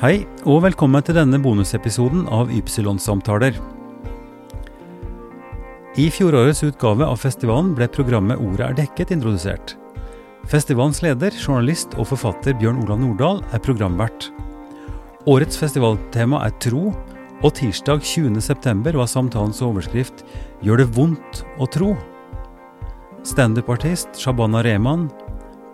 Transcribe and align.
Hei, 0.00 0.22
og 0.48 0.62
velkommen 0.64 1.04
til 1.04 1.12
denne 1.12 1.36
bonusepisoden 1.44 2.22
av 2.32 2.48
Ypsilon-samtaler. 2.56 3.58
I 6.00 6.06
fjorårets 6.08 6.62
utgave 6.64 7.04
av 7.04 7.18
festivalen 7.20 7.74
ble 7.76 7.84
programmet 7.92 8.40
Ordet 8.40 8.64
er 8.64 8.78
dekket 8.78 9.12
introdusert. 9.12 9.74
Festivalens 10.48 11.02
leder, 11.04 11.36
journalist 11.36 11.98
og 12.00 12.08
forfatter 12.14 12.56
Bjørn 12.56 12.80
Olav 12.80 13.02
Nordahl 13.02 13.44
er 13.52 13.60
programvert. 13.60 14.30
Årets 15.28 15.60
festivaltema 15.60 16.40
er 16.46 16.56
tro, 16.64 16.94
og 17.44 17.54
tirsdag 17.60 18.00
20.9 18.00 18.96
var 18.96 19.12
samtalens 19.18 19.60
overskrift 19.60 20.24
'Gjør 20.64 20.80
det 20.80 20.90
vondt 20.96 21.44
å 21.60 21.68
tro'. 21.68 21.92
Standup-artist 23.20 24.16
Shabana 24.16 24.64
Rehman, 24.64 25.10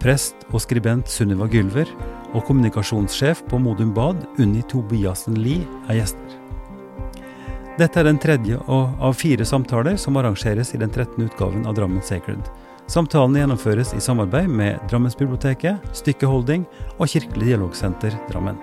prest 0.03 0.35
og 0.51 0.59
skribent 0.67 1.07
Sunniva 1.07 1.47
Gylver 1.47 1.87
og 2.33 2.45
kommunikasjonssjef 2.49 3.45
på 3.51 3.61
Modum 3.63 3.93
Bad, 3.95 4.25
Unni 4.43 4.63
Tobiassen 4.71 5.39
Lie, 5.39 5.67
er 5.89 6.01
gjester. 6.01 6.37
Dette 7.77 8.01
er 8.01 8.09
den 8.09 8.19
tredje 8.21 8.57
av 8.73 9.13
fire 9.19 9.45
samtaler 9.45 9.99
som 10.01 10.17
arrangeres 10.17 10.73
i 10.73 10.81
den 10.81 10.89
13. 10.89 11.27
utgaven 11.27 11.67
av 11.69 11.77
Drammen 11.77 12.01
Sacred. 12.05 12.41
Samtalene 12.89 13.43
gjennomføres 13.43 13.93
i 13.99 14.01
samarbeid 14.01 14.49
med 14.49 14.79
Drammensbiblioteket, 14.89 15.85
Stykke 15.97 16.31
Holding 16.31 16.65
og 16.97 17.11
Kirkelig 17.11 17.51
dialogsenter 17.51 18.15
Drammen. 18.31 18.57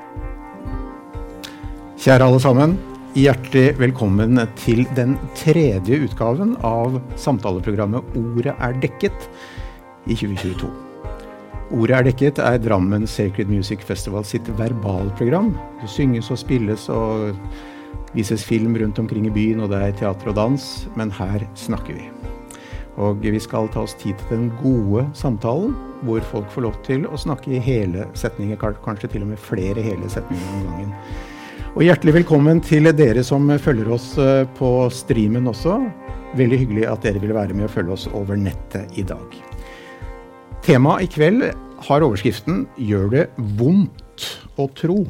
Kjære 1.99 2.26
alle 2.26 2.40
sammen. 2.41 2.77
Hjertelig 3.13 3.76
velkommen 3.77 4.41
til 4.57 4.88
den 4.98 5.13
tredje 5.38 5.99
utgaven 6.07 6.55
av 6.66 6.98
samtaleprogrammet 7.21 8.18
Ordet 8.18 8.55
er 8.57 8.82
dekket 8.82 9.30
i 10.09 10.18
2022. 10.18 10.82
Ordet 11.74 11.96
er 11.98 12.05
dekket 12.05 12.38
er 12.38 12.60
Drammen 12.62 13.07
Sacred 13.10 13.49
Music 13.49 13.82
Festival 13.82 14.21
sitt 14.29 14.46
verbalprogram. 14.60 15.55
Det 15.82 15.88
synges 15.90 16.27
og 16.30 16.38
spilles 16.38 16.84
og 16.93 17.32
vises 18.13 18.43
film 18.46 18.76
rundt 18.77 18.99
omkring 19.02 19.26
i 19.26 19.32
byen, 19.34 19.63
og 19.63 19.71
det 19.71 19.80
er 19.82 19.96
teater 19.98 20.30
og 20.30 20.35
dans, 20.38 20.68
men 20.93 21.10
her 21.18 21.41
snakker 21.57 21.98
vi. 21.98 22.05
Og 23.02 23.26
vi 23.26 23.41
skal 23.41 23.71
ta 23.74 23.88
oss 23.88 23.96
tid 23.98 24.21
til 24.21 24.35
den 24.35 24.52
gode 24.60 25.07
samtalen, 25.18 25.74
hvor 26.05 26.21
folk 26.30 26.52
får 26.54 26.65
lov 26.68 26.77
til 26.85 27.07
å 27.10 27.18
snakke 27.18 27.55
i 27.55 27.63
hele 27.63 28.05
setninger, 28.13 28.60
kanskje 28.85 29.10
til 29.15 29.26
og 29.26 29.32
med 29.32 29.41
flere 29.41 29.82
hele 29.82 30.12
setninger 30.13 30.54
om 30.54 30.68
gangen. 30.68 30.93
Og 31.74 31.87
hjertelig 31.87 32.20
velkommen 32.20 32.62
til 32.62 32.91
dere 32.93 33.26
som 33.26 33.49
følger 33.58 33.90
oss 33.96 34.12
eh, 34.21 34.46
på 34.60 34.70
streamen 34.93 35.49
også. 35.49 35.80
Veldig 36.37 36.62
hyggelig 36.68 36.85
at 36.91 37.02
dere 37.10 37.24
vil 37.24 37.34
være 37.34 37.58
med 37.58 37.65
og 37.65 37.74
følge 37.80 37.98
oss 37.98 38.05
over 38.13 38.37
nettet 38.37 38.93
i 38.93 39.08
dag. 39.10 39.41
Temaet 40.63 41.03
i 41.03 41.07
kveld 41.11 41.43
har 41.83 42.03
overskriften 42.05 42.61
'Gjør 42.79 43.09
det 43.11 43.23
vondt 43.59 44.27
å 44.55 44.69
tro'. 44.71 45.01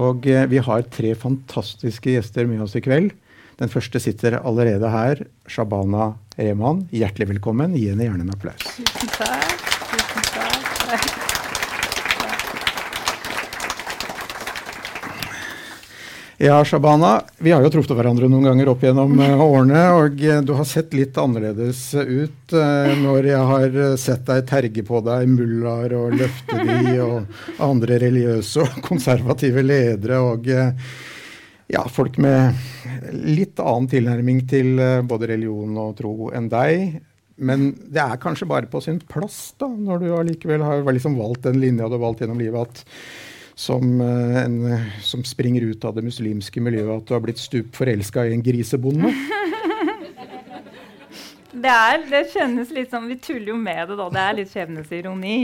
Og 0.00 0.24
eh, 0.24 0.46
vi 0.48 0.62
har 0.64 0.86
tre 0.88 1.12
fantastiske 1.12 2.14
gjester 2.14 2.48
med 2.48 2.64
oss 2.64 2.78
i 2.78 2.80
kveld. 2.80 3.12
Den 3.60 3.68
første 3.68 4.00
sitter 4.00 4.38
allerede 4.40 4.88
her. 4.88 5.20
Shabana 5.44 6.14
Rehman, 6.38 6.86
hjertelig 6.88 7.34
velkommen. 7.34 7.76
Gi 7.76 7.90
henne 7.90 8.08
gjerne 8.08 8.24
en 8.24 8.32
applaus. 8.38 8.64
Tusen 8.72 9.16
takk. 9.18 9.70
Tusen 9.92 10.28
takk. 10.32 11.17
Ja, 16.40 16.64
Shabana. 16.64 17.22
Vi 17.38 17.50
har 17.50 17.64
jo 17.66 17.70
truffet 17.74 17.96
hverandre 17.98 18.28
noen 18.30 18.44
ganger 18.46 18.68
opp 18.70 18.84
gjennom 18.86 19.16
uh, 19.18 19.40
årene. 19.42 19.80
Og 19.98 20.20
uh, 20.22 20.36
du 20.46 20.52
har 20.54 20.66
sett 20.70 20.92
litt 20.94 21.16
annerledes 21.18 21.80
ut 21.98 22.54
uh, 22.54 22.92
når 23.00 23.26
jeg 23.26 23.46
har 23.48 23.78
sett 23.98 24.22
deg 24.28 24.44
terge 24.46 24.84
på 24.86 25.00
deg 25.02 25.26
mullaer 25.32 25.96
og 25.98 26.14
løfte 26.14 26.60
de 26.62 26.92
og 27.02 27.40
andre 27.66 27.98
religiøse 28.04 28.62
og 28.62 28.78
konservative 28.86 29.64
ledere 29.66 30.20
og 30.22 30.46
ja, 30.46 31.82
folk 31.90 32.20
med 32.22 32.54
litt 33.18 33.58
annen 33.58 33.90
tilnærming 33.90 34.44
til 34.46 34.78
både 35.10 35.32
religion 35.32 35.74
og 35.74 35.96
tro 35.98 36.30
enn 36.38 36.46
deg. 36.52 37.00
Men 37.34 37.72
det 37.82 38.04
er 38.04 38.22
kanskje 38.22 38.46
bare 38.46 38.70
på 38.70 38.78
sin 38.84 39.02
plass, 39.10 39.56
da, 39.58 39.66
når 39.66 40.06
du 40.06 40.12
allikevel 40.14 40.62
har 40.62 40.86
liksom 40.86 41.18
valgt 41.18 41.50
den 41.50 41.58
linja 41.58 41.90
du 41.90 41.98
har 41.98 42.06
valgt 42.06 42.22
gjennom 42.22 42.38
livet, 42.38 42.62
at 42.62 42.86
som, 43.58 44.00
eh, 44.00 44.44
en, 44.44 44.58
som, 45.02 45.24
springer 45.24 45.62
ut 45.62 45.84
av 45.84 45.96
det 45.96 46.04
muslimske 46.06 46.62
miljøet, 46.62 47.02
at 47.02 47.08
du 47.08 47.14
har 47.16 47.24
blitt 47.24 47.40
stup 47.42 47.74
forelska 47.74 48.28
i 48.28 48.36
en 48.36 48.44
grisebonde? 48.44 49.12
Det, 51.58 51.70
er, 51.72 52.02
det 52.06 52.20
kjennes 52.30 52.68
litt 52.70 52.92
som 52.92 53.08
Vi 53.08 53.16
tuller 53.18 53.48
jo 53.50 53.56
med 53.58 53.88
det, 53.88 53.96
da. 53.98 54.04
Det 54.14 54.20
er 54.22 54.34
litt 54.36 54.50
skjebnesironi. 54.52 55.38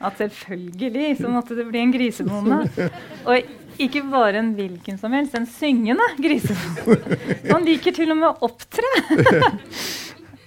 At 0.00 0.16
selvfølgelig 0.22 1.10
så 1.18 1.28
måtte 1.28 1.56
det 1.58 1.66
bli 1.68 1.82
en 1.82 1.92
grisebonde. 1.92 2.86
Og 3.28 3.50
ikke 3.82 4.00
bare 4.08 4.40
en 4.40 4.54
hvilken 4.56 4.96
som 5.02 5.12
helst, 5.12 5.36
en 5.36 5.50
syngende 5.50 6.06
grisebonde. 6.22 7.18
Han 7.50 7.66
liker 7.66 7.98
til 7.98 8.14
og 8.14 8.22
med 8.22 8.30
å 8.30 8.48
opptre. 8.48 8.94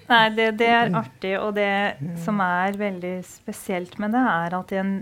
Nei, 0.10 0.26
det, 0.34 0.50
det, 0.64 0.72
er 0.72 0.98
artig. 0.98 1.36
Og 1.44 1.54
det 1.60 1.70
som 2.26 2.42
er 2.42 2.80
veldig 2.80 3.18
spesielt 3.28 4.00
med 4.02 4.16
det, 4.16 4.24
er 4.34 4.58
at 4.64 4.74
i 4.74 4.82
en 4.82 4.96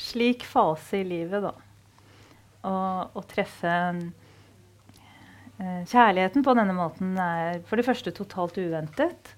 slik 0.00 0.44
fase 0.48 1.02
i 1.02 1.06
livet, 1.06 1.44
da. 1.44 1.52
Å 2.62 3.22
treffe 3.26 3.72
uh, 5.58 5.82
kjærligheten 5.88 6.44
på 6.46 6.54
denne 6.54 6.76
måten 6.76 7.16
er 7.18 7.62
for 7.66 7.80
det 7.80 7.86
første 7.86 8.12
totalt 8.14 8.58
uventet. 8.60 9.32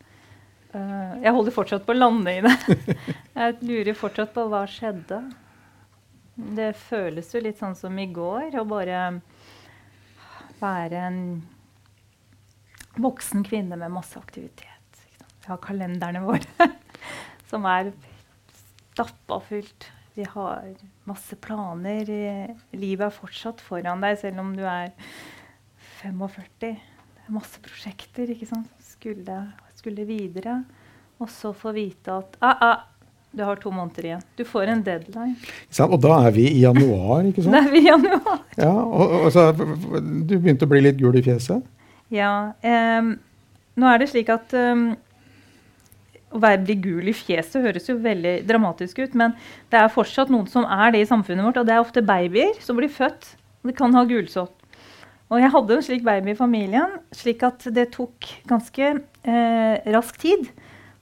Uh, 0.74 1.16
jeg 1.22 1.32
holder 1.32 1.56
fortsatt 1.56 1.86
på 1.86 1.94
å 1.94 1.98
lande 1.98 2.36
i 2.36 2.44
det. 2.44 2.54
jeg 3.38 3.56
lurer 3.64 3.96
fortsatt 3.96 4.34
på 4.36 4.44
hva 4.52 4.64
skjedde. 4.68 5.22
Det 6.34 6.72
føles 6.76 7.30
jo 7.30 7.42
litt 7.44 7.60
sånn 7.60 7.76
som 7.78 7.98
i 7.98 8.08
går 8.10 8.58
å 8.58 8.66
bare 8.68 9.06
være 10.60 11.02
en 11.08 11.20
voksen 12.96 13.44
kvinne 13.46 13.78
med 13.78 13.92
masse 13.94 14.18
aktivitet. 14.18 14.70
Vi 15.44 15.50
har 15.50 15.60
kalenderne 15.62 16.22
våre 16.24 16.68
som 17.50 17.66
er 17.68 17.92
stappa 18.94 19.40
fullt. 19.48 19.90
Vi 20.14 20.24
har 20.30 20.74
masse 21.10 21.36
planer. 21.42 22.06
Livet 22.70 23.08
er 23.08 23.14
fortsatt 23.14 23.62
foran 23.62 24.02
deg 24.04 24.20
selv 24.20 24.42
om 24.44 24.52
du 24.54 24.62
er 24.62 24.92
45. 26.02 26.46
Det 26.60 26.70
er 27.24 27.34
masse 27.34 27.58
prosjekter 27.64 28.30
ikke 28.30 28.46
sant? 28.46 28.70
Skulle, 28.84 29.40
skulle 29.74 30.06
videre. 30.06 30.60
Og 31.18 31.30
så 31.32 31.50
få 31.56 31.72
vite 31.74 32.14
at 32.14 32.38
ah, 32.44 32.62
ah, 32.62 32.84
du 33.34 33.42
har 33.42 33.58
to 33.58 33.72
måneder 33.74 34.06
igjen. 34.06 34.24
Du 34.38 34.44
får 34.46 34.70
en 34.70 34.82
deadline. 34.86 35.34
Og 35.88 35.96
da 36.02 36.20
er 36.28 36.34
vi 36.36 36.46
i 36.52 36.62
januar, 36.62 37.26
ikke 37.26 37.42
sant? 37.42 37.54
Da 37.56 37.64
er 37.64 37.72
vi 37.74 37.82
i 37.82 37.88
januar. 37.88 38.40
Ja, 38.54 38.70
og, 38.70 39.16
og 39.24 39.32
så, 39.34 39.48
Du 39.50 40.36
begynte 40.36 40.68
å 40.68 40.70
bli 40.70 40.84
litt 40.84 41.00
gul 41.00 41.18
i 41.18 41.24
fjeset? 41.26 41.66
Ja. 42.14 42.52
Um, 42.62 43.16
nå 43.74 43.90
er 43.90 43.98
det 43.98 44.12
slik 44.12 44.30
at 44.30 44.54
um, 44.54 44.92
å 46.34 46.40
være, 46.42 46.64
bli 46.66 46.76
gul 46.82 47.08
i 47.10 47.14
fjeset 47.14 47.62
høres 47.62 47.86
jo 47.88 47.96
veldig 48.02 48.34
dramatisk 48.48 49.00
ut, 49.04 49.14
men 49.18 49.36
det 49.70 49.78
er 49.78 49.92
fortsatt 49.92 50.32
noen 50.32 50.48
som 50.50 50.66
er 50.66 50.94
det 50.94 51.04
i 51.04 51.08
samfunnet 51.08 51.46
vårt. 51.46 51.60
Og 51.62 51.68
det 51.68 51.76
er 51.76 51.82
ofte 51.82 52.02
babyer 52.04 52.58
som 52.64 52.78
blir 52.78 52.90
født. 52.92 53.36
Og 53.62 53.70
de 53.70 53.76
kan 53.78 53.94
ha 53.96 54.02
gulsott. 54.08 54.52
Og 55.32 55.40
jeg 55.40 55.52
hadde 55.54 55.76
en 55.76 55.84
slik 55.86 56.02
baby 56.04 56.34
i 56.34 56.38
familien, 56.38 56.98
slik 57.14 57.42
at 57.46 57.64
det 57.74 57.88
tok 57.94 58.28
ganske 58.50 58.90
eh, 58.90 59.86
rask 59.94 60.18
tid 60.20 60.50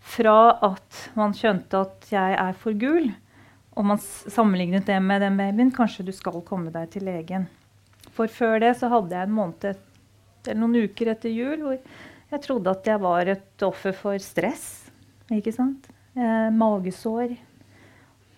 fra 0.03 0.37
at 0.69 1.01
man 1.19 1.35
skjønte 1.37 1.81
at 1.81 2.13
jeg 2.13 2.37
er 2.39 2.55
for 2.59 2.77
gul, 2.79 3.11
og 3.73 3.89
man 3.89 4.01
sammenlignet 4.03 4.87
det 4.87 5.01
med 5.03 5.25
den 5.25 5.41
babyen. 5.41 5.73
Kanskje 5.75 6.07
du 6.07 6.13
skal 6.15 6.43
komme 6.47 6.71
deg 6.75 6.93
til 6.93 7.09
legen. 7.09 7.49
For 8.13 8.31
før 8.31 8.61
det 8.63 8.77
så 8.79 8.93
hadde 8.93 9.17
jeg 9.17 9.31
en 9.31 9.37
måned 9.37 9.89
eller 10.43 10.59
noen 10.59 10.89
uker 10.89 11.13
etter 11.13 11.31
jul 11.31 11.61
hvor 11.63 11.77
jeg 11.77 12.43
trodde 12.43 12.73
at 12.73 12.89
jeg 12.89 13.01
var 13.03 13.29
et 13.31 13.63
offer 13.63 13.95
for 13.95 14.19
stress 14.23 14.82
ikke 15.41 15.55
sant? 15.55 15.89
Eh, 16.17 16.49
magesår. 16.53 17.37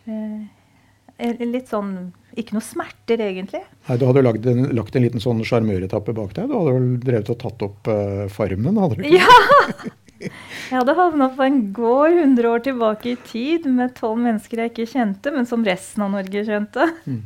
Eh, 0.07 1.41
litt 1.47 1.71
sånn 1.71 2.13
Ikke 2.37 2.57
noe 2.57 2.65
smerter, 2.67 3.21
egentlig. 3.23 3.63
Nei, 3.89 3.97
Du 3.99 4.07
hadde 4.09 4.23
lagt 4.25 4.47
en, 4.51 4.65
lagt 4.75 4.97
en 4.99 5.05
liten 5.07 5.23
sånn 5.23 5.43
sjarmøretappe 5.47 6.15
bak 6.17 6.33
deg? 6.35 6.49
Du 6.51 6.57
hadde 6.59 6.73
vel 6.75 6.89
drevet 7.03 7.31
og 7.31 7.39
tatt 7.39 7.63
opp 7.63 7.91
eh, 7.93 8.25
Farmen? 8.35 8.81
hadde 8.83 8.99
du 8.99 9.05
ikke? 9.07 9.21
Ja! 9.23 9.93
Jeg 10.25 10.79
hadde 10.79 10.95
havna 10.97 11.29
på 11.37 11.45
en 11.45 11.61
gård 11.77 12.17
100 12.17 12.49
år 12.49 12.63
tilbake 12.65 13.13
i 13.13 13.17
tid 13.29 13.67
med 13.69 13.93
tolv 13.99 14.23
mennesker 14.23 14.63
jeg 14.63 14.71
ikke 14.73 14.87
kjente, 14.89 15.33
men 15.35 15.45
som 15.49 15.65
resten 15.67 16.05
av 16.07 16.15
Norge 16.15 16.45
kjente. 16.47 16.87
Mm. 17.05 17.19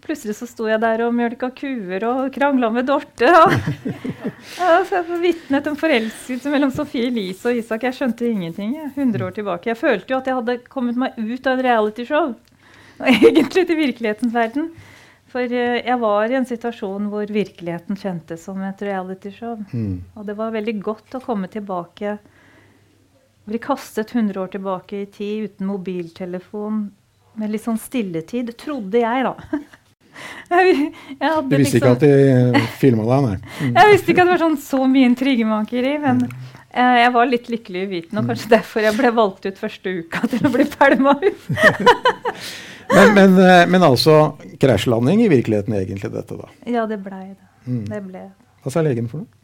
Plutselig 0.00 0.36
så 0.38 0.46
sto 0.48 0.66
jeg 0.68 0.80
der 0.80 1.02
og 1.04 1.14
mjølka 1.16 1.50
kuer 1.56 2.04
og 2.08 2.30
krangla 2.34 2.70
med 2.72 2.86
Dorte. 2.88 3.28
Og, 3.28 3.54
ja, 4.60 4.78
så 4.88 5.00
jeg 5.00 5.18
vitnet 5.22 5.66
en 5.68 5.78
forelskelse 5.78 6.52
mellom 6.52 6.72
Sofie 6.74 7.10
Elise 7.10 7.50
og 7.50 7.58
Isak. 7.60 7.84
Jeg 7.88 7.98
skjønte 7.98 8.28
ingenting. 8.28 8.76
100 8.94 9.26
år 9.26 9.34
tilbake. 9.36 9.72
Jeg 9.72 9.80
følte 9.80 10.14
jo 10.14 10.20
at 10.20 10.30
jeg 10.30 10.38
hadde 10.40 10.60
kommet 10.72 11.00
meg 11.00 11.18
ut 11.18 11.46
av 11.50 11.58
en 11.58 11.66
realityshow. 11.66 12.32
Og 13.00 13.10
egentlig 13.16 13.66
til 13.68 13.80
virkelighetens 13.80 14.34
verden. 14.34 14.70
For 15.30 15.46
eh, 15.46 15.80
jeg 15.86 15.98
var 16.02 16.30
i 16.30 16.38
en 16.40 16.48
situasjon 16.48 17.10
hvor 17.12 17.30
virkeligheten 17.30 17.98
kjentes 17.98 18.46
som 18.48 18.60
et 18.66 18.84
realityshow. 18.86 19.58
Mm. 19.70 20.00
Og 20.16 20.26
det 20.26 20.36
var 20.38 20.54
veldig 20.56 20.76
godt 20.82 21.18
å 21.18 21.24
komme 21.24 21.50
tilbake. 21.52 22.16
Bli 23.50 23.60
kastet 23.62 24.14
100 24.14 24.40
år 24.40 24.50
tilbake 24.54 25.04
i 25.04 25.10
tid 25.10 25.50
uten 25.50 25.70
mobiltelefon, 25.70 26.88
med 27.40 27.52
litt 27.52 27.64
sånn 27.64 27.78
stilletid, 27.80 28.52
trodde 28.58 29.00
jeg, 29.04 29.26
da. 29.26 29.60
Jeg, 30.50 30.92
jeg 31.20 31.42
du 31.46 31.52
visste 31.54 31.78
liksom, 31.78 31.78
ikke 31.78 31.90
at 31.94 32.00
de 32.56 32.62
filma 32.80 33.04
deg, 33.06 33.26
nei? 33.26 33.36
Mm. 33.60 33.74
Jeg 33.78 33.92
visste 33.92 34.12
ikke 34.12 34.24
at 34.24 34.30
det 34.30 34.34
var 34.34 34.42
sånn 34.42 34.56
så 34.64 34.80
mye 34.90 35.10
intrigemakeri. 35.10 35.92
Men 36.02 36.24
eh, 36.26 36.96
jeg 37.04 37.12
var 37.14 37.30
litt 37.30 37.50
lykkelig 37.52 37.84
uvitende, 37.86 38.24
og 38.24 38.32
kanskje 38.32 38.50
derfor 38.50 38.86
jeg 38.86 38.96
ble 38.98 39.12
valgt 39.14 39.46
ut 39.46 39.60
første 39.60 39.94
uka 40.00 40.26
til 40.32 40.46
å 40.48 40.52
bli 40.54 40.66
pælma 40.74 41.14
ut. 41.22 41.48
men, 42.96 43.14
men, 43.16 43.38
eh, 43.44 43.64
men, 43.70 43.86
altså 43.86 44.16
krasjlanding 44.62 45.22
i 45.26 45.30
virkeligheten 45.32 45.78
egentlig 45.78 46.12
dette, 46.14 46.38
da? 46.40 46.50
Ja, 46.66 46.86
det 46.90 46.98
blei 47.04 47.28
det. 47.30 47.50
Mm. 47.68 47.84
det 47.90 48.02
ble. 48.08 48.24
Hva 48.64 48.74
sa 48.74 48.82
legen 48.84 49.08
for 49.10 49.22
noe? 49.22 49.36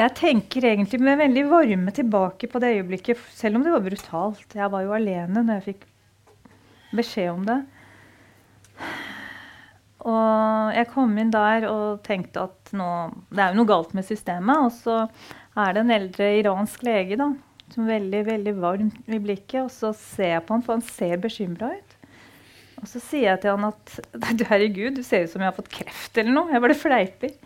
Jeg 0.00 0.14
tenker 0.16 0.64
egentlig 0.64 1.00
med 1.02 1.18
veldig 1.20 1.42
varme 1.50 1.92
tilbake 1.92 2.48
på 2.48 2.60
det 2.62 2.70
øyeblikket, 2.78 3.20
selv 3.36 3.58
om 3.58 3.66
det 3.66 3.72
var 3.74 3.82
brutalt. 3.84 4.54
Jeg 4.56 4.72
var 4.72 4.86
jo 4.86 4.94
alene 4.96 5.42
når 5.42 5.58
jeg 5.58 5.66
fikk 5.66 5.82
beskjed 6.96 7.30
om 7.34 7.42
det. 7.48 7.58
Og 10.08 10.72
jeg 10.72 10.88
kom 10.94 11.12
inn 11.20 11.32
der 11.32 11.66
og 11.68 12.00
tenkte 12.06 12.46
at 12.48 12.72
nå, 12.76 12.88
det 13.28 13.42
er 13.42 13.52
jo 13.52 13.60
noe 13.60 13.68
galt 13.68 13.92
med 13.96 14.06
systemet. 14.08 14.64
Og 14.64 14.72
så 14.72 14.96
er 15.60 15.76
det 15.76 15.84
en 15.84 15.94
eldre 15.96 16.28
iransk 16.38 16.84
lege 16.86 17.18
da, 17.20 17.28
som 17.74 17.84
er 17.84 17.98
veldig 17.98 18.22
veldig 18.30 18.54
varm 18.62 18.90
i 19.04 19.20
blikket. 19.20 19.66
Og 19.66 19.72
så 19.74 19.92
ser 19.96 20.36
jeg 20.36 20.46
på 20.46 20.56
han, 20.56 20.64
for 20.64 20.78
han 20.78 20.86
ser 20.86 21.20
bekymra 21.20 21.74
ut. 21.76 21.96
Og 22.80 22.88
så 22.88 23.02
sier 23.04 23.28
jeg 23.28 23.42
til 23.42 23.58
han 23.58 23.68
at 23.68 23.96
du 24.40 24.46
herregud, 24.48 24.96
du 24.96 25.04
ser 25.04 25.26
ut 25.26 25.34
som 25.34 25.44
jeg 25.44 25.52
har 25.52 25.58
fått 25.58 25.72
kreft 25.74 26.20
eller 26.20 26.32
noe. 26.32 26.54
Jeg 26.54 26.64
bare 26.64 26.80
fleiper. 26.80 27.36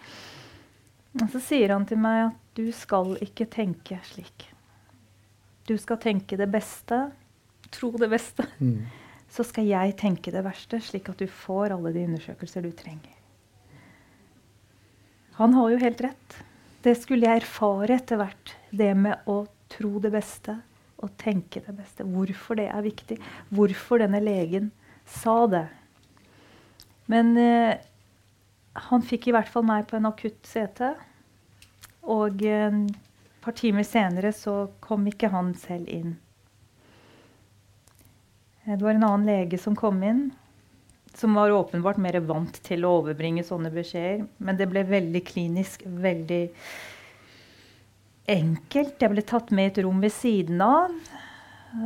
Og 1.18 1.28
så 1.30 1.42
sier 1.42 1.74
han 1.74 1.86
til 1.90 1.98
meg 2.02 2.28
at 2.28 2.42
du 2.54 2.68
skal 2.74 3.16
ikke 3.22 3.50
tenke 3.50 3.98
slik. 4.06 4.46
Du 5.66 5.74
skal 5.80 5.98
tenke 5.98 6.38
det 6.38 6.46
beste, 6.52 7.08
tro 7.74 7.90
det 7.98 8.12
beste. 8.12 8.46
Mm 8.60 8.84
så 9.34 9.42
skal 9.46 9.66
jeg 9.66 9.96
tenke 9.98 10.30
det 10.30 10.44
verste, 10.46 10.78
slik 10.78 11.08
at 11.10 11.18
du 11.18 11.26
får 11.26 11.74
alle 11.74 11.90
de 11.94 12.04
undersøkelser 12.06 12.62
du 12.62 12.70
trenger. 12.76 13.14
Han 15.40 15.56
har 15.56 15.72
jo 15.72 15.80
helt 15.82 16.02
rett. 16.04 16.36
Det 16.84 16.94
skulle 17.00 17.26
jeg 17.26 17.42
erfare 17.42 17.96
etter 17.96 18.20
hvert. 18.20 18.54
Det 18.70 18.92
med 18.94 19.26
å 19.26 19.40
tro 19.72 19.98
det 19.98 20.12
beste 20.14 20.54
og 21.02 21.16
tenke 21.18 21.64
det 21.64 21.74
beste. 21.74 22.06
Hvorfor 22.06 22.60
det 22.60 22.68
er 22.70 22.86
viktig. 22.86 23.18
Hvorfor 23.50 24.04
denne 24.04 24.22
legen 24.22 24.70
sa 25.02 25.40
det. 25.50 25.66
Men 27.10 27.34
eh, 27.40 27.74
han 28.86 29.02
fikk 29.02 29.28
i 29.28 29.34
hvert 29.34 29.50
fall 29.50 29.66
meg 29.66 29.88
på 29.90 29.98
en 29.98 30.06
akutt 30.12 30.46
CT. 30.46 30.92
Og 32.14 32.46
eh, 32.46 32.78
et 32.86 33.42
par 33.42 33.58
timer 33.58 33.82
senere 33.88 34.30
så 34.36 34.68
kom 34.84 35.10
ikke 35.10 35.32
han 35.34 35.56
selv 35.58 35.90
inn. 35.90 36.14
Det 38.64 38.80
var 38.80 38.94
en 38.94 39.04
annen 39.04 39.26
lege 39.28 39.58
som 39.60 39.76
kom 39.76 39.98
inn, 40.02 40.30
som 41.14 41.34
var 41.36 41.52
åpenbart 41.52 41.98
mer 42.00 42.16
vant 42.24 42.56
til 42.64 42.86
å 42.86 42.94
overbringe 43.02 43.44
sånne 43.44 43.68
beskjeder. 43.74 44.24
Men 44.40 44.56
det 44.56 44.70
ble 44.70 44.86
veldig 44.88 45.20
klinisk, 45.28 45.84
veldig 45.84 46.46
enkelt. 48.32 48.96
Jeg 48.96 49.12
ble 49.12 49.26
tatt 49.28 49.52
med 49.52 49.68
i 49.68 49.72
et 49.74 49.82
rom 49.84 50.00
ved 50.00 50.14
siden 50.16 50.64
av. 50.64 50.96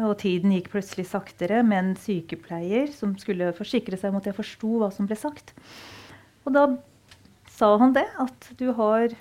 Og 0.04 0.14
tiden 0.20 0.52
gikk 0.54 0.70
plutselig 0.74 1.08
saktere 1.10 1.64
med 1.66 1.80
en 1.80 1.92
sykepleier 1.98 2.92
som 2.94 3.16
skulle 3.18 3.50
forsikre 3.56 3.98
seg 3.98 4.12
om 4.12 4.20
at 4.20 4.28
jeg 4.28 4.36
forsto 4.36 4.78
hva 4.78 4.92
som 4.94 5.08
ble 5.08 5.18
sagt. 5.18 5.54
Og 6.46 6.54
da 6.54 6.66
sa 7.58 7.74
han 7.80 7.96
det, 7.96 8.06
at 8.22 8.52
du 8.60 8.68
har 8.78 9.16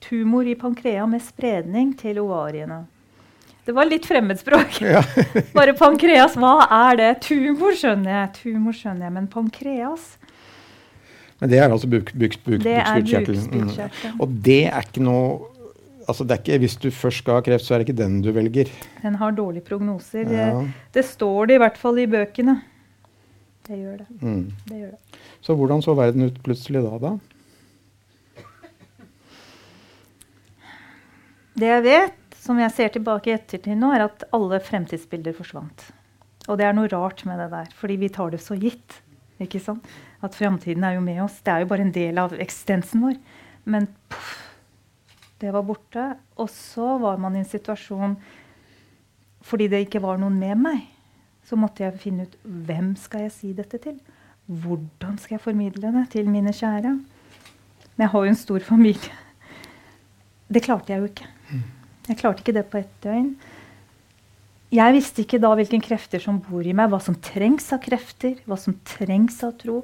tumor 0.00 0.48
i 0.48 0.56
pankrea 0.56 1.04
med 1.10 1.24
spredning 1.26 1.92
til 1.98 2.22
ovariene. 2.22 2.86
Det 3.66 3.74
var 3.74 3.88
litt 3.90 4.06
fremmedspråk. 4.06 4.78
Ja. 4.86 5.02
Bare 5.56 5.74
pankreas, 5.74 6.36
hva 6.38 6.68
er 6.70 7.00
det? 7.00 7.10
Tumor 7.26 7.74
skjønner 7.74 8.12
jeg, 8.12 8.30
tumor 8.38 8.76
skjønner 8.76 9.08
jeg, 9.08 9.14
men 9.16 9.26
pankreas 9.32 10.04
Men 11.40 11.50
det 11.50 11.58
er 11.58 11.72
altså 11.74 11.90
buk, 11.90 12.12
buk, 12.14 12.38
buk, 12.46 12.62
bukspyttkjertelen. 12.62 13.50
Mm. 13.50 14.20
Og 14.22 14.38
det 14.46 14.62
er 14.70 14.86
ikke 14.86 15.02
noe 15.04 15.52
altså 16.06 16.24
det 16.24 16.36
er 16.36 16.42
ikke, 16.42 16.58
Hvis 16.62 16.76
du 16.80 16.88
først 16.94 17.24
skal 17.24 17.40
ha 17.40 17.44
kreft, 17.44 17.66
så 17.66 17.74
er 17.74 17.82
det 17.82 17.88
ikke 17.88 17.98
den 17.98 18.20
du 18.22 18.30
velger. 18.34 18.70
Den 19.02 19.18
har 19.20 19.34
dårlige 19.34 19.66
prognoser. 19.66 20.22
Ja. 20.30 20.50
Det, 20.54 20.72
det, 20.94 21.04
står 21.08 21.50
det 21.50 21.58
i 21.58 21.62
hvert 21.64 21.78
fall 21.80 21.98
i 21.98 22.06
bøkene. 22.10 22.60
Det 23.66 23.80
gjør 23.80 23.96
det. 24.04 24.06
Mm. 24.20 24.44
det 24.68 24.76
gjør 24.78 24.92
det. 24.94 25.24
Så 25.42 25.56
hvordan 25.58 25.82
så 25.82 25.96
verden 25.98 26.28
ut 26.28 26.38
plutselig 26.46 26.84
da, 26.86 27.00
da? 27.02 27.16
Det 31.56 31.68
jeg 31.72 31.82
vet, 31.86 32.16
som 32.46 32.58
jeg 32.62 32.74
ser 32.74 32.92
tilbake 32.94 33.30
i 33.30 33.34
ettertid 33.34 33.78
nå, 33.78 33.90
er 33.94 34.06
at 34.06 34.24
alle 34.36 34.60
fremtidsbilder 34.62 35.34
forsvant. 35.36 35.88
Og 36.46 36.58
det 36.60 36.68
er 36.68 36.74
noe 36.76 36.90
rart 36.92 37.24
med 37.26 37.40
det 37.42 37.50
der, 37.52 37.70
fordi 37.74 37.98
vi 37.98 38.10
tar 38.12 38.30
det 38.30 38.42
så 38.44 38.56
gitt. 38.58 39.00
ikke 39.42 39.60
sant? 39.60 39.84
At 40.24 40.36
framtiden 40.38 40.84
er 40.86 40.96
jo 40.96 41.04
med 41.04 41.20
oss. 41.24 41.40
Det 41.44 41.52
er 41.52 41.64
jo 41.64 41.70
bare 41.70 41.84
en 41.84 41.94
del 41.94 42.18
av 42.22 42.34
eksistensen 42.40 43.02
vår. 43.04 43.18
Men 43.66 43.88
poff, 44.08 44.36
det 45.42 45.52
var 45.52 45.66
borte. 45.66 46.06
Og 46.40 46.48
så 46.52 46.96
var 47.02 47.18
man 47.20 47.36
i 47.36 47.42
en 47.42 47.48
situasjon 47.48 48.16
fordi 49.46 49.68
det 49.70 49.84
ikke 49.84 50.02
var 50.02 50.18
noen 50.18 50.38
med 50.40 50.58
meg. 50.58 50.80
Så 51.46 51.58
måtte 51.58 51.84
jeg 51.84 52.00
finne 52.02 52.24
ut 52.26 52.32
hvem 52.42 52.94
skal 52.98 53.26
jeg 53.26 53.34
si 53.34 53.52
dette 53.54 53.78
til. 53.82 54.00
Hvordan 54.46 55.20
skal 55.22 55.36
jeg 55.36 55.44
formidle 55.44 55.92
det 55.94 56.08
til 56.16 56.30
mine 56.30 56.54
kjære? 56.54 56.94
Men 56.94 58.04
jeg 58.06 58.12
har 58.12 58.24
jo 58.24 58.32
en 58.32 58.42
stor 58.42 58.66
familie. 58.66 59.14
Det 60.50 60.62
klarte 60.62 60.94
jeg 60.94 61.02
jo 61.02 61.10
ikke. 61.10 61.35
Jeg 62.06 62.18
klarte 62.20 62.42
ikke 62.42 62.54
det 62.56 62.66
på 62.70 62.80
ett 62.80 62.92
døgn. 63.04 63.30
Jeg 64.74 64.94
visste 64.96 65.22
ikke 65.22 65.38
da 65.42 65.52
hvilke 65.56 65.78
krefter 65.84 66.22
som 66.22 66.40
bor 66.42 66.66
i 66.66 66.74
meg, 66.74 66.90
hva 66.90 66.98
som 67.02 67.14
trengs 67.22 67.68
av 67.74 67.80
krefter, 67.84 68.36
hva 68.50 68.58
som 68.58 68.74
trengs 68.86 69.38
av 69.46 69.54
tro. 69.60 69.80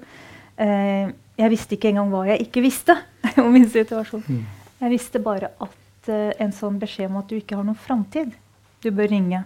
Eh, 0.60 1.12
jeg 1.38 1.52
visste 1.52 1.76
ikke 1.76 1.92
engang 1.92 2.10
hva 2.12 2.24
jeg 2.32 2.48
ikke 2.48 2.64
visste 2.64 2.96
om 3.42 3.52
min 3.54 3.68
situasjon. 3.70 4.24
Mm. 4.26 4.42
Jeg 4.82 4.92
visste 4.92 5.22
bare 5.22 5.52
at 5.62 6.10
eh, 6.10 6.32
en 6.42 6.54
sånn 6.54 6.80
beskjed 6.82 7.10
om 7.10 7.20
at 7.22 7.30
du 7.30 7.38
ikke 7.38 7.58
har 7.58 7.66
noen 7.66 7.78
framtid. 7.78 8.34
Du 8.82 8.90
bør 8.90 9.10
ringe. 9.14 9.44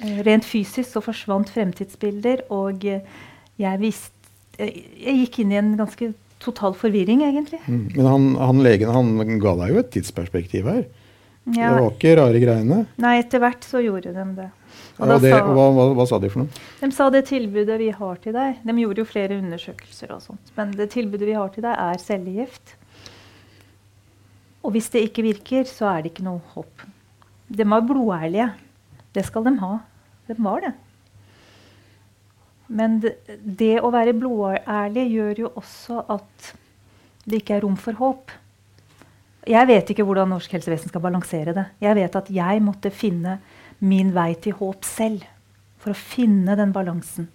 Eh, 0.00 0.22
rent 0.26 0.48
fysisk 0.48 0.88
så 0.88 1.04
forsvant 1.04 1.52
fremtidsbilder, 1.52 2.46
og 2.52 2.86
jeg 2.86 3.82
visste 3.84 4.16
Jeg 4.60 5.14
gikk 5.22 5.38
inn 5.40 5.52
i 5.54 5.56
en 5.56 5.70
ganske 5.78 6.10
total 6.42 6.74
forvirring, 6.76 7.22
egentlig. 7.24 7.60
Mm. 7.64 7.84
Men 7.94 8.06
han, 8.06 8.24
han 8.36 8.58
legen 8.64 8.90
han 8.92 9.38
ga 9.40 9.54
deg 9.62 9.70
jo 9.72 9.80
et 9.80 9.92
tidsperspektiv 9.94 10.68
her. 10.68 10.82
Ja. 11.56 11.74
Det 11.74 11.82
var 11.82 11.92
ikke 11.94 12.16
rare 12.18 12.40
greiene? 12.42 12.80
Nei, 13.00 13.14
etter 13.22 13.42
hvert 13.42 13.66
så 13.66 13.82
gjorde 13.82 14.12
de 14.14 14.24
det. 14.36 14.48
Og 15.00 15.08
ja, 15.08 15.16
det, 15.16 15.30
sa, 15.32 15.40
hva, 15.48 15.64
hva, 15.74 15.86
hva, 15.96 16.06
sa 16.08 16.18
de 16.20 16.28
for 16.30 16.42
noe? 16.42 16.64
De 16.82 16.90
sa 16.94 17.08
det 17.12 17.22
tilbudet 17.30 17.78
vi 17.80 17.88
har 17.96 18.18
til 18.20 18.34
deg 18.36 18.60
De 18.66 18.74
gjorde 18.82 19.00
jo 19.00 19.08
flere 19.08 19.38
undersøkelser 19.40 20.12
og 20.14 20.20
sånt. 20.24 20.52
Men 20.58 20.74
det 20.76 20.90
tilbudet 20.92 21.28
vi 21.28 21.36
har 21.38 21.50
til 21.54 21.64
deg, 21.64 21.72
er 21.74 22.02
cellegift. 22.02 22.74
Og 24.60 24.74
hvis 24.74 24.90
det 24.92 25.06
ikke 25.08 25.24
virker, 25.24 25.64
så 25.68 25.88
er 25.94 26.04
det 26.04 26.12
ikke 26.12 26.26
noe 26.26 26.42
håp. 26.52 26.84
De 27.50 27.66
var 27.66 27.86
blodærlige. 27.86 28.50
Det 29.16 29.24
skal 29.26 29.48
de 29.48 29.56
ha. 29.62 29.72
De 30.28 30.36
var 30.38 30.66
det. 30.66 30.74
Men 32.70 33.00
det, 33.02 33.16
det 33.40 33.80
å 33.82 33.90
være 33.90 34.14
blodærlig 34.14 35.08
gjør 35.10 35.46
jo 35.46 35.52
også 35.58 36.04
at 36.12 36.52
det 37.24 37.40
ikke 37.40 37.56
er 37.56 37.64
rom 37.64 37.78
for 37.80 37.98
håp. 37.98 38.30
Jeg 39.48 39.68
vet 39.70 39.90
ikke 39.92 40.04
hvordan 40.04 40.28
norsk 40.34 40.52
helsevesen 40.52 40.92
skal 40.92 41.02
balansere 41.04 41.54
det. 41.56 41.66
Jeg 41.80 41.96
vet 41.96 42.16
at 42.16 42.28
jeg 42.32 42.62
måtte 42.64 42.92
finne 42.92 43.38
min 43.80 44.12
vei 44.12 44.34
til 44.36 44.56
håp 44.58 44.84
selv. 44.84 45.24
For 45.80 45.94
å 45.94 45.96
finne 45.96 46.56
den 46.58 46.74
balansen. 46.76 47.30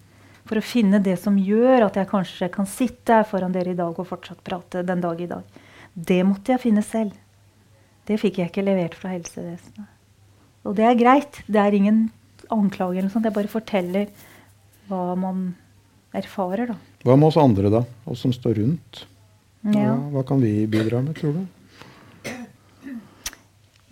For 0.46 0.62
å 0.62 0.66
finne 0.66 1.00
det 1.02 1.16
som 1.18 1.38
gjør 1.42 1.88
at 1.88 1.96
jeg 1.98 2.10
kanskje 2.12 2.52
kan 2.54 2.68
sitte 2.70 3.18
her 3.18 3.26
foran 3.26 3.56
dere 3.56 3.74
i 3.74 3.78
dag 3.80 3.98
og 3.98 4.06
fortsatt 4.06 4.44
prate 4.46 4.84
den 4.86 5.02
dag 5.02 5.22
i 5.22 5.30
dag. 5.32 5.42
Det 5.96 6.22
måtte 6.28 6.54
jeg 6.54 6.62
finne 6.68 6.84
selv. 6.86 7.16
Det 8.06 8.20
fikk 8.22 8.38
jeg 8.38 8.52
ikke 8.52 8.66
levert 8.68 8.94
fra 8.94 9.16
helsevesenet. 9.16 9.90
Og 10.66 10.78
det 10.78 10.86
er 10.86 11.00
greit. 11.00 11.42
Det 11.50 11.58
er 11.62 11.74
ingen 11.74 12.06
anklage. 12.54 13.00
eller 13.00 13.10
noe 13.10 13.16
sånt. 13.16 13.26
Jeg 13.26 13.34
bare 13.34 13.50
forteller 13.50 14.10
hva 14.90 15.16
man 15.18 15.56
erfarer. 16.14 16.68
da. 16.70 16.78
Hva 17.02 17.18
med 17.18 17.32
oss 17.32 17.42
andre, 17.42 17.72
da? 17.74 17.82
Oss 18.06 18.22
som 18.22 18.34
står 18.34 18.62
rundt? 18.62 19.06
Hva, 19.66 19.98
hva 20.14 20.22
kan 20.28 20.42
vi 20.42 20.68
bidra 20.70 21.02
med, 21.02 21.18
tror 21.18 21.34
du? 21.34 21.46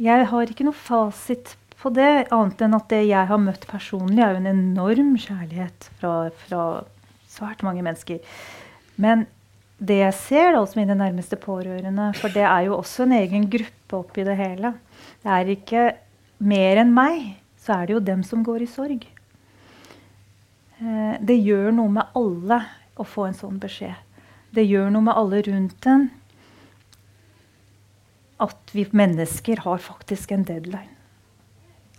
Jeg 0.02 0.26
har 0.32 0.50
ikke 0.50 0.66
noe 0.66 0.78
fasit 0.78 1.54
på 1.84 1.92
det, 1.94 2.30
annet 2.32 2.62
enn 2.64 2.78
at 2.78 2.90
det 2.90 3.04
jeg 3.06 3.30
har 3.30 3.42
møtt 3.42 3.68
personlig, 3.70 4.22
er 4.24 4.34
jo 4.34 4.42
en 4.42 4.52
enorm 4.54 5.14
kjærlighet 5.20 5.90
fra, 6.00 6.14
fra 6.46 6.64
svært 7.30 7.64
mange 7.66 7.84
mennesker. 7.86 8.22
Men 8.96 9.26
det 9.84 10.00
jeg 10.00 10.16
ser 10.16 10.54
da 10.54 10.62
hos 10.62 10.78
mine 10.80 10.96
nærmeste 10.96 11.38
pårørende, 11.40 12.12
for 12.18 12.34
det 12.34 12.46
er 12.48 12.70
jo 12.70 12.78
også 12.78 13.06
en 13.06 13.18
egen 13.20 13.50
gruppe 13.52 14.00
oppi 14.00 14.24
det 14.26 14.38
hele 14.40 14.74
Det 15.24 15.32
er 15.36 15.52
ikke 15.54 15.84
mer 16.44 16.82
enn 16.82 16.94
meg, 16.96 17.34
så 17.60 17.78
er 17.78 17.88
det 17.88 17.98
jo 17.98 18.08
dem 18.08 18.24
som 18.28 18.44
går 18.46 18.64
i 18.64 18.70
sorg. 18.70 19.06
Eh, 20.80 21.14
det 21.20 21.38
gjør 21.40 21.72
noe 21.76 21.92
med 22.00 22.18
alle 22.18 22.60
å 23.00 23.06
få 23.08 23.28
en 23.28 23.38
sånn 23.38 23.60
beskjed. 23.62 23.96
Det 24.54 24.66
gjør 24.68 24.92
noe 24.94 25.08
med 25.08 25.18
alle 25.20 25.42
rundt 25.48 25.88
en 25.90 26.10
at 28.42 28.74
vi 28.74 28.86
mennesker 28.92 29.62
har 29.66 29.84
faktisk 29.84 30.32
en 30.32 30.46
deadline. 30.48 30.90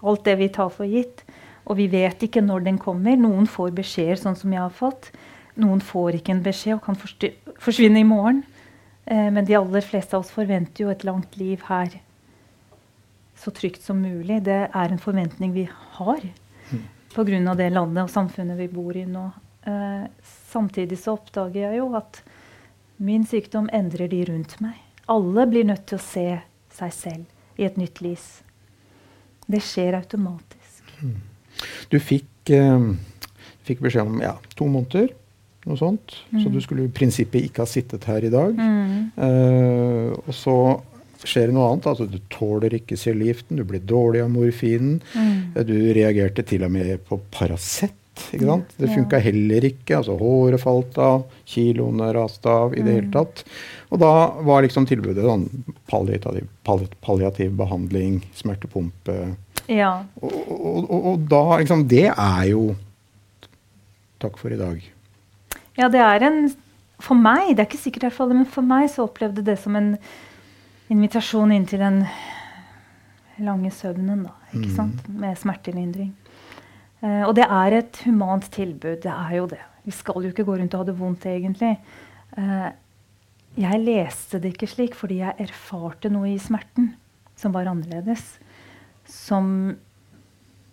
Alt 0.03 0.25
det 0.27 0.37
vi 0.41 0.49
tar 0.53 0.73
for 0.75 0.89
gitt. 0.89 1.23
Og 1.65 1.79
vi 1.79 1.87
vet 1.89 2.27
ikke 2.27 2.43
når 2.45 2.67
den 2.67 2.79
kommer. 2.79 3.17
Noen 3.17 3.47
får 3.49 3.73
beskjeder 3.77 4.21
sånn 4.21 4.37
som 4.37 4.53
jeg 4.53 4.61
har 4.61 4.75
fått. 4.75 5.11
Noen 5.61 5.81
får 5.81 6.19
ikke 6.19 6.35
en 6.35 6.43
beskjed 6.45 6.77
og 6.77 6.85
kan 6.85 6.99
forsvinne 6.99 8.03
i 8.03 8.09
morgen. 8.09 8.43
Eh, 9.07 9.31
men 9.33 9.47
de 9.47 9.57
aller 9.57 9.85
fleste 9.85 10.17
av 10.17 10.25
oss 10.25 10.35
forventer 10.35 10.85
jo 10.85 10.93
et 10.93 11.07
langt 11.09 11.39
liv 11.41 11.63
her 11.71 11.95
så 13.39 13.51
trygt 13.51 13.83
som 13.83 14.01
mulig. 14.01 14.43
Det 14.45 14.61
er 14.67 14.93
en 14.93 15.01
forventning 15.01 15.55
vi 15.55 15.67
har 15.99 16.21
mm. 16.71 16.85
pga. 17.15 17.55
det 17.55 17.71
landet 17.73 18.05
og 18.05 18.11
samfunnet 18.11 18.59
vi 18.59 18.69
bor 18.69 18.97
i 18.97 19.05
nå. 19.05 19.31
Eh, 19.65 20.07
samtidig 20.51 20.99
så 20.99 21.17
oppdager 21.19 21.69
jeg 21.69 21.79
jo 21.79 21.95
at 21.97 22.23
min 22.97 23.27
sykdom 23.27 23.69
endrer 23.73 24.09
de 24.09 24.25
rundt 24.31 24.61
meg. 24.61 24.81
Alle 25.13 25.47
blir 25.51 25.67
nødt 25.69 25.85
til 25.91 26.01
å 26.01 26.05
se 26.05 26.27
seg 26.75 26.95
selv 26.97 27.61
i 27.61 27.67
et 27.69 27.77
nytt 27.81 28.01
lys. 28.05 28.29
Det 29.47 29.61
skjer 29.63 29.99
automatisk. 29.99 30.95
Mm. 31.03 31.19
Du 31.93 31.99
fikk, 32.01 32.31
eh, 32.51 32.89
fikk, 33.69 33.85
beskjed 33.85 34.09
om 34.09 34.23
ja, 34.25 34.35
to 34.57 34.67
måneder, 34.71 35.13
noe 35.69 35.81
sånt. 35.81 36.17
Mm. 36.33 36.41
Så 36.43 36.53
du 36.53 36.61
skulle 36.65 36.89
i 36.89 36.93
prinsippet 36.93 37.45
ikke 37.45 37.65
ha 37.65 37.69
sittet 37.69 38.09
her 38.09 38.25
i 38.25 38.33
dag. 38.33 38.57
Mm. 38.57 39.13
Eh, 39.27 40.11
og 40.25 40.33
så 40.35 40.57
skjer 41.25 41.49
det 41.49 41.57
noe 41.57 41.71
annet. 41.73 41.91
altså 41.93 42.09
Du 42.09 42.19
tåler 42.33 42.75
ikke 42.81 42.99
cellegiften, 43.01 43.61
du 43.61 43.65
blir 43.69 43.85
dårlig 43.85 44.25
av 44.25 44.33
morfinen. 44.33 45.03
Mm. 45.15 45.67
Du 45.69 45.77
reagerte 45.97 46.45
til 46.49 46.65
og 46.65 46.73
med 46.75 46.97
på 47.09 47.21
Paracet. 47.35 47.95
Ikke 48.15 48.47
sant? 48.47 48.75
Det 48.79 48.91
funka 48.93 49.19
heller 49.23 49.67
ikke. 49.69 49.99
altså 49.99 50.17
Håret 50.19 50.63
falt 50.63 50.99
av, 51.03 51.25
kiloene 51.51 52.13
raste 52.15 52.51
av 52.51 52.75
i 52.77 52.83
det 52.83 52.99
hele 52.99 53.09
mm. 53.09 53.15
tatt. 53.15 53.45
Og 53.91 54.01
da 54.03 54.13
var 54.47 54.65
liksom 54.65 54.87
tilbudet 54.91 55.25
sånn 55.25 55.47
palliativ, 55.91 56.47
palliativ 57.05 57.55
behandling, 57.59 58.21
smertepumpe. 58.39 59.19
Ja. 59.71 59.93
Og, 60.21 60.35
og, 60.35 60.81
og, 60.83 60.99
og, 60.99 61.23
da 61.31 61.45
liksom 61.57 61.87
Det 61.89 62.11
er 62.11 62.43
jo 62.51 62.75
Takk 64.21 64.37
for 64.37 64.53
i 64.53 64.59
dag. 64.61 64.83
Ja, 65.77 65.89
det 65.89 66.03
er 66.05 66.25
en 66.27 66.47
For 67.01 67.17
meg, 67.19 67.55
det 67.55 67.65
er 67.65 67.67
ikke 67.67 67.81
sikkert 67.81 68.05
i 68.05 68.09
hvert 68.09 68.17
fall, 68.17 68.33
men 68.33 68.47
for 68.49 68.65
meg 68.65 68.87
så 68.93 69.09
opplevde 69.09 69.43
det 69.45 69.57
som 69.61 69.75
en 69.77 69.95
invitasjon 70.93 71.53
inn 71.53 71.67
til 71.69 71.83
den 71.83 72.05
lange 73.43 73.73
søvnen, 73.75 74.23
da. 74.25 74.33
Ikke 74.53 74.71
mm. 74.71 74.77
sant? 74.77 75.09
Med 75.11 75.37
smertelindring. 75.41 76.13
Uh, 77.05 77.23
og 77.29 77.35
det 77.37 77.45
er 77.45 77.79
et 77.81 78.01
humant 78.07 78.47
tilbud. 78.55 79.03
Det 79.05 79.13
er 79.13 79.37
jo 79.37 79.47
det. 79.51 79.61
Vi 79.85 79.93
skal 79.93 80.25
jo 80.25 80.33
ikke 80.33 80.47
gå 80.49 80.57
rundt 80.57 80.75
og 80.75 80.85
ha 80.85 80.89
det 80.89 80.97
vondt, 80.99 81.27
egentlig. 81.29 81.75
Uh, 82.39 82.71
jeg 83.61 83.83
leste 83.85 84.41
det 84.43 84.55
ikke 84.55 84.71
slik 84.71 84.97
fordi 84.99 85.21
jeg 85.21 85.37
erfarte 85.45 86.11
noe 86.11 86.33
i 86.33 86.41
smerten 86.43 86.95
som 87.39 87.53
var 87.55 87.69
annerledes. 87.71 88.25
Som 89.07 89.77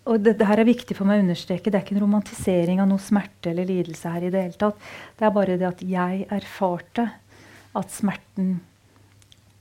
og 0.02 0.18
det, 0.18 0.34
det, 0.40 0.48
her 0.50 0.58
er 0.58 0.66
viktig 0.66 0.96
for 0.98 1.06
meg 1.06 1.20
å 1.20 1.26
understreke. 1.28 1.70
Det 1.70 1.78
er 1.78 1.84
ikke 1.86 1.94
en 1.94 2.02
romantisering 2.02 2.80
av 2.82 2.88
noe 2.90 3.02
smerte 3.02 3.52
eller 3.52 3.68
lidelse 3.70 4.10
her. 4.10 4.24
i 4.26 4.32
Det 4.34 4.46
hele 4.48 4.58
tatt. 4.58 4.88
Det 5.18 5.28
er 5.28 5.36
bare 5.36 5.58
det 5.62 5.68
at 5.68 5.84
jeg 5.86 6.26
erfarte 6.34 7.06
at 7.78 7.94
smerten 7.94 8.56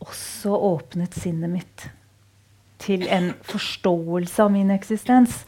også 0.00 0.56
åpnet 0.56 1.18
sinnet 1.20 1.52
mitt 1.52 1.84
til 2.80 3.04
en 3.12 3.34
forståelse 3.44 4.40
av 4.40 4.54
min 4.54 4.72
eksistens. 4.72 5.42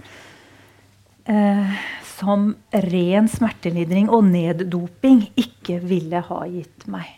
Eh, 1.31 1.75
som 2.23 2.53
ren 2.71 3.29
smertelindring 3.31 4.09
og 4.13 4.25
neddoping 4.29 5.25
ikke 5.39 5.79
ville 5.85 6.23
ha 6.27 6.41
gitt 6.51 6.87
meg. 6.91 7.09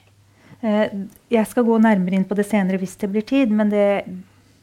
Eh, 0.64 0.92
jeg 1.32 1.48
skal 1.50 1.66
gå 1.66 1.78
nærmere 1.82 2.18
inn 2.18 2.28
på 2.28 2.36
det 2.38 2.46
senere 2.48 2.80
hvis 2.80 2.96
det 3.00 3.10
blir 3.12 3.26
tid, 3.28 3.52
men 3.52 3.72
det, 3.72 4.04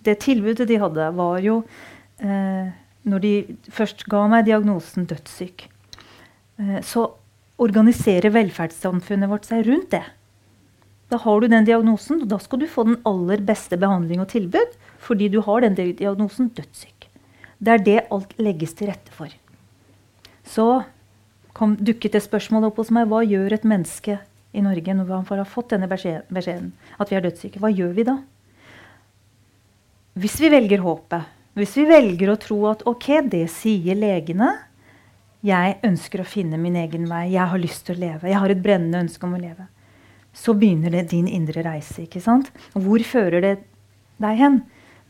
det 0.05 0.19
tilbudet 0.23 0.69
de 0.69 0.79
hadde, 0.81 1.09
var 1.17 1.41
jo 1.45 1.61
eh, 2.21 2.71
Når 3.01 3.21
de 3.21 3.33
først 3.73 4.03
ga 4.05 4.27
meg 4.29 4.45
diagnosen 4.45 5.07
dødssyk, 5.09 5.63
eh, 6.61 6.79
så 6.85 7.07
organiserer 7.61 8.33
velferdssamfunnet 8.33 9.29
vårt 9.29 9.47
seg 9.49 9.65
rundt 9.65 9.89
det. 9.93 10.03
Da 11.09 11.17
har 11.21 11.41
du 11.41 11.49
den 11.49 11.65
diagnosen, 11.65 12.21
og 12.23 12.29
da 12.29 12.37
skal 12.41 12.61
du 12.61 12.69
få 12.69 12.85
den 12.87 12.99
aller 13.09 13.41
beste 13.45 13.77
behandling 13.77 14.21
og 14.23 14.29
tilbud 14.33 14.77
fordi 15.01 15.31
du 15.33 15.39
har 15.41 15.65
den 15.65 15.73
diagnosen 15.75 16.51
dødssyk. 16.53 17.00
Det 17.61 17.75
er 17.75 17.85
det 17.85 17.99
alt 18.13 18.33
legges 18.41 18.73
til 18.77 18.89
rette 18.89 19.13
for. 19.13 19.31
Så 20.43 20.67
kom, 21.53 21.75
dukket 21.77 22.17
det 22.17 22.23
spørsmålet 22.25 22.71
opp 22.71 22.81
hos 22.81 22.91
meg 22.93 23.09
hva 23.11 23.21
gjør 23.23 23.53
et 23.53 23.67
menneske 23.67 24.17
i 24.51 24.63
Norge 24.65 24.95
når 24.97 25.11
han 25.13 25.27
har 25.29 25.47
fått 25.47 25.75
denne 25.75 25.89
beskjeden 25.91 26.71
at 26.97 27.11
vi 27.11 27.19
er 27.19 27.25
dødssyke. 27.27 27.61
Hva 27.61 27.69
gjør 27.71 27.93
vi 27.97 28.07
da? 28.07 28.17
Hvis 30.19 30.39
vi 30.41 30.49
velger 30.51 30.81
håpet, 30.83 31.29
hvis 31.55 31.75
vi 31.77 31.85
velger 31.87 32.31
å 32.31 32.39
tro 32.41 32.57
at 32.71 32.81
ok, 32.87 33.07
det 33.31 33.45
sier 33.51 33.95
legene 33.95 34.49
Jeg 35.41 35.79
ønsker 35.83 36.21
å 36.21 36.27
finne 36.27 36.57
min 36.61 36.75
egen 36.77 37.07
vei. 37.09 37.31
Jeg 37.33 37.49
har 37.49 37.59
lyst 37.59 37.85
til 37.87 37.95
å 37.95 38.01
leve. 38.01 38.29
Jeg 38.29 38.37
har 38.37 38.51
et 38.53 38.61
brennende 38.61 38.99
ønske 39.01 39.25
om 39.25 39.33
å 39.33 39.41
leve 39.41 39.65
så 40.33 40.53
begynner 40.55 40.93
det 40.93 41.09
din 41.11 41.27
indre 41.27 41.63
reise. 41.65 42.05
ikke 42.05 42.21
sant? 42.23 42.51
Hvor 42.73 43.03
fører 43.03 43.41
det 43.43 43.55
deg 44.21 44.37
hen? 44.39 44.61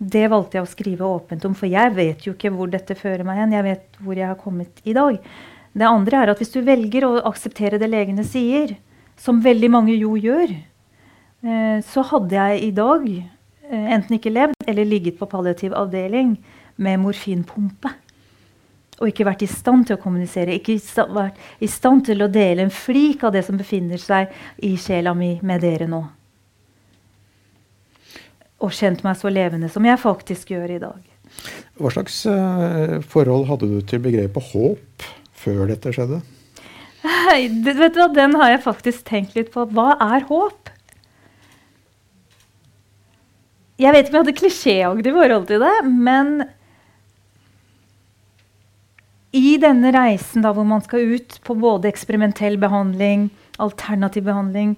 Det 0.02 0.24
valgte 0.32 0.58
jeg 0.58 0.66
å 0.66 0.70
skrive 0.70 1.06
åpent 1.06 1.44
om, 1.46 1.54
for 1.54 1.70
jeg 1.70 1.94
vet 1.94 2.26
jo 2.26 2.34
ikke 2.34 2.50
hvor 2.56 2.72
dette 2.74 2.98
fører 2.98 3.22
meg 3.28 3.38
hen. 3.38 3.54
Jeg 3.54 3.68
vet 3.68 4.00
hvor 4.02 4.18
jeg 4.18 4.26
har 4.32 4.40
kommet 4.40 4.82
i 4.82 4.96
dag. 4.98 5.20
Det 5.78 5.88
andre 5.88 6.24
er 6.24 6.32
at 6.34 6.42
hvis 6.42 6.54
du 6.56 6.64
velger 6.66 7.06
å 7.06 7.14
akseptere 7.30 7.78
det 7.80 7.90
legene 7.92 8.26
sier, 8.28 8.74
som 9.22 9.44
veldig 9.44 9.70
mange 9.70 9.94
jo 9.94 10.16
gjør, 10.18 10.56
eh, 11.46 11.78
så 11.86 12.04
hadde 12.10 12.34
jeg 12.34 12.64
i 12.66 12.72
dag 12.76 13.06
eh, 13.14 13.92
enten 13.94 14.18
ikke 14.18 14.34
levd 14.34 14.66
eller 14.66 14.90
ligget 14.90 15.20
på 15.20 15.30
palliativ 15.30 15.76
avdeling 15.78 16.34
med 16.82 17.04
morfinpumpe 17.04 17.94
og 19.02 19.10
ikke 19.10 19.26
vært 19.26 19.46
i 19.46 19.50
stand 19.50 19.88
til 19.90 19.98
å 19.98 20.02
kommunisere, 20.02 20.54
ikke 20.54 20.78
vært 21.10 21.40
i 21.62 21.70
stand 21.70 22.06
til 22.06 22.22
å 22.22 22.30
dele 22.30 22.68
en 22.68 22.74
flik 22.74 23.24
av 23.26 23.34
det 23.34 23.42
som 23.48 23.58
befinner 23.58 24.02
seg 24.02 24.30
i 24.62 24.76
sjela 24.78 25.16
mi 25.18 25.40
med 25.42 25.64
dere 25.66 25.88
nå. 25.90 26.04
Og 28.62 28.74
kjent 28.76 29.02
meg 29.06 29.18
så 29.18 29.32
levende 29.34 29.70
som 29.74 29.86
jeg 29.88 30.02
faktisk 30.02 30.54
gjør 30.54 30.76
i 30.76 30.82
dag. 30.82 31.00
Hva 31.82 31.92
slags 31.96 32.20
uh, 32.30 33.00
forhold 33.10 33.48
hadde 33.50 33.70
du 33.72 33.80
til 33.88 34.04
begrepet 34.04 34.52
håp 34.52 35.08
før 35.42 35.66
dette 35.72 35.94
skjedde? 35.96 36.22
Hei, 37.02 37.48
vet 37.66 37.96
du 37.96 38.02
hva, 38.04 38.10
Den 38.14 38.36
har 38.38 38.54
jeg 38.54 38.66
faktisk 38.68 39.06
tenkt 39.08 39.38
litt 39.38 39.50
på. 39.54 39.66
Hva 39.74 39.96
er 39.98 40.28
håp? 40.30 40.70
Jeg 43.82 43.96
vet 43.96 44.06
ikke 44.06 44.14
om 44.14 44.20
jeg 44.20 44.26
hadde 44.28 44.38
klisjéaktig 44.38 45.14
forhold 45.16 45.48
til 45.50 45.64
det, 45.64 45.78
men 45.90 46.44
i 49.34 49.56
denne 49.62 49.94
reisen 49.96 50.44
da, 50.44 50.52
hvor 50.54 50.68
man 50.68 50.84
skal 50.86 51.16
ut 51.16 51.40
på 51.48 51.56
både 51.58 51.90
eksperimentell 51.90 52.60
behandling, 52.62 53.30
alternativ 53.64 54.28
behandling, 54.28 54.76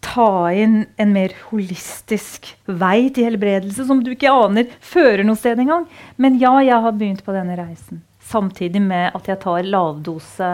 ta 0.00 0.52
inn 0.56 0.84
en 1.00 1.12
mer 1.12 1.34
holistisk 1.50 2.48
vei 2.66 3.10
til 3.14 3.28
helbredelse 3.28 3.84
som 3.88 4.00
du 4.04 4.12
ikke 4.14 4.32
aner 4.32 4.68
fører 4.80 5.22
noe 5.26 5.38
sted 5.38 5.60
engang. 5.60 5.86
Men 6.16 6.38
ja, 6.40 6.54
jeg 6.64 6.80
har 6.86 6.96
begynt 6.96 7.24
på 7.26 7.34
denne 7.36 7.56
reisen. 7.58 8.02
Samtidig 8.30 8.82
med 8.82 9.16
at 9.16 9.28
jeg 9.28 9.40
tar 9.42 9.66
lavdose 9.66 10.50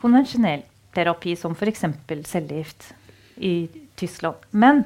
konvensjonell 0.00 0.64
terapi, 0.94 1.36
som 1.38 1.54
f.eks. 1.54 1.84
cellegift 2.26 2.90
i 3.36 3.68
Tyskland. 4.00 4.36
Men 4.50 4.84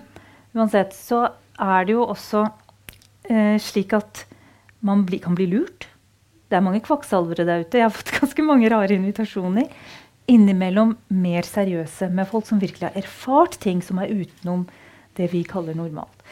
uansett 0.55 0.95
så 0.97 1.27
er 1.61 1.87
det 1.87 1.97
jo 1.97 2.05
også 2.07 2.45
eh, 3.31 3.57
slik 3.63 3.95
at 3.97 4.25
man 4.85 5.05
bli, 5.09 5.21
kan 5.23 5.37
bli 5.39 5.49
lurt. 5.51 5.89
Det 6.49 6.59
er 6.59 6.65
mange 6.65 6.83
kvakksalvere 6.85 7.47
der 7.49 7.65
ute. 7.65 7.81
Jeg 7.81 7.89
har 7.89 7.95
fått 7.95 8.15
ganske 8.21 8.47
mange 8.47 8.71
rare 8.73 8.97
invitasjoner. 8.97 9.71
Innimellom 10.31 10.95
mer 11.13 11.45
seriøse, 11.45 12.09
med 12.09 12.29
folk 12.31 12.47
som 12.49 12.63
virkelig 12.63 12.89
har 12.89 12.97
erfart 12.97 13.59
ting 13.61 13.83
som 13.85 14.01
er 14.01 14.13
utenom 14.13 14.65
det 15.19 15.29
vi 15.35 15.43
kaller 15.45 15.77
normalt. 15.77 16.25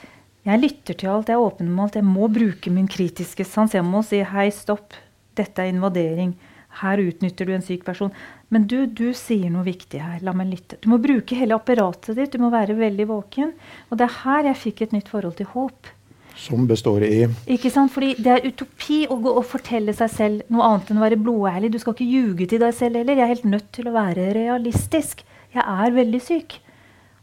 Jeg 0.42 0.58
lytter 0.58 0.96
til 0.98 1.10
alt, 1.12 1.28
jeg 1.30 1.38
er 1.38 1.44
åpen 1.44 1.68
om 1.70 1.82
alt. 1.84 1.98
Jeg 1.98 2.06
må 2.06 2.26
bruke 2.32 2.70
min 2.74 2.88
kritiske 2.90 3.44
sans. 3.46 3.76
Jeg 3.76 3.86
må 3.86 4.00
si 4.06 4.22
hei, 4.26 4.48
stopp. 4.50 4.96
Dette 5.38 5.62
er 5.62 5.70
invadering. 5.70 6.32
Her 6.80 6.98
utnytter 6.98 7.46
du 7.46 7.52
en 7.54 7.62
syk 7.62 7.84
person. 7.86 8.10
Men 8.50 8.66
du, 8.66 8.86
du 8.90 9.12
sier 9.14 9.52
noe 9.52 9.62
viktig 9.68 10.00
her. 10.02 10.18
La 10.26 10.34
meg 10.34 10.50
lytte. 10.50 10.80
Du 10.82 10.88
må 10.90 10.98
bruke 11.02 11.38
hele 11.38 11.54
apparatet 11.54 12.18
ditt. 12.18 12.34
Du 12.34 12.42
må 12.42 12.50
være 12.50 12.74
veldig 12.80 13.06
våken. 13.12 13.52
Og 13.90 14.00
det 14.00 14.08
er 14.08 14.18
her 14.24 14.48
jeg 14.50 14.62
fikk 14.64 14.82
et 14.82 14.96
nytt 14.96 15.12
forhold 15.12 15.38
til 15.38 15.52
håp. 15.52 15.92
Som 16.38 16.66
består 16.66 17.04
i 17.06 17.26
Ikke 17.50 17.70
sant? 17.70 17.92
Fordi 17.92 18.14
Det 18.18 18.32
er 18.32 18.46
utopi 18.48 19.02
å 19.10 19.18
gå 19.22 19.34
og 19.36 19.44
fortelle 19.46 19.94
seg 19.96 20.10
selv 20.10 20.52
noe 20.52 20.64
annet 20.66 20.90
enn 20.90 21.00
å 21.00 21.04
være 21.04 21.20
blodærlig. 21.20 21.72
Du 21.72 21.78
skal 21.82 21.94
ikke 21.96 22.08
ljuge 22.08 22.48
til 22.48 22.62
deg 22.62 22.74
selv 22.74 23.00
heller. 23.00 23.18
Jeg 23.18 23.26
er 23.26 23.34
helt 23.34 23.50
nødt 23.52 23.68
til 23.72 23.88
å 23.88 23.94
være 23.96 24.32
realistisk. 24.36 25.24
Jeg 25.52 25.62
er 25.62 25.94
veldig 25.96 26.22
syk. 26.22 26.58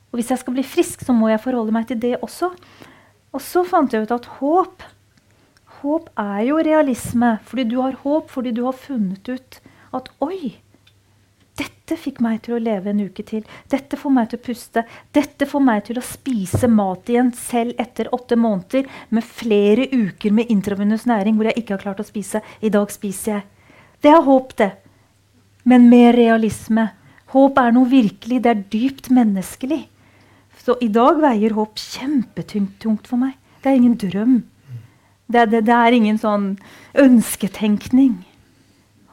Og 0.10 0.20
hvis 0.20 0.32
jeg 0.34 0.42
skal 0.42 0.56
bli 0.56 0.64
frisk, 0.66 1.04
så 1.06 1.14
må 1.14 1.30
jeg 1.30 1.42
forholde 1.44 1.74
meg 1.76 1.90
til 1.90 2.00
det 2.02 2.16
også. 2.22 2.52
Og 3.34 3.44
så 3.46 3.66
fant 3.68 3.94
jeg 3.94 4.08
ut 4.08 4.16
at 4.16 4.32
håp 4.40 4.88
Håp 5.80 6.10
er 6.20 6.42
jo 6.44 6.58
realisme. 6.60 7.38
Fordi 7.48 7.64
du 7.70 7.78
har 7.80 7.96
håp 8.04 8.32
fordi 8.34 8.52
du 8.52 8.66
har 8.66 8.76
funnet 8.76 9.30
ut 9.32 9.60
at 9.96 10.10
oi, 10.20 10.58
dette 11.90 12.04
fikk 12.04 12.20
meg 12.22 12.44
til 12.46 12.54
å 12.54 12.62
leve 12.62 12.92
en 12.92 13.00
uke 13.02 13.24
til. 13.26 13.46
Dette 13.66 13.98
får 13.98 14.12
meg 14.14 14.28
til 14.30 14.38
å 14.38 14.44
puste. 14.46 14.84
Dette 15.16 15.48
får 15.50 15.62
meg 15.66 15.80
til 15.88 15.98
å 15.98 16.04
spise 16.06 16.68
mat 16.70 17.10
igjen 17.10 17.32
selv 17.34 17.80
etter 17.82 18.12
åtte 18.14 18.36
måneder 18.38 18.86
med 19.10 19.26
flere 19.26 19.88
uker 19.90 20.36
med 20.38 20.52
intravenøs 20.54 21.08
næring 21.10 21.40
hvor 21.40 21.50
jeg 21.50 21.58
ikke 21.64 21.74
har 21.74 21.82
klart 21.82 22.04
å 22.04 22.06
spise. 22.06 22.44
I 22.62 22.70
dag 22.70 22.94
spiser 22.94 23.32
jeg. 23.32 23.72
Det 24.06 24.12
er 24.14 24.22
håp, 24.28 24.54
det. 24.62 24.70
Men 25.66 25.88
med 25.90 26.14
realisme. 26.20 26.92
Håp 27.34 27.58
er 27.58 27.74
noe 27.74 27.90
virkelig. 27.90 28.38
Det 28.46 28.54
er 28.54 28.62
dypt 28.76 29.10
menneskelig. 29.10 29.82
Så 30.62 30.78
i 30.86 30.92
dag 30.94 31.18
veier 31.24 31.58
håp 31.58 31.82
kjempetungt 31.82 33.10
for 33.10 33.18
meg. 33.18 33.34
Det 33.64 33.74
er 33.74 33.82
ingen 33.82 33.98
drøm. 33.98 34.38
Det, 35.26 35.50
det, 35.50 35.66
det 35.66 35.74
er 35.74 35.98
ingen 35.98 36.22
sånn 36.22 36.52
ønsketenkning. 37.02 38.20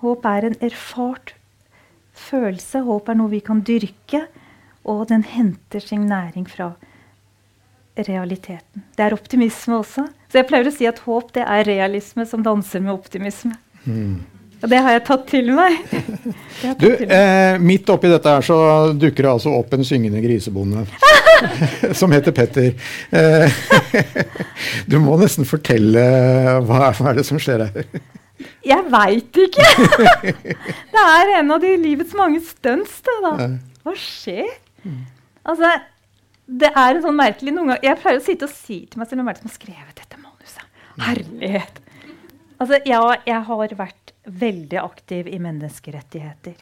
Håp 0.04 0.28
er 0.28 0.50
en 0.50 0.60
erfart 0.68 1.35
følelse. 2.16 2.82
Håp 2.86 3.10
er 3.10 3.18
noe 3.18 3.32
vi 3.32 3.42
kan 3.44 3.62
dyrke, 3.66 4.26
og 4.86 5.06
den 5.10 5.24
henter 5.26 5.82
sin 5.82 6.06
næring 6.10 6.46
fra 6.50 6.72
realiteten. 7.96 8.84
Det 8.96 9.04
er 9.06 9.16
optimisme 9.16 9.78
også. 9.80 10.06
Så 10.28 10.40
jeg 10.40 10.48
pleier 10.48 10.68
å 10.68 10.74
si 10.74 10.88
at 10.88 11.00
håp 11.06 11.32
det 11.36 11.44
er 11.46 11.68
realisme 11.68 12.26
som 12.28 12.42
danser 12.44 12.82
med 12.84 12.94
optimisme. 12.94 13.56
Mm. 13.86 14.18
Og 14.62 14.70
det 14.72 14.80
har 14.82 14.96
jeg 14.96 15.04
tatt 15.06 15.24
til 15.28 15.50
meg. 15.54 15.76
Tatt 16.62 16.80
du, 16.80 16.86
til 16.88 17.04
meg. 17.04 17.12
Eh, 17.12 17.58
midt 17.60 17.90
oppi 17.92 18.08
dette 18.08 18.32
her 18.32 18.44
så 18.44 18.56
dukker 18.96 19.26
det 19.26 19.32
altså 19.34 19.52
opp 19.52 19.74
en 19.76 19.84
syngende 19.84 20.22
grisebonde 20.24 20.86
som 22.00 22.14
heter 22.14 22.34
Petter. 22.36 22.72
Eh, 23.12 23.60
du 24.90 24.96
må 25.04 25.18
nesten 25.20 25.48
fortelle 25.48 26.06
hva, 26.64 26.88
hva 26.96 27.10
er 27.12 27.20
det 27.20 27.26
som 27.28 27.40
skjer 27.40 27.66
her? 27.66 27.90
Jeg 28.66 28.84
veit 28.92 29.38
ikke! 29.40 29.66
det 30.94 31.02
er 31.02 31.32
en 31.38 31.52
av 31.54 31.62
de 31.62 31.72
livets 31.80 32.14
mange 32.18 32.42
stunts. 32.44 32.98
Da. 33.06 33.32
Hva 33.86 33.94
skjer? 34.00 34.50
Altså, 35.46 35.70
det 36.46 36.70
er 36.72 36.92
en 36.92 37.02
sånn 37.04 37.18
merkelig 37.18 37.54
noen 37.54 37.72
ganger, 37.72 37.86
Jeg 37.86 38.00
pleier 38.02 38.20
å 38.20 38.26
sitte 38.26 38.48
og 38.48 38.54
si 38.54 38.82
til 38.90 39.00
meg 39.00 39.10
selv 39.10 39.22
hvem 39.22 39.30
er 39.30 39.38
det 39.38 39.42
som 39.42 39.50
har 39.50 39.56
skrevet 39.56 40.02
dette 40.02 40.20
manuset. 40.22 40.84
Herlighet! 41.06 41.82
Altså, 42.56 42.80
ja, 42.88 43.00
jeg 43.28 43.42
har 43.48 43.74
vært 43.78 44.14
veldig 44.26 44.78
aktiv 44.80 45.28
i 45.28 45.40
menneskerettigheter. 45.42 46.56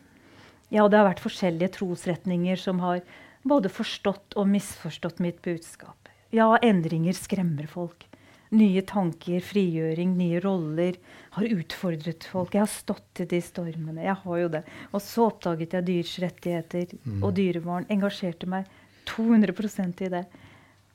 Ja, 0.74 0.88
det 0.88 0.98
har 0.98 1.06
vært 1.06 1.22
forskjellige 1.22 1.76
trosretninger 1.76 2.58
som 2.58 2.80
har 2.82 3.04
både 3.46 3.70
forstått 3.70 4.34
og 4.40 4.48
misforstått 4.50 5.20
mitt 5.22 5.42
budskap. 5.44 6.10
Ja, 6.34 6.48
endringer 6.64 7.14
skremmer 7.14 7.68
folk 7.70 8.08
nye 8.54 8.82
tanker, 8.86 9.42
frigjøring, 9.44 10.14
nye 10.18 10.40
roller. 10.44 10.96
Har 11.34 11.50
utfordret 11.50 12.26
folk. 12.30 12.54
Jeg 12.54 12.64
har 12.64 12.70
stått 12.70 13.22
i 13.24 13.28
de 13.30 13.40
stormene. 13.42 14.04
Jeg 14.06 14.16
har 14.22 14.40
jo 14.40 14.48
det. 14.56 14.62
Og 14.92 15.02
så 15.02 15.28
oppdaget 15.28 15.76
jeg 15.76 15.86
dyrs 15.88 16.14
rettigheter 16.22 16.96
mm. 16.96 17.20
og 17.20 17.34
dyrevern. 17.36 17.88
Engasjerte 17.92 18.48
meg 18.50 18.70
200% 19.10 20.04
i 20.06 20.10
det. 20.14 20.24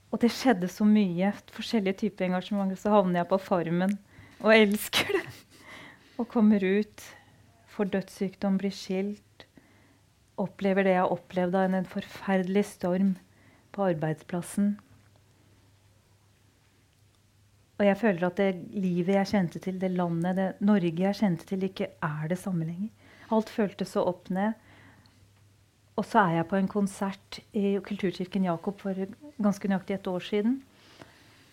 Og 0.09 0.23
det 0.23 0.31
skjedde 0.33 0.71
så 0.71 0.87
mye. 0.87 1.33
Forskjellige 1.55 2.01
typer 2.05 2.29
engasjement. 2.29 2.75
Så 2.79 2.93
havner 2.93 3.21
jeg 3.21 3.31
på 3.31 3.41
Farmen 3.43 3.97
og 4.39 4.53
elsker 4.55 5.15
det. 5.19 5.25
Og 6.19 6.27
kommer 6.27 6.63
ut, 6.63 7.03
får 7.71 7.91
dødssykdom, 7.93 8.59
blir 8.59 8.75
skilt. 8.75 9.45
Opplever 10.39 10.87
det 10.87 10.95
jeg 10.95 11.03
har 11.03 11.13
opplevd 11.15 11.55
av 11.55 11.75
en 11.75 11.87
forferdelig 11.87 12.65
storm 12.73 13.17
på 13.75 13.85
arbeidsplassen 13.91 14.77
og 17.79 17.85
jeg 17.87 17.97
føler 17.97 18.25
at 18.27 18.39
det 18.39 18.49
livet 18.75 19.15
jeg 19.15 19.29
kjente 19.31 19.59
til, 19.63 19.77
det 19.79 19.93
landet, 19.95 20.35
det 20.35 20.47
Norge 20.67 21.05
jeg 21.05 21.15
kjente 21.15 21.45
til, 21.47 21.63
ikke 21.63 21.93
er 22.03 22.25
det 22.27 22.39
samme 22.41 22.67
lenger. 22.67 22.89
Alt 23.31 23.51
føltes 23.53 23.93
så 23.95 24.03
opp 24.09 24.27
ned. 24.35 24.57
Og 25.99 26.03
så 26.07 26.25
er 26.25 26.39
jeg 26.39 26.49
på 26.49 26.59
en 26.59 26.67
konsert 26.71 27.39
i 27.55 27.77
Kulturkirken 27.83 28.47
Jakob 28.49 28.83
for 28.83 28.99
ganske 29.39 29.71
nøyaktig 29.71 29.95
et 29.95 30.11
år 30.11 30.27
siden. 30.27 30.59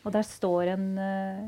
Og 0.06 0.12
der 0.14 0.26
står 0.26 0.72
en 0.74 0.84
uh, 0.98 1.46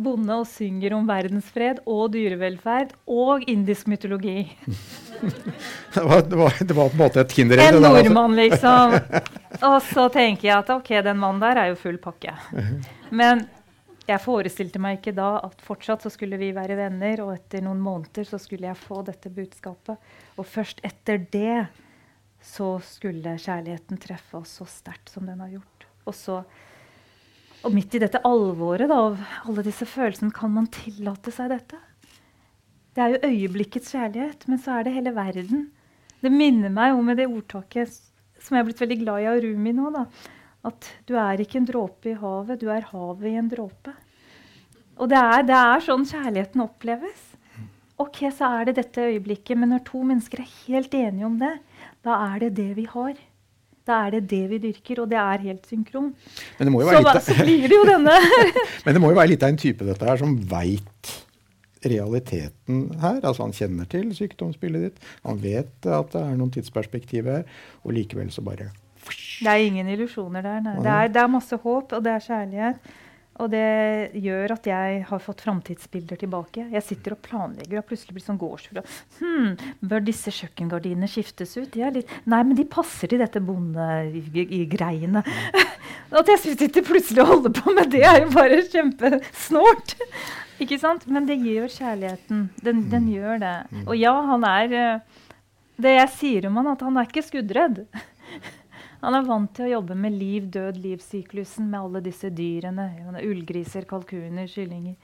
bonde 0.00 0.36
og 0.40 0.46
synger 0.48 0.96
om 0.96 1.08
verdensfred 1.08 1.80
og 1.88 2.12
dyrevelferd 2.14 2.94
og 3.08 3.44
indisk 3.48 3.88
mytologi. 3.92 4.46
det, 5.94 6.04
var, 6.04 6.24
det, 6.28 6.38
var, 6.38 6.56
det, 6.60 6.76
var, 6.76 6.88
på 6.88 6.96
en 6.96 7.02
måte 7.04 7.24
et 7.24 7.34
kinderegg? 7.36 7.72
En 7.72 7.80
altså. 7.80 7.92
nordmann, 7.92 8.36
liksom. 8.40 8.96
Og 9.70 9.76
så 9.86 10.08
tenker 10.12 10.48
jeg 10.48 10.56
at 10.58 10.72
ok, 10.74 10.96
den 11.06 11.20
mannen 11.20 11.44
der 11.44 11.60
er 11.60 11.70
jo 11.70 11.76
full 11.78 12.00
pakke. 12.02 12.34
Men 13.20 13.46
jeg 14.04 14.20
forestilte 14.20 14.80
meg 14.82 14.98
ikke 14.98 15.14
da 15.16 15.38
at 15.46 15.62
fortsatt 15.64 16.04
så 16.04 16.12
skulle 16.12 16.36
vi 16.40 16.50
være 16.56 16.76
venner, 16.76 17.22
og 17.24 17.32
etter 17.36 17.64
noen 17.64 17.80
måneder 17.80 18.26
så 18.28 18.40
skulle 18.40 18.68
jeg 18.68 18.80
få 18.80 19.00
dette 19.06 19.32
budskapet. 19.32 20.12
Og 20.36 20.48
først 20.48 20.82
etter 20.84 21.22
det 21.32 21.64
så 22.44 22.74
skulle 22.84 23.38
kjærligheten 23.40 24.00
treffe 24.02 24.42
oss 24.42 24.58
så 24.60 24.68
sterkt 24.68 25.12
som 25.14 25.24
den 25.28 25.40
har 25.40 25.54
gjort. 25.54 25.88
Og, 26.04 26.12
så, 26.12 26.42
og 27.64 27.72
midt 27.72 27.96
i 27.96 28.02
dette 28.02 28.20
alvoret 28.28 28.90
da, 28.92 29.00
av 29.08 29.48
alle 29.48 29.64
disse 29.64 29.88
følelsene, 29.88 30.34
kan 30.36 30.52
man 30.52 30.68
tillate 30.68 31.32
seg 31.32 31.54
dette? 31.54 31.80
Det 32.94 33.02
er 33.02 33.14
jo 33.14 33.32
øyeblikkets 33.32 33.94
kjærlighet, 33.96 34.44
men 34.50 34.60
så 34.60 34.76
er 34.76 34.86
det 34.86 34.98
hele 34.98 35.14
verden. 35.16 35.70
Det 36.20 36.32
minner 36.32 36.72
meg 36.72 36.92
om 36.94 37.08
det 37.16 37.26
ordtaket 37.26 37.96
som 38.44 38.56
jeg 38.56 38.60
er 38.60 38.68
blitt 38.68 38.82
veldig 38.82 39.00
glad 39.00 39.22
i 39.22 39.28
av 39.30 39.40
Rumi 39.40 39.72
nå. 39.72 39.88
da, 39.94 40.04
at 40.64 40.88
du 41.08 41.14
er 41.20 41.42
ikke 41.44 41.60
en 41.60 41.68
dråpe 41.68 42.12
i 42.12 42.16
havet, 42.18 42.60
du 42.60 42.70
er 42.72 42.88
havet 42.90 43.28
i 43.30 43.36
en 43.40 43.50
dråpe. 43.50 43.92
Og 45.00 45.10
det 45.10 45.18
er, 45.18 45.44
det 45.48 45.58
er, 45.58 45.84
sånn 45.84 46.06
kjærligheten 46.08 46.62
oppleves. 46.64 47.22
Ok, 48.00 48.24
så 48.34 48.48
er 48.58 48.68
det 48.68 48.78
dette 48.78 49.04
øyeblikket, 49.10 49.58
men 49.58 49.74
når 49.74 49.84
to 49.86 50.02
mennesker 50.06 50.42
er 50.42 50.50
helt 50.64 50.94
enige 50.98 51.28
om 51.28 51.36
det, 51.38 51.52
da 52.06 52.18
er 52.30 52.46
det 52.46 52.54
det 52.58 52.70
vi 52.78 52.86
har. 52.90 53.14
Da 53.84 53.98
er 54.06 54.16
det 54.16 54.22
det 54.30 54.44
vi 54.48 54.60
dyrker, 54.62 55.02
og 55.02 55.10
det 55.10 55.18
er 55.20 55.44
helt 55.44 55.66
synkron. 55.68 56.14
Men 56.58 56.68
det 56.68 56.72
må 56.72 56.80
jo 56.80 56.88
være 56.88 57.02
så, 57.02 57.10
litt, 57.10 57.26
så 57.26 57.36
blir 57.44 57.66
det 57.68 57.76
jo 57.76 57.84
denne. 57.90 58.16
men 58.86 58.96
det 58.96 59.02
må 59.02 59.12
jo 59.12 59.18
være 59.18 59.32
litt 59.34 59.44
av 59.44 59.52
en 59.52 59.60
type 59.60 59.86
dette 59.86 60.08
her 60.08 60.22
som 60.22 60.38
veit 60.50 61.12
realiteten 61.84 62.86
her. 63.02 63.18
Altså 63.20 63.44
han 63.44 63.52
kjenner 63.52 63.90
til 63.90 64.08
sykdomsbildet 64.16 64.86
ditt, 64.86 65.10
han 65.26 65.42
vet 65.42 65.90
at 65.90 66.14
det 66.14 66.22
er 66.22 66.38
noen 66.38 66.54
tidsperspektiv 66.54 67.28
her, 67.28 67.44
og 67.84 67.94
likevel 67.98 68.32
så 68.32 68.46
bare 68.46 68.70
det 69.44 69.54
er 69.54 69.64
ingen 69.68 69.88
illusjoner 69.94 70.44
der. 70.44 70.68
Det 70.82 70.90
er, 70.90 71.08
det 71.12 71.22
er, 71.22 71.32
masse 71.32 71.58
håp, 71.60 71.92
og 71.92 72.04
det 72.04 72.14
er 72.14 72.28
kjærlighet. 72.28 72.94
Og 73.42 73.50
det 73.50 74.14
gjør 74.22 74.52
at 74.54 74.66
jeg 74.68 74.98
har 75.08 75.22
fått 75.22 75.42
framtidsbilder 75.42 76.20
tilbake. 76.20 76.68
Jeg 76.70 76.86
sitter 76.86 77.16
og 77.16 77.22
planlegger 77.24 77.80
og 77.80 77.88
plutselig 77.88 78.14
blir 78.14 78.22
sånn 78.22 78.38
gårdsfugl. 78.38 78.84
Hm, 79.18 79.48
bør 79.90 80.04
disse 80.06 80.30
kjøkkengardinene 80.36 81.08
skiftes 81.10 81.56
ut? 81.58 81.74
Litt, 81.74 82.12
nei, 82.30 82.42
men 82.46 82.54
de 82.54 82.66
passer 82.70 83.10
til 83.10 83.22
dette 83.24 83.42
bondegreiene. 83.42 85.24
at 86.20 86.30
jeg 86.30 86.54
sitter 86.60 86.86
plutselig 86.86 87.24
og 87.24 87.32
holder 87.32 87.56
på 87.58 87.74
med 87.74 87.90
det, 87.96 88.04
er 88.06 88.22
jo 88.22 88.30
bare 88.36 88.62
kjempesnålt. 88.70 89.96
Ikke 90.62 90.78
sant? 90.78 91.08
Men 91.10 91.26
det 91.26 91.40
gjør 91.42 91.66
kjærligheten. 91.74 92.48
Den, 92.62 92.86
den 92.92 93.10
gjør 93.10 93.42
det. 93.42 93.54
Mm. 93.72 93.84
Og 93.88 93.98
ja, 93.98 94.14
han 94.30 94.46
er 94.46 94.76
eh, 94.78 95.22
Det 95.82 95.96
jeg 95.96 96.10
sier 96.14 96.46
om 96.46 96.60
han, 96.60 96.70
at 96.76 96.84
han 96.86 97.00
er 97.00 97.08
ikke 97.08 97.26
skuddredd. 97.26 97.82
Han 99.04 99.18
er 99.18 99.26
vant 99.28 99.50
til 99.52 99.66
å 99.66 99.72
jobbe 99.74 99.94
med 100.00 100.14
liv, 100.16 100.46
død, 100.48 100.78
livssyklusen 100.80 101.66
med 101.68 101.76
alle 101.76 102.00
disse 102.06 102.30
dyrene. 102.32 102.86
Ullgriser, 103.20 103.84
kalkuner, 103.88 104.48
kyllinger. 104.48 104.94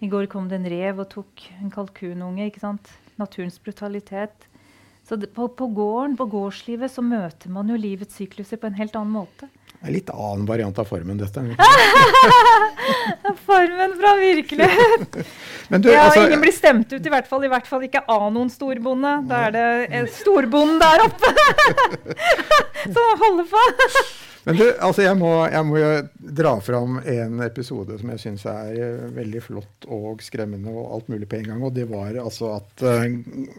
I 0.00 0.08
går 0.08 0.28
kom 0.30 0.46
det 0.48 0.60
en 0.60 0.68
rev 0.70 1.02
og 1.02 1.08
tok 1.10 1.42
en 1.58 1.72
kalkununge. 1.74 2.46
ikke 2.46 2.62
sant? 2.62 2.92
Naturens 3.18 3.58
brutalitet. 3.58 4.46
Så 5.02 5.18
på, 5.18 5.48
på, 5.48 5.66
gården, 5.74 6.14
på 6.16 6.28
gårdslivet, 6.30 6.92
så 6.94 7.02
møter 7.02 7.50
man 7.50 7.72
jo 7.72 7.80
livets 7.80 8.14
sykluser 8.20 8.60
på 8.60 8.70
en 8.70 8.78
helt 8.78 8.94
annen 8.94 9.16
måte. 9.18 9.50
En 9.80 9.94
litt 9.94 10.10
annen 10.12 10.44
variant 10.44 10.78
av 10.78 10.84
formen, 10.84 11.16
dette. 11.16 11.40
formen 13.46 13.94
fra 14.00 14.16
virkelighet. 14.20 15.22
Du, 15.70 15.86
ja, 15.86 16.08
altså, 16.08 16.24
ingen 16.26 16.40
blir 16.42 16.50
stemt 16.50 16.90
ut, 16.90 16.98
i 16.98 17.10
hvert 17.12 17.28
fall, 17.30 17.44
i 17.46 17.50
hvert 17.52 17.68
fall 17.70 17.84
ikke 17.86 18.00
av 18.10 18.24
noen 18.34 18.48
storbonde. 18.50 19.12
Da 19.30 19.44
er 19.46 19.52
det 19.54 20.00
storbonden 20.16 20.80
der 20.82 21.04
oppe 21.04 21.30
som 22.96 23.22
holder 23.22 23.46
på. 23.52 23.62
Men 24.44 24.56
du, 24.56 24.64
altså 24.80 25.04
jeg 25.04 25.16
må, 25.20 25.30
jeg 25.52 25.66
må 25.68 25.80
dra 26.40 26.54
fram 26.64 26.96
en 27.04 27.42
episode 27.44 27.98
som 28.00 28.12
jeg 28.14 28.22
syns 28.22 28.46
er 28.48 28.78
uh, 28.78 29.04
veldig 29.16 29.42
flott 29.44 29.88
og 29.92 30.22
skremmende 30.24 30.72
og 30.72 30.94
alt 30.96 31.12
mulig 31.12 31.28
på 31.28 31.40
en 31.40 31.48
gang. 31.50 31.62
Og 31.66 31.74
det 31.76 31.86
var 31.90 32.16
altså 32.22 32.54
at 32.56 32.84
uh, 32.86 33.04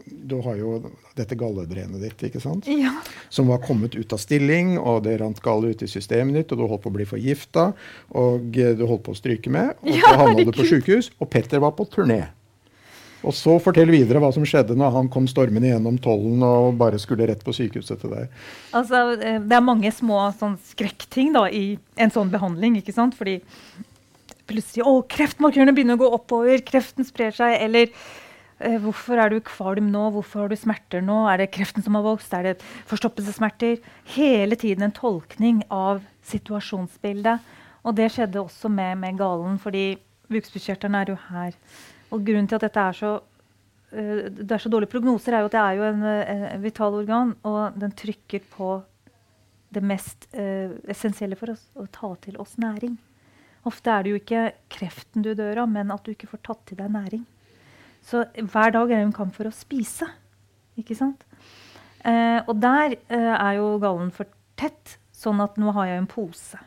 du 0.08 0.39
har 0.48 0.58
jo 0.58 0.74
dette 1.17 1.38
galledrenet 1.38 2.02
ditt, 2.02 2.28
ikke 2.32 2.41
sant? 2.41 2.70
Ja. 2.72 2.96
Som 3.30 3.52
var 3.52 3.62
kommet 3.65 3.96
ut 3.98 4.15
av 4.15 4.22
stilling, 4.22 4.78
og 4.80 5.04
det 5.06 5.20
rant 5.22 5.41
galle 5.46 5.74
ut 5.76 5.86
i 5.86 5.91
systemet 5.91 6.39
ditt, 6.39 6.54
og 6.56 6.63
du 6.63 6.67
holdt 6.67 6.86
på 6.86 6.94
å 6.94 6.98
bli 6.98 7.10
forgifta, 7.10 7.72
og 8.17 8.62
uh, 8.62 8.74
du 8.78 8.86
holdt 8.88 9.06
på 9.06 9.15
å 9.15 9.22
stryke 9.22 9.54
med, 9.54 9.76
og 9.86 9.94
ja, 9.94 10.06
så 10.08 10.22
havna 10.26 10.48
du 10.48 10.56
på 10.56 10.70
sjukehus, 10.74 11.13
og 11.22 11.30
Petter 11.34 11.62
var 11.62 11.78
på 11.78 11.89
turné. 11.94 12.24
Og 13.22 13.36
så 13.38 13.58
fortell 13.62 13.92
videre 13.94 14.22
hva 14.24 14.32
som 14.34 14.46
skjedde 14.48 14.78
når 14.80 14.96
han 14.96 15.12
kom 15.14 15.28
stormende 15.30 15.70
gjennom 15.70 16.00
tollen 16.02 16.42
og 16.46 16.80
bare 16.80 17.00
skulle 17.02 17.28
rett 17.30 17.44
på 17.46 17.54
sykehuset 17.54 18.02
til 18.02 18.16
deg. 18.16 18.42
Altså, 18.78 19.04
eh, 19.20 19.38
det 19.44 19.58
er 19.58 19.66
mange 19.66 19.92
små 19.94 20.24
sånn, 20.40 20.58
skrekkting 20.72 21.36
da, 21.38 21.46
i 21.50 21.78
en 22.02 22.14
sånn 22.14 22.34
behandling. 22.34 22.80
ikke 22.82 22.96
sant? 22.96 23.18
Fordi 23.20 23.40
plutselig 24.50 24.88
å, 24.88 24.98
kreftmarkørene 25.08 25.76
begynner 25.78 26.00
å 26.00 26.04
gå 26.04 26.12
oppover, 26.18 26.66
kreften 26.66 27.08
sprer 27.08 27.36
seg. 27.36 27.60
Eller 27.62 27.94
Eh, 28.62 28.78
hvorfor 28.78 29.18
er 29.18 29.32
du 29.32 29.40
kvalm 29.42 29.90
nå? 29.90 30.04
Hvorfor 30.14 30.44
har 30.44 30.52
du 30.52 30.58
smerter 30.60 31.02
nå? 31.02 31.24
Er 31.32 31.42
det 31.42 31.52
kreften 31.56 31.82
som 31.82 31.98
har 31.98 32.06
vokst? 32.06 32.34
Er 32.34 32.44
det 32.46 32.66
forstoppelsessmerter? 32.90 33.80
Hele 34.14 34.56
tiden 34.56 34.86
en 34.86 34.94
tolkning 34.94 35.64
av 35.74 36.04
situasjonsbildet. 36.30 37.42
Og 37.82 37.96
det 37.98 38.12
skjedde 38.14 38.44
også 38.44 38.70
med, 38.70 39.00
med 39.02 39.18
galen, 39.18 39.58
fordi 39.58 39.96
bukspyttkjertelen 40.30 41.00
er 41.00 41.10
jo 41.10 41.18
her. 41.32 41.58
Og 42.12 42.24
grunnen 42.28 42.47
til 42.50 42.60
at 42.60 42.65
dette 42.67 42.86
er 42.86 42.97
så 42.97 43.12
uh, 43.19 44.24
det 44.30 44.52
er 44.52 44.63
så 44.63 44.71
dårlige 44.71 44.93
prognoser, 44.93 45.36
er 45.36 45.45
jo 45.45 45.52
at 45.52 45.58
det 45.58 45.63
er 45.65 45.78
jo 45.80 45.88
en, 45.89 46.08
en, 46.12 46.47
en 46.54 46.63
vital 46.63 46.97
organ, 47.02 47.36
og 47.47 47.78
den 47.80 47.93
trykker 47.97 48.45
på 48.56 48.74
det 49.71 49.84
mest 49.88 50.28
uh, 50.36 50.74
essensielle 50.91 51.39
for 51.39 51.54
oss, 51.54 51.63
å 51.80 51.88
ta 51.91 52.13
til 52.26 52.39
oss 52.43 52.58
næring. 52.60 52.97
Ofte 53.69 53.93
er 53.93 54.04
det 54.04 54.12
jo 54.12 54.19
ikke 54.19 54.45
kreften 54.74 55.24
du 55.26 55.34
dør 55.38 55.63
av, 55.63 55.69
men 55.69 55.93
at 55.93 56.04
du 56.06 56.15
ikke 56.15 56.30
får 56.32 56.41
tatt 56.47 56.63
til 56.69 56.80
deg 56.80 56.91
næring. 56.93 57.24
Så 58.02 58.24
hver 58.34 58.74
dag 58.74 58.89
er 58.89 58.97
det 58.97 59.06
en 59.06 59.13
kamp 59.13 59.36
for 59.36 59.47
å 59.47 59.54
spise. 59.54 60.08
Ikke 60.80 60.97
sant? 60.97 61.21
Eh, 62.02 62.39
og 62.47 62.56
der 62.62 62.95
eh, 62.97 63.34
er 63.36 63.60
jo 63.60 63.76
gallen 63.82 64.10
for 64.15 64.30
tett, 64.58 64.97
sånn 65.13 65.41
at 65.43 65.60
nå 65.62 65.74
har 65.78 65.91
jeg 65.91 66.02
en 66.02 66.10
pose. 66.10 66.62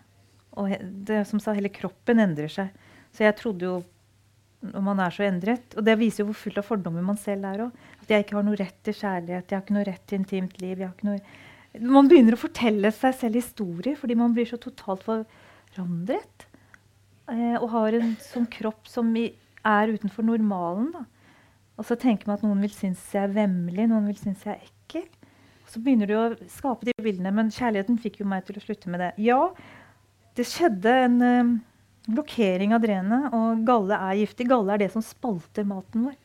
Og 0.55 0.71
det 0.79 1.25
som 1.27 1.43
sa, 1.43 1.57
hele 1.57 1.73
kroppen 1.75 2.23
endrer 2.23 2.53
seg. 2.53 2.71
Så 3.15 3.27
jeg 3.27 3.35
trodde 3.41 3.67
jo 3.67 3.81
når 4.73 4.85
man 4.87 5.01
er 5.05 5.13
så 5.15 5.27
endret 5.27 5.75
Og 5.77 5.85
det 5.85 5.97
viser 6.01 6.23
jo 6.23 6.31
hvor 6.31 6.39
fullt 6.41 6.61
av 6.61 6.67
fordommer 6.69 7.05
man 7.05 7.19
selv 7.21 7.47
er 7.49 7.67
òg. 7.67 7.83
At 8.05 8.13
jeg 8.13 8.25
ikke 8.25 8.39
har 8.39 8.47
noe 8.47 8.61
rett 8.61 8.79
til 8.87 8.97
kjærlighet, 8.99 9.49
jeg 9.49 9.59
har 9.59 9.65
ikke 9.65 9.77
noe 9.77 9.89
rett 9.89 10.05
til 10.09 10.21
intimt 10.23 10.61
liv. 10.63 10.79
jeg 10.79 10.89
har 10.89 10.95
ikke 10.97 11.11
noe... 11.11 11.41
Man 11.95 12.07
begynner 12.07 12.37
å 12.37 12.39
fortelle 12.39 12.93
seg 12.95 13.17
selv 13.19 13.41
historier 13.41 13.97
fordi 13.99 14.17
man 14.19 14.35
blir 14.37 14.47
så 14.47 14.61
totalt 14.63 15.03
forandret. 15.07 16.47
Eh, 17.33 17.57
og 17.59 17.67
har 17.73 17.97
en 17.99 18.15
sånn 18.23 18.47
kropp 18.53 18.87
som 18.91 19.11
i, 19.19 19.31
er 19.65 19.93
utenfor 19.97 20.27
normalen. 20.27 20.93
da. 20.95 21.05
Og 21.81 21.89
så 21.89 21.97
tenker 21.99 22.29
man 22.29 22.39
at 22.39 22.47
noen 22.47 22.63
vil 22.63 22.75
synes 22.75 23.03
jeg 23.15 23.25
er 23.25 23.35
vemmelig, 23.35 23.89
noen 23.91 24.07
vil 24.11 24.21
synes 24.21 24.45
jeg 24.47 24.55
er 24.55 24.69
ekkel. 24.69 25.07
Og 25.65 25.73
så 25.73 25.81
begynner 25.83 26.11
du 26.11 26.15
å 26.19 26.27
skape 26.53 26.87
de 26.87 26.95
bildene, 27.03 27.33
men 27.35 27.53
kjærligheten 27.53 27.99
fikk 28.03 28.21
jo 28.21 28.29
meg 28.31 28.45
til 28.47 28.61
å 28.61 28.63
slutte 28.63 28.93
med 28.93 29.03
det. 29.03 29.11
Ja, 29.25 29.41
det 30.39 30.47
skjedde 30.51 30.93
en 31.07 31.17
um, 31.23 31.55
blokkering 32.07 32.75
av 32.77 32.83
drenet, 32.85 33.31
og 33.35 33.65
galle 33.67 33.99
er 34.11 34.21
giftig. 34.21 34.49
Galle 34.51 34.75
er 34.75 34.85
det 34.85 34.91
som 34.93 35.05
spalter 35.05 35.67
maten 35.69 36.09
vår. 36.09 36.19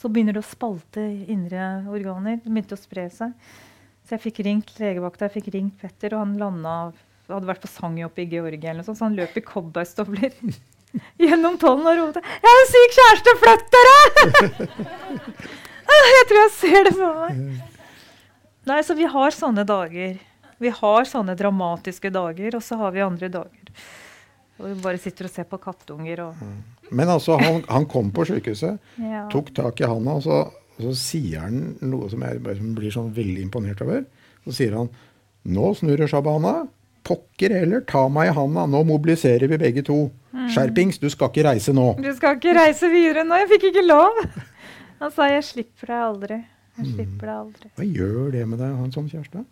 Så 0.00 0.10
begynner 0.10 0.36
det 0.36 0.42
å 0.42 0.48
spalte 0.48 1.02
indre 1.30 1.84
organer. 1.88 2.40
Det 2.42 2.50
begynte 2.50 2.76
å 2.76 2.80
spre 2.80 3.06
seg. 3.14 3.32
Så 4.04 4.16
jeg 4.16 4.24
fikk 4.26 4.42
ringt 4.44 4.74
legevakta, 4.76 5.28
jeg 5.28 5.38
fikk 5.38 5.52
ringt 5.54 5.78
Petter, 5.80 6.12
og 6.12 6.26
han 6.26 6.36
landa 6.40 6.74
hadde 7.30 7.48
vært 7.48 7.62
på 7.64 7.70
sangjobb 7.72 8.18
i 8.20 8.26
Georgia, 8.28 8.70
eller 8.70 8.82
noe 8.82 8.88
sånt, 8.90 9.00
så 9.00 9.06
han 9.06 9.16
løp 9.16 9.36
i 9.38 9.42
cowboystøvler 9.48 10.34
gjennom 11.24 11.56
tollen 11.58 11.88
og 11.88 11.96
ropte 11.98 12.20
'Jeg 12.20 12.50
har 12.50 12.60
en 12.60 12.72
syk 12.72 12.98
kjæreste! 12.98 13.34
Flytt 13.44 13.70
dere!' 13.74 14.02
Jeg 16.14 16.26
tror 16.28 16.38
jeg 16.40 16.52
ser 16.52 16.84
det 16.84 16.92
på 16.96 17.08
meg. 17.16 17.40
Nei, 18.68 18.78
så 18.84 18.96
vi 18.96 19.08
har 19.08 19.34
sånne 19.36 19.64
dager. 19.68 20.16
Vi 20.60 20.70
har 20.72 21.08
sånne 21.08 21.34
dramatiske 21.36 22.10
dager, 22.12 22.56
og 22.56 22.62
så 22.64 22.78
har 22.80 22.94
vi 22.94 23.04
andre 23.04 23.28
dager. 23.32 23.72
Og 24.60 24.70
du 24.70 24.82
bare 24.84 25.00
sitter 25.02 25.26
og 25.26 25.32
ser 25.34 25.48
på 25.50 25.58
kattunger 25.62 26.28
og 26.28 26.38
mm. 26.38 26.58
Men 26.94 27.08
altså, 27.08 27.38
han, 27.40 27.62
han 27.66 27.86
kom 27.90 28.10
på 28.14 28.26
sykehuset, 28.28 28.76
ja. 29.14 29.24
tok 29.32 29.48
tak 29.56 29.80
i 29.80 29.88
handa, 29.88 30.18
og 30.18 30.22
så, 30.22 30.42
og 30.76 30.82
så 30.84 30.92
sier 31.00 31.46
han 31.46 31.62
noe 31.82 32.10
som 32.12 32.22
jeg 32.22 32.42
blir 32.44 32.92
sånn 32.92 33.08
veldig 33.16 33.46
imponert 33.46 33.80
over. 33.82 34.04
Så 34.44 34.58
sier 34.58 34.76
han 34.76 34.90
'Nå 35.44 35.74
snurrer 35.76 36.08
Shabana. 36.08 36.62
Pokker 37.04 37.52
heller, 37.52 37.82
ta 37.84 38.06
meg 38.08 38.30
i 38.30 38.34
handa. 38.36 38.64
Nå 38.64 38.80
mobiliserer 38.88 39.48
vi 39.50 39.58
begge 39.60 39.82
to. 39.84 40.06
Mm. 40.32 40.46
Skjerpings, 40.54 40.98
du 41.02 41.10
skal 41.12 41.28
ikke 41.28 41.44
reise 41.44 41.74
nå. 41.76 41.90
Du 42.00 42.08
skal 42.16 42.38
ikke 42.38 42.54
reise 42.56 42.88
videre 42.88 43.26
nå. 43.28 43.36
Jeg 43.42 43.50
fikk 43.50 43.66
ikke 43.68 43.84
lov. 43.84 44.22
Han 45.02 45.12
sa 45.12 45.28
jeg 45.28 45.44
slipper 45.44 45.92
deg 45.92 46.04
aldri. 46.06 46.38
Jeg 46.78 46.86
mm. 46.86 46.92
slipper 46.94 47.28
deg 47.28 47.34
aldri. 47.34 47.72
Hva 47.76 47.88
gjør 48.00 48.30
det 48.32 48.46
med 48.48 48.62
deg 48.62 48.72
å 48.72 48.78
ha 48.78 48.86
en 48.86 48.94
sånn 48.94 49.10
kjæreste? 49.10 49.44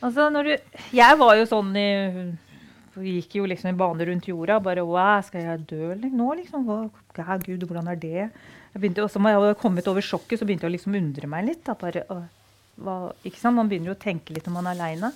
Altså, 0.00 0.30
når 0.32 0.48
du, 0.48 0.78
jeg 0.96 1.18
var 1.20 1.34
jo 1.36 1.44
sånn 1.50 1.76
i 1.76 1.90
gikk 2.98 3.36
jo 3.38 3.46
liksom 3.46 3.70
i 3.70 3.78
bane 3.78 4.06
rundt 4.08 4.28
jorda. 4.28 4.58
Bare 4.62 4.84
wow, 4.86 5.20
skal 5.26 5.44
jeg 5.46 5.66
dø 5.70 5.94
nå, 6.10 6.28
liksom? 6.40 6.66
Hva, 6.66 7.36
Gud, 7.44 7.66
hvordan 7.68 7.90
er 7.92 8.00
det? 8.00 8.30
Jeg 8.70 8.82
begynte 8.82 9.04
også, 9.04 9.22
når 9.22 9.34
jeg 9.34 9.42
hadde 9.42 9.60
kommet 9.62 9.90
over 9.90 10.04
sjokket, 10.04 10.40
så 10.40 10.46
begynte 10.46 10.66
jeg 10.66 10.72
å 10.72 10.76
liksom 10.76 10.96
undre 10.98 11.30
meg 11.30 11.46
litt. 11.46 11.62
Da, 11.66 11.76
bare, 11.78 12.04
hva, 12.80 12.96
ikke 13.26 13.40
sant? 13.40 13.58
Man 13.58 13.70
begynner 13.70 13.92
jo 13.92 13.98
å 13.98 14.02
tenke 14.02 14.34
litt 14.34 14.48
når 14.48 14.56
man 14.58 14.70
er 14.70 14.78
aleine. 14.78 15.12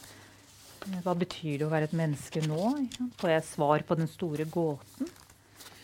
Hva 1.04 1.14
betyr 1.16 1.60
det 1.60 1.66
å 1.66 1.72
være 1.72 1.88
et 1.88 1.96
menneske 1.96 2.42
nå? 2.44 2.74
Får 3.20 3.30
jeg 3.32 3.46
svar 3.48 3.84
på 3.88 3.96
den 3.98 4.10
store 4.10 4.46
gåten? 4.52 5.10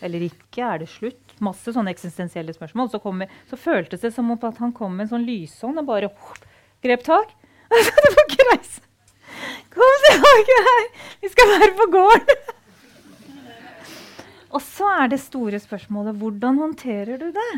Eller 0.05 0.27
ikke? 0.27 0.65
Er 0.65 0.83
det 0.83 0.91
slutt? 0.93 1.35
Masse 1.41 1.73
sånne 1.73 1.93
eksistensielle 1.95 2.53
spørsmål. 2.57 2.91
Så, 2.93 3.01
kommer, 3.03 3.33
så 3.49 3.57
føltes 3.61 4.05
det 4.05 4.13
som 4.17 4.29
om 4.33 4.39
at 4.49 4.61
han 4.61 4.75
kom 4.77 4.95
med 4.97 5.07
en 5.07 5.15
sånn 5.15 5.27
lyshånd 5.29 5.81
og 5.81 5.89
bare 5.89 6.13
hopp, 6.13 6.45
grep 6.85 7.05
tak. 7.07 7.33
du 7.71 8.11
får 8.13 8.25
ikke 8.27 8.49
reise! 8.51 8.87
Kom 9.71 10.05
tilbake 10.05 10.57
her! 10.67 10.87
Vi 11.21 11.29
skal 11.33 11.53
være 11.57 11.75
på 11.79 11.87
gården! 11.93 12.49
og 14.55 14.63
så 14.65 14.89
er 15.03 15.13
det 15.13 15.21
store 15.23 15.61
spørsmålet 15.63 16.17
hvordan 16.19 16.59
håndterer 16.59 17.21
du 17.21 17.29
det? 17.35 17.53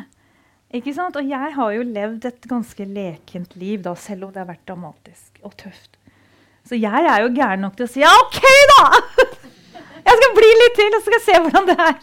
Ikke 0.76 0.94
sant? 0.96 1.16
Og 1.20 1.28
jeg 1.28 1.54
har 1.56 1.72
jo 1.76 1.84
levd 1.84 2.26
et 2.28 2.46
ganske 2.48 2.84
lekent 2.88 3.56
liv, 3.60 3.82
da, 3.84 3.94
selv 3.98 4.26
om 4.26 4.32
det 4.32 4.42
har 4.42 4.48
vært 4.50 4.64
dramatisk 4.68 5.42
og 5.44 5.54
tøft. 5.60 5.98
Så 6.68 6.78
jeg 6.78 7.08
er 7.10 7.24
jo 7.24 7.32
gæren 7.34 7.64
nok 7.64 7.76
til 7.76 7.88
å 7.88 7.90
si 7.90 8.02
ja, 8.04 8.12
OK, 8.22 8.40
da! 8.74 8.84
Jeg 10.02 10.18
skal 10.18 10.32
bli 10.34 10.48
litt 10.58 10.74
til, 10.78 10.88
og 10.90 10.98
så 10.98 11.04
skal 11.06 11.18
jeg 11.18 11.26
se 11.26 11.40
hvordan 11.44 11.68
det 11.68 11.76
er. 11.84 12.00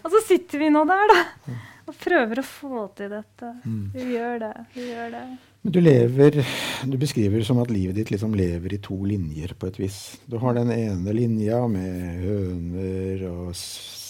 Og 0.00 0.14
så 0.14 0.22
sitter 0.24 0.62
vi 0.64 0.70
nå 0.72 0.82
der, 0.88 1.12
da. 1.12 1.56
Og 1.90 1.96
prøver 2.00 2.40
å 2.40 2.46
få 2.46 2.86
til 2.98 3.12
dette. 3.12 3.52
Mm. 3.62 3.84
Vi 3.94 4.06
gjør 4.16 4.40
det. 4.42 4.52
Vi 4.74 4.88
gjør 4.88 5.12
det. 5.14 5.22
Men 5.60 5.74
du 5.74 5.80
lever 5.82 6.40
Du 6.88 6.96
beskriver 7.00 7.44
som 7.44 7.60
at 7.60 7.72
livet 7.72 7.98
ditt 7.98 8.10
liksom 8.14 8.32
lever 8.38 8.72
i 8.74 8.80
to 8.80 8.96
linjer 9.04 9.52
på 9.60 9.68
et 9.68 9.78
vis. 9.82 9.98
Du 10.24 10.38
har 10.40 10.56
den 10.56 10.72
ene 10.72 11.12
linja 11.12 11.60
med 11.68 12.24
høner 12.24 13.26
og 13.28 13.52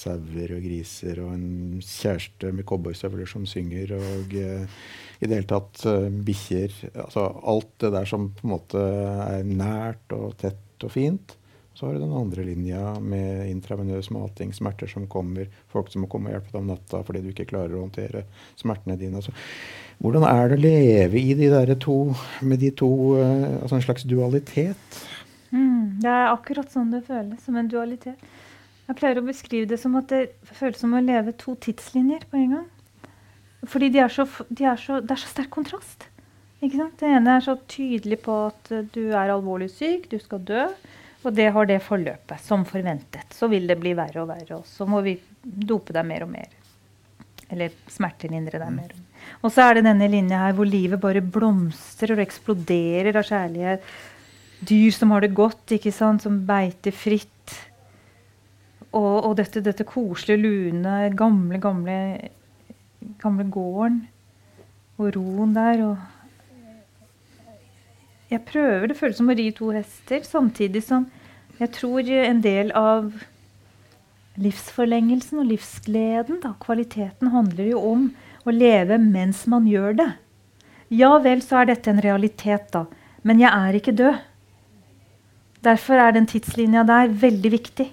sauer 0.01 0.55
og 0.55 0.63
griser 0.65 1.19
og 1.25 1.35
en 1.35 1.83
kjæreste 1.85 2.53
med 2.55 2.67
cowboystøvler 2.69 3.29
som 3.29 3.45
synger, 3.49 3.97
og 3.99 4.37
eh, 4.39 4.79
i 5.21 5.29
det 5.29 5.37
hele 5.37 5.51
tatt 5.51 5.83
uh, 5.85 6.07
bikkjer 6.09 6.73
Altså 6.95 7.27
alt 7.53 7.75
det 7.83 7.91
der 7.93 8.09
som 8.09 8.31
på 8.33 8.47
en 8.47 8.55
måte 8.55 8.81
er 8.81 9.45
nært 9.45 10.15
og 10.17 10.39
tett 10.41 10.87
og 10.87 10.95
fint. 10.95 11.35
Så 11.81 11.87
har 11.87 11.95
du 11.95 12.03
den 12.03 12.13
andre 12.13 12.43
linja 12.45 12.99
med 13.01 13.49
intravenøs 13.49 14.11
mating, 14.13 14.51
smerter 14.53 14.91
som 14.91 15.07
kommer, 15.09 15.47
folk 15.73 15.89
som 15.89 16.03
må 16.05 16.11
komme 16.13 16.29
og 16.29 16.35
hjelpe 16.35 16.53
deg 16.53 16.59
om 16.59 16.67
natta 16.69 17.01
fordi 17.07 17.23
du 17.25 17.31
ikke 17.31 17.47
klarer 17.49 17.73
å 17.79 17.87
håndtere 17.87 18.27
smertene 18.61 18.99
dine. 19.01 19.17
Altså, 19.17 19.33
hvordan 20.05 20.27
er 20.29 20.53
det 20.53 20.59
å 20.59 20.61
leve 20.67 21.23
i 21.23 21.33
de 21.39 21.49
der 21.49 21.73
to, 21.81 21.97
med 22.45 22.61
de 22.61 22.69
to 22.77 22.91
uh, 23.17 23.63
Altså 23.63 23.79
en 23.79 23.87
slags 23.87 24.05
dualitet? 24.05 25.01
Mm, 25.55 26.05
det 26.05 26.13
er 26.13 26.35
akkurat 26.35 26.69
sånn 26.69 26.93
det 26.93 27.01
føles, 27.09 27.41
som 27.49 27.57
en 27.57 27.73
dualitet. 27.73 28.29
Jeg 28.91 29.01
pleier 29.01 29.23
å 29.23 29.25
beskrive 29.33 29.73
det 29.73 29.81
som 29.81 29.97
at 29.97 30.13
det 30.13 30.23
føles 30.53 30.85
som 30.85 30.93
å 30.93 31.01
leve 31.01 31.33
to 31.41 31.57
tidslinjer 31.65 32.29
på 32.29 32.43
en 32.45 32.57
gang. 32.59 32.71
Fordi 33.65 33.89
de 33.97 34.05
er 34.05 34.13
så, 34.13 34.29
de 34.53 34.69
er 34.69 34.85
så, 34.85 35.01
det 35.01 35.17
er 35.17 35.25
så 35.25 35.33
sterk 35.33 35.53
kontrast. 35.57 36.11
Det 36.61 37.09
ene 37.09 37.41
er 37.41 37.45
så 37.49 37.57
tydelig 37.73 38.21
på 38.29 38.43
at 38.51 38.75
du 38.93 39.07
er 39.15 39.33
alvorlig 39.33 39.73
syk, 39.73 40.11
du 40.13 40.21
skal 40.21 40.45
dø. 40.45 40.69
Og 41.21 41.35
det 41.37 41.51
har 41.53 41.69
det 41.69 41.83
forløpet 41.85 42.41
som 42.41 42.65
forventet. 42.65 43.29
Så 43.37 43.51
vil 43.53 43.69
det 43.69 43.77
bli 43.81 43.93
verre 43.99 44.23
og 44.23 44.31
verre. 44.31 44.61
Og 44.61 44.67
så 44.69 44.87
må 44.89 45.03
vi 45.05 45.19
dope 45.43 45.93
deg 45.93 46.07
mer 46.09 46.25
og 46.25 46.33
mer. 46.33 46.59
Eller 47.51 47.75
smertelindre 47.91 48.61
deg 48.63 48.73
mer. 48.73 48.93
og 48.95 48.99
mer. 49.03 49.07
Og 49.45 49.53
så 49.53 49.67
er 49.67 49.79
det 49.79 49.87
denne 49.89 50.09
linja 50.11 50.45
her 50.45 50.55
hvor 50.57 50.69
livet 50.69 51.01
bare 51.01 51.23
blomstrer 51.25 52.17
og 52.17 52.25
eksploderer 52.25 53.19
av 53.21 53.27
kjærlighet. 53.29 53.85
Dyr 54.69 54.93
som 54.97 55.13
har 55.15 55.25
det 55.25 55.37
godt, 55.37 55.65
ikke 55.77 55.93
sant? 55.95 56.25
som 56.25 56.43
beiter 56.49 56.95
fritt 56.95 57.57
og, 58.91 59.25
og 59.29 59.37
dette, 59.39 59.63
dette, 59.63 59.87
koselige, 59.87 60.41
lune, 60.43 60.95
gamle, 61.17 61.61
gamle, 61.63 61.99
gamle 63.23 63.47
gården. 63.55 64.01
Og 65.01 65.13
roen 65.17 65.55
der. 65.57 65.85
Og 65.87 66.20
jeg 68.31 68.45
prøver. 68.47 68.89
Det 68.91 68.99
føles 68.99 69.19
som 69.19 69.31
å 69.31 69.37
ri 69.37 69.51
to 69.55 69.73
hester. 69.75 70.23
Samtidig 70.27 70.85
som 70.87 71.09
jeg 71.61 71.73
tror 71.77 72.09
en 72.09 72.41
del 72.45 72.71
av 72.79 73.11
livsforlengelsen 74.41 75.43
og 75.43 75.51
livsgleden, 75.51 76.41
da, 76.45 76.55
kvaliteten, 76.63 77.33
handler 77.35 77.73
jo 77.73 77.83
om 77.91 78.09
å 78.49 78.55
leve 78.55 78.97
mens 79.03 79.45
man 79.51 79.67
gjør 79.69 79.99
det. 79.99 80.11
Ja 80.91 81.13
vel, 81.23 81.43
så 81.45 81.61
er 81.61 81.71
dette 81.71 81.93
en 81.93 82.03
realitet, 82.03 82.71
da. 82.73 82.87
Men 83.27 83.43
jeg 83.43 83.53
er 83.53 83.77
ikke 83.77 83.97
død. 83.99 84.23
Derfor 85.67 86.01
er 86.01 86.17
den 86.17 86.29
tidslinja 86.31 86.87
der 86.89 87.13
veldig 87.13 87.53
viktig. 87.53 87.91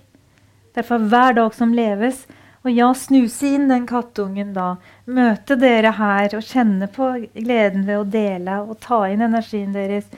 Derfor 0.78 1.04
hver 1.12 1.36
dag 1.36 1.56
som 1.58 1.74
leves. 1.76 2.24
Og 2.68 2.74
ja, 2.76 2.90
snuse 2.92 3.54
inn 3.56 3.70
den 3.72 3.86
kattungen 3.88 4.50
da. 4.52 4.74
Møte 5.08 5.56
dere 5.56 5.94
her 5.96 6.34
og 6.36 6.44
kjenne 6.44 6.90
på 6.92 7.14
gleden 7.32 7.86
ved 7.88 8.02
å 8.02 8.08
dele 8.12 8.58
og 8.66 8.82
ta 8.84 9.06
inn 9.08 9.24
energien 9.24 9.72
deres. 9.72 10.10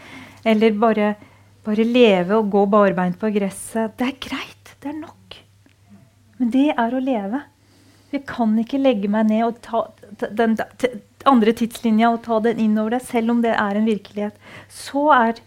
Eller 0.41 0.73
bare, 0.81 1.11
bare 1.67 1.85
leve 1.85 2.39
og 2.39 2.49
gå 2.49 2.65
barbeint 2.73 3.19
på 3.21 3.29
gresset. 3.37 3.93
Det 4.01 4.07
er 4.07 4.17
greit. 4.25 4.73
Det 4.81 4.89
er 4.89 4.97
nok. 4.97 5.37
Men 6.41 6.51
det 6.57 6.67
er 6.73 6.97
å 6.97 7.03
leve. 7.03 7.43
Jeg 8.09 8.25
kan 8.25 8.57
ikke 8.57 8.81
legge 8.81 9.13
meg 9.13 9.29
ned 9.29 9.45
og 9.45 9.61
ta 9.61 9.85
den 10.33 10.57
andre 11.29 11.53
tidslinja 11.53 12.09
og 12.09 12.23
ta 12.25 12.41
den 12.41 12.65
inn 12.65 12.77
over 12.81 12.97
deg, 12.97 13.05
selv 13.05 13.35
om 13.35 13.45
det 13.45 13.53
er 13.53 13.77
en 13.77 13.85
virkelighet. 13.85 14.39
Så 14.73 15.11
er 15.13 15.37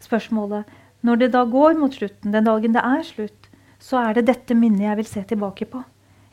spørsmålet 0.00 0.64
Når 1.04 1.18
det 1.20 1.34
da 1.34 1.44
går 1.44 1.74
mot 1.76 1.92
slutten, 1.92 2.32
den 2.32 2.48
dagen 2.48 2.72
det 2.72 2.80
er 2.80 3.02
slutt, 3.04 3.50
så 3.76 4.00
er 4.00 4.14
det 4.16 4.30
dette 4.30 4.56
minnet 4.56 4.86
jeg 4.86 4.96
vil 5.02 5.10
se 5.10 5.22
tilbake 5.28 5.68
på. 5.68 5.84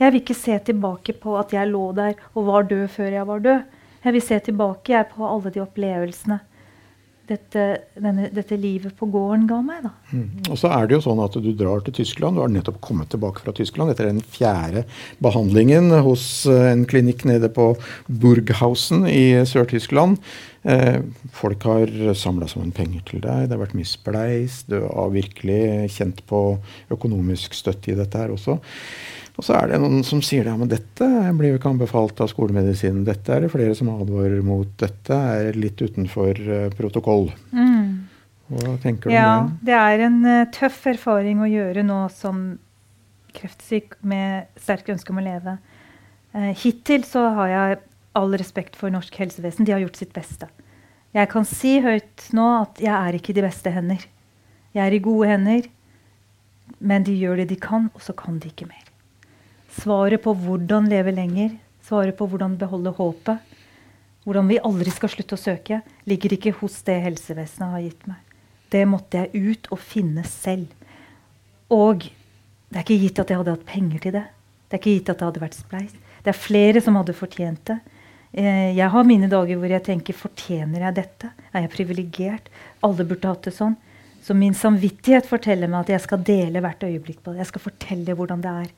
Jeg 0.02 0.10
vil 0.10 0.24
ikke 0.24 0.34
se 0.34 0.56
tilbake 0.66 1.14
på 1.22 1.36
at 1.38 1.52
jeg 1.54 1.70
lå 1.70 1.92
der 1.94 2.16
og 2.34 2.48
var 2.48 2.66
død 2.66 2.88
før 2.90 3.12
jeg 3.14 3.28
var 3.28 3.44
død. 3.46 3.60
Jeg 4.02 4.14
vil 4.16 4.24
se 4.26 4.40
tilbake 4.48 5.04
på 5.12 5.28
alle 5.30 5.52
de 5.54 5.62
opplevelsene 5.62 6.40
dette, 7.32 7.66
denne, 7.96 8.28
dette, 8.34 8.58
livet 8.60 8.96
på 8.98 9.08
gården 9.12 9.46
ga 9.50 9.60
meg. 9.64 9.86
Mm. 10.12 10.50
Og 10.52 10.58
så 10.60 10.72
er 10.74 10.88
det 10.88 10.98
jo 10.98 11.04
sånn 11.06 11.22
at 11.24 11.38
Du 11.42 11.52
drar 11.58 11.84
til 11.86 11.96
Tyskland. 12.02 12.38
Du 12.38 12.44
har 12.44 12.52
nettopp 12.52 12.82
kommet 12.84 13.12
tilbake 13.14 13.44
fra 13.44 13.54
Tyskland 13.56 13.94
etter 13.94 14.10
den 14.10 14.22
fjerde 14.34 14.84
behandlingen 15.24 15.92
hos 16.06 16.46
eh, 16.50 16.72
en 16.74 16.86
klinikk 16.90 17.24
nede 17.30 17.52
på 17.54 17.72
Burghausen 18.08 19.06
i 19.10 19.46
Sør-Tyskland. 19.48 20.20
Eh, 20.68 21.00
folk 21.36 21.64
har 21.70 21.94
samla 22.18 22.50
sammen 22.52 22.74
penger 22.76 23.06
til 23.08 23.24
deg. 23.24 23.48
Det 23.48 23.56
har 23.56 23.64
vært 23.64 23.78
mye 23.78 23.90
spleis. 23.90 24.62
Du 24.68 24.80
har 24.82 25.16
virkelig 25.16 25.94
kjent 25.96 26.26
på 26.30 26.44
økonomisk 26.94 27.56
støtte 27.58 27.94
i 27.94 28.00
dette 28.02 28.20
her 28.20 28.34
også. 28.36 28.60
Og 29.40 29.46
så 29.48 29.56
er 29.58 29.72
det 29.72 29.80
noen 29.82 30.04
som 30.06 30.22
sier 30.26 30.50
ja, 30.50 30.54
men 30.60 30.70
dette 30.72 31.08
blir 31.38 31.54
jo 31.54 31.60
ikke 31.60 31.72
anbefalt 31.72 32.20
av 32.24 32.30
skolemedisinen. 32.32 33.06
Dette 33.08 33.34
er 33.34 33.46
det 33.46 33.52
flere 33.54 33.76
som 33.78 33.90
advarer 33.94 34.42
mot. 34.46 34.70
Dette 34.82 35.18
er 35.36 35.58
litt 35.58 35.80
utenfor 35.82 36.42
uh, 36.50 36.66
protokoll. 36.76 37.30
Mm. 37.56 38.10
Hva 38.52 38.76
tenker 38.84 39.08
du 39.10 39.16
ja, 39.16 39.30
om 39.40 39.54
det? 39.54 39.70
Det 39.72 39.78
er 39.80 40.06
en 40.08 40.20
uh, 40.28 40.50
tøff 40.52 40.82
erfaring 40.92 41.40
å 41.42 41.50
gjøre 41.50 41.86
nå 41.88 42.02
som 42.14 42.44
kreftsyk 43.32 43.96
med 44.04 44.52
sterkt 44.60 44.92
ønske 44.92 45.16
om 45.16 45.22
å 45.24 45.26
leve. 45.26 45.56
Uh, 46.36 46.52
hittil 46.52 47.08
så 47.08 47.30
har 47.40 47.54
jeg 47.56 47.80
all 48.20 48.36
respekt 48.36 48.76
for 48.76 48.92
norsk 48.92 49.16
helsevesen. 49.24 49.66
De 49.66 49.72
har 49.72 49.84
gjort 49.86 50.02
sitt 50.02 50.12
beste. 50.16 50.52
Jeg 51.16 51.32
kan 51.32 51.48
si 51.48 51.78
høyt 51.84 52.28
nå 52.36 52.48
at 52.62 52.84
jeg 52.84 52.94
er 52.94 53.16
ikke 53.16 53.32
i 53.32 53.40
de 53.40 53.48
beste 53.48 53.72
hender. 53.72 54.04
Jeg 54.76 54.84
er 54.86 54.96
i 54.96 55.04
gode 55.04 55.28
hender, 55.28 55.68
men 56.80 57.04
de 57.08 57.16
gjør 57.16 57.42
det 57.42 57.50
de 57.52 57.60
kan, 57.60 57.90
og 57.96 58.04
så 58.04 58.16
kan 58.16 58.40
de 58.40 58.52
ikke 58.52 58.68
mer. 58.70 58.91
Svaret 59.72 60.22
på 60.24 60.34
hvordan 60.36 60.90
leve 60.92 61.14
lenger, 61.16 61.56
svaret 61.86 62.18
på 62.18 62.28
hvordan 62.28 62.58
beholde 62.60 62.92
håpet, 62.98 63.58
hvordan 64.26 64.50
vi 64.52 64.60
aldri 64.62 64.92
skal 64.94 65.12
slutte 65.14 65.38
å 65.38 65.42
søke, 65.42 65.80
ligger 66.10 66.36
ikke 66.36 66.54
hos 66.60 66.82
det 66.88 67.00
helsevesenet 67.06 67.76
har 67.76 67.86
gitt 67.86 68.04
meg. 68.10 68.20
Det 68.72 68.84
måtte 68.88 69.24
jeg 69.24 69.48
ut 69.52 69.72
og 69.74 69.80
finne 69.82 70.24
selv. 70.28 70.70
Og 71.72 72.06
det 72.06 72.78
er 72.80 72.86
ikke 72.86 73.02
gitt 73.02 73.20
at 73.24 73.32
jeg 73.32 73.42
hadde 73.42 73.56
hatt 73.56 73.68
penger 73.68 74.04
til 74.04 74.16
det. 74.16 74.28
Det 74.68 74.78
er 74.78 74.82
ikke 74.82 74.94
gitt 74.98 75.10
at 75.12 75.20
det 75.20 75.28
hadde 75.28 75.44
vært 75.44 75.58
spleis. 75.58 75.96
Det 76.22 76.32
er 76.32 76.38
flere 76.38 76.84
som 76.84 77.00
hadde 77.00 77.18
fortjent 77.18 77.64
det. 77.68 77.80
Eh, 78.32 78.72
jeg 78.78 78.88
har 78.94 79.08
mine 79.08 79.28
dager 79.32 79.60
hvor 79.60 79.74
jeg 79.74 79.84
tenker 79.84 80.16
fortjener 80.16 80.86
jeg 80.86 80.98
dette? 81.02 81.32
Er 81.52 81.66
jeg 81.66 81.74
privilegert? 81.74 82.52
Alle 82.86 83.08
burde 83.08 83.34
hatt 83.34 83.50
det 83.50 83.56
sånn. 83.58 83.76
Så 84.22 84.36
min 84.38 84.54
samvittighet 84.56 85.26
forteller 85.28 85.68
meg 85.68 85.82
at 85.82 85.96
jeg 85.96 86.06
skal 86.06 86.22
dele 86.24 86.62
hvert 86.64 86.86
øyeblikk 86.86 87.24
på 87.26 87.34
det. 87.34 87.42
Jeg 87.42 87.52
skal 87.52 87.66
fortelle 87.66 88.16
hvordan 88.16 88.44
det 88.44 88.54
er. 88.64 88.70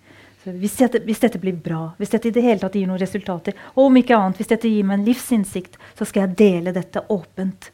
Hvis 0.43 0.75
dette, 0.75 0.99
hvis 1.08 1.21
dette, 1.23 1.39
blir 1.39 1.56
bra, 1.56 1.93
hvis 1.97 2.12
dette 2.12 2.27
i 2.27 2.34
det 2.36 2.43
hele 2.43 2.60
tatt 2.60 2.75
gir 2.75 2.89
noen 2.89 2.99
resultater, 2.99 3.56
og 3.77 3.86
om 3.86 3.99
ikke 3.99 4.17
annet, 4.17 4.41
hvis 4.41 4.51
dette 4.51 4.67
gir 4.67 4.84
meg 4.88 4.99
en 4.99 5.06
livsinnsikt, 5.08 5.77
så 5.95 6.08
skal 6.08 6.25
jeg 6.25 6.38
dele 6.41 6.73
dette 6.75 7.06
åpent. 7.13 7.69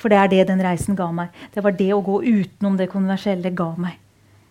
For 0.00 0.12
det 0.12 0.18
er 0.18 0.28
det 0.32 0.42
den 0.50 0.60
reisen 0.64 0.96
ga 0.96 1.08
meg. 1.12 1.32
Det 1.54 1.64
var 1.64 1.76
det 1.76 1.88
å 1.94 2.02
gå 2.04 2.20
utenom 2.24 2.76
det 2.76 2.90
konversielle 2.92 3.52
ga 3.56 3.70
meg. 3.80 3.96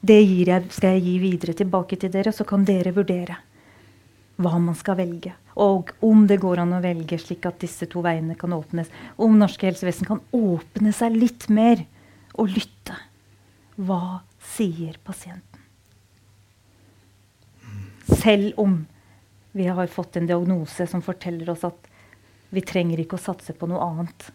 Det 0.01 0.17
jeg, 0.21 0.65
skal 0.71 0.95
jeg 0.95 1.05
gi 1.05 1.15
videre 1.21 1.53
tilbake 1.57 1.99
til 1.99 2.11
dere, 2.13 2.33
så 2.33 2.45
kan 2.47 2.65
dere 2.65 2.95
vurdere 2.95 3.37
hva 4.39 4.55
man 4.61 4.77
skal 4.77 4.95
velge. 4.99 5.33
Og 5.59 5.91
om 6.05 6.23
det 6.29 6.39
går 6.39 6.61
an 6.63 6.77
å 6.77 6.83
velge 6.83 7.19
slik 7.19 7.45
at 7.49 7.59
disse 7.59 7.89
to 7.91 8.03
veiene 8.05 8.37
kan 8.39 8.55
åpnes. 8.55 8.87
Om 9.19 9.35
norske 9.41 9.67
helsevesen 9.67 10.07
kan 10.07 10.23
åpne 10.31 10.95
seg 10.95 11.17
litt 11.19 11.49
mer 11.51 11.83
og 12.39 12.53
lytte. 12.55 12.95
Hva 13.75 14.21
sier 14.55 14.95
pasienten? 15.03 15.48
Selv 18.17 18.59
om 18.59 18.85
vi 19.51 19.67
har 19.67 19.87
fått 19.87 20.15
en 20.15 20.27
diagnose 20.27 20.87
som 20.87 21.01
forteller 21.01 21.49
oss 21.49 21.63
at 21.63 21.87
vi 22.49 22.61
trenger 22.61 22.99
ikke 23.01 23.17
å 23.17 23.21
satse 23.21 23.53
på 23.53 23.69
noe 23.69 23.81
annet. 23.85 24.31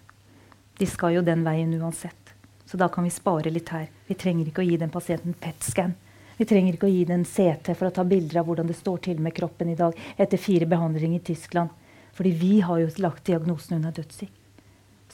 De 0.79 0.87
skal 0.87 1.17
jo 1.17 1.23
den 1.27 1.43
veien 1.47 1.75
uansett. 1.81 2.35
Så 2.65 2.79
da 2.79 2.89
kan 2.89 3.05
vi 3.05 3.11
spare 3.11 3.51
litt 3.51 3.69
her. 3.75 3.89
Vi 4.07 4.15
trenger 4.19 4.49
ikke 4.49 4.63
å 4.63 4.67
gi 4.67 4.79
den 4.81 4.93
pasienten 4.95 5.35
PET-scan. 5.39 5.95
Vi 6.37 6.47
trenger 6.51 6.75
ikke 6.75 6.89
å 6.89 6.95
gi 6.95 7.05
den 7.07 7.25
CT 7.27 7.75
for 7.75 7.89
å 7.89 7.95
ta 7.95 8.05
bilder 8.07 8.41
av 8.41 8.49
hvordan 8.49 8.67
det 8.67 8.79
står 8.79 9.03
til 9.07 9.21
med 9.23 9.35
kroppen 9.37 9.71
i 9.71 9.79
dag 9.79 9.95
etter 10.17 10.41
fire 10.41 10.67
behandlinger 10.67 11.21
i 11.21 11.27
Tyskland. 11.31 11.71
Fordi 12.15 12.33
vi 12.39 12.59
har 12.63 12.81
jo 12.83 12.91
lagt 13.03 13.27
diagnosen 13.27 13.79
hun 13.79 13.91
er 13.91 13.95
dødssyk. 13.95 14.33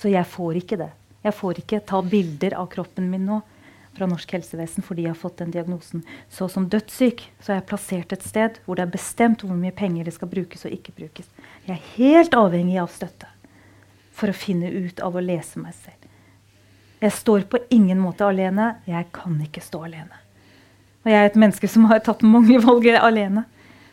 Så 0.01 0.12
jeg 0.12 0.25
får 0.29 0.61
ikke 0.62 0.81
det. 0.81 0.90
Jeg 1.20 1.37
får 1.37 1.61
ikke 1.61 1.83
ta 1.85 2.01
bilder 2.01 2.57
av 2.57 2.70
kroppen 2.73 3.11
min 3.12 3.27
nå 3.29 3.40
fra 3.96 4.07
norsk 4.11 4.33
helsevesen 4.37 4.85
fordi 4.87 5.05
jeg 5.07 5.14
har 5.14 5.20
fått 5.20 5.40
den 5.42 5.53
diagnosen. 5.55 6.05
Så 6.31 6.48
som 6.53 6.68
dødssyk 6.70 7.24
så 7.40 7.53
er 7.53 7.61
jeg 7.61 7.68
plassert 7.70 8.14
et 8.14 8.26
sted 8.26 8.61
hvor 8.64 8.79
det 8.79 8.87
er 8.87 8.94
bestemt 8.94 9.44
hvor 9.44 9.59
mye 9.59 9.74
penger 9.76 10.07
det 10.07 10.14
skal 10.16 10.31
brukes 10.31 10.64
og 10.66 10.74
ikke 10.76 10.94
brukes. 10.96 11.29
Jeg 11.66 11.76
er 11.76 11.92
helt 11.96 12.37
avhengig 12.38 12.79
av 12.83 12.92
støtte 12.94 13.29
for 14.16 14.31
å 14.31 14.37
finne 14.37 14.70
ut 14.70 15.00
av 15.05 15.16
å 15.16 15.24
lese 15.24 15.61
meg 15.62 15.74
selv. 15.76 15.96
Jeg 17.00 17.16
står 17.16 17.46
på 17.48 17.62
ingen 17.72 18.00
måte 18.03 18.26
alene. 18.26 18.74
Jeg 18.85 19.09
kan 19.16 19.38
ikke 19.40 19.62
stå 19.64 19.87
alene. 19.87 20.18
Og 21.00 21.09
jeg 21.09 21.16
er 21.16 21.31
et 21.31 21.38
menneske 21.40 21.68
som 21.70 21.87
har 21.88 22.03
tatt 22.05 22.20
mange 22.26 22.59
valg 22.61 22.90
alene. 22.92 23.46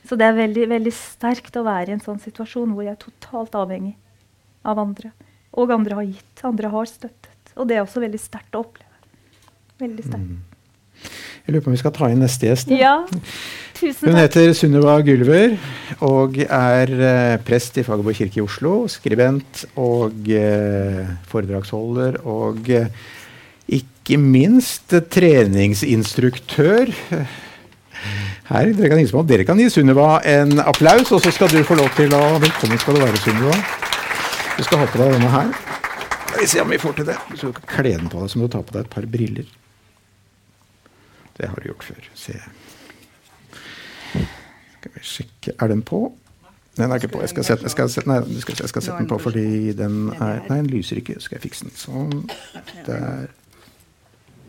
Så 0.08 0.16
det 0.20 0.28
er 0.28 0.36
veldig, 0.36 0.66
veldig 0.72 0.92
sterkt 0.96 1.56
å 1.60 1.66
være 1.68 1.92
i 1.92 1.96
en 1.96 2.04
sånn 2.04 2.20
situasjon 2.24 2.74
hvor 2.76 2.84
jeg 2.84 2.96
er 2.96 3.00
totalt 3.02 3.56
avhengig 3.60 3.96
av 4.68 4.80
andre. 4.80 5.14
Og 5.56 5.72
andre 5.72 6.00
har 6.00 6.08
gitt, 6.08 6.44
andre 6.48 6.72
har 6.72 6.92
støttet. 6.92 7.54
Og 7.56 7.68
det 7.68 7.78
er 7.78 7.86
også 7.86 8.04
veldig 8.04 8.20
sterkt 8.22 8.56
å 8.56 8.64
oppleve. 8.66 8.87
Veldig 9.78 10.06
sterkt. 10.06 10.24
Mm. 10.26 10.58
Jeg 11.48 11.54
lurer 11.54 11.64
på 11.64 11.70
om 11.72 11.76
vi 11.78 11.80
skal 11.80 11.94
ta 11.96 12.08
inn 12.12 12.20
neste 12.20 12.50
gjest. 12.50 12.72
Ja, 12.76 12.96
tusen 13.78 14.02
takk. 14.02 14.08
Hun 14.10 14.18
heter 14.20 14.50
Sunniva 14.58 14.98
Gylver 15.06 15.54
og 16.04 16.40
er 16.44 16.90
eh, 16.92 17.36
prest 17.48 17.78
i 17.80 17.86
Fagerborg 17.88 18.18
kirke 18.18 18.42
i 18.42 18.44
Oslo. 18.44 18.82
Skribent 18.92 19.62
og 19.80 20.28
eh, 20.28 21.06
foredragsholder 21.32 22.18
og 22.28 22.68
eh, 22.68 22.90
ikke 23.78 24.20
minst 24.20 24.92
treningsinstruktør. 25.14 26.92
Her, 28.48 28.74
dere 28.76 28.90
kan, 28.92 29.04
på. 29.12 29.24
dere 29.28 29.46
kan 29.48 29.60
gi 29.60 29.70
Sunniva 29.72 30.18
en 30.28 30.60
applaus, 30.64 31.14
og 31.16 31.24
så 31.24 31.32
skal 31.36 31.52
du 31.52 31.62
få 31.68 31.78
lov 31.80 31.94
til 31.96 32.12
å 32.16 32.26
Velkommen 32.44 32.80
skal 32.84 33.00
du 33.00 33.06
være, 33.06 33.22
Sunniva. 33.24 33.56
Du 34.58 34.66
skal 34.68 34.84
ha 34.84 34.90
på 34.92 35.00
deg 35.00 35.16
denne 35.16 35.32
her. 35.32 35.56
Skal 36.28 36.44
vi 36.44 36.50
se 36.52 36.66
om 36.66 36.76
vi 36.76 36.82
får 36.82 37.00
til 37.00 37.10
det. 37.14 37.18
Du 37.32 37.40
skal 37.40 37.56
kle 37.72 37.96
den 37.96 38.12
på 38.12 38.20
deg, 38.20 38.34
så 38.34 38.42
må 38.42 38.52
du 38.52 38.56
ta 38.58 38.64
på 38.68 38.76
deg 38.76 38.84
et 38.84 38.94
par 38.98 39.08
briller. 39.16 39.48
Det 41.38 41.50
har 41.50 41.60
du 41.62 41.70
gjort 41.70 41.86
før. 41.86 42.08
Se. 42.18 42.38
Skal 44.78 44.94
vi 44.94 45.04
sjekke 45.06 45.54
Er 45.62 45.72
den 45.72 45.84
på? 45.86 46.08
Den 46.78 46.92
er 46.92 47.02
ikke 47.02 47.10
på. 47.16 47.22
Jeg 47.26 47.32
skal 47.34 47.46
sette, 47.48 47.66
jeg 47.66 47.74
skal 47.74 47.90
sette, 47.90 48.10
nei, 48.10 48.20
jeg 48.22 48.60
jeg 48.62 48.70
skal 48.70 48.84
sette 48.86 49.00
den 49.00 49.10
på 49.10 49.18
fordi 49.22 49.74
den 49.78 50.12
er 50.14 50.44
Nei, 50.46 50.60
den 50.60 50.70
lyser 50.70 51.02
ikke. 51.02 51.18
Skal 51.22 51.40
jeg 51.40 51.48
fikse 51.50 51.66
den. 51.66 51.74
Sånn. 51.74 52.30
Der. 52.86 53.32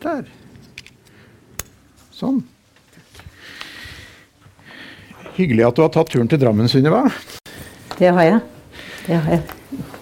Der. 0.04 0.28
Sånn. 2.12 2.42
Hyggelig 5.38 5.68
at 5.68 5.78
du 5.78 5.84
har 5.84 5.92
tatt 5.94 6.10
turen 6.12 6.28
til 6.28 6.40
Drammen, 6.42 6.68
Sunniva. 6.68 7.04
Det 7.98 8.10
har 8.12 8.26
jeg. 8.26 8.40
Det 9.06 9.16
har 9.16 9.38
jeg. 9.38 9.44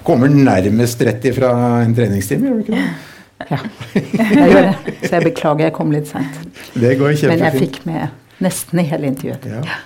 Kommer 0.07 0.33
nærmest 0.33 1.03
rett 1.07 1.25
ifra 1.29 1.53
en 1.83 1.94
treningstime, 1.94 2.49
gjør 2.49 2.59
du 2.59 2.64
ikke 2.64 2.79
det? 2.81 3.15
Ja, 3.44 3.59
jeg 3.92 4.49
gjør 4.49 4.64
det. 4.64 4.94
Så 5.03 5.11
jeg 5.12 5.25
beklager 5.27 5.66
jeg 5.68 5.75
kom 5.77 5.92
litt 5.92 6.09
seint. 6.09 6.38
Men 6.75 7.42
jeg 7.44 7.53
fikk 7.61 7.83
med 7.88 8.42
nesten 8.42 8.81
hele 8.81 9.11
intervjuet. 9.11 9.44
Ja. 9.51 9.81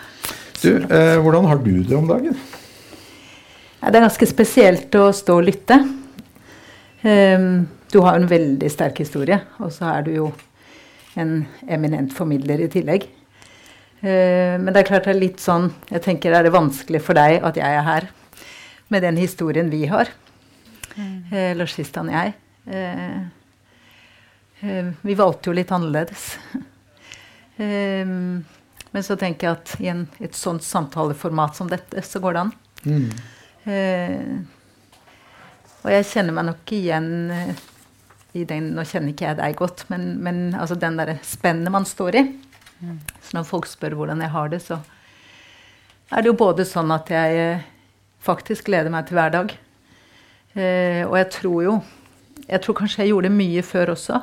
Du, 0.61 0.71
eh, 0.77 1.17
hvordan 1.23 1.49
har 1.49 1.59
du 1.65 1.73
det 1.83 1.97
om 1.97 2.07
dagen? 2.09 2.37
Ja, 3.81 3.91
det 3.91 3.99
er 3.99 4.05
ganske 4.05 4.29
spesielt 4.29 4.95
å 5.01 5.09
stå 5.17 5.39
og 5.41 5.49
lytte. 5.49 5.81
Um, 7.01 7.65
du 7.91 8.03
har 8.05 8.19
en 8.19 8.29
veldig 8.29 8.69
sterk 8.71 9.01
historie, 9.01 9.39
og 9.59 9.73
så 9.73 9.89
er 9.95 10.05
du 10.05 10.11
jo 10.13 10.27
en 11.19 11.47
eminent 11.65 12.13
formidler 12.15 12.61
i 12.61 12.69
tillegg. 12.71 13.09
Uh, 14.05 14.61
men 14.61 14.71
det 14.71 14.83
er 14.83 14.89
klart 14.93 15.09
det 15.09 15.13
er 15.13 15.19
litt 15.21 15.43
sånn 15.43 15.67
Jeg 15.91 16.01
tenker 16.07 16.33
er 16.33 16.47
det 16.47 16.55
vanskelig 16.55 17.03
for 17.05 17.19
deg 17.19 17.43
at 17.45 17.59
jeg 17.61 17.77
er 17.77 17.85
her 17.85 18.07
med 18.89 19.05
den 19.05 19.19
historien 19.21 19.69
vi 19.73 19.83
har? 19.91 20.09
Mm. 20.95 21.19
Uh, 21.33 21.51
Lars 21.59 21.75
Christian 21.77 22.13
og 22.13 22.19
jeg. 22.21 22.37
Uh, 22.69 22.71
Eh, 22.71 23.40
vi 24.61 25.17
valgte 25.19 25.51
jo 25.51 25.57
litt 25.57 25.73
annerledes. 25.75 26.37
Eh, 27.61 28.09
men 28.09 29.05
så 29.05 29.19
tenker 29.21 29.45
jeg 29.45 29.57
at 29.59 29.73
i 29.85 29.89
en, 29.93 30.07
et 30.17 30.33
sånt 30.33 30.65
samtaleformat 30.65 31.59
som 31.59 31.69
dette, 31.69 32.01
så 32.01 32.17
går 32.25 32.33
det 32.33 32.41
an. 32.41 32.53
Mm. 32.87 33.11
Eh, 33.69 34.33
og 35.83 35.91
jeg 35.93 36.07
kjenner 36.09 36.33
meg 36.39 36.47
nok 36.49 36.73
igjen 36.73 37.11
i 38.33 38.47
den 38.49 38.73
Nå 38.73 38.81
kjenner 38.89 39.13
ikke 39.13 39.27
jeg 39.27 39.37
deg 39.43 39.53
godt, 39.59 39.85
men, 39.93 40.17
men 40.25 40.57
altså 40.57 40.73
den 40.81 40.97
derre 40.97 41.19
spennet 41.27 41.69
man 41.75 41.85
står 41.85 42.17
i. 42.17 42.23
Mm. 42.81 42.97
Så 43.21 43.37
når 43.37 43.45
folk 43.53 43.69
spør 43.69 43.99
hvordan 43.99 44.25
jeg 44.25 44.33
har 44.33 44.49
det, 44.53 44.63
så, 44.65 44.81
er 46.11 46.23
det 46.23 46.33
jo 46.33 46.39
både 46.39 46.67
sånn 46.67 46.91
at 46.95 47.11
jeg 47.13 47.39
eh, 47.39 47.67
faktisk 48.25 48.71
gleder 48.71 48.93
meg 48.93 49.07
til 49.07 49.19
hver 49.19 49.35
dag. 49.35 49.53
Eh, 50.57 51.03
og 51.07 51.17
jeg 51.21 51.31
tror 51.37 51.63
jo 51.63 51.81
Jeg 52.51 52.65
tror 52.65 52.75
kanskje 52.75 53.05
jeg 53.05 53.13
gjorde 53.13 53.29
mye 53.31 53.63
før 53.63 53.93
også, 53.93 54.17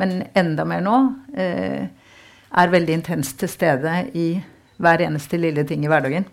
men 0.00 0.22
enda 0.36 0.64
mer 0.68 0.84
nå. 0.84 0.96
Eh, 1.36 1.86
er 2.56 2.72
veldig 2.72 3.00
intenst 3.00 3.38
til 3.40 3.50
stede 3.50 3.92
i 4.16 4.28
hver 4.80 5.02
eneste 5.04 5.40
lille 5.40 5.64
ting 5.68 5.84
i 5.84 5.90
hverdagen. 5.90 6.24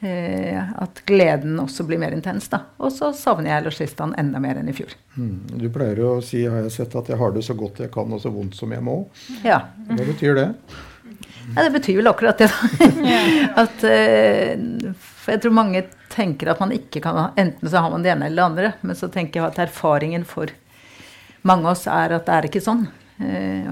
Eh, 0.00 0.56
at 0.82 1.02
gleden 1.04 1.58
også 1.60 1.84
blir 1.84 2.00
mer 2.00 2.14
intens. 2.16 2.48
da. 2.48 2.62
Og 2.80 2.92
så 2.92 3.12
savner 3.12 3.52
jeg 3.52 3.66
Losjistan 3.66 4.14
enda 4.18 4.40
mer 4.40 4.56
enn 4.56 4.70
i 4.72 4.76
fjor. 4.76 4.94
Mm. 5.16 5.58
Du 5.60 5.66
pleier 5.72 6.00
å 6.06 6.14
si 6.24 6.46
har 6.46 6.64
jeg 6.64 6.72
sett, 6.78 6.96
at 6.96 7.10
jeg 7.12 7.20
har 7.20 7.34
det 7.36 7.44
så 7.44 7.56
godt 7.56 7.82
jeg 7.84 7.92
kan 7.92 8.12
og 8.16 8.22
så 8.22 8.32
vondt 8.32 8.56
som 8.56 8.72
jeg 8.72 8.84
må. 8.84 9.02
Ja. 9.44 9.60
Hva 9.90 10.06
betyr 10.08 10.40
det? 10.40 10.48
Ja, 11.50 11.64
det 11.66 11.70
betyr 11.74 11.98
vel 12.00 12.08
akkurat 12.08 12.40
det, 12.40 12.48
da. 12.48 12.88
at, 13.64 13.84
eh, 13.84 14.94
for 14.96 15.34
jeg 15.34 15.44
tror 15.44 15.56
mange 15.58 15.84
tenker 16.10 16.52
at 16.52 16.62
man 16.62 16.72
ikke 16.74 17.02
kan 17.04 17.16
ha 17.18 17.26
Enten 17.38 17.68
så 17.70 17.82
har 17.84 17.92
man 17.92 18.02
det 18.04 18.14
ene 18.14 18.30
eller 18.30 18.40
det 18.40 18.48
andre. 18.48 18.72
Men 18.80 18.96
så 18.96 19.10
tenker 19.12 19.42
jeg 19.42 19.50
at 19.50 19.60
erfaringen 19.68 20.24
for 20.24 20.48
mange 21.46 21.66
av 21.66 21.76
oss 21.76 21.86
er 21.90 22.16
at 22.16 22.26
det 22.26 22.36
er 22.36 22.48
ikke 22.48 22.64
sånn. 22.64 22.84
Eh, 23.20 23.70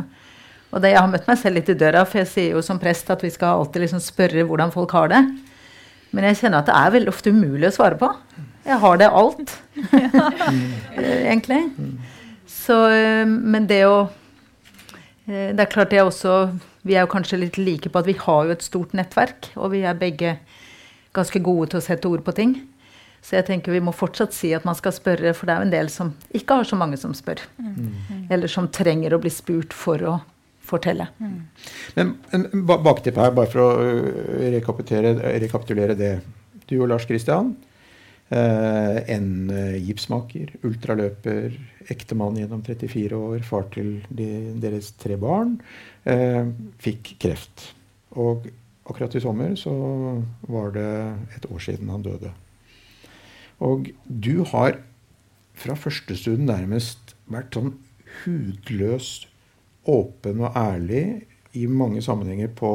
og 0.68 0.83
det, 0.85 0.92
jeg 0.92 1.00
har 1.00 1.11
møtt 1.11 1.28
meg 1.28 1.40
selv 1.40 1.59
litt 1.59 1.70
i 1.72 1.76
døra, 1.78 2.04
for 2.09 2.20
jeg 2.20 2.31
sier 2.33 2.57
jo 2.57 2.64
som 2.64 2.81
prest 2.81 3.09
at 3.12 3.22
vi 3.24 3.31
skal 3.33 3.62
alltid 3.62 3.87
liksom 3.87 4.02
spørre 4.04 4.44
hvordan 4.48 4.72
folk 4.74 4.92
har 4.96 5.12
det. 5.12 5.22
Men 6.12 6.28
jeg 6.28 6.40
kjenner 6.42 6.62
at 6.62 6.68
det 6.68 6.76
er 6.76 6.94
veldig 6.94 7.12
ofte 7.12 7.33
umulig 7.33 7.68
å 7.70 7.74
svare 7.76 7.98
på. 8.00 8.09
Jeg 8.68 8.81
har 8.83 9.00
det 9.00 9.09
alt, 9.20 9.52
egentlig. 11.33 11.62
Så, 12.48 12.78
eh, 12.92 13.24
men 13.24 13.68
det 13.68 13.83
å 13.88 14.09
eh, 15.28 15.54
Det 15.57 15.62
er 15.62 15.70
klart 15.72 15.92
jeg 15.92 16.04
også 16.04 16.33
Vi 16.85 16.96
er 16.96 17.04
jo 17.04 17.11
kanskje 17.12 17.38
litt 17.40 17.57
like 17.61 17.88
på 17.92 18.00
at 18.00 18.09
vi 18.09 18.16
har 18.16 18.48
jo 18.48 18.54
et 18.54 18.64
stort 18.64 18.92
nettverk, 18.96 19.50
og 19.57 19.72
vi 19.72 19.85
er 19.88 19.96
begge 19.96 20.37
ganske 21.16 21.40
gode 21.44 21.72
til 21.72 21.81
å 21.81 21.85
sette 21.85 22.09
ord 22.09 22.24
på 22.24 22.35
ting. 22.37 22.59
Så 23.24 23.37
jeg 23.37 23.46
tenker 23.48 23.74
vi 23.74 23.83
må 23.85 23.92
fortsatt 23.96 24.35
si 24.37 24.52
at 24.57 24.66
man 24.68 24.76
skal 24.78 24.94
spørre, 24.96 25.35
for 25.37 25.48
det 25.48 25.54
er 25.54 25.62
jo 25.62 25.68
en 25.68 25.74
del 25.74 25.92
som 25.92 26.12
ikke 26.37 26.61
har 26.61 26.68
så 26.68 26.78
mange 26.81 26.98
som 27.00 27.14
spør. 27.16 27.42
Mm. 27.59 28.26
Eller 28.31 28.50
som 28.52 28.70
trenger 28.72 29.14
å 29.14 29.22
bli 29.22 29.33
spurt 29.33 29.76
for 29.76 30.04
å 30.07 30.18
fortelle. 30.68 31.09
Mm. 31.18 31.38
Men 31.96 32.12
en 32.37 32.66
bakteppe 32.68 33.24
her, 33.24 33.33
bare 33.37 33.50
for 33.52 33.64
å 33.64 33.70
øh, 33.81 34.50
rekapitulere, 34.59 35.33
rekapitulere 35.44 35.96
det. 35.98 36.12
Du 36.68 36.76
og 36.83 36.90
Lars 36.90 37.09
Kristian. 37.09 37.54
Eh, 38.28 38.98
en 39.14 39.28
uh, 39.48 39.76
gipsmaker, 39.81 40.50
ultraløper, 40.68 41.54
ektemann 41.88 42.37
gjennom 42.37 42.61
34 42.61 43.16
år, 43.16 43.38
far 43.48 43.64
til 43.72 44.02
de, 44.12 44.26
deres 44.61 44.90
tre 45.00 45.16
barn. 45.20 45.54
Eh, 46.04 46.50
fikk 46.85 47.14
kreft. 47.24 47.70
Og 48.20 48.50
akkurat 48.85 49.16
i 49.16 49.22
sommer 49.24 49.57
så 49.57 49.72
var 50.44 50.76
det 50.76 50.90
et 51.38 51.48
år 51.48 51.64
siden 51.64 51.88
han 51.92 52.04
døde. 52.04 52.35
Og 53.64 53.90
du 54.07 54.44
har 54.53 54.79
fra 55.59 55.75
første 55.79 56.14
stund 56.18 56.47
nærmest 56.47 57.14
vært 57.31 57.57
sånn 57.57 57.75
hudløs 58.23 59.27
åpen 59.88 60.44
og 60.44 60.57
ærlig 60.59 61.03
i 61.59 61.66
mange 61.66 62.03
sammenhenger 62.05 62.53
på 62.57 62.73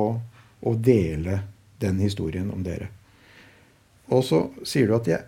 å 0.64 0.74
dele 0.80 1.40
den 1.84 2.00
historien 2.04 2.50
om 2.54 2.64
dere. 2.66 2.90
Og 4.12 4.24
så 4.28 4.46
sier 4.68 4.90
du 4.90 4.98
at 4.98 5.10
jeg 5.10 5.20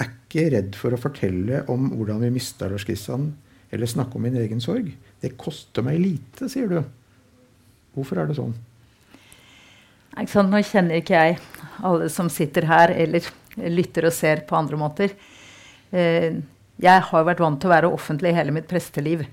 er 0.00 0.10
ikke 0.10 0.48
redd 0.54 0.76
for 0.78 0.94
å 0.94 1.00
fortelle 1.00 1.64
om 1.72 1.90
hvordan 1.94 2.22
vi 2.24 2.32
mista 2.34 2.68
Lars 2.70 2.86
Kristian, 2.88 3.30
eller 3.70 3.90
snakke 3.90 4.18
om 4.18 4.24
min 4.26 4.38
egen 4.40 4.62
sorg. 4.62 4.90
Det 5.22 5.36
koster 5.38 5.84
meg 5.86 6.00
lite, 6.02 6.48
sier 6.50 6.70
du. 6.70 6.80
Hvorfor 7.94 8.20
er 8.20 8.30
det 8.30 8.38
sånn? 8.38 8.54
Nå 10.20 10.62
kjenner 10.66 10.98
ikke 10.98 11.20
jeg 11.20 11.36
alle 11.86 12.08
som 12.12 12.28
sitter 12.32 12.66
her, 12.68 12.92
eller 12.92 13.24
lytter 13.56 14.08
og 14.08 14.14
ser 14.14 14.44
på 14.48 14.56
andre 14.58 14.78
måter. 14.80 15.14
Eh, 15.90 16.38
jeg 16.80 17.06
har 17.10 17.26
vært 17.26 17.42
vant 17.42 17.60
til 17.60 17.68
å 17.68 17.74
være 17.74 17.92
offentlig 17.92 18.32
i 18.32 18.38
hele 18.38 18.54
mitt 18.56 18.68
presteliv. 18.70 19.26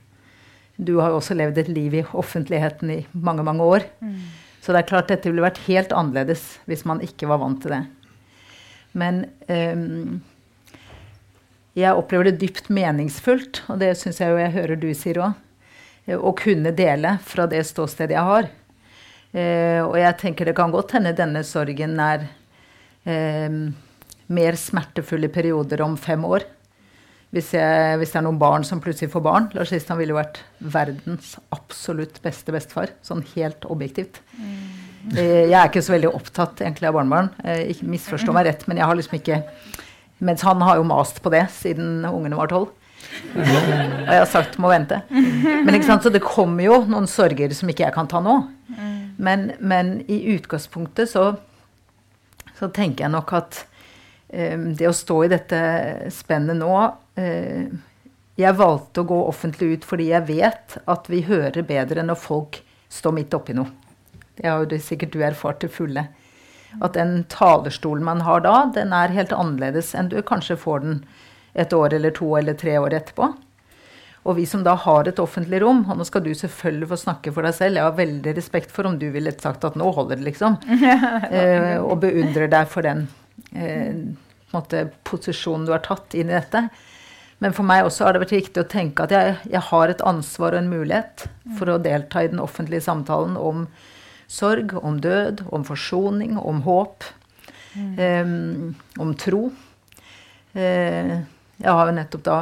Du 0.78 0.98
har 1.00 1.14
jo 1.14 1.22
også 1.22 1.38
levd 1.38 1.62
et 1.62 1.72
liv 1.72 1.96
i 2.02 2.06
offentligheten 2.06 2.92
i 2.94 3.00
mange, 3.14 3.46
mange 3.46 3.66
år. 3.66 3.88
Mm. 4.04 4.20
Så 4.62 4.74
det 4.74 4.82
er 4.82 4.90
klart 4.90 5.12
dette 5.12 5.30
ville 5.30 5.46
vært 5.46 5.64
helt 5.66 5.94
annerledes 5.96 6.58
hvis 6.68 6.84
man 6.86 7.02
ikke 7.06 7.30
var 7.32 7.40
vant 7.42 7.62
til 7.64 7.74
det. 7.74 7.84
Men 8.98 9.24
um, 9.48 10.20
jeg 11.78 11.96
opplever 11.96 12.30
det 12.30 12.40
dypt 12.42 12.68
meningsfullt, 12.74 13.64
og 13.72 13.80
det 13.80 13.94
syns 14.00 14.20
jeg 14.22 14.34
jo 14.34 14.42
jeg 14.42 14.56
hører 14.58 14.82
du 14.82 14.90
sier 14.98 15.22
òg, 15.24 15.44
å 16.08 16.32
kunne 16.40 16.72
dele 16.76 17.18
fra 17.24 17.48
det 17.50 17.64
ståstedet 17.68 18.18
jeg 18.18 18.28
har. 18.28 18.52
Uh, 19.32 19.82
og 19.88 19.98
jeg 20.02 20.20
tenker 20.20 20.50
det 20.50 20.58
kan 20.58 20.74
godt 20.74 20.98
hende 20.98 21.16
denne 21.16 21.44
sorgen 21.48 21.98
er 22.04 22.28
uh, 23.08 23.58
mer 24.34 24.58
smertefulle 24.60 25.30
perioder 25.32 25.82
om 25.86 25.96
fem 26.00 26.24
år 26.28 26.46
hvis, 27.36 27.50
jeg, 27.58 27.98
hvis, 28.00 28.14
det 28.14 28.22
er 28.22 28.24
noen 28.24 28.40
barn 28.40 28.64
som 28.64 28.80
plutselig 28.80 29.12
får 29.12 29.24
barn 29.26 29.50
Lars 29.56 29.72
Kristian 29.74 30.00
ville 30.00 30.14
jo 30.14 30.20
vært 30.20 30.40
verdens 30.64 31.34
absolutt 31.52 32.22
beste 32.24 32.54
bestefar. 32.56 32.94
Sånn 33.04 33.24
helt 33.34 33.68
objektivt. 33.68 34.22
Mm. 34.40 35.18
Jeg 35.18 35.52
er 35.52 35.68
ikke 35.68 35.84
så 35.84 35.94
veldig 35.94 36.14
opptatt 36.16 36.64
egentlig 36.64 36.88
av 36.88 36.96
barnebarn. 36.96 37.30
Eh, 37.44 37.66
ikke 37.74 37.90
misforstå 37.92 38.36
meg 38.36 38.48
rett, 38.48 38.64
men 38.68 38.80
jeg 38.80 38.88
har 38.88 39.00
liksom 39.00 39.20
ikke 39.20 39.44
Mens 40.18 40.42
han 40.42 40.58
har 40.66 40.80
jo 40.80 40.86
mast 40.90 41.20
på 41.22 41.30
det 41.30 41.44
siden 41.54 42.00
ungene 42.10 42.40
var 42.40 42.50
tolv. 42.50 42.72
Og 43.38 43.42
jeg 43.46 44.18
har 44.18 44.26
sagt 44.32 44.56
må 44.58 44.72
vente. 44.72 44.98
Men 45.12 45.76
ikke 45.76 45.86
sant, 45.92 46.02
Så 46.02 46.10
det 46.10 46.24
kommer 46.26 46.66
jo 46.66 46.80
noen 46.90 47.06
sorger 47.06 47.54
som 47.54 47.70
ikke 47.70 47.86
jeg 47.86 47.94
kan 47.94 48.10
ta 48.10 48.24
nå. 48.26 48.40
Men, 49.22 49.52
men 49.60 50.00
i 50.10 50.24
utgangspunktet 50.34 51.12
så, 51.12 51.28
så 52.58 52.72
tenker 52.74 53.06
jeg 53.06 53.14
nok 53.14 53.36
at 53.38 53.62
det 54.28 54.88
å 54.90 54.96
stå 54.96 55.22
i 55.24 55.30
dette 55.32 55.60
spennet 56.12 56.58
nå 56.60 56.74
Eh, 57.18 57.66
jeg 58.38 58.58
valgte 58.60 59.02
å 59.02 59.10
gå 59.10 59.18
offentlig 59.32 59.72
ut 59.78 59.88
fordi 59.90 60.12
jeg 60.12 60.28
vet 60.28 60.78
at 60.86 61.10
vi 61.10 61.24
hører 61.26 61.66
bedre 61.66 62.06
når 62.06 62.20
folk 62.22 62.62
står 62.94 63.16
midt 63.18 63.34
oppi 63.34 63.56
noe. 63.58 63.74
Det 64.38 64.46
har 64.46 64.62
jo 64.62 64.78
sikkert 64.82 65.16
du 65.16 65.24
erfart 65.26 65.64
til 65.64 65.74
fulle. 65.74 66.06
At 66.84 66.94
den 66.94 67.24
talerstolen 67.32 68.06
man 68.06 68.22
har 68.28 68.44
da, 68.46 68.68
den 68.76 68.94
er 68.94 69.16
helt 69.16 69.34
annerledes 69.34 69.96
enn 69.98 70.12
du 70.12 70.20
kanskje 70.22 70.60
får 70.62 70.86
den 70.86 71.02
et 71.58 71.74
år 71.74 71.96
eller 71.98 72.14
to 72.14 72.30
eller 72.38 72.54
tre 72.54 72.78
år 72.78 72.94
etterpå. 73.00 73.32
Og 74.28 74.36
vi 74.38 74.44
som 74.46 74.62
da 74.62 74.76
har 74.78 75.08
et 75.08 75.22
offentlig 75.24 75.64
rom, 75.64 75.86
og 75.88 75.98
nå 75.98 76.06
skal 76.06 76.22
du 76.22 76.34
selvfølgelig 76.36 76.90
få 76.92 76.98
snakke 77.02 77.32
for 77.34 77.48
deg 77.48 77.56
selv, 77.58 77.80
jeg 77.80 77.88
har 77.88 77.96
veldig 77.98 78.34
respekt 78.38 78.74
for 78.76 78.86
om 78.86 79.00
du 79.00 79.08
ville 79.14 79.32
sagt 79.40 79.66
at 79.66 79.78
nå 79.80 79.88
holder 79.96 80.20
det, 80.20 80.28
liksom. 80.28 80.60
eh, 81.32 81.80
og 81.80 82.04
beundrer 82.04 82.52
deg 82.52 82.70
for 82.70 82.86
den 82.86 83.08
måte, 84.54 84.84
posisjonen 85.08 85.66
du 85.68 85.74
har 85.74 85.84
tatt 85.86 86.16
inn 86.18 86.32
i 86.32 86.38
dette. 86.38 86.68
Men 87.44 87.54
for 87.54 87.68
meg 87.70 87.86
også 87.86 88.08
har 88.08 88.16
det 88.16 88.24
vært 88.24 88.34
viktig 88.34 88.64
å 88.64 88.70
tenke 88.70 89.06
at 89.06 89.14
jeg, 89.14 89.36
jeg, 89.52 89.62
har 89.70 89.92
et 89.92 90.02
ansvar 90.06 90.56
og 90.56 90.64
en 90.64 90.72
mulighet 90.72 91.28
for 91.60 91.70
å 91.70 91.78
delta 91.82 92.24
i 92.24 92.32
den 92.32 92.42
offentlige 92.42 92.86
samtalen 92.88 93.38
om 93.38 93.68
sorg, 94.28 94.74
om 94.82 94.98
død, 95.02 95.46
om 95.54 95.66
forsoning, 95.68 96.38
om 96.42 96.64
håp, 96.66 97.06
mm. 97.76 97.92
eh, 98.02 98.32
om 99.04 99.14
tro. 99.22 99.44
Eh, 100.58 101.14
jeg 101.58 101.74
har 101.74 101.90
jo 101.90 101.98
nettopp 102.00 102.26
da 102.26 102.40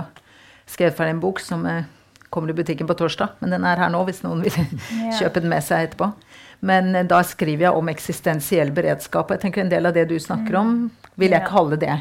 skrevet 0.69 0.97
ferdig 0.97 1.15
en 1.15 1.23
bok 1.23 1.39
som 1.43 1.63
uh, 1.67 1.85
kommer 2.35 2.51
i 2.51 2.57
butikken 2.57 2.89
på 2.89 2.97
torsdag. 2.99 3.37
Men 3.41 3.55
den 3.55 3.67
er 3.67 3.79
her 3.79 3.93
nå 3.93 4.03
hvis 4.07 4.23
noen 4.25 4.43
vil 4.45 4.55
kjøpe 5.19 5.41
den 5.41 5.51
med 5.51 5.63
seg 5.65 5.87
etterpå. 5.87 6.11
Men 6.65 6.91
uh, 6.95 7.05
da 7.07 7.21
skriver 7.25 7.69
jeg 7.69 7.79
om 7.79 7.91
eksistensiell 7.91 8.73
beredskap. 8.75 9.29
Og 9.29 9.37
jeg 9.37 9.47
tenker 9.47 9.65
en 9.65 9.71
del 9.73 9.87
av 9.87 9.95
det 9.95 10.09
du 10.11 10.17
snakker 10.21 10.59
om, 10.59 10.75
vil 11.19 11.35
jeg 11.35 11.47
kalle 11.49 11.79
det. 11.79 11.95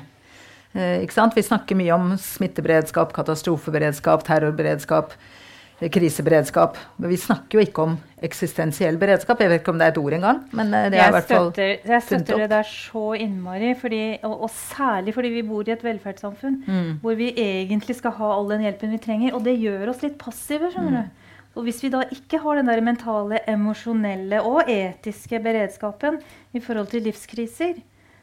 Eh, 0.74 1.30
vi 1.34 1.42
snakker 1.42 1.78
mye 1.78 1.94
om 1.94 2.14
smitteberedskap, 2.18 3.12
katastrofeberedskap, 3.14 4.24
terrorberedskap, 4.26 5.12
eh, 5.12 5.43
kriseberedskap. 5.92 6.78
Men 6.98 7.10
vi 7.12 7.18
snakker 7.20 7.58
jo 7.58 7.64
ikke 7.64 7.84
om 7.84 7.96
eksistensiell 8.24 8.96
beredskap. 9.00 9.40
Jeg 9.42 9.52
vet 9.52 9.62
ikke 9.62 9.74
om 9.74 9.80
det 9.80 9.88
er 9.88 9.94
et 9.94 10.00
ord 10.00 10.16
engang. 10.16 10.40
men 10.52 10.72
eh, 10.74 10.86
det 10.92 11.00
er 11.00 11.10
i 11.10 11.16
hvert 11.16 11.32
fall 11.32 11.50
Jeg 11.58 12.02
støtter 12.06 12.44
det 12.44 12.50
der 12.52 12.68
så 12.68 13.04
innmari. 13.18 13.74
Fordi, 13.80 14.02
og, 14.22 14.46
og, 14.46 14.50
særlig 14.50 15.14
fordi 15.16 15.34
vi 15.34 15.42
bor 15.46 15.66
i 15.66 15.74
et 15.74 15.84
velferdssamfunn 15.84 16.62
mm. 16.66 16.90
hvor 17.02 17.18
vi 17.18 17.32
egentlig 17.34 17.98
skal 17.98 18.16
ha 18.20 18.32
all 18.38 18.48
den 18.52 18.64
hjelpen 18.64 18.94
vi 18.96 19.02
trenger. 19.02 19.37
Og 19.37 19.44
det 19.44 19.58
gjør 19.60 19.92
oss 19.92 20.04
litt 20.06 20.16
passive. 20.20 20.72
skjønner 20.72 20.94
mm. 20.94 21.02
du. 21.02 21.20
Og 21.54 21.68
hvis 21.68 21.80
vi 21.85 21.90
da 21.92 22.02
ikke 22.10 22.40
har 22.42 22.58
den 22.58 22.70
der 22.70 22.82
mentale, 22.82 23.38
emosjonelle 23.50 24.40
og 24.42 24.70
etiske 24.70 25.38
beredskapen 25.42 26.18
i 26.52 26.62
forhold 26.62 26.90
til 26.90 27.06
livskriser, 27.06 27.76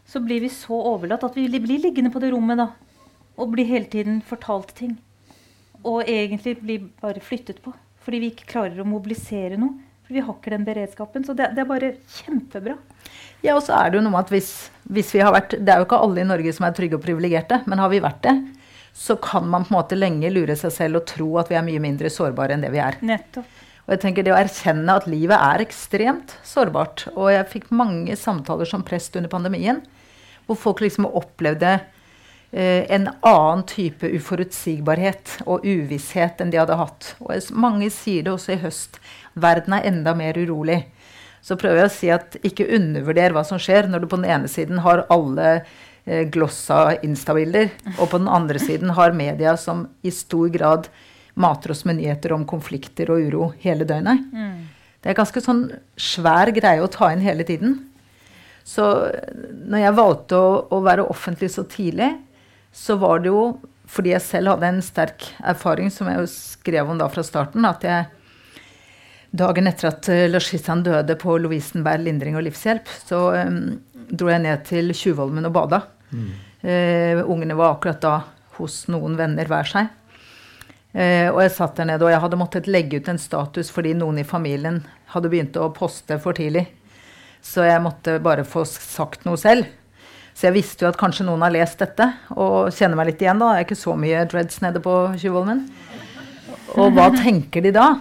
så 0.07 0.19
blir 0.19 0.43
vi 0.43 0.49
så 0.51 0.75
overlatt 0.75 1.23
at 1.23 1.37
vi 1.37 1.47
blir 1.47 1.79
liggende 1.79 2.11
på 2.11 2.19
det 2.19 2.33
rommet 2.33 2.59
da, 2.59 2.67
og 3.39 3.53
blir 3.53 3.69
hele 3.69 3.87
tiden 3.91 4.19
fortalt 4.25 4.75
ting. 4.75 4.97
Og 5.87 6.03
egentlig 6.05 6.57
blir 6.61 6.89
bare 7.01 7.23
flyttet 7.23 7.61
på. 7.63 7.73
Fordi 8.01 8.19
vi 8.21 8.31
ikke 8.33 8.49
klarer 8.49 8.81
å 8.81 8.87
mobilisere 8.87 9.59
noe. 9.61 9.77
For 10.05 10.17
vi 10.17 10.23
har 10.25 10.35
ikke 10.35 10.53
den 10.53 10.65
beredskapen. 10.67 11.25
Så 11.25 11.35
det, 11.37 11.51
det 11.55 11.63
er 11.63 11.69
bare 11.69 11.93
kjempebra. 12.19 12.77
Ja, 13.41 13.55
og 13.55 13.63
så 13.65 13.77
er 13.77 13.89
det 13.89 13.99
jo 13.99 14.05
noe 14.05 14.13
med 14.13 14.25
at 14.25 14.33
hvis, 14.33 14.51
hvis, 14.91 15.13
vi 15.15 15.21
har 15.23 15.33
vært 15.33 15.55
Det 15.57 15.71
er 15.73 15.81
jo 15.81 15.87
ikke 15.87 16.01
alle 16.03 16.21
i 16.21 16.27
Norge 16.27 16.53
som 16.53 16.67
er 16.67 16.75
trygge 16.77 16.99
og 16.99 17.05
privilegerte, 17.05 17.61
men 17.69 17.81
har 17.81 17.89
vi 17.89 18.01
vært 18.03 18.21
det, 18.27 18.35
så 18.93 19.15
kan 19.23 19.47
man 19.49 19.65
på 19.65 19.71
en 19.71 19.77
måte 19.79 19.97
lenge 19.97 20.29
lure 20.33 20.57
seg 20.59 20.73
selv 20.75 20.99
og 20.99 21.07
tro 21.09 21.29
at 21.41 21.49
vi 21.49 21.57
er 21.57 21.65
mye 21.65 21.81
mindre 21.81 22.11
sårbare 22.11 22.57
enn 22.57 22.65
det 22.65 22.73
vi 22.73 22.81
er. 22.83 22.99
Nettopp. 23.05 23.57
Og 23.87 23.95
jeg 23.95 24.01
tenker 24.03 24.23
Det 24.23 24.33
å 24.33 24.37
erkjenne 24.37 24.93
at 24.99 25.07
livet 25.09 25.35
er 25.35 25.63
ekstremt 25.63 26.35
sårbart. 26.47 27.07
Og 27.15 27.31
jeg 27.33 27.49
fikk 27.51 27.71
mange 27.73 28.15
samtaler 28.19 28.69
som 28.69 28.85
prest 28.87 29.17
under 29.19 29.31
pandemien, 29.31 29.81
hvor 30.45 30.59
folk 30.59 30.83
liksom 30.83 31.09
opplevde 31.09 31.79
en 32.51 33.05
annen 33.23 33.61
type 33.63 34.09
uforutsigbarhet 34.11 35.37
og 35.45 35.63
uvisshet 35.63 36.41
enn 36.43 36.49
de 36.51 36.59
hadde 36.59 36.75
hatt. 36.75 37.13
Og 37.23 37.53
mange 37.55 37.87
sier 37.95 38.25
det 38.25 38.33
også 38.33 38.57
i 38.57 38.59
høst. 38.59 38.99
Verden 39.39 39.77
er 39.77 39.87
enda 39.87 40.11
mer 40.19 40.35
urolig. 40.35 40.81
Så 41.41 41.57
prøver 41.57 41.81
jeg 41.81 41.89
å 41.89 41.93
si 41.93 42.09
at 42.13 42.35
ikke 42.45 42.69
undervurder 42.77 43.33
hva 43.33 43.43
som 43.47 43.61
skjer 43.61 43.89
når 43.89 44.03
du 44.03 44.09
på 44.11 44.19
den 44.21 44.29
ene 44.29 44.51
siden 44.51 44.81
har 44.85 45.05
alle 45.13 45.47
eh, 45.61 46.27
glossa 46.29 46.97
instabilder, 47.01 47.71
og 47.97 48.11
på 48.11 48.19
den 48.21 48.29
andre 48.29 48.61
siden 48.61 48.93
har 48.97 49.15
media 49.17 49.55
som 49.57 49.87
i 50.05 50.13
stor 50.13 50.51
grad 50.53 50.91
mater 51.41 51.73
oss 51.73 51.85
med 51.87 51.97
nyheter 51.97 52.35
om 52.35 52.45
konflikter 52.45 53.09
og 53.13 53.25
uro 53.25 53.47
hele 53.63 53.87
døgnet. 53.89 54.27
Mm. 54.35 54.59
Det 55.01 55.09
er 55.09 55.17
ganske 55.17 55.41
sånn 55.41 55.63
svær 55.97 56.51
greie 56.53 56.83
å 56.83 56.91
ta 56.91 57.09
inn 57.13 57.23
hele 57.25 57.47
tiden. 57.47 57.79
Så 58.67 58.85
når 59.65 59.81
jeg 59.81 59.97
valgte 59.97 60.37
å, 60.37 60.51
å, 60.69 60.81
være 60.85 61.07
offentlig 61.09 61.49
så 61.55 61.65
tidlig, 61.65 62.11
så 62.71 62.95
var 63.01 63.21
det 63.23 63.31
jo 63.31 63.43
fordi 63.91 64.13
jeg 64.13 64.23
selv 64.23 64.53
hadde 64.53 64.69
en 64.71 64.81
sterk 64.83 65.25
erfaring, 65.43 65.89
som 65.91 66.07
jeg 66.07 66.21
jo 66.21 66.27
skrev 66.31 66.89
om 66.89 66.99
da 66.99 67.09
fra 67.11 67.23
starten, 67.27 67.65
at 67.67 67.83
jeg 67.83 68.05
dagen 69.35 69.67
etter 69.67 69.89
at 69.89 70.09
eh, 70.11 70.27
Lars 70.29 70.47
Christian 70.51 70.83
døde 70.83 71.15
på 71.19 71.37
Lovisenberg 71.39 72.05
lindring 72.05 72.37
og 72.39 72.45
livshjelp, 72.47 72.87
så 73.07 73.21
um, 73.47 73.59
dro 74.11 74.31
jeg 74.31 74.43
ned 74.43 74.63
til 74.67 74.93
Tjuvholmen 74.95 75.47
og 75.47 75.55
bada. 75.55 75.81
Mm. 76.11 76.29
Uh, 76.61 77.19
ungene 77.31 77.57
var 77.57 77.75
akkurat 77.75 78.01
da 78.03 78.15
hos 78.59 78.83
noen 78.91 79.15
venner 79.19 79.47
hver 79.49 79.67
seg. 79.67 79.91
Uh, 80.91 81.31
og 81.31 81.41
jeg 81.45 81.53
satt 81.55 81.79
der 81.79 81.91
nede, 81.93 82.05
og 82.05 82.11
jeg 82.11 82.23
hadde 82.23 82.39
måttet 82.39 82.71
legge 82.71 82.99
ut 82.99 83.11
en 83.11 83.19
status 83.19 83.71
fordi 83.71 83.95
noen 83.97 84.19
i 84.21 84.27
familien 84.27 84.81
hadde 85.15 85.31
begynt 85.31 85.59
å 85.59 85.71
poste 85.75 86.19
for 86.21 86.37
tidlig. 86.37 86.67
Så 87.41 87.63
jeg 87.65 87.81
måtte 87.83 88.19
bare 88.23 88.45
få 88.47 88.63
sagt 88.67 89.23
noe 89.25 89.39
selv. 89.39 89.67
Så 90.41 90.47
jeg 90.49 90.55
visste 90.55 90.81
jo 90.81 90.89
at 90.89 90.97
kanskje 90.97 91.27
noen 91.27 91.43
har 91.45 91.53
lest 91.53 91.77
dette 91.77 92.07
og 92.33 92.71
kjenner 92.73 92.97
meg 92.97 93.11
litt 93.11 93.19
igjen. 93.21 93.37
da. 93.37 93.51
Det 93.53 93.59
er 93.59 93.67
ikke 93.67 93.77
så 93.77 93.93
mye 93.93 94.23
dreads 94.25 94.57
nede 94.63 94.81
på 94.81 94.95
Tjuvholmen. 95.21 95.67
Og 96.81 96.95
hva 96.97 97.11
tenker 97.19 97.61
de 97.61 97.69
da? 97.75 97.91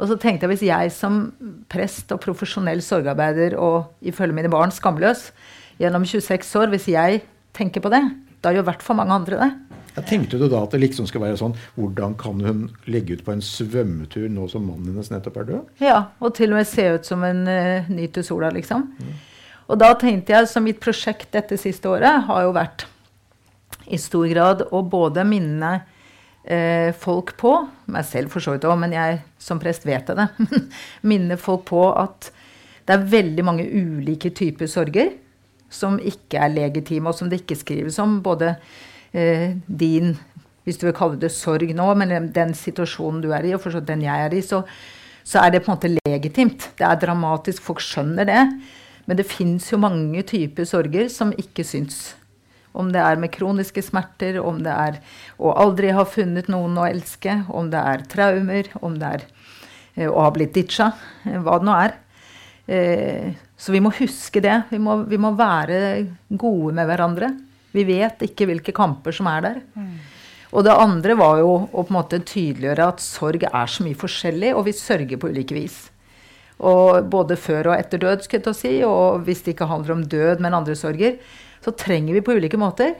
Og 0.00 0.08
så 0.08 0.16
tenkte 0.20 0.46
jeg 0.46 0.54
hvis 0.54 0.64
jeg 0.70 0.94
som 0.96 1.20
prest 1.68 2.16
og 2.16 2.22
profesjonell 2.24 2.80
sorgarbeider 2.80 3.58
og 3.60 3.92
ifølge 4.00 4.38
mine 4.38 4.52
barn 4.52 4.72
skamløs 4.72 5.28
gjennom 5.76 6.08
26 6.08 6.56
år, 6.62 6.72
hvis 6.72 6.88
jeg 6.94 7.20
tenker 7.56 7.84
på 7.84 7.92
det, 7.92 8.00
da 8.40 8.56
gjør 8.56 8.64
i 8.64 8.70
hvert 8.70 8.88
fall 8.88 8.96
mange 9.02 9.20
andre 9.20 9.44
det. 9.44 9.52
Jeg 9.98 10.08
tenkte 10.08 10.40
du 10.40 10.48
da 10.48 10.64
at 10.64 10.72
det 10.72 10.80
liksom 10.80 11.06
skal 11.08 11.22
være 11.22 11.38
sånn 11.40 11.54
Hvordan 11.76 12.18
kan 12.20 12.40
hun 12.44 12.66
legge 12.88 13.16
ut 13.16 13.22
på 13.24 13.32
en 13.32 13.44
svømmetur 13.44 14.26
nå 14.32 14.48
som 14.52 14.64
mannen 14.68 14.94
hennes 14.94 15.12
nettopp 15.12 15.40
er 15.40 15.52
død? 15.52 15.70
Ja, 15.84 16.02
og 16.24 16.32
til 16.40 16.56
og 16.56 16.62
med 16.62 16.72
se 16.72 16.88
ut 16.96 17.08
som 17.08 17.24
en 17.24 17.44
uh, 17.44 17.88
nyter 17.92 18.24
sola, 18.24 18.48
liksom. 18.56 18.88
Mm. 18.96 19.16
Og 19.66 19.78
da 19.80 19.90
tenkte 19.98 20.34
jeg, 20.34 20.48
så 20.50 20.62
mitt 20.62 20.78
prosjekt 20.82 21.32
dette 21.34 21.58
siste 21.58 21.90
året 21.90 22.26
har 22.28 22.46
jo 22.46 22.54
vært 22.54 22.86
i 23.90 23.98
stor 24.00 24.26
grad 24.30 24.64
å 24.74 24.82
både 24.86 25.24
minne 25.26 25.72
eh, 26.46 26.94
folk 26.94 27.34
på, 27.38 27.52
meg 27.90 28.06
selv 28.06 28.34
for 28.34 28.42
så 28.42 28.54
vidt 28.54 28.66
òg, 28.66 28.78
men 28.82 28.94
jeg 28.94 29.20
som 29.42 29.60
prest 29.62 29.86
vet 29.86 30.10
det, 30.10 30.28
minne 31.10 31.38
folk 31.40 31.66
på 31.70 31.88
at 31.92 32.30
det 32.86 32.94
er 32.94 33.08
veldig 33.10 33.44
mange 33.46 33.66
ulike 33.66 34.30
typer 34.34 34.70
sorger 34.70 35.14
som 35.72 35.98
ikke 35.98 36.38
er 36.38 36.54
legitime, 36.54 37.10
og 37.10 37.18
som 37.18 37.30
det 37.30 37.42
ikke 37.42 37.58
skrives 37.58 37.98
om. 38.02 38.20
både 38.22 38.54
eh, 39.12 39.56
din 39.66 40.16
Hvis 40.64 40.78
du 40.78 40.86
vil 40.86 40.96
kalle 40.98 41.18
det 41.18 41.30
sorg 41.30 41.70
nå, 41.74 41.86
men 41.94 42.30
den 42.34 42.54
situasjonen 42.54 43.20
du 43.22 43.32
er 43.34 43.44
i, 43.46 43.54
og 43.54 43.62
for 43.62 43.80
den 43.80 44.02
jeg 44.02 44.24
er 44.26 44.34
i, 44.34 44.42
så, 44.42 44.62
så 45.22 45.44
er 45.44 45.50
det 45.50 45.62
på 45.62 45.70
en 45.70 45.76
måte 45.76 45.92
legitimt. 45.94 46.70
Det 46.78 46.86
er 46.86 46.98
dramatisk. 46.98 47.62
Folk 47.62 47.82
skjønner 47.82 48.26
det. 48.26 48.40
Men 49.06 49.18
det 49.18 49.28
fins 49.30 49.70
jo 49.70 49.80
mange 49.80 50.22
typer 50.26 50.66
sorger 50.68 51.10
som 51.12 51.32
ikke 51.38 51.64
syns. 51.66 52.14
Om 52.76 52.90
det 52.92 53.00
er 53.00 53.20
med 53.20 53.32
kroniske 53.32 53.82
smerter, 53.84 54.40
om 54.42 54.58
det 54.64 54.72
er 54.72 54.98
å 55.40 55.54
aldri 55.56 55.94
ha 55.96 56.04
funnet 56.04 56.50
noen 56.52 56.76
å 56.76 56.88
elske, 56.88 57.38
om 57.48 57.70
det 57.72 57.80
er 57.80 58.04
traumer, 58.10 58.68
om 58.84 58.98
det 59.00 59.12
er 59.18 59.24
eh, 59.94 60.10
å 60.10 60.26
ha 60.26 60.32
blitt 60.34 60.52
ditcha, 60.58 60.90
eh, 61.24 61.38
hva 61.40 61.56
det 61.62 61.68
nå 61.70 61.78
er. 61.86 61.96
Eh, 62.66 63.30
så 63.56 63.72
vi 63.72 63.80
må 63.80 63.94
huske 63.96 64.42
det. 64.44 64.58
Vi 64.74 64.82
må, 64.82 64.98
vi 65.08 65.20
må 65.22 65.32
være 65.38 65.80
gode 66.28 66.74
med 66.76 66.90
hverandre. 66.90 67.32
Vi 67.72 67.86
vet 67.88 68.26
ikke 68.26 68.48
hvilke 68.50 68.74
kamper 68.76 69.14
som 69.16 69.30
er 69.30 69.46
der. 69.46 69.62
Mm. 69.78 69.96
Og 70.56 70.64
det 70.64 70.76
andre 70.76 71.16
var 71.18 71.40
jo 71.40 71.50
å 71.56 71.82
på 71.82 71.90
en 71.90 71.96
måte 71.96 72.20
tydeliggjøre 72.22 72.92
at 72.92 73.02
sorg 73.02 73.46
er 73.48 73.70
så 73.70 73.84
mye 73.84 73.98
forskjellig, 73.98 74.52
og 74.56 74.66
vi 74.68 74.76
sørger 74.76 75.20
på 75.20 75.30
ulike 75.32 75.56
vis. 75.56 75.86
Og 76.64 77.10
både 77.12 77.36
før 77.36 77.72
og 77.72 77.76
etter 77.76 78.00
død, 78.00 78.24
skal 78.24 78.40
jeg 78.40 78.56
si, 78.56 78.72
og 78.88 79.26
hvis 79.26 79.42
det 79.44 79.54
ikke 79.54 79.68
handler 79.68 79.96
om 79.98 80.06
død, 80.08 80.40
men 80.40 80.56
andre 80.56 80.76
sorger, 80.78 81.18
så 81.64 81.74
trenger 81.76 82.16
vi 82.16 82.24
på 82.24 82.36
ulike 82.38 82.60
måter. 82.60 82.94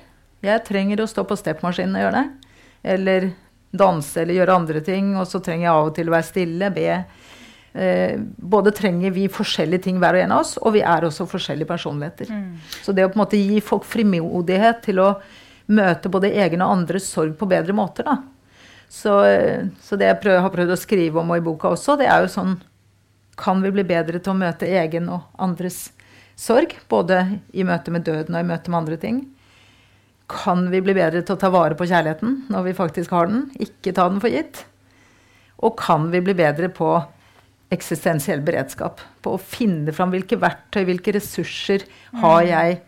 Jeg 0.44 0.64
trenger 0.66 1.00
å 1.00 1.08
stå 1.08 1.24
på 1.24 1.38
steppmaskinen 1.38 1.96
og 1.96 2.04
gjøre 2.04 2.20
det. 2.20 2.52
Eller 2.96 3.30
danse 3.76 4.20
eller 4.22 4.36
gjøre 4.36 4.58
andre 4.60 4.82
ting. 4.84 5.14
Og 5.16 5.24
så 5.30 5.40
trenger 5.44 5.68
jeg 5.68 5.72
av 5.72 5.88
og 5.88 5.96
til 5.96 6.10
å 6.10 6.14
være 6.16 6.28
stille, 6.28 6.70
be 6.74 6.86
eh, 6.92 8.20
både 8.36 8.74
trenger 8.76 9.16
vi 9.16 9.26
forskjellige 9.32 9.86
ting 9.88 10.00
hver 10.02 10.18
og 10.18 10.24
en 10.26 10.36
av 10.36 10.44
oss, 10.44 10.54
og 10.60 10.76
vi 10.76 10.84
er 10.84 11.08
også 11.08 11.28
forskjellige 11.30 11.70
personligheter. 11.72 12.30
Mm. 12.32 12.54
Så 12.84 12.92
det 12.96 13.06
å 13.06 13.10
på 13.12 13.20
en 13.20 13.24
måte 13.24 13.40
gi 13.40 13.60
folk 13.64 13.88
frimodighet 13.88 14.84
til 14.84 15.02
å 15.04 15.10
møte 15.66 16.12
både 16.12 16.34
egen 16.44 16.62
og 16.62 16.76
andres 16.76 17.08
sorg 17.10 17.34
på 17.38 17.48
bedre 17.50 17.74
måter, 17.74 18.06
da. 18.06 18.20
Så, 18.86 19.12
så 19.82 19.96
det 19.98 20.06
jeg 20.12 20.18
prøv, 20.22 20.36
har 20.44 20.52
prøvd 20.54 20.72
å 20.76 20.78
skrive 20.78 21.18
om 21.18 21.32
og 21.34 21.40
i 21.40 21.42
boka 21.42 21.72
også, 21.74 21.96
det 21.98 22.06
er 22.06 22.22
jo 22.22 22.28
sånn 22.30 22.52
Kan 23.36 23.62
vi 23.62 23.72
bli 23.74 23.84
bedre 23.86 24.20
til 24.20 24.32
å 24.32 24.38
møte 24.38 24.68
egen 24.68 25.10
og 25.12 25.26
andres 25.42 25.90
sorg? 26.40 26.72
Både 26.88 27.40
i 27.52 27.66
møte 27.68 27.92
med 27.92 28.06
døden 28.08 28.36
og 28.36 28.44
i 28.44 28.48
møte 28.48 28.72
med 28.72 28.80
andre 28.82 29.00
ting. 29.00 29.20
Kan 30.32 30.70
vi 30.72 30.80
bli 30.82 30.94
bedre 30.96 31.22
til 31.22 31.36
å 31.36 31.40
ta 31.40 31.50
vare 31.54 31.76
på 31.78 31.86
kjærligheten 31.86 32.46
når 32.50 32.70
vi 32.70 32.78
faktisk 32.78 33.12
har 33.14 33.28
den? 33.30 33.46
Ikke 33.62 33.94
ta 33.94 34.08
den 34.10 34.22
for 34.22 34.32
gitt. 34.32 34.64
Og 35.62 35.76
kan 35.78 36.08
vi 36.12 36.22
bli 36.24 36.34
bedre 36.36 36.70
på 36.72 36.90
eksistensiell 37.72 38.42
beredskap. 38.46 39.00
På 39.22 39.36
å 39.36 39.42
finne 39.42 39.94
fram 39.94 40.12
hvilke 40.14 40.38
verktøy, 40.40 40.84
hvilke 40.88 41.14
ressurser 41.16 41.86
har 42.22 42.42
mm. 42.42 42.50
jeg 42.50 42.78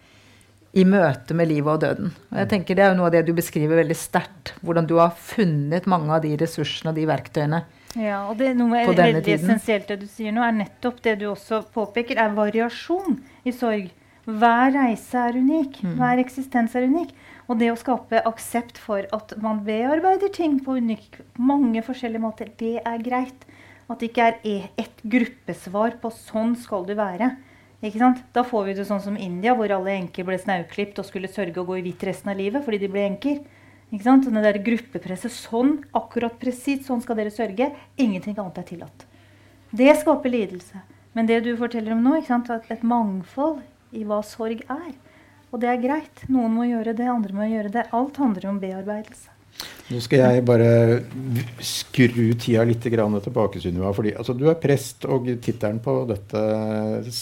i 0.79 0.85
møte 0.87 1.35
med 1.37 1.49
livet 1.51 1.73
og 1.73 1.83
døden. 1.83 2.13
Og 2.31 2.41
jeg 2.43 2.51
tenker 2.53 2.77
Det 2.77 2.85
er 2.85 2.93
jo 2.93 2.99
noe 3.01 3.09
av 3.09 3.15
det 3.17 3.25
du 3.27 3.33
beskriver 3.37 3.81
veldig 3.81 3.97
sterkt. 3.99 4.55
Hvordan 4.63 4.89
du 4.89 4.99
har 5.01 5.17
funnet 5.17 5.89
mange 5.91 6.13
av 6.15 6.25
de 6.25 6.35
ressursene 6.41 6.93
og 6.93 6.99
de 6.99 7.07
verktøyene. 7.09 7.63
Ja, 7.97 8.27
og 8.29 8.37
det 8.37 8.51
er 8.51 8.59
noe 8.59 8.83
veldig 8.85 9.23
tiden. 9.25 9.39
essensielt 9.39 9.89
det 9.89 10.01
du 10.03 10.07
sier 10.07 10.33
nå, 10.33 10.43
er 10.45 10.53
nettopp 10.53 11.01
det 11.03 11.19
du 11.23 11.31
også 11.31 11.63
påpeker, 11.73 12.19
er 12.21 12.35
variasjon 12.37 13.23
i 13.49 13.55
sorg. 13.55 13.89
Hver 14.29 14.75
reise 14.75 15.17
er 15.17 15.39
unik. 15.41 15.79
Mm. 15.83 15.95
Hver 15.97 16.21
eksistens 16.21 16.75
er 16.77 16.85
unik. 16.85 17.15
Og 17.49 17.57
det 17.59 17.71
å 17.73 17.79
skape 17.81 18.21
aksept 18.29 18.77
for 18.77 19.07
at 19.17 19.33
man 19.41 19.63
bearbeider 19.65 20.29
ting 20.29 20.59
på 20.61 20.77
unik, 20.77 21.23
mange 21.41 21.81
forskjellige 21.87 22.21
måter, 22.21 22.51
det 22.61 22.83
er 22.85 22.99
greit. 23.01 23.47
At 23.89 24.03
det 24.03 24.11
ikke 24.11 24.27
er 24.27 24.41
e- 24.45 24.69
ett 24.77 25.01
gruppesvar 25.03 25.97
på 26.03 26.11
'sånn 26.13 26.57
skal 26.61 26.85
du 26.85 26.95
være'. 26.95 27.37
Ikke 27.83 27.99
sant? 27.99 28.23
Da 28.35 28.43
får 28.43 28.65
vi 28.67 28.75
det 28.75 28.87
sånn 28.87 29.01
som 29.01 29.17
India, 29.17 29.55
hvor 29.55 29.71
alle 29.71 29.95
enker 29.97 30.25
ble 30.25 30.37
snauklipt 30.37 30.99
og 30.99 31.07
skulle 31.07 31.29
sørge 31.29 31.57
å 31.63 31.67
gå 31.67 31.79
i 31.79 31.83
hvitt 31.83 32.03
resten 32.03 32.31
av 32.31 32.37
livet 32.37 32.65
fordi 32.65 32.81
de 32.81 32.89
ble 32.89 33.07
enker. 33.09 33.41
Ikke 33.89 34.05
sant? 34.05 34.29
Det 34.29 34.45
der 34.45 34.61
gruppepresset 34.65 35.33
sånn, 35.33 35.79
akkurat 35.97 36.37
presis 36.41 36.85
sånn 36.87 37.01
skal 37.05 37.17
dere 37.17 37.33
sørge. 37.33 37.71
Ingenting 37.97 38.37
annet 38.37 38.61
er 38.61 38.69
tillatt. 38.69 39.07
Det 39.73 39.95
skaper 40.01 40.33
lidelse. 40.33 40.83
Men 41.17 41.29
det 41.29 41.41
du 41.47 41.55
forteller 41.57 41.97
om 41.97 42.05
nå? 42.05 42.19
At 42.21 42.69
et 42.71 42.85
mangfold 42.85 43.63
i 43.97 44.05
hva 44.05 44.21
sorg 44.25 44.61
er. 44.69 44.93
Og 45.49 45.63
det 45.63 45.73
er 45.73 45.81
greit. 45.81 46.27
Noen 46.29 46.53
må 46.53 46.69
gjøre 46.69 46.93
det, 46.97 47.09
andre 47.09 47.35
må 47.35 47.49
gjøre 47.49 47.73
det. 47.73 47.89
Alt 47.97 48.21
handler 48.21 48.51
om 48.51 48.61
bearbeidelse. 48.61 49.38
Nå 49.89 50.03
skal 50.05 50.21
jeg 50.21 50.45
bare 50.45 50.71
skru 51.65 52.35
tida 52.37 52.65
litt 52.69 52.83
tilbake, 52.85 53.61
Sunniva. 53.61 53.93
fordi 53.97 54.13
altså, 54.13 54.35
Du 54.37 54.49
er 54.51 54.61
prest, 54.61 55.05
og 55.09 55.27
tittelen 55.41 55.81
på 55.81 56.05
dette, 56.09 56.43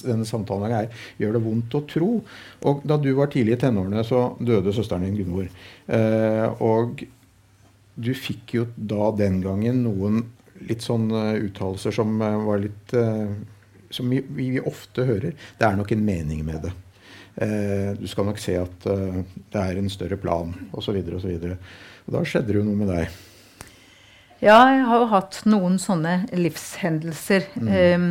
denne 0.05 0.26
samtalen 0.26 0.72
er 0.72 0.89
'Gjør 1.18 1.32
det 1.32 1.43
vondt 1.45 1.74
å 1.78 1.87
tro'. 1.87 2.22
Og 2.64 2.82
Da 2.87 2.97
du 2.97 3.14
var 3.14 3.28
tidlig 3.28 3.55
i 3.55 3.61
tenårene, 3.62 4.05
så 4.05 4.37
døde 4.41 4.72
søsteren 4.72 5.05
din 5.05 5.16
Gunvor. 5.16 5.49
Eh, 5.89 6.49
og 6.61 7.07
du 7.97 8.12
fikk 8.14 8.55
jo 8.55 8.66
da 8.76 9.11
den 9.16 9.41
gangen 9.41 9.84
noen 9.84 10.24
litt 10.68 10.82
sånn 10.82 11.11
uh, 11.12 11.37
uttalelser 11.37 11.95
som 11.95 12.20
uh, 12.20 12.45
var 12.47 12.61
litt 12.64 12.93
eh, 12.97 13.28
Som 13.91 14.11
vi, 14.11 14.20
vi, 14.20 14.59
ofte 14.61 15.05
hører. 15.07 15.37
Det 15.59 15.64
er 15.64 15.76
nok 15.76 15.93
en 15.93 16.05
mening 16.05 16.45
med 16.45 16.64
det. 16.66 16.72
du 18.01 18.07
skal 18.09 18.24
nok 18.26 18.39
se 18.41 18.57
at 18.57 18.84
det 19.53 19.61
er 19.61 19.76
en 19.78 19.91
større 19.93 20.16
plan, 20.16 20.55
osv. 20.72 20.97
osv. 21.14 21.55
Og 22.07 22.15
da 22.15 22.23
skjedde 22.27 22.53
det 22.53 22.61
jo 22.61 22.67
noe 22.67 22.79
med 22.79 22.91
deg. 22.93 23.23
Ja, 24.45 24.59
jeg 24.69 24.85
har 24.87 25.01
jo 25.01 25.09
hatt 25.11 25.41
noen 25.49 25.79
sånne 25.81 26.27
livshendelser. 26.37 27.49
Mm. 27.57 27.71
Um, 27.73 28.07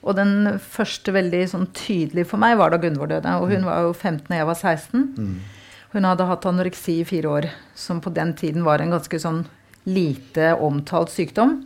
og 0.00 0.16
den 0.16 0.58
første 0.64 1.12
veldig 1.14 1.42
sånn 1.52 1.68
tydelig 1.76 2.26
for 2.30 2.40
meg 2.40 2.56
var 2.60 2.72
da 2.72 2.80
Gunvor 2.82 3.10
døde. 3.10 3.32
Og 3.40 3.52
hun 3.52 3.64
mm. 3.64 3.68
var 3.68 3.86
jo 3.86 3.94
15 3.94 4.28
da 4.28 4.40
jeg 4.40 4.50
var 4.50 4.58
16. 4.58 5.08
Mm. 5.16 5.34
Hun 5.90 6.06
hadde 6.06 6.28
hatt 6.28 6.46
anoreksi 6.46 7.00
i 7.00 7.08
fire 7.08 7.30
år, 7.30 7.48
som 7.74 7.98
på 8.02 8.12
den 8.14 8.32
tiden 8.38 8.66
var 8.66 8.82
en 8.82 8.94
ganske 8.94 9.18
sånn 9.22 9.42
lite 9.88 10.52
omtalt 10.62 11.12
sykdom. 11.12 11.60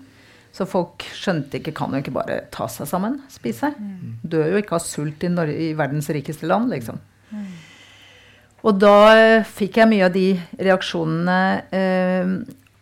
Så 0.55 0.68
folk 0.70 1.03
skjønte 1.18 1.59
ikke 1.59 1.74
Kan 1.74 1.97
jo 1.97 1.99
ikke 1.99 2.14
bare 2.14 2.37
ta 2.55 2.68
seg 2.70 2.87
sammen, 2.87 3.18
spise? 3.32 3.72
Dør 4.22 4.53
jo 4.53 4.61
ikke 4.62 4.78
av 4.78 4.85
sult 4.87 5.24
i, 5.26 5.30
Norge, 5.32 5.57
i 5.59 5.72
verdens 5.74 6.11
rikeste 6.14 6.47
land, 6.47 6.70
liksom. 6.70 7.01
Og 8.64 8.78
da 8.80 8.96
eh, 9.12 9.44
fikk 9.44 9.78
jeg 9.80 9.90
mye 9.90 10.06
av 10.06 10.14
de 10.14 10.28
reaksjonene, 10.56 11.40
eh, 11.76 12.30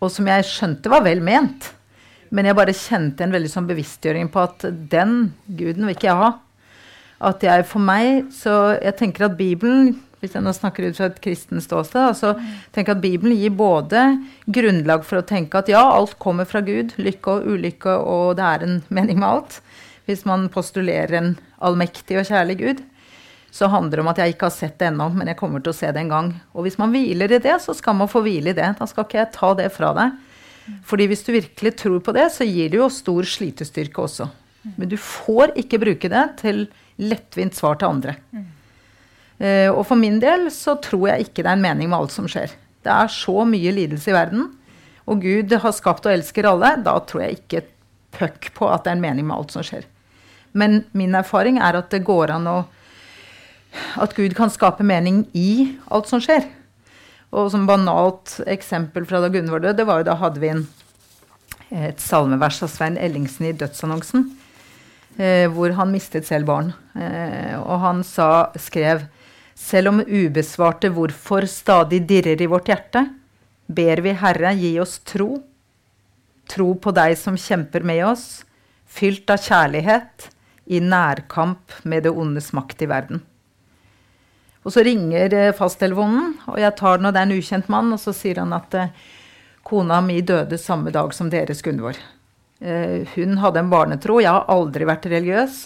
og 0.03 0.11
som 0.15 0.29
jeg 0.31 0.47
skjønte 0.47 0.93
var 0.93 1.03
vel 1.07 1.23
ment. 1.25 1.73
Men 2.33 2.49
jeg 2.49 2.57
bare 2.57 2.77
kjente 2.77 3.27
en 3.27 3.35
veldig 3.35 3.51
sånn 3.51 3.69
bevisstgjøring 3.69 4.31
på 4.33 4.47
at 4.47 4.65
den 4.93 5.33
guden 5.47 5.89
vil 5.89 5.97
ikke 5.97 6.09
jeg 6.09 6.23
ha. 6.23 6.31
At 7.23 7.45
jeg 7.47 7.63
for 7.71 7.79
meg 7.79 8.33
Så 8.35 8.53
jeg 8.83 8.97
tenker 8.99 9.29
at 9.29 9.37
Bibelen 9.39 9.93
hvis 10.23 10.37
jeg 10.37 10.45
nå 10.47 10.53
snakker 10.55 10.87
ut 10.87 10.95
fra 10.95 11.09
et 11.11 11.19
kristent 11.19 11.65
ståsted, 11.65 11.99
altså 11.99 12.37
tenker 12.71 12.95
at 12.95 13.03
Bibelen 13.03 13.35
gir 13.35 13.51
både 13.59 14.05
grunnlag 14.47 15.03
for 15.03 15.19
å 15.19 15.27
tenke 15.27 15.59
at 15.59 15.71
ja, 15.71 15.81
alt 15.83 16.15
kommer 16.23 16.47
fra 16.47 16.63
Gud, 16.63 16.95
lykke 16.95 17.33
og 17.41 17.49
ulykke, 17.51 17.97
og 17.99 18.37
det 18.39 18.45
er 18.47 18.63
en 18.63 18.77
mening 18.87 19.19
med 19.19 19.27
alt. 19.27 19.57
Hvis 20.07 20.23
man 20.29 20.47
postulerer 20.55 21.17
en 21.19 21.33
allmektig 21.59 22.21
og 22.21 22.31
kjærlig 22.31 22.57
Gud, 22.61 22.85
så 23.53 23.69
handler 23.69 23.99
det 23.99 24.03
om 24.03 24.11
at 24.11 24.21
jeg 24.23 24.33
ikke 24.33 24.49
har 24.49 24.55
sett 24.55 24.79
det 24.81 24.89
ennå, 24.89 25.11
men 25.13 25.29
jeg 25.29 25.37
kommer 25.37 25.61
til 25.61 25.75
å 25.75 25.77
se 25.77 25.91
det 25.93 26.01
en 26.01 26.13
gang. 26.13 26.29
Og 26.57 26.65
hvis 26.65 26.79
man 26.81 26.93
hviler 26.95 27.35
i 27.37 27.41
det, 27.45 27.59
så 27.61 27.75
skal 27.77 27.99
man 27.99 28.09
få 28.09 28.23
hvile 28.25 28.55
i 28.55 28.57
det. 28.57 28.71
Da 28.79 28.89
skal 28.89 29.05
ikke 29.05 29.19
jeg 29.19 29.35
ta 29.35 29.51
det 29.59 29.67
fra 29.75 29.91
deg. 29.99 30.15
Fordi 30.89 31.09
hvis 31.11 31.25
du 31.27 31.35
virkelig 31.35 31.75
tror 31.83 32.01
på 32.07 32.15
det, 32.17 32.31
så 32.33 32.47
gir 32.49 32.73
det 32.73 32.81
jo 32.81 32.89
stor 32.93 33.29
slitestyrke 33.29 34.07
også. 34.07 34.31
Men 34.79 34.89
du 34.89 34.97
får 34.97 35.53
ikke 35.61 35.83
bruke 35.83 36.09
det 36.09 36.25
til 36.41 36.65
lettvint 37.03 37.57
svar 37.59 37.77
til 37.77 37.93
andre. 37.93 38.17
Uh, 39.43 39.71
og 39.75 39.85
for 39.89 39.99
min 39.99 40.21
del 40.23 40.47
så 40.55 40.79
tror 40.81 41.09
jeg 41.11 41.29
ikke 41.29 41.43
det 41.43 41.51
er 41.51 41.57
en 41.59 41.65
mening 41.65 41.91
med 41.91 41.99
alt 41.99 42.15
som 42.15 42.29
skjer. 42.31 42.53
Det 42.83 42.93
er 42.95 43.13
så 43.13 43.43
mye 43.47 43.73
lidelse 43.75 44.11
i 44.11 44.17
verden, 44.17 44.49
og 45.05 45.23
Gud 45.23 45.53
har 45.53 45.75
skapt 45.75 46.07
og 46.07 46.15
elsker 46.15 46.47
alle. 46.49 46.77
Da 46.87 46.95
tror 47.05 47.27
jeg 47.27 47.41
ikke 47.41 47.67
puck 48.15 48.53
på 48.57 48.69
at 48.71 48.85
det 48.85 48.95
er 48.95 49.01
en 49.01 49.05
mening 49.05 49.27
med 49.29 49.37
alt 49.37 49.55
som 49.55 49.67
skjer. 49.67 49.85
Men 50.57 50.85
min 50.97 51.17
erfaring 51.17 51.59
er 51.59 51.79
at 51.79 51.91
det 51.93 52.05
går 52.07 52.33
an 52.37 52.49
å 52.51 52.61
At 54.01 54.15
Gud 54.17 54.35
kan 54.37 54.53
skape 54.53 54.85
mening 54.85 55.25
i 55.37 55.79
alt 55.93 56.11
som 56.11 56.21
skjer. 56.23 56.49
Og 57.33 57.49
som 57.55 57.65
banalt 57.69 58.39
eksempel 58.51 59.07
fra 59.09 59.23
da 59.23 59.31
Gunvor 59.33 59.63
døde, 59.63 59.79
det 59.81 59.89
var 59.89 60.03
jo 60.03 60.09
da 60.11 60.19
hadde 60.21 60.43
vi 60.43 60.51
en, 60.53 60.67
et 61.73 62.01
salmevers 62.01 62.61
av 62.65 62.73
Svein 62.73 62.99
Ellingsen 63.01 63.49
i 63.49 63.57
dødsannonsen. 63.57 64.29
Eh, 65.21 65.49
hvor 65.53 65.73
han 65.77 65.93
mistet 65.93 66.29
selv 66.29 66.49
barn. 66.49 66.73
Eh, 66.97 67.57
og 67.61 67.81
han 67.85 68.05
sa, 68.05 68.53
skrev 68.61 69.05
selv 69.59 69.93
om 69.93 70.05
ubesvarte 70.05 70.91
hvorfor 70.93 71.47
stadig 71.49 72.03
dirrer 72.09 72.41
i 72.41 72.49
vårt 72.49 72.71
hjerte, 72.73 73.05
ber 73.69 74.01
vi 74.05 74.15
Herre 74.17 74.55
gi 74.57 74.73
oss 74.81 74.99
tro. 75.09 75.37
Tro 76.49 76.73
på 76.75 76.93
deg 76.97 77.17
som 77.21 77.37
kjemper 77.39 77.85
med 77.87 78.03
oss, 78.09 78.43
fylt 78.89 79.31
av 79.33 79.41
kjærlighet, 79.41 80.31
i 80.73 80.79
nærkamp 80.81 81.73
med 81.89 82.05
det 82.07 82.13
ondes 82.15 82.53
makt 82.55 82.85
i 82.85 82.89
verden. 82.89 83.23
Og 84.63 84.75
så 84.75 84.85
ringer 84.87 85.35
eh, 85.35 85.55
fasttelefonen, 85.57 86.37
og 86.47 86.59
jeg 86.63 86.75
tar 86.79 87.01
den, 87.01 87.09
og 87.09 87.15
det 87.15 87.23
er 87.23 87.29
en 87.29 87.37
ukjent 87.37 87.71
mann, 87.73 87.91
og 87.95 88.01
så 88.01 88.15
sier 88.15 88.39
han 88.43 88.55
at 88.55 88.77
eh, 88.79 88.93
kona 89.67 90.01
mi 90.05 90.21
døde 90.23 90.59
samme 90.59 90.93
dag 90.95 91.15
som 91.17 91.31
deres 91.33 91.63
Gunvor. 91.67 91.99
Eh, 92.63 93.09
hun 93.17 93.41
hadde 93.43 93.63
en 93.63 93.73
barnetro. 93.73 94.21
Jeg 94.23 94.31
har 94.31 94.47
aldri 94.53 94.87
vært 94.87 95.09
religiøs. 95.11 95.65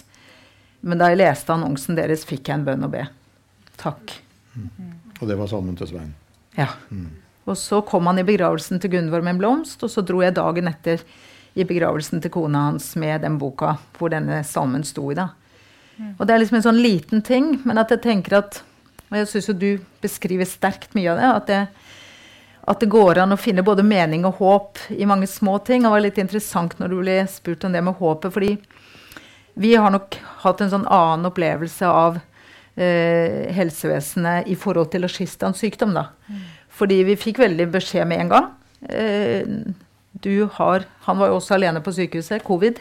Men 0.87 1.01
da 1.01 1.11
jeg 1.11 1.21
leste 1.21 1.53
annonsen 1.53 1.97
deres, 1.97 2.25
fikk 2.25 2.49
jeg 2.49 2.59
en 2.59 2.65
bønn 2.65 2.85
å 2.85 2.91
be. 2.91 3.03
Takk. 3.81 4.17
Mm. 4.55 4.93
Og 5.19 5.23
det 5.29 5.37
var 5.37 5.49
salmen 5.49 5.77
til 5.77 5.89
Svein? 5.91 6.13
Ja. 6.57 6.71
Mm. 6.89 7.09
Og 7.47 7.57
så 7.57 7.81
kom 7.85 8.09
han 8.09 8.19
i 8.19 8.25
begravelsen 8.27 8.81
til 8.81 8.93
Gunvor 8.93 9.23
med 9.23 9.35
en 9.35 9.41
blomst, 9.41 9.83
og 9.85 9.91
så 9.93 10.03
dro 10.05 10.21
jeg 10.23 10.35
dagen 10.37 10.69
etter 10.69 11.03
i 11.57 11.65
begravelsen 11.65 12.21
til 12.21 12.33
kona 12.33 12.67
hans 12.67 12.91
med 12.99 13.23
den 13.25 13.37
boka 13.41 13.77
hvor 13.97 14.11
denne 14.13 14.43
salmen 14.45 14.85
sto 14.85 15.07
i. 15.11 15.17
da. 15.17 15.29
Mm. 15.97 16.15
Og 16.17 16.25
det 16.25 16.33
er 16.33 16.41
liksom 16.43 16.59
en 16.59 16.67
sånn 16.67 16.81
liten 16.81 17.23
ting, 17.25 17.55
men 17.65 17.81
at 17.81 17.93
jeg 17.93 18.03
tenker 18.03 18.37
at 18.41 18.61
Og 19.07 19.19
jeg 19.21 19.29
syns 19.31 19.49
jo 19.49 19.55
du 19.55 19.69
beskriver 20.03 20.47
sterkt 20.47 20.95
mye 20.97 21.13
av 21.13 21.19
det. 21.19 21.27
At, 21.31 21.47
det. 21.47 21.93
at 22.73 22.81
det 22.83 22.91
går 22.91 23.23
an 23.23 23.35
å 23.35 23.39
finne 23.39 23.65
både 23.65 23.85
mening 23.87 24.27
og 24.27 24.41
håp 24.41 24.83
i 24.95 25.07
mange 25.09 25.29
små 25.31 25.57
ting. 25.63 25.85
Det 25.85 25.93
var 25.93 26.03
litt 26.03 26.19
interessant 26.21 26.75
når 26.81 26.91
du 26.91 26.99
ble 27.01 27.19
spurt 27.31 27.63
om 27.67 27.75
det 27.75 27.83
med 27.85 27.99
håpet, 28.01 28.33
fordi 28.35 28.55
vi 29.57 29.73
har 29.75 29.93
nok 29.93 30.19
hatt 30.43 30.61
en 30.61 30.73
sånn 30.73 30.85
annen 30.85 31.31
opplevelse 31.31 31.87
av 31.89 32.19
eh, 32.77 33.47
helsevesenet 33.57 34.51
i 34.51 34.57
forhold 34.59 34.91
til 34.93 35.01
logistans 35.07 35.63
sykdom. 35.63 35.95
Da. 35.97 36.09
Mm. 36.27 36.43
Fordi 36.77 37.01
vi 37.07 37.17
fikk 37.17 37.41
veldig 37.41 37.71
beskjed 37.73 38.05
med 38.09 38.25
en 38.25 38.33
gang. 38.35 38.51
Eh, 38.91 39.47
du 40.17 40.47
har 40.57 40.85
Han 41.07 41.17
var 41.17 41.27
jo 41.29 41.37
også 41.37 41.55
alene 41.55 41.81
på 41.81 41.93
sykehuset, 41.93 42.43
covid. 42.43 42.79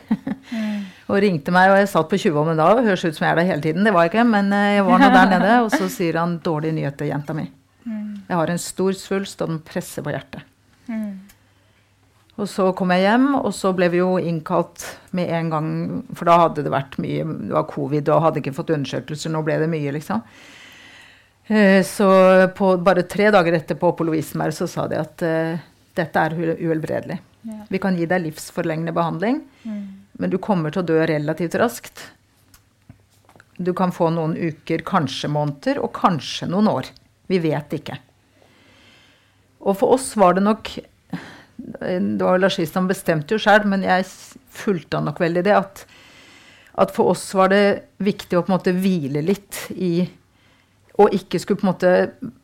Mm. 0.51 0.86
Og 1.07 1.21
ringte 1.23 1.55
meg, 1.55 1.71
og 1.71 1.79
jeg 1.79 1.91
satt 1.93 2.09
på 2.11 2.19
20 2.19 2.57
da. 2.59 2.67
Høres 2.83 3.05
ut 3.07 3.15
som 3.15 3.27
jeg 3.27 3.33
er 3.33 3.39
der 3.39 3.49
hele 3.53 3.63
tiden. 3.63 3.87
Det 3.87 3.93
var 3.95 4.07
jeg 4.07 4.13
ikke, 4.13 4.27
men 4.27 4.51
eh, 4.55 4.73
jeg 4.79 4.87
var 4.89 5.03
nå 5.03 5.11
der 5.15 5.31
nede. 5.31 5.53
Og 5.63 5.71
så 5.71 5.87
sier 5.93 6.19
han 6.19 6.41
'dårlige 6.43 6.75
nyheter, 6.75 7.07
jenta 7.07 7.37
mi'. 7.37 7.47
Mm. 7.87 8.27
Jeg 8.27 8.37
har 8.37 8.51
en 8.51 8.59
stor 8.59 8.93
svulst, 8.99 9.43
og 9.43 9.53
den 9.53 9.61
presser 9.63 10.03
på 10.03 10.11
hjertet. 10.11 10.43
Mm. 10.91 11.21
Og 12.37 12.49
så 12.51 12.73
kom 12.77 12.91
jeg 12.91 13.07
hjem, 13.07 13.29
og 13.39 13.55
så 13.55 13.73
ble 13.73 13.89
vi 13.89 14.03
jo 14.03 14.19
innkalt 14.19 14.83
med 15.13 15.31
en 15.31 15.51
gang. 15.51 15.69
For 16.13 16.27
da 16.27 16.41
hadde 16.43 16.67
det 16.67 16.75
vært 16.75 16.99
mye 16.99 17.23
Det 17.25 17.55
var 17.55 17.71
covid 17.71 18.09
og 18.09 18.23
hadde 18.23 18.43
ikke 18.43 18.57
fått 18.59 18.75
undersøkelser. 18.75 19.31
Nå 19.31 19.45
ble 19.47 19.61
det 19.63 19.71
mye, 19.71 19.95
liksom. 19.95 20.27
Eh, 21.47 21.87
så 21.87 22.11
på, 22.51 22.77
bare 22.83 23.07
tre 23.07 23.31
dager 23.31 23.55
etterpå 23.55 23.95
på 23.95 24.05
Lovisenberg 24.05 24.53
så 24.53 24.67
sa 24.67 24.89
de 24.91 24.99
at 24.99 25.23
dette 25.97 26.27
er 26.27 26.35
uhelbredelig. 26.35 27.21
Ja. 27.47 27.63
Vi 27.71 27.79
kan 27.79 27.97
gi 27.97 28.07
deg 28.11 28.25
livsforlengende 28.25 28.93
behandling, 28.95 29.39
mm. 29.63 29.83
Men 30.17 30.33
du 30.33 30.39
kommer 30.43 30.73
til 30.73 30.83
å 30.83 30.89
dø 30.89 30.99
relativt 31.09 31.57
raskt. 31.61 32.07
Du 33.57 33.73
kan 33.77 33.93
få 33.93 34.11
noen 34.13 34.37
uker, 34.37 34.85
kanskje 34.87 35.31
måneder, 35.33 35.81
og 35.81 35.95
kanskje 35.97 36.49
noen 36.51 36.69
år. 36.73 36.91
Vi 37.31 37.41
vet 37.43 37.79
ikke. 37.79 37.97
Og 39.67 39.79
for 39.81 39.97
oss 39.97 40.13
var 40.19 40.37
det 40.37 40.45
nok 40.47 40.77
det 41.57 42.21
var 42.21 42.39
Lars 42.39 42.59
Kristian 42.59 42.89
bestemte 42.89 43.35
jo 43.35 43.41
sjøl, 43.41 43.65
men 43.69 43.85
jeg 43.87 44.05
fulgte 44.53 44.99
han 44.99 45.09
nok 45.09 45.21
veldig 45.23 45.43
det. 45.47 45.57
At, 45.57 45.83
at, 46.77 46.93
for 46.95 47.15
oss 47.15 47.25
var 47.37 47.51
det 47.53 47.65
viktig 48.05 48.37
å 48.37 48.45
på 48.45 48.53
en 48.53 48.57
måte 48.59 48.77
hvile 48.77 49.25
litt 49.25 49.67
i 49.73 50.07
Og 51.01 51.13
ikke 51.13 51.41
skulle 51.41 51.61
på 51.61 51.67
en 51.67 51.73
måte 51.75 51.91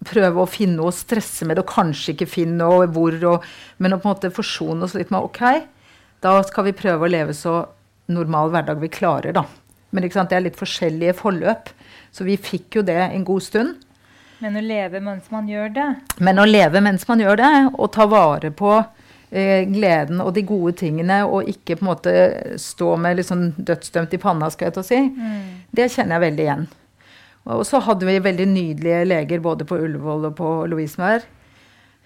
prøve 0.05 0.43
å 0.43 0.51
finne 0.51 0.77
noe 0.77 0.91
å 0.91 0.97
stresse 0.97 1.47
med 1.49 1.57
det, 1.57 1.62
og 1.64 1.73
kanskje 1.73 2.12
ikke 2.12 2.29
finne 2.29 2.59
noe 2.61 2.89
hvor, 2.93 3.14
og, 3.31 3.47
men 3.81 3.95
å 3.95 4.01
på 4.01 4.09
en 4.09 4.12
måte 4.12 4.33
forsone 4.35 4.85
oss 4.85 4.97
litt 4.99 5.12
med 5.12 5.25
OK, 5.25 5.41
da 6.23 6.39
skal 6.47 6.68
vi 6.68 6.77
prøve 6.77 7.07
å 7.07 7.11
leve 7.11 7.35
så 7.35 7.64
normal 8.12 8.53
hverdag 8.55 8.81
vi 8.83 8.91
klarer, 8.93 9.35
da. 9.35 9.45
Men 9.93 10.07
det 10.07 10.16
er 10.33 10.45
litt 10.47 10.59
forskjellige 10.59 11.16
forløp. 11.18 11.70
Så 12.12 12.25
vi 12.25 12.39
fikk 12.41 12.79
jo 12.79 12.85
det 12.87 12.99
en 13.03 13.25
god 13.25 13.45
stund. 13.45 13.81
Men 14.43 14.59
å 14.59 14.62
leve 14.64 15.01
mens 15.05 15.29
man 15.31 15.49
gjør 15.49 15.70
det? 15.75 15.89
Men 16.18 16.41
å 16.43 16.49
leve 16.49 16.81
mens 16.83 17.07
man 17.09 17.23
gjør 17.23 17.39
det, 17.39 17.53
og 17.77 17.93
ta 17.95 18.09
vare 18.11 18.51
på 18.57 18.73
eh, 19.31 19.62
gleden 19.70 20.23
og 20.25 20.33
de 20.37 20.45
gode 20.47 20.75
tingene, 20.81 21.20
og 21.29 21.49
ikke 21.51 21.79
på 21.79 21.85
en 21.85 21.91
måte 21.93 22.14
stå 22.61 22.95
med 23.01 23.20
liksom 23.20 23.51
dødsdømt 23.59 24.16
i 24.16 24.23
panna, 24.23 24.51
skal 24.51 24.68
jeg 24.68 24.77
til 24.77 24.83
å 24.83 24.89
si, 24.89 25.01
mm. 25.14 25.43
det 25.79 25.91
kjenner 25.95 26.18
jeg 26.18 26.27
veldig 26.27 26.47
igjen. 26.47 26.66
Og 27.53 27.64
så 27.66 27.81
hadde 27.83 28.07
vi 28.07 28.20
veldig 28.23 28.49
nydelige 28.51 29.05
leger 29.09 29.43
både 29.43 29.66
på 29.66 29.79
Ullevål 29.83 30.29
og 30.31 30.37
på 30.39 30.51
Lovisenberg. 30.70 31.27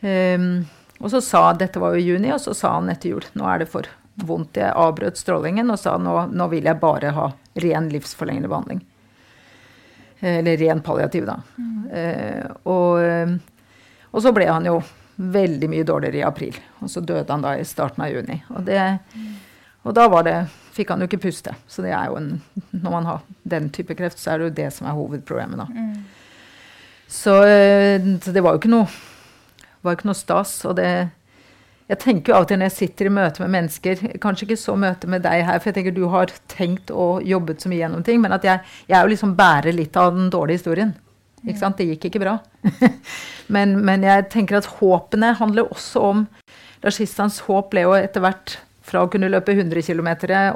Um, 0.00 0.64
og 1.00 1.10
så 1.12 1.22
sa 1.24 1.40
Dette 1.56 1.80
var 1.80 1.94
jo 1.94 2.00
i 2.00 2.06
juni, 2.06 2.30
og 2.32 2.40
så 2.40 2.54
sa 2.56 2.74
han 2.76 2.88
etter 2.92 3.12
jul 3.12 3.24
nå 3.36 3.48
er 3.48 3.62
det 3.62 3.68
for 3.72 3.88
vondt. 4.24 4.56
Jeg 4.56 4.72
avbrøt 4.72 5.18
strålingen 5.20 5.70
og 5.72 5.80
sa 5.80 5.96
nå, 6.00 6.14
nå 6.32 6.48
vil 6.52 6.68
jeg 6.68 6.80
bare 6.80 7.12
ha 7.16 7.30
ren 7.62 7.88
livsforlengende 7.92 8.50
behandling. 8.52 8.84
Eller 10.20 10.56
ren 10.56 10.80
palliativ, 10.80 11.26
da. 11.28 11.36
Mm. 11.60 11.88
Eh, 11.92 12.46
og, 12.72 13.36
og, 14.10 14.22
så 14.24 14.32
ble 14.32 14.46
han 14.48 14.64
jo 14.64 14.78
veldig 15.16 15.68
mye 15.70 15.84
dårligere 15.86 16.22
i 16.22 16.24
april. 16.26 16.56
Og 16.80 16.90
så 16.90 17.02
døde 17.04 17.28
han 17.28 17.44
da 17.44 17.56
i 17.56 17.64
starten 17.68 18.04
av 18.04 18.12
juni. 18.12 18.38
Og, 18.54 18.64
det, 18.64 18.80
og 19.84 19.96
da 19.96 20.06
var 20.12 20.24
det, 20.26 20.36
fikk 20.76 20.92
han 20.92 21.04
jo 21.04 21.08
ikke 21.10 21.22
puste. 21.28 21.54
Så 21.68 21.84
det 21.84 21.92
er 21.96 22.10
jo 22.10 22.18
en, 22.20 22.30
når 22.72 22.96
man 22.98 23.10
har 23.10 23.24
den 23.44 23.70
type 23.74 23.96
kreft, 23.98 24.20
så 24.20 24.32
er 24.32 24.40
det 24.40 24.48
jo 24.48 24.56
det 24.62 24.70
som 24.76 24.88
er 24.88 24.96
hovedproblemet. 24.96 25.60
da. 25.60 25.68
Mm. 25.68 26.24
Så, 27.06 27.36
eh, 27.44 28.00
så, 28.22 28.32
det 28.32 28.42
var 28.42 28.56
jo 28.56 28.62
ikke 28.62 28.72
noe, 28.72 28.88
var 29.84 29.96
ikke 29.96 30.10
noe 30.10 30.18
stas. 30.18 30.58
Og 30.68 30.76
det, 30.80 30.90
jeg 31.86 31.98
tenker 32.02 32.32
jo 32.32 32.36
alltid 32.40 32.58
når 32.58 32.66
jeg 32.66 32.76
sitter 32.76 33.06
i 33.06 33.14
møte 33.14 33.42
med 33.44 33.52
mennesker, 33.54 34.00
kanskje 34.22 34.48
ikke 34.48 34.58
så 34.58 34.74
møte 34.80 35.06
med 35.10 35.22
deg 35.22 35.44
her, 35.46 35.60
for 35.60 35.70
jeg 35.70 35.76
tenker 35.78 35.94
du 35.94 36.08
har 36.10 36.32
tenkt 36.50 36.90
og 36.90 37.22
jobbet 37.26 37.62
så 37.62 37.70
mye 37.70 37.78
gjennom 37.84 38.02
ting, 38.06 38.18
men 38.22 38.34
at 38.34 38.46
jeg, 38.46 38.62
jeg 38.88 38.98
er 38.98 39.06
jo 39.06 39.12
liksom 39.12 39.36
bærer 39.38 39.76
litt 39.76 39.98
av 40.00 40.16
den 40.16 40.26
dårlige 40.34 40.58
historien. 40.58 40.96
Ikke 41.46 41.60
sant? 41.60 41.78
Det 41.78 41.86
gikk 41.92 42.08
ikke 42.08 42.24
bra. 42.24 42.34
men, 43.54 43.76
men, 43.86 44.02
jeg 44.02 44.26
tenker 44.32 44.58
at 44.58 44.70
håpene 44.80 45.36
handler 45.38 45.70
også 45.70 46.02
om 46.08 46.26
Rashistans 46.82 47.38
håp 47.46 47.70
ble 47.70 47.86
jo 47.86 47.94
etter 47.94 48.24
hvert 48.24 48.58
fra 48.86 49.04
å 49.04 49.10
kunne 49.10 49.30
løpe 49.30 49.54
100 49.54 49.86
km 49.86 50.10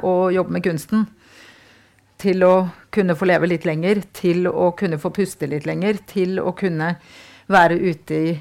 og 0.07 0.35
jobbe 0.35 0.55
med 0.55 0.67
kunsten, 0.67 1.07
til 2.21 2.43
å 2.45 2.53
kunne 2.93 3.15
få 3.17 3.25
leve 3.31 3.47
litt 3.49 3.63
lenger, 3.65 4.03
til 4.13 4.45
å 4.51 4.73
kunne 4.77 4.99
få 5.01 5.09
puste 5.15 5.47
litt 5.49 5.65
lenger, 5.65 6.03
til 6.11 6.43
å 6.43 6.51
kunne 6.59 6.93
være 7.51 7.79
ute 7.79 8.19
i 8.19 8.31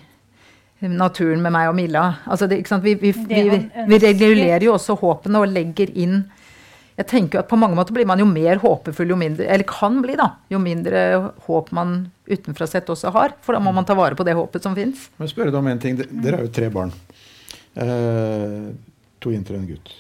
naturen 0.89 1.43
med 1.45 1.53
meg 1.53 1.69
og 1.71 1.77
Milla. 1.77 2.05
Altså 2.25 2.49
det, 2.49 2.63
vi, 2.85 2.95
vi, 3.01 3.13
vi, 3.13 3.41
vi 3.89 3.99
regulerer 4.01 4.65
jo 4.65 4.75
også 4.77 4.97
håpene 5.01 5.43
og 5.43 5.53
legger 5.53 5.93
inn 5.93 6.23
Jeg 6.97 7.07
tenker 7.09 7.39
jo 7.39 7.43
at 7.45 7.51
på 7.51 7.59
mange 7.61 7.77
måter 7.77 7.97
blir 7.97 8.09
man 8.09 8.21
jo 8.21 8.27
mer 8.29 8.61
håpefull 8.61 9.13
jo 9.13 9.19
mindre 9.21 9.47
Eller 9.47 9.69
kan 9.69 10.01
bli, 10.05 10.17
da. 10.21 10.31
Jo 10.53 10.61
mindre 10.63 11.33
håp 11.47 11.71
man 11.77 12.11
utenfra 12.31 12.69
sett 12.71 12.89
også 12.93 13.13
har. 13.15 13.35
For 13.45 13.57
da 13.57 13.63
må 13.63 13.73
man 13.77 13.89
ta 13.89 13.97
vare 13.99 14.17
på 14.17 14.27
det 14.27 14.37
håpet 14.39 14.65
som 14.65 14.77
fins. 14.77 15.09
Men 15.19 15.31
spørre 15.31 15.53
deg 15.53 15.61
om 15.61 15.71
en 15.71 15.83
ting. 15.83 15.99
Dere 15.99 16.39
er 16.39 16.47
jo 16.47 16.55
tre 16.55 16.69
barn. 16.73 16.95
Eh, 17.75 18.71
to 19.21 19.33
jenter 19.35 19.57
og 19.57 19.65
en 19.65 19.71
gutt. 19.73 19.95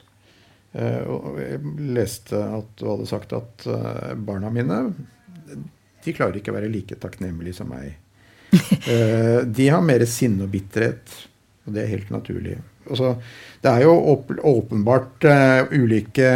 Eh, 0.72 1.00
og 1.10 1.40
jeg 1.42 1.62
leste 1.96 2.38
at 2.38 2.76
du 2.78 2.86
hadde 2.86 3.08
sagt 3.10 3.34
at 3.34 3.66
eh, 3.66 4.12
barna 4.14 4.52
mine 4.54 4.84
de 6.04 6.14
klarer 6.16 6.38
ikke 6.38 6.52
å 6.52 6.56
være 6.56 6.70
like 6.72 6.96
takknemlige 7.00 7.58
som 7.58 7.70
meg. 7.72 7.98
Eh, 8.90 9.42
de 9.44 9.66
har 9.70 9.82
mer 9.84 10.02
sinne 10.08 10.46
og 10.46 10.50
bitterhet, 10.50 11.12
og 11.66 11.74
det 11.74 11.82
er 11.82 11.90
helt 11.92 12.08
naturlig. 12.10 12.56
Altså, 12.90 13.12
det 13.62 13.70
er 13.70 13.84
jo 13.84 13.92
åp 14.12 14.32
åpenbart 14.50 15.26
uh, 15.28 15.74
ulike, 15.76 16.30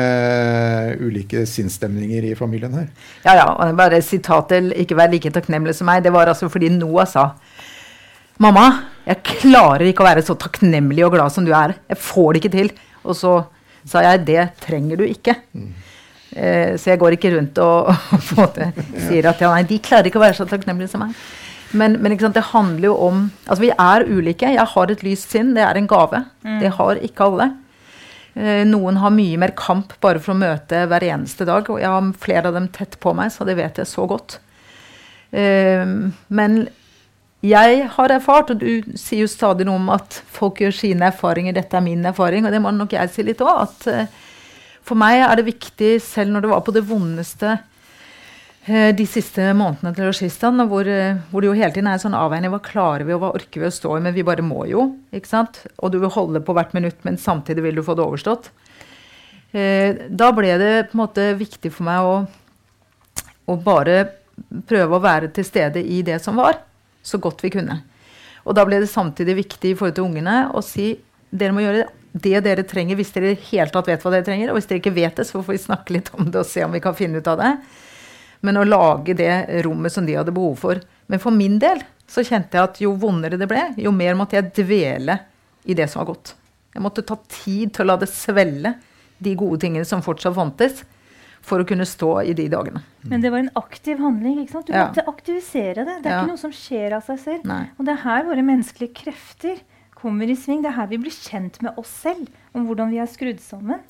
ulike 1.00 1.46
sinnsstemninger 1.48 2.28
i 2.28 2.34
familien 2.38 2.76
her. 2.76 2.90
Ja, 3.24 3.34
ja. 3.40 3.46
og 3.48 3.76
Bare 3.80 4.02
sitatet 4.04 4.70
'ikke 4.76 4.98
vær 4.98 5.10
like 5.10 5.32
takknemlig 5.32 5.74
som 5.74 5.88
meg', 5.88 6.04
det 6.04 6.12
var 6.12 6.30
altså 6.30 6.50
fordi 6.52 6.68
Noah 6.68 7.08
sa 7.08 7.30
Mamma, 8.38 8.66
jeg 9.06 9.22
klarer 9.22 9.86
ikke 9.86 10.02
å 10.02 10.08
være 10.08 10.22
så 10.26 10.34
takknemlig 10.34 11.04
og 11.06 11.14
glad 11.14 11.30
som 11.30 11.44
du 11.46 11.52
er. 11.54 11.76
Jeg 11.88 12.00
får 12.02 12.32
det 12.32 12.40
ikke 12.42 12.56
til. 12.56 12.70
Og 13.04 13.14
så 13.14 13.34
sa 13.86 14.02
jeg 14.02 14.24
det 14.26 14.46
trenger 14.64 14.98
du 14.98 15.04
ikke. 15.06 15.36
Eh, 16.34 16.74
så 16.74 16.90
jeg 16.90 16.98
går 16.98 17.14
ikke 17.14 17.30
rundt 17.36 17.60
og, 17.62 17.92
og 18.42 18.58
sier 19.06 19.30
at 19.30 19.40
ja, 19.40 19.52
nei, 19.52 19.62
de 19.68 19.78
klarer 19.78 20.10
ikke 20.10 20.18
å 20.18 20.24
være 20.24 20.38
så 20.40 20.48
takknemlige 20.50 20.90
som 20.90 21.04
meg. 21.04 21.14
Men, 21.72 21.96
men 22.02 22.16
det 22.18 22.42
handler 22.52 22.88
jo 22.88 22.94
om 23.08 23.30
Altså, 23.46 23.60
vi 23.62 23.70
er 23.70 24.04
ulike. 24.06 24.52
Jeg 24.54 24.66
har 24.74 24.90
et 24.90 25.02
lyst 25.02 25.30
sinn. 25.34 25.54
Det 25.54 25.62
er 25.64 25.76
en 25.80 25.86
gave. 25.90 26.24
Det 26.60 26.70
har 26.76 27.00
ikke 27.02 27.24
alle. 27.24 27.48
Eh, 28.34 28.64
Noen 28.66 28.96
har 29.02 29.10
mye 29.14 29.38
mer 29.38 29.54
kamp 29.56 29.92
bare 30.00 30.18
for 30.22 30.34
å 30.34 30.38
møte 30.38 30.84
hver 30.90 31.02
eneste 31.08 31.46
dag. 31.48 31.68
Og 31.70 31.80
jeg 31.80 31.90
har 31.90 32.12
flere 32.20 32.48
av 32.50 32.54
dem 32.54 32.68
tett 32.68 32.98
på 33.00 33.14
meg, 33.14 33.32
så 33.34 33.46
det 33.46 33.56
vet 33.58 33.78
jeg 33.82 33.86
så 33.90 34.06
godt. 34.10 34.38
Eh, 35.32 35.84
Men 36.28 36.68
jeg 37.44 37.88
har 37.92 38.08
erfart, 38.14 38.50
og 38.54 38.58
du 38.62 38.96
sier 38.96 39.26
jo 39.26 39.28
stadig 39.28 39.66
noe 39.68 39.76
om 39.76 39.90
at 39.92 40.22
folk 40.32 40.62
gjør 40.62 40.72
sine 40.72 41.10
erfaringer, 41.10 41.52
dette 41.52 41.76
er 41.76 41.84
min 41.84 42.06
erfaring, 42.08 42.46
og 42.46 42.54
det 42.54 42.62
må 42.64 42.70
nok 42.72 42.94
jeg 42.96 43.10
si 43.12 43.22
litt 43.26 43.42
òg, 43.44 43.66
at 43.66 43.86
eh, 43.92 44.06
for 44.84 44.96
meg 44.96 45.20
er 45.26 45.36
det 45.36 45.44
viktig, 45.50 45.90
selv 46.00 46.32
når 46.32 46.44
det 46.44 46.50
var 46.54 46.62
på 46.64 46.72
det 46.76 46.84
vondeste 46.88 47.58
de 48.64 49.04
siste 49.04 49.50
månedene 49.52 49.92
til 49.92 50.06
Roshistan, 50.08 50.62
hvor, 50.70 50.88
eh, 50.88 51.18
hvor 51.28 51.44
det 51.44 51.50
jo 51.50 51.56
hele 51.58 51.72
tiden 51.74 51.88
er 51.90 51.98
en 51.98 52.04
sånn 52.06 52.16
avveining. 52.16 52.48
Hva 52.54 52.62
klarer 52.64 53.04
vi, 53.04 53.12
og 53.12 53.20
hva 53.20 53.34
orker 53.36 53.60
vi 53.60 53.68
å 53.68 53.74
stå 53.74 53.98
i? 53.98 54.00
Men 54.00 54.14
vi 54.16 54.24
bare 54.24 54.44
må 54.46 54.64
jo. 54.70 54.86
ikke 55.12 55.28
sant? 55.28 55.66
Og 55.84 55.92
du 55.92 55.98
vil 56.00 56.12
holde 56.14 56.40
på 56.40 56.54
hvert 56.56 56.72
minutt, 56.72 56.96
men 57.04 57.20
samtidig 57.20 57.62
vil 57.62 57.76
du 57.76 57.82
få 57.84 57.94
det 57.94 58.06
overstått. 58.06 58.48
Eh, 59.52 60.08
da 60.08 60.30
ble 60.32 60.56
det 60.58 60.72
på 60.88 60.96
en 60.96 61.02
måte 61.04 61.26
viktig 61.36 61.70
for 61.74 61.84
meg 61.84 62.08
å, 62.08 62.14
å 63.46 63.56
bare 63.60 63.98
prøve 64.66 64.96
å 64.96 65.02
være 65.02 65.28
til 65.28 65.44
stede 65.44 65.84
i 65.84 66.00
det 66.02 66.16
som 66.24 66.40
var, 66.40 66.56
så 67.04 67.20
godt 67.20 67.44
vi 67.44 67.52
kunne. 67.52 67.82
Og 68.48 68.56
da 68.56 68.64
ble 68.64 68.80
det 68.80 68.88
samtidig 68.88 69.36
viktig 69.44 69.70
i 69.70 69.76
forhold 69.76 69.98
til 69.98 70.08
ungene 70.08 70.48
å 70.56 70.64
si 70.64 70.94
dere 71.30 71.52
må 71.52 71.62
gjøre 71.64 71.86
det 72.14 72.40
dere 72.46 72.62
trenger 72.62 72.96
hvis 72.96 73.10
dere 73.12 73.32
hele 73.50 73.72
tatt 73.74 73.88
vet 73.90 74.04
hva 74.04 74.12
dere 74.14 74.26
trenger. 74.26 74.50
Og 74.50 74.58
hvis 74.58 74.68
dere 74.70 74.80
ikke 74.80 74.94
vet 74.94 75.16
det, 75.18 75.26
så 75.28 75.40
får 75.42 75.52
vi 75.52 75.64
snakke 75.66 75.96
litt 75.96 76.12
om 76.16 76.30
det 76.30 76.40
og 76.40 76.48
se 76.48 76.64
om 76.64 76.72
vi 76.72 76.82
kan 76.82 76.96
finne 76.96 77.20
ut 77.20 77.30
av 77.30 77.40
det. 77.40 77.52
Men 78.44 78.58
å 78.60 78.64
lage 78.68 79.14
det 79.16 79.62
rommet 79.64 79.92
som 79.94 80.04
de 80.06 80.16
hadde 80.18 80.34
behov 80.34 80.58
for. 80.60 80.80
Men 81.08 81.20
for 81.22 81.32
min 81.34 81.58
del 81.62 81.80
så 82.10 82.20
kjente 82.26 82.58
jeg 82.58 82.62
at 82.68 82.80
jo 82.84 82.92
vondere 83.00 83.38
det 83.40 83.48
ble, 83.48 83.62
jo 83.80 83.92
mer 83.94 84.16
måtte 84.18 84.36
jeg 84.36 84.52
dvele 84.60 85.18
i 85.64 85.76
det 85.76 85.86
som 85.90 86.02
var 86.02 86.10
godt. 86.12 86.34
Jeg 86.74 86.82
måtte 86.84 87.04
ta 87.06 87.16
tid 87.30 87.72
til 87.72 87.84
å 87.86 87.92
la 87.92 87.96
det 88.02 88.10
svelle, 88.12 88.74
de 89.24 89.32
gode 89.38 89.60
tingene 89.62 89.86
som 89.88 90.02
fortsatt 90.04 90.34
fantes, 90.36 90.82
for 91.44 91.60
å 91.60 91.66
kunne 91.68 91.84
stå 91.88 92.10
i 92.24 92.32
de 92.36 92.46
dagene. 92.52 92.80
Men 93.04 93.20
det 93.20 93.30
var 93.32 93.38
en 93.44 93.50
aktiv 93.56 93.98
handling. 94.00 94.38
ikke 94.42 94.52
sant? 94.52 94.66
Du 94.66 94.72
Ja. 94.72 94.86
måtte 94.88 95.04
aktivisere 95.06 95.84
det. 95.84 96.02
Det 96.02 96.06
er 96.06 96.10
Ja. 96.10 96.22
ikke 96.24 96.28
noe 96.32 96.38
som 96.38 96.50
skjer 96.50 96.92
av 96.96 97.02
seg 97.04 97.18
selv. 97.18 97.44
Nei. 97.44 97.68
Og 97.78 97.84
det 97.84 97.92
er 97.94 98.02
her 98.02 98.24
våre 98.24 98.42
menneskelige 98.44 98.94
krefter 98.94 99.60
kommer 99.94 100.24
i 100.28 100.34
sving. 100.36 100.62
Det 100.62 100.70
er 100.72 100.76
her 100.76 100.86
vi 100.86 100.96
blir 100.98 101.12
kjent 101.12 101.60
med 101.62 101.74
oss 101.78 101.88
selv, 101.88 102.28
om 102.54 102.66
hvordan 102.66 102.90
vi 102.90 102.98
er 102.98 103.06
skrudd 103.06 103.40
sammen. 103.40 103.80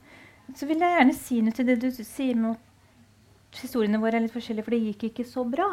Så 0.55 0.67
vil 0.67 0.79
jeg 0.79 0.99
gjerne 0.99 1.15
si 1.15 1.41
noe 1.41 1.53
til 1.53 1.65
det 1.67 1.81
du 1.81 1.91
sier 1.91 2.35
med 2.37 2.51
at 2.53 2.64
historiene 3.63 4.01
våre 4.01 4.17
er 4.19 4.25
litt 4.27 4.33
forskjellige, 4.35 4.65
for 4.65 4.71
det 4.71 4.83
gikk 4.89 5.05
ikke 5.11 5.27
så 5.29 5.45
bra. 5.49 5.69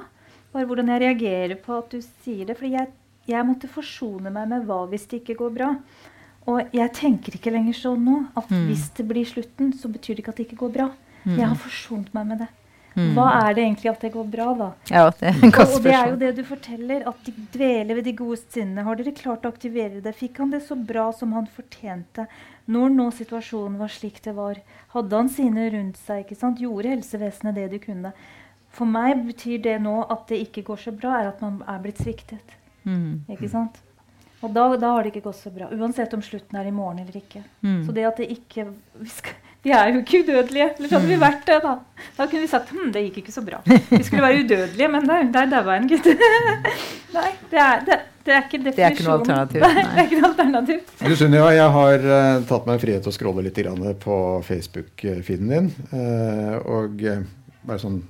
Bare 0.53 0.65
hvordan 0.67 0.87
jeg 0.91 1.01
reagerer 1.01 1.55
på 1.63 1.77
at 1.77 1.89
du 1.89 2.01
sier 2.01 2.45
det. 2.45 2.57
For 2.59 2.67
jeg, 2.67 2.87
jeg 3.27 3.45
måtte 3.47 3.69
forsone 3.71 4.29
meg 4.31 4.49
med 4.51 4.65
hva 4.67 4.83
hvis 4.91 5.07
det 5.07 5.21
ikke 5.23 5.37
går 5.39 5.53
bra. 5.55 5.69
Og 6.49 6.73
jeg 6.73 6.91
tenker 6.97 7.35
ikke 7.37 7.51
lenger 7.53 7.73
sånn 7.77 8.03
nå 8.03 8.27
at 8.35 8.49
Mm. 8.49 8.67
hvis 8.67 8.89
det 8.97 9.07
blir 9.07 9.25
slutten, 9.25 9.73
så 9.73 9.87
betyr 9.87 10.15
det 10.15 10.23
ikke 10.23 10.29
at 10.29 10.35
det 10.37 10.47
ikke 10.49 10.61
går 10.65 10.73
bra. 10.73 10.87
Mm. 11.25 11.37
Jeg 11.37 11.47
har 11.47 11.55
forsont 11.55 12.13
meg 12.13 12.27
med 12.27 12.39
det. 12.39 12.47
Mm. 12.91 13.13
Hva 13.15 13.27
er 13.45 13.55
det 13.55 13.63
egentlig 13.63 13.91
at 13.91 14.01
det 14.03 14.11
går 14.11 14.25
bra, 14.33 14.47
da? 14.59 14.67
Ja, 14.91 15.03
det 15.15 15.29
er 15.29 15.37
en 15.37 15.53
Og, 15.53 15.75
og 15.77 15.85
det 15.85 15.93
er 15.95 16.09
jo 16.09 16.17
det 16.19 16.31
du 16.35 16.41
forteller, 16.43 17.05
at 17.07 17.21
de 17.27 17.33
dveler 17.53 17.99
ved 17.99 18.07
de 18.09 18.13
gode 18.19 18.39
sinnene. 18.41 18.83
Har 18.87 18.99
dere 18.99 19.13
klart 19.15 19.47
å 19.47 19.51
aktivere 19.53 20.01
det? 20.03 20.15
Fikk 20.17 20.41
han 20.43 20.51
det 20.51 20.63
så 20.65 20.75
bra 20.75 21.07
som 21.15 21.31
han 21.37 21.47
fortjente? 21.47 22.27
Når 22.71 22.91
nå 22.97 23.07
situasjonen 23.15 23.79
var 23.79 23.91
slik 23.91 24.19
det 24.25 24.35
var, 24.37 24.59
hadde 24.95 25.21
han 25.21 25.31
sine 25.31 25.69
rundt 25.73 25.99
seg? 26.03 26.25
ikke 26.25 26.39
sant? 26.39 26.59
Gjorde 26.59 26.91
helsevesenet 26.93 27.57
det 27.57 27.69
de 27.71 27.81
kunne? 27.83 28.11
For 28.71 28.87
meg 28.87 29.23
betyr 29.27 29.63
det 29.63 29.77
nå 29.83 30.01
at 30.11 30.27
det 30.31 30.43
ikke 30.45 30.65
går 30.71 30.83
så 30.83 30.93
bra, 30.95 31.15
er 31.19 31.31
at 31.31 31.41
man 31.43 31.59
er 31.67 31.79
blitt 31.83 31.99
sviktet. 32.03 32.59
Mm. 32.87 33.23
Ikke 33.31 33.49
sant? 33.51 33.79
Og 34.41 34.53
da, 34.55 34.65
da 34.79 34.95
har 34.95 35.03
det 35.03 35.11
ikke 35.11 35.27
gått 35.29 35.37
så 35.37 35.51
bra. 35.53 35.67
Uansett 35.75 36.13
om 36.17 36.23
slutten 36.25 36.57
er 36.57 36.67
i 36.69 36.73
morgen 36.73 37.03
eller 37.03 37.17
ikke. 37.19 37.43
Mm. 37.61 37.81
Så 37.85 37.93
det 37.95 38.07
at 38.07 38.21
det 38.21 38.31
ikke 38.33 38.67
vi, 38.71 39.09
skal, 39.11 39.37
vi 39.61 39.73
er 39.77 39.91
jo 39.93 39.99
ikke 40.01 40.23
udødelige. 40.23 40.69
Eller 40.77 40.89
så 40.89 40.97
hadde 40.97 41.09
vi 41.11 41.17
vært 41.21 41.43
det, 41.45 41.57
da. 41.63 41.73
Da 42.17 42.25
kunne 42.25 42.41
vi 42.41 42.49
sagt 42.49 42.71
hm, 42.73 42.87
det 42.93 43.03
gikk 43.07 43.19
ikke 43.21 43.33
så 43.33 43.43
bra. 43.45 43.59
Vi 43.65 44.01
skulle 44.03 44.23
være 44.23 44.45
udødelige, 44.45 44.87
men 44.93 45.09
der, 45.09 45.27
der 45.33 45.51
daua 45.51 45.75
en 45.77 45.89
gutt. 45.91 46.07
Nei, 47.17 47.27
det 47.51 47.59
er, 47.61 47.83
det, 47.85 47.99
det 48.25 48.33
er 48.33 48.47
ikke 48.47 48.61
Det 48.65 48.73
er 48.79 48.95
ikke 48.95 49.05
noe 49.05 49.17
alternativ, 49.19 49.65
Nei, 49.65 49.83
det 49.83 49.99
er 49.99 50.07
ikke 50.07 50.21
noe 50.21 50.31
alternativ. 50.31 50.81
Du 51.03 51.15
Sunniva, 51.19 51.51
jeg 51.53 51.75
har 51.75 52.07
uh, 52.07 52.47
tatt 52.49 52.71
meg 52.71 52.81
frihet 52.81 53.05
til 53.05 53.13
å 53.13 53.17
scrolle 53.19 53.45
litt 53.45 53.61
grann 53.61 53.85
på 54.01 54.17
Facebook-feeden 54.47 55.53
din. 55.53 55.69
Uh, 55.91 56.57
og 56.79 57.05
eh, 57.05 57.21
bare 57.67 57.83
sånn 57.83 58.01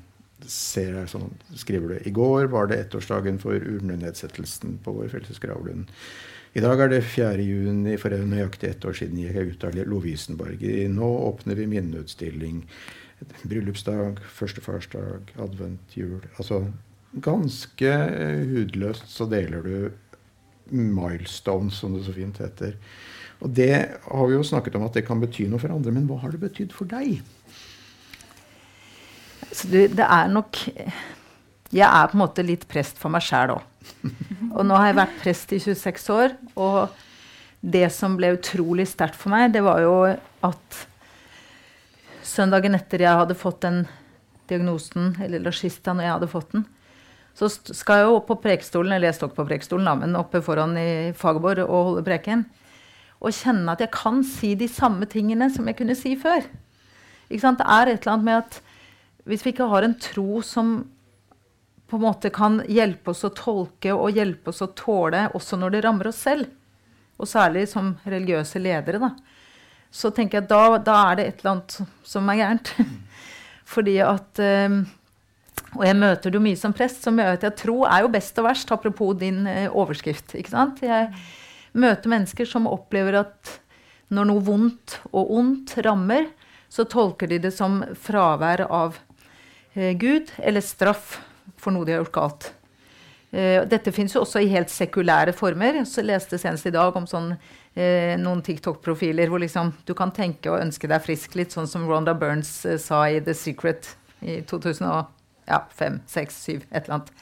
ser 0.52 0.96
jeg 0.98 1.10
sånn, 1.12 1.30
skriver 1.60 1.94
du 1.94 2.08
I 2.08 2.14
går 2.16 2.48
var 2.52 2.70
det 2.72 2.80
ettårsdagen 2.86 3.38
for 3.42 3.56
urnenedsettelsen 3.56 4.80
på 4.84 4.94
vår 4.96 5.12
felles 5.14 5.42
gravlund. 5.42 5.92
I 6.52 6.60
dag 6.60 6.82
er 6.84 6.90
det 6.92 7.06
4. 7.08 7.40
juni 7.48 7.94
for 7.96 8.12
nøyaktig 8.12 8.68
ett 8.68 8.84
år 8.84 8.96
siden 8.98 9.22
gikk 9.22 9.38
jeg 9.38 9.54
ut 9.54 9.62
av 9.64 9.78
Lovisenborg. 9.88 10.66
Nå 10.92 11.12
åpner 11.30 11.56
vi 11.56 11.68
minneutstilling. 11.72 12.66
Bryllupsdag, 13.48 14.20
førstefarsdag, 14.36 15.32
advent, 15.40 15.96
jul. 15.96 16.20
Altså 16.36 16.66
ganske 17.24 17.88
eh, 17.88 18.42
hudløst 18.50 19.08
så 19.14 19.30
deler 19.32 19.64
du 19.64 20.76
milestones, 20.76 21.80
som 21.80 21.96
det 21.96 22.04
så 22.08 22.18
fint 22.18 22.44
heter. 22.44 22.76
Og 23.40 23.56
det 23.56 23.72
har 24.04 24.28
vi 24.28 24.36
jo 24.36 24.44
snakket 24.44 24.76
om 24.76 24.84
at 24.90 25.00
det 25.00 25.06
kan 25.08 25.24
bety 25.24 25.48
noe 25.48 25.62
for 25.62 25.72
andre, 25.72 25.96
men 25.96 26.10
hva 26.10 26.20
har 26.26 26.36
det 26.36 26.44
betydd 26.44 26.76
for 26.76 26.90
deg? 26.92 27.22
Så 29.52 29.72
du, 29.72 29.80
det 29.88 30.04
er 30.04 30.28
nok 30.36 30.60
Jeg 31.72 31.88
er 31.88 32.10
på 32.12 32.18
en 32.18 32.24
måte 32.26 32.44
litt 32.44 32.66
prest 32.70 33.00
for 33.00 33.14
meg 33.14 33.24
sjæl 33.24 33.56
òg. 33.56 33.64
Og 34.58 34.66
nå 34.68 34.76
har 34.76 34.90
jeg 34.92 35.00
vært 35.00 35.22
prest 35.22 35.54
i 35.56 35.62
26 35.64 36.10
år, 36.12 36.36
og 36.60 36.92
det 37.62 37.86
som 37.94 38.18
ble 38.20 38.34
utrolig 38.36 38.84
sterkt 38.90 39.16
for 39.16 39.32
meg, 39.32 39.54
det 39.54 39.62
var 39.64 39.80
jo 39.80 39.94
at 40.44 40.80
søndagen 42.26 42.76
etter 42.76 43.06
jeg 43.06 43.20
hadde 43.22 43.38
fått 43.38 43.62
den 43.64 43.86
diagnosen, 44.52 45.14
eller 45.24 45.44
lagista 45.46 45.96
når 45.96 46.08
jeg 46.08 46.16
hadde 46.18 46.32
fått 46.34 46.56
den, 46.58 46.66
så 47.38 47.48
skal 47.48 48.02
jeg 48.02 48.10
jo 48.10 48.18
opp 48.18 48.28
på 48.28 48.40
prekestolen, 48.44 48.92
eller 48.96 49.08
jeg 49.08 49.20
står 49.22 49.32
ikke 49.32 49.40
på 49.40 49.48
prekestolen, 49.54 49.88
da, 49.88 49.96
men 50.02 50.20
oppe 50.20 50.42
foran 50.44 50.76
i 50.78 50.90
Fagerborg 51.18 51.64
og 51.64 51.86
holde 51.92 52.04
preken. 52.06 52.44
Og 53.22 53.36
kjenne 53.38 53.72
at 53.72 53.84
jeg 53.84 53.94
kan 53.94 54.20
si 54.28 54.52
de 54.60 54.68
samme 54.68 55.08
tingene 55.10 55.48
som 55.54 55.70
jeg 55.70 55.78
kunne 55.80 55.96
si 55.96 56.18
før. 56.20 56.44
Ikke 57.30 57.44
sant? 57.46 57.62
Det 57.62 57.70
er 57.72 57.94
et 57.94 58.02
eller 58.02 58.18
annet 58.18 58.28
med 58.28 58.42
at 58.42 58.60
hvis 59.30 59.46
vi 59.46 59.54
ikke 59.54 59.70
har 59.72 59.86
en 59.86 59.96
tro 60.02 60.42
som 60.44 60.82
på 61.92 61.98
en 61.98 62.06
måte 62.06 62.30
kan 62.32 62.62
hjelpe 62.72 63.12
oss 63.12 63.26
å 63.28 63.34
tolke 63.36 63.92
og 63.92 64.16
hjelpe 64.16 64.54
oss 64.54 64.62
å 64.64 64.70
tåle 64.80 65.26
også 65.36 65.58
når 65.60 65.74
det 65.74 65.80
rammer 65.84 66.08
oss 66.08 66.22
selv, 66.24 66.48
og 67.20 67.28
særlig 67.28 67.66
som 67.68 67.90
religiøse 68.08 68.62
ledere, 68.64 69.02
da, 69.02 69.10
så 69.92 70.08
tenker 70.16 70.38
jeg 70.38 70.46
at 70.46 70.54
da, 70.54 70.78
da 70.80 70.94
er 71.10 71.18
det 71.20 71.26
et 71.28 71.42
eller 71.42 71.52
annet 71.52 72.06
som 72.08 72.30
er 72.32 72.40
gærent. 72.40 72.72
Fordi 73.74 73.96
at 74.06 74.40
eh, 74.40 74.78
Og 75.76 75.84
jeg 75.84 75.98
møter 76.00 76.32
det 76.32 76.40
jo 76.40 76.44
mye 76.46 76.60
som 76.60 76.76
prest, 76.76 77.04
så 77.04 77.12
møter 77.12 77.50
jeg 77.50 77.58
tro 77.60 77.76
er 77.84 78.06
jo 78.06 78.12
best 78.12 78.40
og 78.40 78.48
verst, 78.48 78.72
apropos 78.72 79.18
din 79.20 79.42
eh, 79.48 79.68
overskrift. 79.68 80.38
ikke 80.40 80.54
sant? 80.54 80.80
Jeg 80.84 81.10
møter 81.76 82.12
mennesker 82.12 82.48
som 82.48 82.70
opplever 82.72 83.20
at 83.20 83.52
når 84.12 84.30
noe 84.30 84.46
vondt 84.48 84.96
og 85.12 85.36
ondt 85.42 85.76
rammer, 85.84 86.30
så 86.72 86.88
tolker 86.88 87.28
de 87.28 87.42
det 87.44 87.52
som 87.52 87.82
fravær 88.00 88.64
av 88.70 88.96
eh, 89.76 89.92
Gud 90.00 90.32
eller 90.40 90.64
straff 90.64 91.20
for 91.60 91.76
noe 91.76 91.88
de 91.88 91.96
har 91.96 92.04
gjort 92.04 92.18
galt. 92.20 92.52
Eh, 93.32 93.64
dette 93.64 93.94
fins 93.96 94.12
jo 94.12 94.26
også 94.26 94.42
i 94.44 94.50
helt 94.52 94.72
sekulære 94.72 95.32
former. 95.36 95.80
Jeg 95.80 96.04
leste 96.04 96.40
senest 96.40 96.68
i 96.68 96.74
dag 96.76 96.96
om 97.00 97.06
sånn, 97.08 97.32
eh, 97.80 98.18
noen 98.20 98.42
TikTok-profiler 98.44 99.32
hvor 99.32 99.40
liksom, 99.40 99.72
du 99.88 99.94
kan 99.96 100.12
tenke 100.12 100.52
og 100.52 100.60
ønske 100.60 100.90
deg 100.92 101.04
frisk, 101.06 101.38
litt 101.40 101.56
sånn 101.56 101.70
som 101.70 101.88
Ronda 101.88 102.14
Burns 102.14 102.66
eh, 102.66 102.76
sa 102.82 103.06
i 103.08 103.22
The 103.24 103.34
Secret 103.34 103.96
i 104.22 104.42
2005, 104.44 106.02
6, 106.12 106.42
7, 106.44 106.60
et 106.60 106.84
eller 106.84 106.98
annet. 107.00 107.16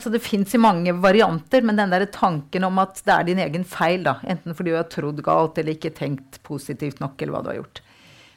Så 0.00 0.14
det 0.14 0.22
fins 0.24 0.54
i 0.54 0.62
mange 0.62 0.94
varianter, 0.96 1.60
men 1.60 1.76
den 1.76 1.90
der 1.90 2.06
tanken 2.06 2.64
om 2.64 2.78
at 2.80 3.02
det 3.04 3.12
er 3.12 3.26
din 3.26 3.42
egen 3.42 3.66
feil, 3.68 4.06
da, 4.06 4.16
enten 4.24 4.54
fordi 4.56 4.72
du 4.72 4.78
har 4.78 4.88
trodd 4.88 5.20
galt 5.26 5.58
eller 5.58 5.74
ikke 5.74 5.92
tenkt 5.92 6.38
positivt 6.46 7.02
nok, 7.02 7.20
eller 7.20 7.34
hva 7.34 7.42
du 7.42 7.50
har 7.50 7.58
gjort, 7.58 7.82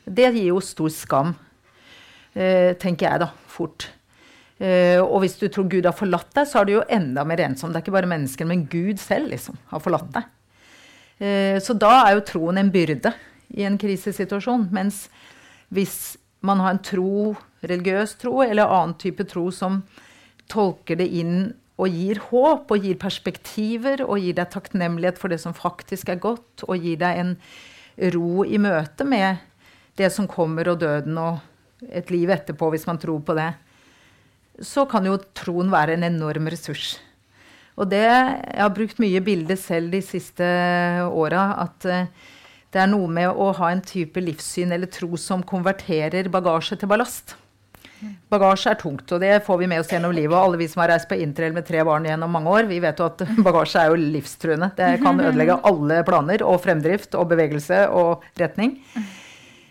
det 0.10 0.34
gir 0.34 0.50
jo 0.50 0.60
stor 0.60 0.92
skam, 0.92 1.32
tenker 2.34 3.06
jeg 3.06 3.24
da, 3.24 3.30
fort. 3.48 3.88
Eh, 4.62 5.00
og 5.02 5.24
hvis 5.24 5.40
du 5.40 5.48
tror 5.50 5.66
Gud 5.72 5.88
har 5.90 5.96
forlatt 5.98 6.30
deg, 6.38 6.46
så 6.46 6.62
er 6.62 6.68
du 6.68 6.76
jo 6.76 6.86
enda 6.94 7.24
mer 7.26 7.42
ensom. 7.48 7.72
Det 7.72 7.80
er 7.80 7.86
ikke 7.86 7.96
bare 7.98 8.12
mennesker, 8.12 8.46
men 8.50 8.68
Gud 8.70 9.02
selv 9.02 9.32
liksom, 9.34 9.58
har 9.72 9.82
forlatt 9.82 10.12
deg. 10.14 10.28
Eh, 11.22 11.58
så 11.64 11.74
da 11.78 11.94
er 12.04 12.18
jo 12.18 12.28
troen 12.30 12.62
en 12.62 12.70
byrde 12.74 13.14
i 13.58 13.66
en 13.66 13.80
krisesituasjon. 13.82 14.68
Mens 14.76 15.08
hvis 15.74 16.20
man 16.46 16.62
har 16.62 16.76
en 16.76 16.84
tro, 16.86 17.34
religiøs 17.66 18.16
tro, 18.22 18.40
eller 18.46 18.70
annen 18.70 18.98
type 19.02 19.26
tro 19.30 19.48
som 19.54 19.82
tolker 20.52 21.00
det 21.00 21.10
inn 21.10 21.52
og 21.82 21.90
gir 21.90 22.20
håp 22.30 22.72
og 22.74 22.86
gir 22.86 22.98
perspektiver 23.02 24.04
og 24.06 24.22
gir 24.22 24.36
deg 24.38 24.50
takknemlighet 24.54 25.18
for 25.18 25.34
det 25.34 25.40
som 25.42 25.56
faktisk 25.58 26.12
er 26.14 26.22
godt, 26.22 26.68
og 26.68 26.78
gir 26.78 27.00
deg 27.02 27.22
en 27.22 27.34
ro 28.14 28.46
i 28.46 28.60
møte 28.62 29.06
med 29.08 29.42
det 29.98 30.12
som 30.14 30.30
kommer, 30.30 30.70
og 30.70 30.82
døden 30.84 31.18
og 31.18 31.42
et 31.90 32.14
liv 32.14 32.30
etterpå, 32.30 32.70
hvis 32.74 32.86
man 32.86 33.00
tror 33.02 33.24
på 33.26 33.34
det, 33.38 33.50
så 34.62 34.86
kan 34.90 35.08
jo 35.08 35.20
troen 35.38 35.72
være 35.74 35.98
en 35.98 36.08
enorm 36.08 36.50
ressurs. 36.52 36.96
Og 37.80 37.90
det 37.90 38.04
Jeg 38.04 38.62
har 38.62 38.74
brukt 38.76 39.00
mye 39.02 39.22
bilder 39.24 39.58
selv 39.58 39.92
de 39.96 40.02
siste 40.06 40.46
åra. 41.08 41.46
At 41.66 41.86
eh, 41.86 42.10
det 42.72 42.80
er 42.80 42.90
noe 42.92 43.08
med 43.12 43.30
å 43.32 43.52
ha 43.58 43.72
en 43.72 43.84
type 43.84 44.22
livssyn 44.22 44.72
eller 44.72 44.92
tro 44.92 45.18
som 45.20 45.44
konverterer 45.44 46.30
bagasje 46.32 46.78
til 46.80 46.92
ballast. 46.92 47.36
Bagasje 48.32 48.72
er 48.72 48.80
tungt, 48.82 49.12
og 49.14 49.22
det 49.22 49.44
får 49.46 49.60
vi 49.62 49.68
med 49.70 49.84
oss 49.84 49.92
gjennom 49.92 50.14
livet. 50.16 50.34
Og 50.34 50.48
alle 50.48 50.60
vi 50.62 50.68
som 50.72 50.82
har 50.82 50.94
reist 50.94 51.10
på 51.10 51.20
interrail 51.22 51.54
med 51.54 51.68
tre 51.68 51.84
barn 51.86 52.08
gjennom 52.08 52.32
mange 52.34 52.54
år, 52.54 52.70
vi 52.70 52.80
vet 52.82 53.02
jo 53.02 53.10
at 53.12 53.24
bagasje 53.48 53.84
er 53.84 53.92
jo 53.92 54.00
livstruende. 54.00 54.72
Det 54.78 54.92
kan 55.04 55.22
ødelegge 55.22 55.60
alle 55.70 56.02
planer 56.08 56.46
og 56.48 56.62
fremdrift 56.64 57.18
og 57.20 57.30
bevegelse 57.34 57.84
og 57.98 58.26
retning. 58.42 58.78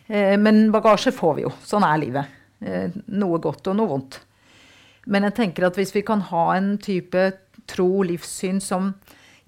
Eh, 0.06 0.36
men 0.40 0.68
bagasje 0.74 1.14
får 1.16 1.38
vi 1.38 1.46
jo. 1.48 1.54
Sånn 1.66 1.86
er 1.86 2.02
livet. 2.04 2.36
Eh, 2.60 2.92
noe 3.16 3.40
godt 3.42 3.72
og 3.72 3.80
noe 3.80 3.94
vondt. 3.96 4.20
Men 5.10 5.26
jeg 5.26 5.36
tenker 5.40 5.66
at 5.66 5.78
hvis 5.78 5.94
vi 5.96 6.04
kan 6.06 6.22
ha 6.30 6.44
en 6.54 6.76
type 6.82 7.24
tro, 7.70 7.88
livssyn, 8.06 8.60
som 8.62 8.94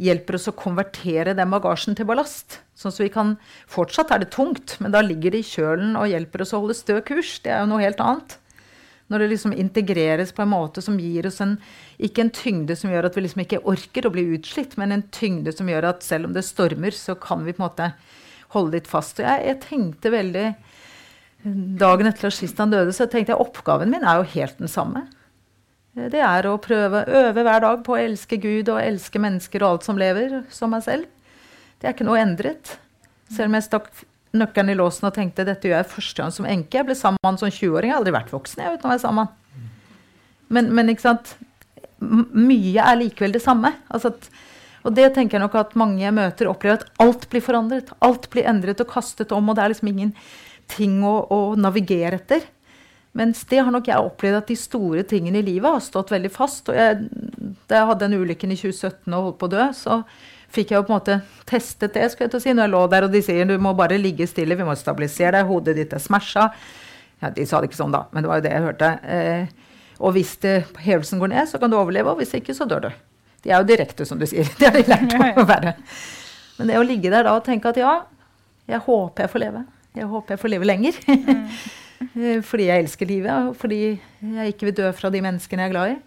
hjelper 0.02 0.38
oss 0.38 0.50
å 0.50 0.56
konvertere 0.58 1.34
den 1.38 1.50
bagasjen 1.52 1.96
til 1.98 2.08
ballast. 2.08 2.60
Sånn 2.78 2.94
så 2.94 3.04
vi 3.04 3.12
kan 3.12 3.36
Fortsatt 3.70 4.10
er 4.14 4.22
det 4.22 4.32
tungt, 4.34 4.76
men 4.82 4.94
da 4.94 5.02
ligger 5.04 5.34
det 5.34 5.42
i 5.42 5.50
kjølen 5.52 5.98
og 5.98 6.08
hjelper 6.10 6.42
oss 6.44 6.54
å 6.56 6.62
holde 6.62 6.78
stø 6.78 6.98
kurs. 7.06 7.36
Det 7.44 7.52
er 7.52 7.62
jo 7.62 7.70
noe 7.70 7.84
helt 7.84 8.02
annet. 8.02 8.38
Når 9.12 9.22
det 9.22 9.30
liksom 9.34 9.52
integreres 9.52 10.32
på 10.32 10.44
en 10.44 10.52
måte 10.54 10.82
som 10.82 10.96
gir 11.00 11.26
oss 11.28 11.42
en, 11.44 11.58
ikke 12.00 12.24
en 12.24 12.32
tyngde 12.34 12.76
som 12.78 12.90
gjør 12.90 13.10
at 13.10 13.16
vi 13.18 13.26
liksom 13.26 13.44
ikke 13.44 13.62
orker 13.68 14.08
å 14.08 14.12
bli 14.14 14.24
utslitt, 14.38 14.78
men 14.80 14.94
en 14.94 15.06
tyngde 15.12 15.52
som 15.54 15.68
gjør 15.68 15.90
at 15.90 16.06
selv 16.06 16.30
om 16.30 16.36
det 16.36 16.46
stormer, 16.48 16.96
så 16.96 17.18
kan 17.20 17.44
vi 17.44 17.52
på 17.52 17.60
en 17.60 17.68
måte 17.68 17.90
holde 18.56 18.78
litt 18.78 18.88
fast. 18.90 19.20
Og 19.20 19.28
jeg, 19.28 19.48
jeg 19.50 19.64
tenkte 19.68 20.14
veldig 20.14 20.46
Dagen 21.42 22.06
etter 22.06 22.28
at 22.28 22.36
sist 22.36 22.60
han 22.62 22.70
døde, 22.70 22.92
så 22.94 23.08
tenkte 23.10 23.32
jeg 23.32 23.42
oppgaven 23.42 23.90
min 23.90 24.04
er 24.06 24.20
jo 24.20 24.28
helt 24.36 24.60
den 24.62 24.70
samme. 24.70 25.00
Det 25.92 26.22
er 26.24 26.46
å 26.48 26.54
prøve, 26.62 27.02
øve 27.04 27.42
hver 27.44 27.64
dag 27.66 27.82
på 27.84 27.92
å 27.92 28.00
elske 28.00 28.38
Gud 28.40 28.70
og 28.72 28.80
elske 28.80 29.20
mennesker 29.20 29.64
og 29.64 29.74
alt 29.74 29.88
som 29.88 29.98
lever, 30.00 30.40
som 30.48 30.72
meg 30.72 30.86
selv. 30.86 31.04
Det 31.80 31.90
er 31.90 31.96
ikke 31.96 32.06
noe 32.08 32.22
endret. 32.22 32.78
Selv 33.28 33.50
om 33.50 33.58
jeg 33.58 33.66
stakk 33.66 33.90
nøkkelen 34.32 34.72
i 34.72 34.78
låsen 34.78 35.10
og 35.10 35.14
tenkte 35.16 35.44
dette 35.44 35.68
gjør 35.68 35.82
jeg 35.82 35.92
første 35.92 36.24
gang 36.24 36.32
som 36.32 36.48
enke. 36.48 36.78
Jeg 36.78 36.88
ble 36.88 36.96
sammen 36.96 37.20
med 37.20 37.28
han 37.28 37.40
som 37.42 37.52
20-åring. 37.52 37.90
Jeg 37.90 37.96
har 37.96 38.00
aldri 38.00 38.14
vært 38.16 38.32
voksen 38.32 38.64
jeg, 38.64 38.78
uten 38.78 38.88
å 38.88 38.92
være 38.94 39.04
sammen 39.04 39.32
men, 40.52 40.68
men, 40.76 40.92
ikke 40.92 41.06
sant 41.06 41.34
Mye 42.02 42.82
er 42.82 42.98
likevel 42.98 43.32
det 43.36 43.44
samme. 43.44 43.70
Altså 43.92 44.10
at, 44.10 44.24
og 44.82 44.96
det 44.96 45.12
tenker 45.14 45.38
jeg 45.38 45.44
nok 45.44 45.54
at 45.60 45.76
mange 45.78 46.02
jeg 46.02 46.14
møter, 46.16 46.48
opplever 46.50 46.80
at 46.80 47.02
alt 47.04 47.28
blir 47.30 47.44
forandret. 47.44 47.92
Alt 48.02 48.26
blir 48.32 48.48
endret 48.50 48.82
og 48.82 48.90
kastet 48.90 49.30
om, 49.32 49.46
og 49.48 49.54
det 49.54 49.62
er 49.62 49.70
liksom 49.70 49.90
ingenting 49.92 50.96
å, 51.06 51.12
å 51.30 51.38
navigere 51.54 52.18
etter. 52.18 52.42
Mens 53.18 53.42
det 53.48 53.60
har 53.60 53.72
nok 53.74 53.88
jeg 53.90 54.00
opplevd 54.00 54.38
at 54.38 54.48
de 54.48 54.56
store 54.56 55.02
tingene 55.04 55.42
i 55.42 55.44
livet 55.44 55.68
har 55.68 55.82
stått 55.84 56.12
veldig 56.14 56.30
fast. 56.32 56.70
Og 56.72 56.78
jeg, 56.78 57.08
da 57.68 57.82
jeg 57.82 57.88
hadde 57.90 58.06
den 58.06 58.22
ulykken 58.22 58.54
i 58.54 58.56
2017 58.56 59.12
og 59.12 59.26
holdt 59.26 59.40
på 59.42 59.50
å 59.50 59.52
dø, 59.52 59.66
så 59.76 59.98
fikk 60.52 60.72
jeg 60.72 60.80
jo 60.80 60.86
på 60.86 60.92
en 60.92 60.98
måte 60.98 61.18
testet 61.48 61.92
det. 61.96 62.06
skulle 62.12 62.28
jeg 62.28 62.34
til 62.34 62.40
å 62.40 62.44
si, 62.44 62.54
Når 62.56 62.66
jeg 62.66 62.72
lå 62.72 62.80
der 62.94 63.06
og 63.08 63.12
de 63.12 63.22
sier 63.24 63.48
du 63.48 63.58
må 63.60 63.74
bare 63.76 64.00
ligge 64.00 64.28
stille, 64.28 64.56
vi 64.56 64.64
må 64.68 64.76
stabilisere 64.76 65.36
deg, 65.38 65.48
hodet 65.48 65.76
ditt 65.76 65.92
er 65.92 66.02
smasha. 66.02 66.48
Ja, 67.22 67.30
de 67.30 67.46
sa 67.46 67.60
det 67.60 67.70
ikke 67.70 67.82
sånn, 67.82 67.94
da, 67.94 68.06
men 68.12 68.24
det 68.24 68.32
var 68.32 68.40
jo 68.40 68.46
det 68.48 68.54
jeg 68.56 68.64
hørte. 68.64 68.90
Eh, 69.04 69.68
og 70.02 70.16
hvis 70.16 70.34
det, 70.42 70.56
hevelsen 70.82 71.20
går 71.22 71.30
ned, 71.30 71.48
så 71.48 71.60
kan 71.62 71.70
du 71.70 71.78
overleve, 71.78 72.10
og 72.10 72.18
hvis 72.18 72.34
ikke, 72.40 72.56
så 72.56 72.66
dør 72.68 72.88
du. 72.88 72.90
De 73.44 73.52
er 73.52 73.60
jo 73.60 73.68
direkte, 73.68 74.06
som 74.08 74.18
du 74.18 74.26
sier. 74.26 74.48
Det 74.58 74.68
har 74.68 74.74
de 74.78 74.88
lært 74.88 75.38
å 75.38 75.46
være. 75.46 75.76
Men 76.58 76.68
det 76.68 76.80
å 76.80 76.86
ligge 76.86 77.10
der 77.10 77.26
da 77.26 77.36
og 77.36 77.44
tenke 77.46 77.70
at 77.70 77.78
ja, 77.80 77.94
jeg 78.70 78.82
håper 78.84 79.24
jeg 79.24 79.32
får 79.32 79.42
leve. 79.42 79.62
Jeg 79.98 80.08
håper 80.08 80.34
jeg 80.34 80.42
får 80.42 80.52
leve 80.52 80.68
lenger. 80.68 80.98
Mm. 82.14 82.42
fordi 82.46 82.68
jeg 82.68 82.84
elsker 82.84 83.08
livet, 83.08 83.48
og 83.48 83.56
fordi 83.58 83.82
jeg 83.92 84.54
ikke 84.54 84.68
vil 84.68 84.78
dø 84.82 84.92
fra 84.96 85.10
de 85.12 85.22
menneskene 85.24 85.64
jeg 85.64 85.70
er 85.70 85.74
glad 85.74 85.92
i. 85.94 85.98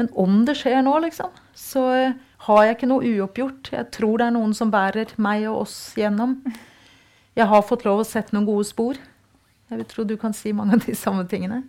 Men 0.00 0.10
om 0.18 0.40
det 0.46 0.56
skjer 0.58 0.80
nå, 0.82 0.94
liksom, 1.04 1.34
så 1.54 1.84
har 2.46 2.62
jeg 2.66 2.76
ikke 2.76 2.90
noe 2.90 3.10
uoppgjort. 3.14 3.72
Jeg 3.72 3.90
tror 3.94 4.20
det 4.20 4.28
er 4.28 4.34
noen 4.34 4.54
som 4.56 4.72
bærer 4.72 5.14
meg 5.22 5.46
og 5.50 5.64
oss 5.64 5.76
gjennom. 5.98 6.40
Jeg 7.34 7.46
har 7.50 7.66
fått 7.66 7.86
lov 7.86 8.02
å 8.02 8.06
sette 8.08 8.34
noen 8.34 8.48
gode 8.48 8.66
spor. 8.68 8.98
Jeg 9.70 9.80
vil 9.80 9.88
tro 9.90 10.04
du 10.06 10.16
kan 10.20 10.34
si 10.36 10.52
mange 10.54 10.76
av 10.76 10.84
de 10.84 10.96
samme 10.98 11.24
tingene. 11.30 11.62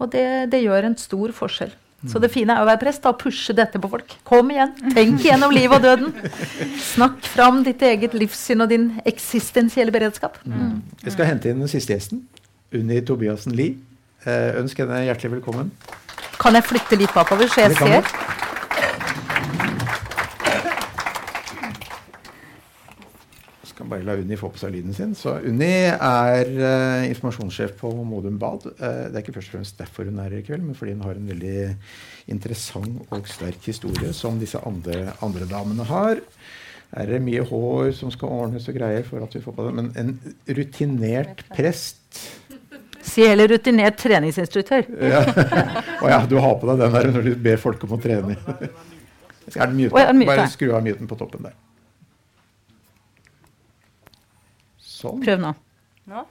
Og 0.00 0.10
det, 0.12 0.26
det 0.52 0.62
gjør 0.62 0.88
en 0.88 0.98
stor 1.00 1.32
forskjell. 1.36 1.72
Så 2.08 2.16
det 2.22 2.30
fine 2.32 2.54
er 2.54 2.62
å 2.62 2.68
være 2.68 2.80
prest 2.80 3.04
og 3.04 3.18
pushe 3.20 3.52
dette 3.52 3.76
på 3.80 3.90
folk. 3.92 4.14
Kom 4.24 4.48
igjen, 4.54 4.70
tenk 4.94 5.20
gjennom 5.26 5.52
livet 5.52 5.82
og 5.82 5.84
døden. 5.84 6.30
Snakk 6.80 7.18
fram 7.28 7.60
ditt 7.66 7.82
eget 7.84 8.16
livssyn 8.16 8.64
og 8.64 8.70
din 8.72 8.86
eksistensielle 9.04 9.92
beredskap. 9.92 10.38
Mm. 10.48 10.78
Jeg 11.04 11.16
skal 11.16 11.28
hente 11.28 11.52
inn 11.52 11.60
den 11.60 11.68
siste 11.68 11.92
gjesten. 11.92 12.22
Unni 12.74 13.00
Tobiassen 13.02 13.56
Lie. 13.56 13.78
Eh, 14.24 14.60
ønsk 14.60 14.82
henne 14.82 15.04
hjertelig 15.08 15.38
velkommen. 15.38 15.72
Kan 16.40 16.56
jeg 16.56 16.68
flytte 16.68 16.98
litt 17.00 17.14
bakover, 17.16 17.48
så 17.50 17.66
jeg 17.66 17.78
ser? 17.80 18.30
bare 23.90 24.06
la 24.06 24.16
Unni 24.20 24.38
få 24.38 24.50
på 24.52 24.60
seg 24.60 24.74
lyden 24.74 24.94
sin. 24.96 25.14
Så 25.18 25.36
Unni 25.46 25.72
er 25.90 26.50
uh, 26.60 27.08
informasjonssjef 27.08 27.76
på 27.80 27.90
Modum 28.06 28.38
Bad. 28.40 28.68
Uh, 28.78 29.08
det 29.10 29.14
er 29.14 29.22
ikke 29.24 29.36
først 29.38 29.52
og 29.52 29.58
fremst 29.58 29.80
derfor 29.80 30.08
hun 30.08 30.20
er 30.20 30.30
her 30.30 30.40
i 30.40 30.46
kveld, 30.46 30.64
men 30.66 30.78
fordi 30.78 30.96
hun 30.96 31.04
har 31.06 31.18
en 31.18 31.30
veldig 31.30 31.60
interessant 32.32 33.14
og 33.14 33.30
sterk 33.30 33.66
historie 33.66 34.12
som 34.16 34.40
disse 34.40 34.60
andre, 34.66 35.14
andre 35.24 35.48
damene 35.50 35.86
har. 35.90 36.22
Er 36.90 37.06
det 37.06 37.22
mye 37.22 37.44
hår 37.46 37.92
som 37.98 38.10
skal 38.10 38.32
ordnes 38.34 38.66
og 38.70 38.78
greier 38.78 39.04
for 39.06 39.22
at 39.22 39.34
vi 39.34 39.42
får 39.44 39.54
på 39.56 39.66
det? 39.68 39.74
Men 39.78 39.90
en 39.98 40.14
rutinert 40.58 41.44
prest 41.52 42.24
Si 43.06 43.24
heller 43.24 43.48
rutinert 43.48 43.96
treningsinstruktør. 44.00 44.84
ja. 45.12 45.22
Å 46.00 46.10
ja, 46.12 46.18
du 46.28 46.36
har 46.42 46.58
på 46.60 46.68
deg 46.68 46.82
den 46.84 46.94
der 46.96 47.10
når 47.14 47.28
du 47.30 47.32
ber 47.48 47.60
folk 47.60 47.82
om 47.86 47.96
å 47.96 48.00
trene. 48.02 48.36
Er 49.56 49.70
den 49.70 49.76
mute? 49.78 49.94
Bare 50.28 50.46
skru 50.52 50.70
av 50.76 50.84
myten 50.84 51.08
på 51.10 51.16
toppen 51.18 51.48
der. 51.48 51.56
Sånn. 54.84 55.22
Prøv 55.24 55.40
nå. 55.40 55.54
Nå? 56.10 56.26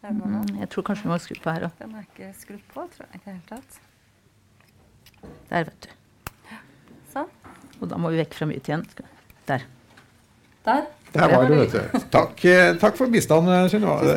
Mm, 0.00 0.56
jeg 0.62 0.68
tror 0.72 0.84
kanskje 0.88 1.06
vi 1.06 1.12
må 1.12 1.18
skru 1.22 1.36
på 1.44 1.52
her 1.52 1.68
òg. 1.68 1.74
Den 1.78 1.96
er 1.98 2.06
ikke 2.06 2.30
skrudd 2.40 2.62
på, 2.72 2.84
tror 2.94 3.06
jeg 3.06 3.20
ikke 3.20 3.34
helt 3.34 3.50
tatt. 3.52 3.80
Der, 5.50 5.66
vet 5.68 5.86
du. 5.86 5.90
Sånn. 7.12 7.28
Og 7.80 7.90
da 7.90 7.98
må 8.00 8.10
vi 8.12 8.20
vekk 8.22 8.34
fra 8.38 8.48
myt 8.48 8.70
igjen. 8.70 8.86
Der. 9.50 9.66
Der. 10.66 10.88
Der 11.14 11.34
var 11.34 11.46
det, 11.50 11.58
vet 11.66 11.76
du. 11.76 12.00
Takk, 12.12 12.44
eh, 12.48 12.72
takk 12.80 12.96
for 12.98 13.12
bistand, 13.12 13.50
eh, 13.52 13.68
Sunniva. 13.72 14.16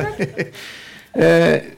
Eh, 1.14 1.70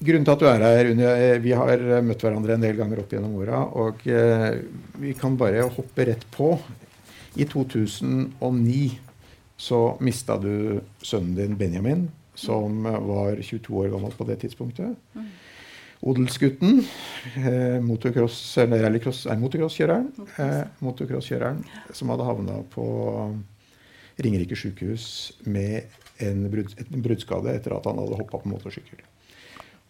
grunnen 0.00 0.26
til 0.26 0.34
at 0.34 0.42
du 0.42 0.48
er 0.50 0.66
her, 0.66 0.90
Unni, 0.92 1.06
eh, 1.06 1.38
vi 1.42 1.54
har 1.56 1.82
møtt 2.06 2.24
hverandre 2.24 2.56
en 2.56 2.66
del 2.66 2.78
ganger 2.78 3.02
opp 3.02 3.14
gjennom 3.14 3.38
åra. 3.40 3.62
Og 3.78 4.06
eh, 4.10 4.60
vi 5.02 5.14
kan 5.18 5.38
bare 5.40 5.66
hoppe 5.78 6.08
rett 6.10 6.26
på. 6.34 6.54
I 7.36 7.44
2009 7.44 8.84
så 9.56 9.80
mista 10.04 10.36
du 10.40 10.80
sønnen 11.04 11.34
din 11.36 11.56
Benjamin, 11.56 12.06
som 12.36 12.84
var 12.84 13.40
22 13.40 13.76
år 13.82 13.92
gammel 13.94 14.12
på 14.16 14.26
det 14.28 14.40
tidspunktet. 14.44 14.96
Odelsgutten, 16.06 16.84
eh, 17.36 17.80
motocross, 17.80 18.58
eller 18.58 18.82
rallycross, 18.84 19.26
er 19.26 19.38
motocrosskjøreren, 19.40 20.12
eh, 20.38 20.64
motocross 20.80 21.32
som 21.92 22.08
hadde 22.08 22.24
havna 22.24 22.62
på 22.70 22.84
Ringerike 24.16 24.56
sykehus 24.56 25.32
med 25.44 25.88
en, 26.24 26.46
brudd, 26.50 26.72
en 26.86 27.04
bruddskade 27.04 27.52
etter 27.56 27.76
at 27.76 27.86
han 27.88 28.00
hadde 28.00 28.20
hoppa 28.20 28.40
på 28.42 28.52
motorsykkel. 28.52 29.04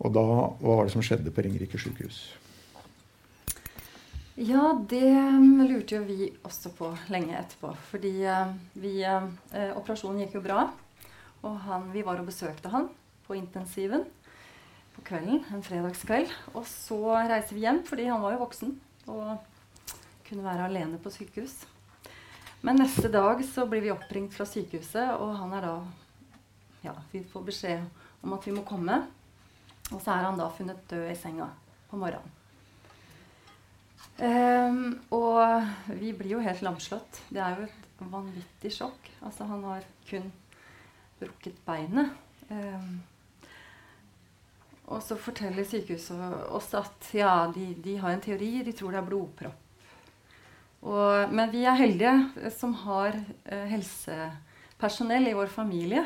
Og 0.05 0.13
da, 0.13 0.25
hva 0.61 0.75
var 0.81 0.89
det 0.89 0.95
som 0.95 1.05
skjedde 1.05 1.33
på 1.33 1.45
Ringerike 1.45 1.81
sykehus? 1.81 2.21
Ja, 4.37 4.75
det 4.77 5.09
lurte 5.65 5.97
jo 5.97 6.03
vi 6.05 6.29
også 6.45 6.75
på 6.77 6.91
lenge 7.09 7.39
etterpå. 7.39 7.71
Fordi 7.89 8.13
eh, 8.29 8.51
vi, 8.77 8.99
eh, 9.01 9.71
operasjonen 9.73 10.21
gikk 10.27 10.37
jo 10.37 10.45
bra. 10.45 10.67
Og 11.47 11.57
han, 11.65 11.89
vi 11.95 12.05
var 12.05 12.21
og 12.21 12.29
besøkte 12.29 12.73
han 12.73 12.91
på 13.27 13.39
intensiven 13.39 14.05
på 14.97 15.05
kvelden, 15.09 15.41
en 15.53 15.65
fredagskveld. 15.65 16.29
Og 16.53 16.67
så 16.69 17.01
reiser 17.17 17.57
vi 17.57 17.65
hjem, 17.65 17.81
fordi 17.89 18.11
han 18.11 18.21
var 18.21 18.37
jo 18.37 18.43
voksen 18.45 18.77
og 19.13 19.95
kunne 20.27 20.45
være 20.45 20.69
alene 20.69 21.01
på 21.01 21.13
sykehus. 21.15 21.63
Men 22.67 22.81
neste 22.81 23.09
dag 23.13 23.41
så 23.47 23.65
blir 23.69 23.85
vi 23.85 23.93
oppringt 23.95 24.35
fra 24.35 24.47
sykehuset, 24.49 25.17
og 25.21 25.37
han 25.39 25.53
er 25.55 25.65
da 25.65 25.75
Ja, 26.85 26.95
vi 27.13 27.25
får 27.25 27.47
beskjed 27.47 27.87
om 28.23 28.35
at 28.37 28.47
vi 28.47 28.55
må 28.57 28.65
komme. 28.67 29.05
Og 29.93 30.01
så 30.01 30.17
er 30.17 30.27
han 30.27 30.39
da 30.39 30.49
funnet 30.51 30.83
død 30.91 31.07
i 31.11 31.17
senga 31.19 31.49
på 31.91 31.99
morgenen. 32.01 32.33
Um, 34.17 34.95
og 35.13 35.67
vi 36.01 36.15
blir 36.17 36.39
jo 36.39 36.45
helt 36.45 36.63
lamslått. 36.65 37.21
Det 37.29 37.43
er 37.43 37.59
jo 37.59 37.67
et 37.67 38.07
vanvittig 38.13 38.73
sjokk. 38.73 39.11
Altså, 39.21 39.45
han 39.45 39.65
har 39.69 39.85
kun 40.09 40.31
brukket 41.21 41.61
beinet. 41.67 42.15
Um, 42.49 42.97
og 44.87 45.03
så 45.03 45.19
forteller 45.19 45.67
sykehuset 45.67 46.19
oss 46.55 46.71
at 46.79 47.09
ja, 47.17 47.51
de, 47.53 47.73
de, 47.83 47.97
har 47.99 48.15
en 48.15 48.23
teori. 48.23 48.63
De 48.65 48.75
tror 48.77 48.95
det 48.95 49.01
er 49.01 49.09
blodpropp. 49.09 49.63
Og, 50.87 51.33
men 51.35 51.51
vi 51.51 51.65
er 51.67 51.79
heldige 51.81 52.51
som 52.55 52.75
har 52.85 53.17
eh, 53.17 53.65
helsepersonell 53.73 55.27
i 55.27 55.35
vår 55.35 55.51
familie. 55.51 56.05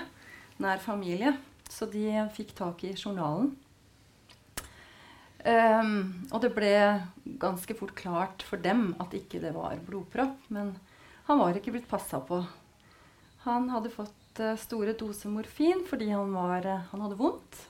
Nær 0.61 0.81
familie. 0.83 1.35
Så 1.71 1.87
de 1.89 2.07
fikk 2.35 2.55
tak 2.59 2.83
i 2.85 2.95
journalen. 2.99 3.53
Um, 5.41 6.27
og 6.29 6.43
det 6.43 6.51
ble 6.53 6.73
ganske 7.41 7.73
fort 7.79 7.95
klart 7.97 8.43
for 8.45 8.61
dem 8.61 8.91
at 9.01 9.15
ikke 9.17 9.41
det 9.41 9.55
var 9.57 9.79
blodpropp. 9.87 10.37
Men 10.53 10.75
han 11.29 11.41
var 11.41 11.57
ikke 11.57 11.73
blitt 11.77 11.89
passa 11.89 12.21
på. 12.21 12.43
Han 13.47 13.71
hadde 13.73 13.93
fått 13.95 14.43
uh, 14.43 14.57
store 14.61 14.97
doser 14.99 15.33
morfin 15.33 15.87
fordi 15.89 16.11
han, 16.13 16.35
var, 16.37 16.67
uh, 16.67 16.89
han, 16.91 17.05
hadde 17.07 17.21
vondt. 17.21 17.63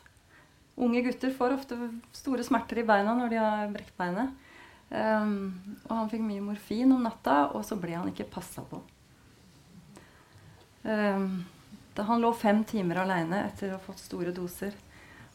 Unge 0.80 1.05
gutter 1.05 1.34
får 1.36 1.59
ofte 1.59 1.78
store 2.16 2.47
smerter 2.47 2.80
i 2.80 2.86
beina 2.88 3.14
når 3.14 3.30
de 3.30 3.38
har 3.38 3.74
brekt 3.74 3.95
beinet. 4.01 4.34
Um, 4.91 5.76
og 5.84 5.93
han 5.95 6.11
fikk 6.11 6.24
mye 6.26 6.43
morfin 6.43 6.91
om 6.91 7.05
natta, 7.07 7.53
og 7.55 7.62
så 7.62 7.76
ble 7.78 7.95
han 7.95 8.09
ikke 8.11 8.26
passa 8.32 8.64
på. 8.66 8.80
Um, 10.82 11.45
da 12.01 12.07
han 12.09 12.22
lå 12.24 12.30
fem 12.32 12.62
timer 12.64 13.03
aleine 13.03 13.42
etter 13.51 13.68
å 13.68 13.76
ha 13.76 13.82
fått 13.84 14.01
store 14.01 14.32
doser. 14.32 14.72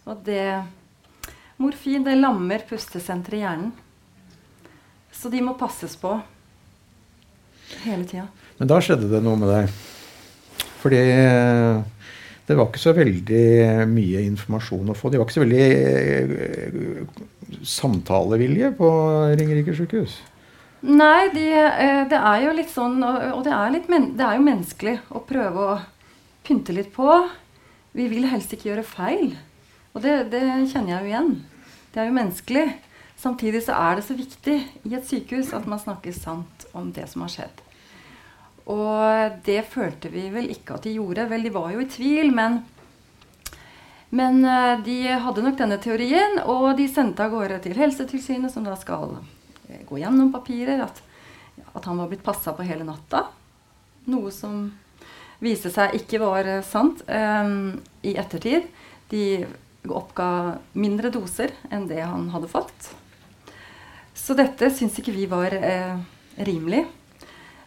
Og 0.09 0.23
det 0.25 0.63
Morfin 1.61 2.03
det 2.03 2.17
lammer 2.17 2.65
pustesenteret 2.67 3.37
i 3.37 3.43
hjernen. 3.43 3.69
Så 5.13 5.29
de 5.29 5.43
må 5.45 5.53
passes 5.59 5.93
på 5.95 6.17
hele 7.85 8.03
tida. 8.09 8.25
Men 8.57 8.71
da 8.71 8.81
skjedde 8.81 9.11
det 9.13 9.21
noe 9.23 9.37
med 9.39 9.53
deg. 9.53 9.77
Fordi 10.81 10.99
eh, 11.05 11.79
det 12.49 12.57
var 12.57 12.67
ikke 12.67 12.81
så 12.81 12.97
veldig 12.97 13.45
mye 13.93 14.25
informasjon 14.25 14.89
å 14.89 14.97
få. 14.97 15.13
De 15.13 15.21
var 15.21 15.29
ikke 15.29 15.37
så 15.37 15.45
veldig 15.45 15.65
eh, 15.69 17.23
samtalevilje 17.77 18.73
på 18.75 18.93
Ringerike 19.37 19.77
sykehus. 19.77 20.17
Nei, 20.85 21.29
de, 21.33 21.49
eh, 21.61 22.03
det 22.09 22.19
er 22.19 22.43
jo 22.49 22.51
litt 22.57 22.69
sånn 22.69 22.99
Og 23.05 23.39
det 23.45 23.53
er, 23.53 23.71
litt, 23.73 23.87
det 23.87 24.25
er 24.25 24.35
jo 24.35 24.49
menneskelig 24.49 24.99
å 25.15 25.23
prøve 25.25 25.69
å 25.71 25.83
pynte 26.45 26.75
litt 26.75 26.93
på. 26.95 27.09
Vi 27.95 28.07
vil 28.11 28.27
helst 28.29 28.53
ikke 28.53 28.69
gjøre 28.71 28.87
feil. 28.87 29.35
Og 29.95 30.03
det, 30.03 30.15
det, 30.33 30.43
kjenner 30.71 30.97
jeg 30.97 31.01
jo 31.01 31.11
igjen. 31.11 31.31
Det 31.93 32.01
er 32.01 32.09
jo 32.09 32.17
menneskelig. 32.17 32.65
Samtidig 33.15 33.61
så 33.63 33.77
er 33.79 33.95
det 33.95 34.03
så 34.07 34.17
viktig 34.17 34.55
i 34.83 34.95
et 34.97 35.07
sykehus 35.07 35.53
at 35.55 35.67
man 35.71 35.79
snakker 35.79 36.15
sant 36.15 36.65
om 36.75 36.89
det 36.95 37.07
som 37.11 37.23
har 37.23 37.31
skjedd. 37.31 37.61
Og 38.71 39.39
det 39.45 39.61
følte 39.71 40.11
vi 40.11 40.25
vel 40.33 40.49
ikke 40.51 40.75
at 40.75 40.87
de 40.87 40.97
gjorde. 40.97 41.27
Vel, 41.31 41.45
de 41.47 41.53
var 41.55 41.71
jo 41.71 41.83
i 41.83 41.89
tvil, 41.89 42.33
men, 42.35 42.59
men 44.09 44.41
eh, 44.43 44.83
de 44.83 44.97
hadde 45.21 45.45
nok 45.45 45.59
denne 45.59 45.79
teorien, 45.81 46.39
og 46.43 46.73
de 46.79 46.89
sendte 46.91 47.23
av 47.23 47.31
gårde 47.31 47.61
til 47.63 47.77
Helsetilsynet, 47.77 48.51
som 48.51 48.65
da 48.65 48.75
skal 48.79 49.19
eh, 49.69 49.85
gå 49.87 50.01
gjennom 50.01 50.33
papirer, 50.33 50.81
at, 50.83 51.03
at 51.71 51.85
han 51.85 52.01
var 52.01 52.09
blitt 52.11 52.25
passa 52.25 52.55
på 52.57 52.65
hele 52.65 52.87
natta. 52.87 53.27
Noe 54.09 54.33
som 54.33 54.65
viste 55.43 55.71
seg 55.73 55.95
ikke 55.99 56.21
var 56.23 56.47
eh, 56.47 56.65
sant 56.65 57.03
um, 57.07 57.75
i 58.03 58.15
ettertid. 58.19 58.67
De 59.11 59.45
oppga 59.91 60.57
mindre 60.73 61.11
doser 61.13 61.53
enn 61.73 61.87
det 61.89 62.01
han 62.01 62.29
hadde 62.33 62.49
fått. 62.51 62.93
Så 64.15 64.33
dette 64.37 64.71
syns 64.73 64.95
ikke 64.99 65.13
vi 65.13 65.27
var 65.29 65.53
eh, 65.53 65.97
rimelig. 66.47 66.85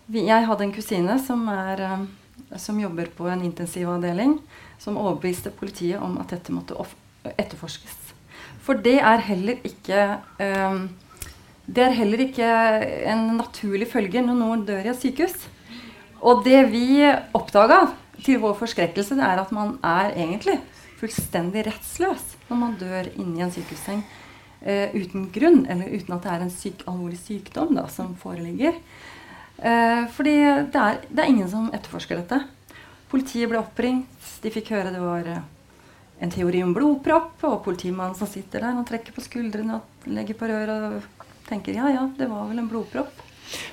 Jeg 0.08 0.46
hadde 0.48 0.64
en 0.64 0.72
kusine 0.74 1.18
som, 1.22 1.44
er, 1.52 1.82
eh, 1.84 2.56
som, 2.58 2.80
jobber 2.80 3.10
på 3.14 3.28
en 3.30 3.44
intensivavdeling, 3.46 4.38
som 4.80 4.98
overbeviste 4.98 5.52
politiet 5.54 6.00
om 6.02 6.16
at 6.22 6.32
dette 6.32 6.54
måtte 6.54 6.74
etterforskes. 7.36 8.14
For 8.64 8.80
det 8.80 8.98
er 8.98 9.22
heller 9.24 9.60
ikke 9.64 10.00
eh, 10.42 10.80
Det 11.68 11.82
er 11.84 11.92
heller 11.92 12.20
ikke 12.24 12.48
en 13.12 13.36
naturlig 13.36 13.90
følge 13.92 14.22
når 14.24 14.36
noen 14.40 14.62
dør 14.64 14.86
i 14.86 14.92
et 14.94 15.00
sykehus. 15.02 15.34
Og 16.24 16.44
det 16.46 16.64
vi 16.72 17.02
oppdaga 17.36 17.84
til 18.24 18.40
vår 18.42 18.56
forskrekkelse, 18.58 19.18
det 19.18 19.26
er 19.26 19.42
at 19.42 19.52
man 19.54 19.76
er 19.86 20.16
egentlig 20.16 20.58
fullstendig 20.98 21.66
rettsløs 21.68 22.24
når 22.48 22.58
man 22.58 22.78
dør 22.80 23.10
inni 23.20 23.44
en 23.44 23.52
sykehusseng 23.54 24.00
eh, 24.62 24.94
uten 24.96 25.28
grunn, 25.34 25.64
eller 25.70 25.92
uten 25.92 26.16
at 26.16 26.24
det 26.24 26.32
er 26.32 26.44
en 26.46 26.54
syk, 26.54 26.82
alvorlig 26.90 27.20
sykdom 27.20 27.76
da, 27.76 27.86
som 27.92 28.16
foreligger. 28.18 28.80
Eh, 29.58 30.04
fordi 30.14 30.34
det 30.72 30.80
er, 30.82 31.02
det 31.06 31.22
er, 31.22 31.28
ingen 31.28 31.50
som 31.50 31.70
etterforsker 31.74 32.22
dette. 32.22 32.40
Politiet 33.12 33.50
ble 33.50 33.60
oppringt. 33.62 34.32
De 34.42 34.52
fikk 34.54 34.72
høre 34.74 34.92
det 34.94 35.00
var 35.02 35.26
uh, 35.26 35.38
en 36.22 36.30
teori 36.30 36.60
om 36.62 36.74
blodpropp, 36.76 37.40
og 37.48 37.62
politimannen 37.64 38.18
som 38.18 38.28
sitter 38.30 38.62
der 38.62 38.76
og 38.76 38.86
trekker 38.86 39.16
på 39.16 39.24
skuldrene 39.24 39.78
og 39.78 40.10
legger 40.12 40.36
på 40.38 40.50
røret 40.50 40.84
og 40.90 41.24
tenker 41.48 41.78
ja, 41.78 41.88
ja, 41.94 42.04
det 42.18 42.28
var 42.30 42.46
vel 42.50 42.60
en 42.60 42.68
blodpropp. 42.70 43.27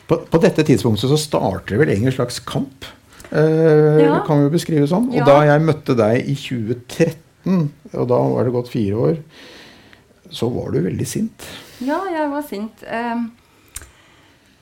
På, 0.07 0.19
på 0.29 0.39
dette 0.43 0.63
tidspunktet 0.67 1.11
så 1.11 1.17
starter 1.19 1.75
det 1.75 1.81
vel 1.81 1.91
egentlig 1.93 2.13
en 2.13 2.19
slags 2.21 2.39
kamp 2.47 2.87
Eh, 3.35 4.03
ja. 4.05 4.19
kan 4.27 4.43
vi 4.43 4.51
beskrive 4.53 4.87
sånn. 4.89 5.09
Og 5.11 5.21
ja. 5.21 5.27
da 5.27 5.39
jeg 5.49 5.63
møtte 5.65 5.95
deg 5.97 6.27
i 6.29 6.35
2013, 6.39 7.69
og 7.93 8.11
da 8.11 8.19
var 8.33 8.45
det 8.47 8.53
gått 8.55 8.73
fire 8.73 9.07
år, 9.09 9.17
så 10.33 10.49
var 10.53 10.71
du 10.73 10.83
veldig 10.85 11.07
sint. 11.07 11.47
Ja, 11.83 11.99
jeg 12.11 12.29
var 12.31 12.45
sint. 12.47 12.85
Um, 12.87 13.27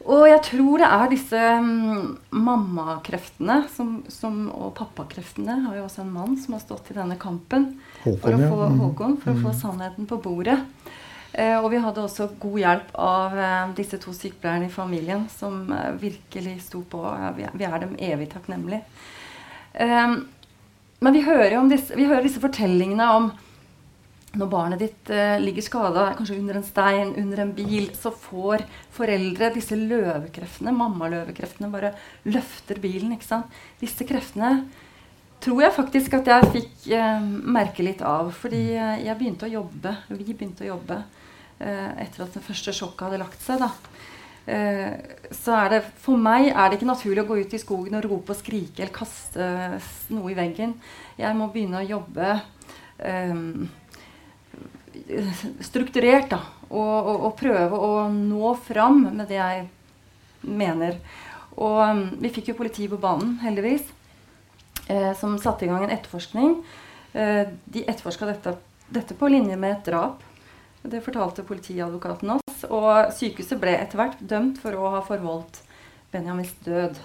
og 0.03 0.26
jeg 0.28 0.41
tror 0.49 0.82
det 0.82 0.88
er 0.91 1.11
disse 1.14 1.41
um, 1.64 2.18
mammakreftene 2.36 3.61
som, 3.72 3.93
som, 4.11 4.41
og 4.51 4.74
pappakreftene 4.76 5.61
har 5.64 5.78
jo 5.78 5.86
også 5.86 6.03
en 6.03 6.11
mann 6.11 6.36
som 6.41 6.57
har 6.57 6.64
stått 6.66 6.91
i 6.91 6.97
denne 6.97 7.16
kampen 7.22 7.70
Håkon, 8.01 8.18
for 8.20 8.36
å, 8.36 8.41
få, 8.41 8.57
mm. 8.66 8.82
Håkon, 8.82 9.16
for 9.22 9.32
mm. 9.32 9.39
å 9.39 9.45
få 9.45 9.55
sannheten 9.61 10.09
på 10.09 10.20
bordet. 10.26 10.59
Eh, 11.34 11.55
og 11.57 11.71
vi 11.73 11.79
hadde 11.81 12.03
også 12.03 12.27
god 12.41 12.59
hjelp 12.61 12.91
av 13.01 13.39
eh, 13.41 13.71
disse 13.79 13.97
to 14.01 14.11
sykepleierne 14.13 14.67
i 14.67 14.73
familien 14.73 15.23
som 15.34 15.63
eh, 15.73 15.95
virkelig 15.97 16.59
sto 16.67 16.84
på. 16.89 17.01
Vi, 17.39 17.65
er 17.65 17.79
dem 17.81 17.95
evig 17.97 18.29
takknemlige. 18.36 18.84
Men 19.73 21.15
vi 21.15 21.23
hører, 21.25 21.57
disse, 21.71 21.97
vi 21.97 22.05
hører, 22.05 22.21
disse, 22.27 22.41
fortellingene 22.43 23.07
om 23.15 23.31
når 24.38 24.49
barnet 24.49 24.81
ditt 24.81 25.09
ligger 25.43 25.65
skada, 25.65 26.03
kanskje 26.17 26.39
under 26.39 26.57
en 26.57 26.65
stein, 26.65 27.11
under 27.21 27.41
en 27.43 27.51
bil, 27.53 27.89
så 27.97 28.09
får 28.13 28.63
foreldre 28.93 29.51
disse 29.53 29.77
løvekreftene, 29.77 30.73
mammaløvekreftene, 30.73 31.69
bare 31.73 31.91
løfter 32.25 32.81
bilen. 32.81 33.13
ikke 33.13 33.29
sant? 33.29 33.59
Disse 33.81 34.05
kreftene 34.09 34.55
tror 35.43 35.65
jeg 35.65 35.75
faktisk 35.75 36.15
at 36.17 36.31
jeg 36.31 36.51
fikk 36.53 36.88
eh, 36.97 37.27
merke 37.57 37.86
litt 37.86 38.01
av. 38.05 38.31
Fordi 38.38 38.63
jeg 38.77 39.17
begynte 39.19 39.49
å 39.49 39.53
jobbe, 39.57 39.97
vi 40.13 40.29
begynte 40.31 40.65
å 40.65 40.71
jobbe 40.75 41.01
etter 41.60 42.26
at 42.26 42.34
det 42.36 42.41
første 42.43 42.74
sjokket 42.76 43.06
hadde 43.08 43.22
lagt 43.22 43.43
seg. 43.43 43.62
da. 43.62 43.70
Eh, 44.45 44.91
så 45.32 45.56
er 45.56 45.70
det, 45.72 45.80
For 46.04 46.20
meg 46.20 46.49
er 46.49 46.68
det 46.68 46.80
ikke 46.80 46.89
naturlig 46.89 47.24
å 47.24 47.30
gå 47.30 47.38
ut 47.45 47.54
i 47.56 47.62
skogen 47.62 47.95
og 47.95 48.08
rope 48.10 48.34
og 48.34 48.39
skrike 48.41 48.84
eller 48.84 48.95
kaste 48.95 49.45
noe 50.12 50.34
i 50.34 50.38
veggen. 50.38 50.76
Jeg 51.20 51.38
må 51.39 51.47
begynne 51.54 51.80
å 51.80 51.88
jobbe 51.88 52.34
um, 52.99 53.70
strukturert 55.64 56.34
da, 56.34 56.41
og, 56.68 56.76
og, 56.82 57.16
og, 57.30 57.32
prøve 57.39 57.80
å 57.80 57.93
nå 58.12 58.54
fram 58.68 59.06
med 59.14 59.32
det 59.32 59.39
jeg 59.39 59.64
mener. 60.43 60.99
Og 61.56 61.80
um, 61.88 62.04
vi 62.20 62.34
fikk 62.34 62.51
jo 62.51 62.60
politiet 62.60 62.91
på 62.91 62.99
banen, 62.99 63.38
heldigvis, 63.45 63.88
eh, 64.89 65.14
som 65.20 65.39
satte 65.39 65.64
i 65.64 65.72
gang 65.72 65.86
en 65.86 65.95
etterforskning. 65.95 66.58
Eh, 67.14 67.45
de 67.64 67.88
etterforska 67.88 68.28
dette, 68.28 68.58
dette 68.91 69.16
på 69.16 69.32
linje 69.32 69.56
med 69.56 69.78
et 69.78 69.91
drap. 69.93 70.20
Det 70.84 71.01
fortalte 71.01 71.45
politiadvokaten 71.47 72.36
oss. 72.36 72.65
Og 72.67 73.13
sykehuset 73.15 73.59
ble 73.61 73.77
etter 73.79 73.99
hvert 73.99 74.19
dømt 74.19 74.59
for 74.63 74.75
å 74.75 74.91
ha 74.97 75.01
forvoldt 75.05 75.61
Benjamins 76.11 76.53
død. 76.65 76.99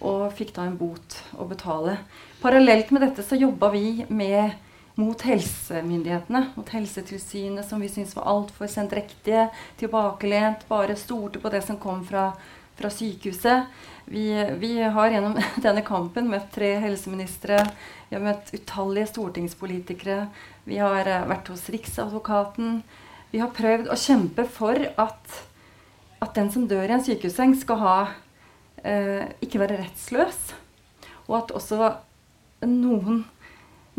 Og 0.00 0.30
fikk 0.36 0.54
da 0.56 0.64
en 0.64 0.78
bot 0.80 1.20
å 1.36 1.46
betale. 1.48 1.98
Parallelt 2.40 2.90
med 2.94 3.04
dette 3.04 3.24
så 3.26 3.36
jobba 3.36 3.68
vi 3.74 4.06
med 4.08 4.56
mot 5.00 5.22
helsemyndighetene, 5.22 6.50
mot 6.56 6.68
Helsetilsynet, 6.68 7.68
som 7.68 7.80
vi 7.80 7.88
syntes 7.88 8.16
var 8.16 8.28
altfor 8.32 8.68
sendrektige, 8.68 9.46
tilbakelent, 9.80 10.66
bare 10.68 10.96
stolte 10.98 11.40
på 11.40 11.52
det 11.52 11.62
som 11.64 11.78
kom 11.80 12.02
fra, 12.06 12.30
fra 12.76 12.90
sykehuset. 12.92 13.70
Vi, 14.10 14.26
vi, 14.60 14.74
har 14.82 15.12
gjennom 15.12 15.38
denne 15.66 15.84
kampen 15.86 16.28
møtt 16.30 16.50
tre 16.54 16.74
helseministre, 16.82 17.62
vi 18.08 18.18
har 18.18 18.24
møtt 18.24 18.52
utallige 18.56 19.12
stortingspolitikere, 19.12 20.24
vi 20.70 20.78
har 20.80 21.08
uh, 21.10 21.28
vært 21.30 21.50
hos 21.52 21.66
Riksadvokaten. 21.74 22.80
Vi 23.34 23.42
har 23.42 23.52
prøvd 23.54 23.90
å 23.90 23.98
kjempe 23.98 24.46
for 24.50 24.78
at, 24.78 25.40
at 26.22 26.32
den 26.38 26.50
som 26.54 26.68
dør 26.70 26.88
i 26.88 26.96
en 26.96 27.04
sykehusseng, 27.04 27.52
skal 27.58 27.78
ha, 27.78 27.98
eh, 28.82 29.28
ikke 29.44 29.60
være 29.62 29.76
rettsløs. 29.78 30.40
Og 31.28 31.36
at 31.38 31.52
også 31.54 31.92
noen 32.66 33.22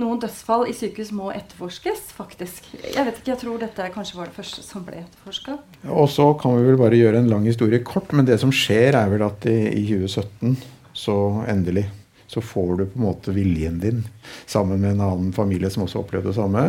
noen 0.01 0.21
dødsfall 0.21 0.65
i 0.71 0.73
sykehus 0.75 1.11
må 1.13 1.29
etterforskes, 1.35 2.07
faktisk. 2.15 2.69
Jeg 2.79 3.05
vet 3.05 3.19
ikke, 3.19 3.33
jeg 3.33 3.41
tror 3.43 3.61
dette 3.61 3.89
kanskje 3.93 4.17
var 4.17 4.29
det 4.31 4.37
første 4.37 4.63
som 4.65 4.85
ble 4.87 5.03
etterforska. 5.03 5.57
Og 5.91 6.07
så 6.09 6.25
kan 6.41 6.55
vi 6.57 6.67
vel 6.69 6.79
bare 6.79 6.99
gjøre 6.99 7.21
en 7.21 7.29
lang 7.31 7.45
historie 7.45 7.83
kort, 7.85 8.13
men 8.15 8.27
det 8.27 8.39
som 8.41 8.53
skjer, 8.55 8.97
er 8.97 9.11
vel 9.11 9.25
at 9.27 9.45
i, 9.51 9.57
i 9.75 9.83
2017 9.91 10.55
så 10.97 11.17
endelig 11.51 11.85
så 12.31 12.43
får 12.43 12.75
du 12.79 12.85
på 12.87 12.99
en 12.99 13.07
måte 13.09 13.33
viljen 13.35 13.79
din 13.81 14.05
sammen 14.49 14.79
med 14.79 14.95
en 14.95 15.07
annen 15.07 15.33
familie 15.35 15.71
som 15.71 15.83
også 15.83 16.05
opplevde 16.05 16.31
det 16.31 16.37
samme. 16.37 16.67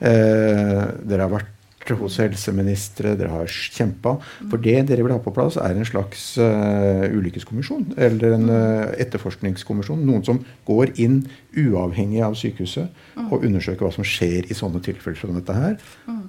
Eh, 0.00 0.78
dere 1.04 1.26
har 1.26 1.34
vært 1.34 1.50
hos 1.98 2.16
helseministre, 2.22 3.16
dere 3.18 3.32
har 3.32 3.50
kjempa. 3.50 4.14
For 4.50 4.60
det 4.62 4.76
dere 4.88 5.02
vil 5.02 5.14
ha 5.14 5.18
på 5.22 5.32
plass, 5.34 5.58
er 5.58 5.74
en 5.74 5.88
slags 5.88 6.36
uh, 6.38 7.02
ulykkeskommisjon. 7.10 7.88
Eller 7.98 8.36
en 8.36 8.46
uh, 8.52 8.92
etterforskningskommisjon. 9.02 10.04
Noen 10.06 10.22
som 10.26 10.38
går 10.68 10.94
inn 11.02 11.24
uavhengig 11.58 12.22
av 12.22 12.38
sykehuset 12.38 13.18
og 13.26 13.42
undersøker 13.42 13.82
hva 13.82 13.92
som 13.94 14.06
skjer 14.06 14.46
i 14.46 14.56
sånne 14.56 14.82
tilfeller 14.84 15.18
som 15.18 15.34
dette 15.34 15.58
her. 15.58 15.78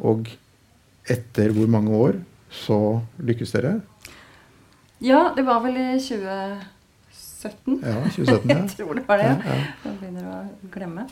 Og 0.01 0.31
etter 1.11 1.53
hvor 1.53 1.69
mange 1.69 1.93
år 2.01 2.21
så 2.53 2.79
lykkes 3.21 3.53
dere? 3.53 3.77
Ja, 5.03 5.34
det 5.36 5.45
var 5.47 5.61
vel 5.65 5.77
i 5.77 5.89
20... 6.01 6.81
2017. 7.43 7.79
Ja, 7.83 7.95
2017 8.09 8.49
ja. 8.49 8.57
jeg 8.61 8.69
tror 8.77 8.93
det 8.93 9.03
var 9.07 9.21
det. 9.21 9.29
Ja, 9.29 9.55
ja. 9.55 9.65
Jeg 9.83 9.97
begynner 9.99 10.29
å 10.29 10.69
glemme. 10.73 11.05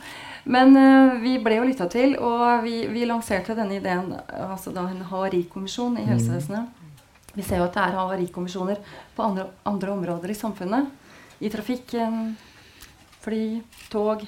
Men 0.44 0.76
uh, 0.78 1.18
vi 1.22 1.36
ble 1.44 1.58
jo 1.58 1.66
lytta 1.68 1.88
til, 1.92 2.16
og 2.20 2.64
vi, 2.64 2.82
vi, 2.92 3.04
lanserte 3.08 3.56
denne 3.58 3.78
ideen, 3.78 4.14
altså 4.32 4.72
da 4.74 4.86
en 4.90 5.04
havarikommisjon 5.10 6.00
i 6.00 6.06
mm. 6.08 6.56
Vi 7.32 7.44
ser 7.44 7.62
jo 7.62 7.68
at 7.68 7.76
det 7.76 7.84
er 7.86 7.96
havarikommisjoner 7.96 8.82
på 9.16 9.24
andre, 9.24 9.46
andre 9.68 9.94
områder 9.94 10.32
i 10.32 10.36
samfunnet. 10.36 10.90
I 11.40 11.48
trafikken, 11.50 12.36
fly, 13.24 13.62
tog. 13.90 14.26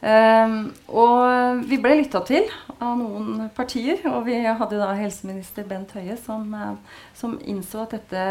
Um, 0.00 0.70
og 0.96 1.66
vi 1.68 1.76
ble 1.82 1.98
lytta 1.98 2.22
til 2.24 2.46
av 2.78 2.94
noen 3.00 3.50
partier. 3.56 3.98
Og 4.12 4.24
vi 4.28 4.38
hadde 4.46 4.78
da 4.80 4.92
helseminister 4.96 5.66
Bent 5.68 5.92
Høie 5.98 6.16
som, 6.20 6.54
som 7.18 7.36
innså 7.42 7.84
at 7.84 7.98
dette 7.98 8.24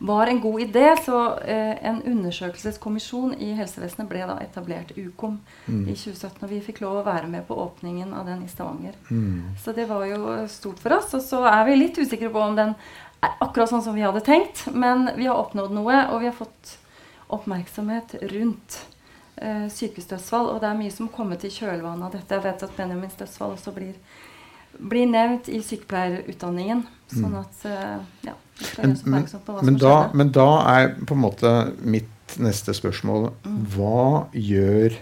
var 0.00 0.26
en 0.26 0.40
god 0.40 0.60
idé. 0.60 0.96
Så 1.04 1.38
eh, 1.38 1.86
en 1.86 2.02
undersøkelseskommisjon 2.02 3.34
i 3.38 3.52
helsevesenet 3.58 4.08
ble 4.08 4.24
da 4.26 4.38
etablert, 4.40 4.94
Ukom, 4.96 5.38
mm. 5.66 5.82
i 5.84 5.94
2017. 5.94 6.40
Og 6.40 6.52
vi 6.54 6.60
fikk 6.64 6.80
lov 6.84 7.00
å 7.00 7.06
være 7.06 7.28
med 7.28 7.46
på 7.48 7.58
åpningen 7.60 8.14
av 8.16 8.26
den 8.28 8.44
i 8.46 8.48
Stavanger. 8.48 8.96
Mm. 9.10 9.56
Så 9.60 9.76
det 9.76 9.86
var 9.90 10.06
jo 10.08 10.40
stort 10.48 10.80
for 10.80 10.96
oss. 10.96 11.12
Og 11.18 11.24
så 11.24 11.44
er 11.50 11.66
vi 11.68 11.78
litt 11.78 12.00
usikre 12.00 12.32
på 12.32 12.44
om 12.44 12.56
den 12.58 12.74
er 13.20 13.36
akkurat 13.44 13.72
sånn 13.72 13.84
som 13.84 13.96
vi 13.98 14.06
hadde 14.06 14.24
tenkt. 14.24 14.66
Men 14.72 15.10
vi 15.18 15.28
har 15.28 15.40
oppnådd 15.40 15.76
noe, 15.76 16.06
og 16.08 16.24
vi 16.24 16.30
har 16.30 16.36
fått 16.36 16.78
oppmerksomhet 17.30 18.16
rundt 18.32 18.80
eh, 19.36 19.68
sykehusdødsfall. 19.68 20.54
Og 20.54 20.64
det 20.64 20.70
er 20.70 20.80
mye 20.80 20.96
som 20.96 21.12
kommer 21.12 21.40
til 21.40 21.52
kjølvannet 21.60 22.08
av 22.08 22.16
dette. 22.16 22.40
Jeg 22.40 22.46
vet 22.48 22.68
at 22.70 22.76
Benjamins 22.78 23.20
dødsfall 23.20 23.58
også 23.58 23.76
blir, 23.76 23.92
blir 24.80 25.12
nevnt 25.12 25.52
i 25.52 25.60
sykepleierutdanningen. 25.60 26.86
Sånn 27.10 27.34
mm. 27.34 27.40
at 27.44 27.66
uh, 27.66 28.22
ja, 28.24 28.36
men, 28.78 28.96
men, 29.04 29.26
men, 29.62 29.78
da, 29.80 29.94
men, 30.14 30.32
da, 30.34 30.48
er 30.70 30.92
på 31.06 31.16
en 31.16 31.22
måte 31.24 31.52
mitt 31.80 32.36
neste 32.40 32.74
spørsmål 32.76 33.30
mm. 33.42 33.56
Hva 33.74 34.26
gjør 34.36 34.94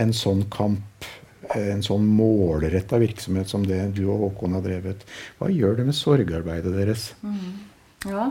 en 0.00 0.12
sånn 0.14 0.44
kamp, 0.52 1.08
en 1.56 1.82
sånn 1.82 2.04
målretta 2.06 3.00
virksomhet 3.02 3.50
som 3.50 3.64
det 3.66 3.80
du 3.96 4.04
og 4.06 4.26
Håkon 4.28 4.54
har 4.58 4.64
drevet, 4.64 5.02
hva 5.40 5.50
gjør 5.50 5.80
det 5.80 5.88
med 5.88 5.98
sorgarbeidet 5.98 6.74
deres? 6.76 7.10
Mm. 7.26 7.66
Ja, 8.06 8.30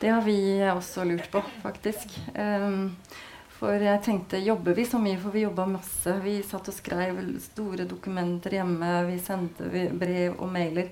det 0.00 0.10
har 0.10 0.24
vi 0.26 0.38
også 0.72 1.06
lurt 1.06 1.30
på, 1.30 1.44
faktisk. 1.62 2.16
Um, 2.34 2.96
for 3.60 3.76
jeg 3.76 4.00
tenkte, 4.00 4.40
jobber 4.40 4.76
vi 4.76 4.86
så 4.88 4.98
mye? 5.00 5.18
For 5.20 5.36
vi 5.36 5.44
jobba 5.44 5.66
masse. 5.68 6.14
Vi 6.24 6.38
satt 6.48 6.70
og 6.72 6.76
skrev 6.76 7.18
store 7.44 7.84
dokumenter 7.88 8.56
hjemme. 8.56 8.92
Vi 9.10 9.18
sendte 9.20 9.68
brev 10.00 10.38
og 10.38 10.48
mailer 10.52 10.88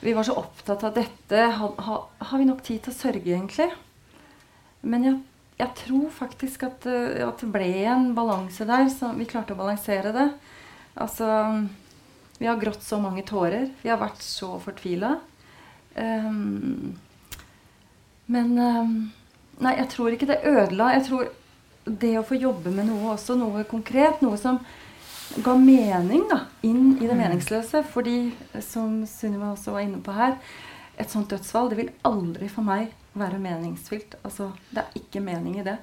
vi 0.00 0.12
var 0.14 0.26
så 0.26 0.36
opptatt 0.38 0.84
av 0.84 0.94
dette. 0.94 1.40
Har, 1.58 1.74
har, 1.76 2.04
har 2.18 2.38
vi 2.38 2.46
nok 2.46 2.62
tid 2.66 2.84
til 2.84 2.94
å 2.94 2.98
sørge, 2.98 3.32
egentlig? 3.34 3.68
Men 4.86 5.06
jeg, 5.06 5.18
jeg 5.58 5.74
tror 5.82 6.06
faktisk 6.14 6.64
at, 6.68 6.86
uh, 6.86 7.26
at, 7.26 7.42
det 7.42 7.50
ble 7.54 7.70
en 7.90 8.12
balanse 8.16 8.66
der. 8.68 8.86
Så 8.92 9.10
vi 9.18 9.26
klarte 9.28 9.56
å 9.56 9.60
balansere 9.60 10.14
det. 10.14 10.28
Altså 10.98 11.26
Vi 12.38 12.46
har 12.46 12.60
grått 12.60 12.84
så 12.86 13.00
mange 13.02 13.26
tårer. 13.26 13.70
Vi 13.82 13.90
har 13.90 13.98
vært 13.98 14.22
så 14.22 14.54
fortvila. 14.62 15.16
Um, 15.98 16.94
men 18.30 18.58
um, 18.58 18.98
Nei, 19.58 19.72
jeg 19.80 19.88
tror 19.90 20.14
ikke 20.14 20.28
det 20.30 20.44
ødela. 20.46 20.92
Jeg 20.94 21.08
tror 21.08 21.30
det 21.88 22.12
å 22.20 22.26
få 22.26 22.36
jobbe 22.38 22.70
med 22.70 22.86
noe 22.86 23.14
også, 23.14 23.34
noe 23.38 23.64
konkret, 23.66 24.20
noe 24.22 24.38
som 24.38 24.60
ga 25.44 25.54
mening 25.60 26.24
da, 26.30 26.40
inn 26.66 26.96
i 26.98 27.06
det 27.06 27.14
mm. 27.14 27.20
meningsløse. 27.22 27.82
Fordi, 27.92 28.18
som 28.64 29.02
Sunniva 29.08 29.52
også 29.52 29.74
var 29.74 29.84
inne 29.86 30.00
på 30.04 30.14
her, 30.16 30.38
et 30.98 31.12
sånt 31.12 31.30
dødsfall 31.30 31.70
det 31.70 31.80
vil 31.82 31.92
aldri 32.08 32.48
for 32.50 32.66
meg 32.66 32.92
være 33.18 33.40
meningsfylt. 33.42 34.18
Altså, 34.24 34.50
det 34.70 34.84
er 34.84 35.00
ikke 35.00 35.22
mening 35.24 35.58
i 35.60 35.66
det. 35.66 35.78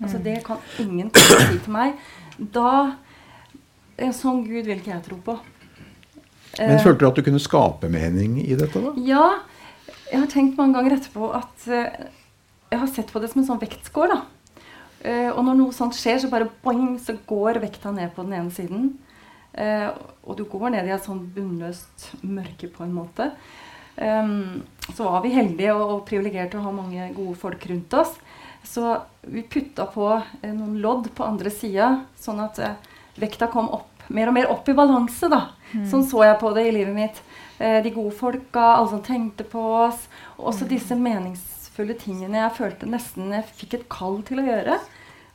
Altså, 0.00 0.18
mm. 0.18 0.24
det 0.26 0.36
kan 0.46 0.60
ingen 0.82 1.12
si 1.14 1.58
til 1.58 1.72
meg. 1.74 1.96
Da 2.38 2.96
En 4.00 4.14
sånn 4.16 4.38
Gud 4.46 4.64
vil 4.64 4.78
ikke 4.78 4.94
jeg 4.94 5.02
tro 5.04 5.18
på. 5.20 5.34
Men 6.56 6.78
uh, 6.78 6.80
Følte 6.80 7.02
du 7.02 7.08
at 7.10 7.18
du 7.18 7.24
kunne 7.26 7.42
skape 7.42 7.90
mening 7.92 8.38
i 8.40 8.54
dette? 8.56 8.80
da? 8.80 8.94
Ja. 9.04 9.26
Jeg 10.08 10.22
har 10.22 10.30
tenkt 10.32 10.56
mange 10.56 10.78
ganger 10.78 10.94
etterpå 10.96 11.28
at 11.36 11.66
jeg 11.68 12.80
har 12.80 12.88
sett 12.88 13.12
på 13.12 13.20
det 13.20 13.28
som 13.28 13.42
en 13.42 13.48
sånn 13.50 13.60
vektskål. 13.60 14.14
da. 14.14 14.22
Uh, 15.00 15.30
og 15.32 15.44
når 15.46 15.56
noe 15.56 15.72
sånt 15.72 15.96
skjer, 15.96 16.18
så 16.20 16.28
bare 16.28 16.50
boing, 16.64 16.98
så 17.00 17.14
går 17.28 17.60
vekta 17.62 17.92
ned 17.94 18.12
på 18.12 18.24
den 18.26 18.36
ene 18.36 18.52
siden. 18.52 18.90
Uh, 19.56 19.88
og 20.28 20.36
du 20.36 20.44
går 20.48 20.74
ned 20.74 20.88
i 20.88 20.92
et 20.94 21.06
sånn 21.06 21.22
bunnløst 21.34 22.10
mørke 22.20 22.68
på 22.70 22.84
en 22.84 22.92
måte. 22.94 23.30
Um, 23.96 24.60
så 24.92 25.08
var 25.08 25.24
vi 25.24 25.32
heldige 25.34 25.72
og, 25.74 25.86
og 25.94 26.02
privilegerte 26.08 26.60
å 26.60 26.64
ha 26.66 26.72
mange 26.74 27.08
gode 27.16 27.36
folk 27.40 27.64
rundt 27.70 27.96
oss. 27.96 28.12
Så 28.66 28.92
vi 29.24 29.42
putta 29.48 29.86
på 29.88 30.10
uh, 30.20 30.50
noen 30.52 30.76
lodd 30.84 31.08
på 31.16 31.24
andre 31.24 31.52
sida, 31.54 31.94
sånn 32.20 32.42
at 32.44 32.60
vekta 33.20 33.48
kom 33.52 33.70
opp, 33.72 34.04
mer 34.12 34.28
og 34.28 34.36
mer 34.36 34.52
opp 34.52 34.68
i 34.68 34.76
balanse. 34.76 35.32
da. 35.32 35.46
Mm. 35.72 35.86
Sånn 35.88 36.04
så 36.12 36.26
jeg 36.28 36.40
på 36.42 36.52
det 36.56 36.66
i 36.68 36.76
livet 36.76 36.96
mitt. 36.96 37.22
de 37.60 37.90
gode 37.92 38.14
folka, 38.16 38.62
alle 38.74 38.88
som 38.88 39.02
tenkte 39.04 39.44
på 39.44 39.60
oss. 39.60 40.06
Og 40.38 40.52
også 40.52 40.64
mm. 40.64 40.70
disse 40.70 40.96
menings 40.96 41.59
meningsfulle 41.70 41.96
tingene 41.98 42.40
jeg 42.40 42.56
følte 42.56 42.88
nesten 42.88 43.32
jeg 43.32 43.46
fikk 43.56 43.74
et 43.74 43.88
kall 43.88 44.22
til 44.26 44.40
å 44.40 44.46
gjøre. 44.46 44.78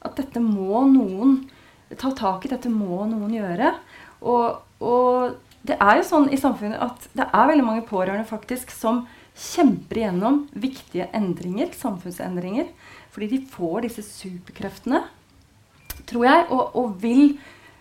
At 0.04 0.18
dette 0.18 0.40
må 0.40 0.86
noen 0.86 1.50
ta 1.98 2.12
tak 2.12 2.46
i. 2.46 2.50
Dette 2.50 2.70
må 2.70 3.06
noen 3.08 3.34
gjøre. 3.34 3.74
Og, 4.22 4.62
og, 4.80 5.36
det 5.66 5.78
er 5.82 5.98
jo 5.98 6.06
sånn 6.06 6.30
i 6.30 6.38
samfunnet 6.38 6.78
at 6.80 7.08
det 7.18 7.26
er 7.26 7.48
veldig 7.50 7.66
mange 7.66 7.86
pårørende 7.88 8.28
faktisk 8.28 8.70
som 8.72 9.08
kjemper 9.36 9.98
igjennom 9.98 10.44
viktige 10.54 11.08
endringer, 11.12 11.72
samfunnsendringer. 11.74 12.68
Fordi 13.12 13.32
de 13.32 13.40
får 13.50 13.88
disse 13.88 14.04
superkreftene, 14.06 15.02
tror 16.06 16.26
jeg, 16.28 16.46
og, 16.52 16.76
og 16.76 17.00
vil 17.02 17.40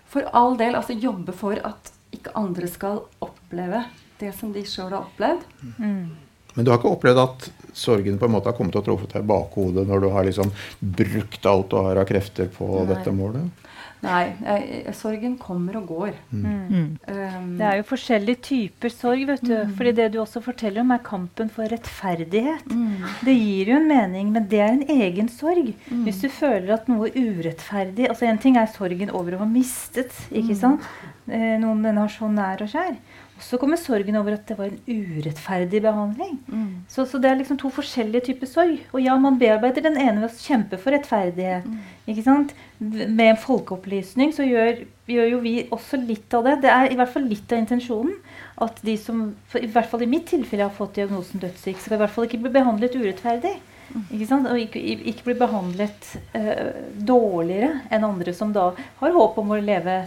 for 0.08 0.24
all 0.32 0.56
del 0.56 0.78
altså 0.78 0.96
jobbe 0.96 1.34
for 1.36 1.58
at 1.60 1.90
ikke 2.14 2.32
andre 2.38 2.70
skal 2.70 3.02
oppleve 3.24 3.82
det 4.20 4.30
som 4.38 4.54
de 4.54 4.62
sjøl 4.64 4.94
har 4.94 5.02
opplevd. 5.02 5.44
Mm. 5.76 6.14
Men 6.54 6.64
du 6.64 6.70
har 6.70 6.78
ikke 6.78 6.94
opplevd 6.94 7.20
at 7.20 7.48
sorgen 7.74 8.18
på 8.18 8.28
en 8.28 8.34
måte 8.36 8.50
har 8.50 8.56
kommet 8.58 8.78
og 8.78 8.86
truffet 8.86 9.16
deg 9.16 9.26
i 9.26 9.28
bakhodet 9.28 9.86
når 9.88 10.04
du 10.04 10.08
har 10.14 10.26
liksom 10.28 10.52
brukt 10.78 11.46
alt 11.50 11.70
du 11.72 11.78
har 11.80 12.00
av 12.02 12.08
krefter 12.08 12.50
på 12.54 12.70
Nei. 12.70 12.88
dette 12.92 13.14
målet? 13.14 13.64
Nei. 14.04 14.24
Jeg, 14.44 14.94
sorgen 14.98 15.36
kommer 15.40 15.78
og 15.80 15.86
går. 15.88 16.10
Mm. 16.28 16.44
Mm. 16.44 16.88
Um, 17.08 17.46
det 17.58 17.66
er 17.68 17.78
jo 17.78 17.86
forskjellige 17.88 18.42
typer 18.48 18.92
sorg. 18.92 19.24
vet 19.30 19.44
du. 19.44 19.54
Mm. 19.56 19.74
Fordi 19.78 19.94
det 19.96 20.10
du 20.12 20.18
også 20.22 20.42
forteller 20.44 20.84
om, 20.84 20.92
er 20.94 21.02
kampen 21.06 21.50
for 21.52 21.70
rettferdighet. 21.72 22.68
Mm. 22.68 23.08
Det 23.24 23.36
gir 23.36 23.72
jo 23.72 23.78
en 23.80 23.88
mening, 23.88 24.32
men 24.34 24.48
det 24.50 24.60
er 24.60 24.74
en 24.74 24.84
egen 24.98 25.30
sorg. 25.32 25.72
Mm. 25.88 26.04
Hvis 26.08 26.20
du 26.24 26.28
føler 26.28 26.76
at 26.76 26.90
noe 26.90 27.10
urettferdig 27.14 28.10
altså 28.10 28.28
En 28.28 28.40
ting 28.40 28.56
er 28.60 28.70
sorgen 28.72 29.12
over 29.14 29.36
å 29.36 29.42
ha 29.44 29.48
mistet 29.48 30.12
ikke 30.30 30.54
mm. 30.54 30.60
sant? 30.60 30.88
Eh, 31.24 31.54
noen 31.60 31.84
den 31.84 32.00
har 32.00 32.10
så 32.12 32.28
nær 32.28 32.64
og 32.64 32.72
kjær. 32.72 32.96
Så 33.44 33.58
kommer 33.60 33.76
sorgen 33.76 34.16
over 34.16 34.38
at 34.38 34.46
det 34.48 34.56
var 34.56 34.70
en 34.70 34.80
urettferdig 34.88 35.82
behandling. 35.84 36.38
Mm. 36.48 36.84
Så, 36.88 37.04
så, 37.08 37.18
det 37.20 37.28
er 37.28 37.38
liksom 37.40 37.58
to 37.60 37.68
forskjellige 37.74 38.30
typer 38.30 38.48
sorg. 38.48 38.78
Og 38.94 39.02
ja, 39.04 39.16
man 39.20 39.36
bearbeider 39.40 39.84
den 39.84 39.98
ene 40.00 40.22
ved 40.22 40.30
å 40.30 40.38
kjempe 40.40 40.78
for 40.80 40.94
rettferdighet. 40.96 41.66
Mm. 41.68 41.82
ikke 42.08 42.24
sant? 42.24 42.54
Med 42.80 43.36
folkeopplysning 43.42 44.32
så 44.36 44.46
gjør, 44.48 44.80
gjør, 45.10 45.28
jo 45.34 45.40
vi 45.44 45.54
også 45.74 46.00
litt 46.00 46.36
av 46.36 46.48
det. 46.48 46.56
Det 46.64 46.72
er 46.72 46.88
i 46.88 46.96
hvert 47.00 47.12
fall 47.12 47.28
litt 47.28 47.52
av 47.52 47.60
intensjonen. 47.60 48.16
At 48.64 48.80
de 48.86 48.94
som, 49.00 49.26
i 49.60 49.68
hvert 49.74 49.90
fall 49.90 50.06
i 50.06 50.08
mitt 50.10 50.28
tilfelle, 50.30 50.64
har 50.64 50.74
fått 50.74 50.96
diagnosen 50.96 51.42
dødssyk, 51.42 51.82
skal 51.82 51.98
i 51.98 52.02
hvert 52.04 52.14
fall 52.14 52.28
ikke 52.28 52.40
bli 52.46 52.54
behandlet 52.54 52.96
urettferdig. 52.96 53.58
Mm. 53.90 54.06
Ikke 54.16 54.30
sant? 54.30 54.48
Og 54.48 54.62
ikke, 54.62 54.80
ikke 55.12 55.28
bli 55.28 55.36
behandlet 55.42 56.14
uh, 56.32 56.72
dårligere 56.96 57.82
enn 57.92 58.08
andre 58.08 58.32
som 58.36 58.56
da 58.56 58.70
har 59.02 59.18
håp 59.18 59.36
om 59.42 59.52
å 59.52 59.60
leve, 59.60 59.98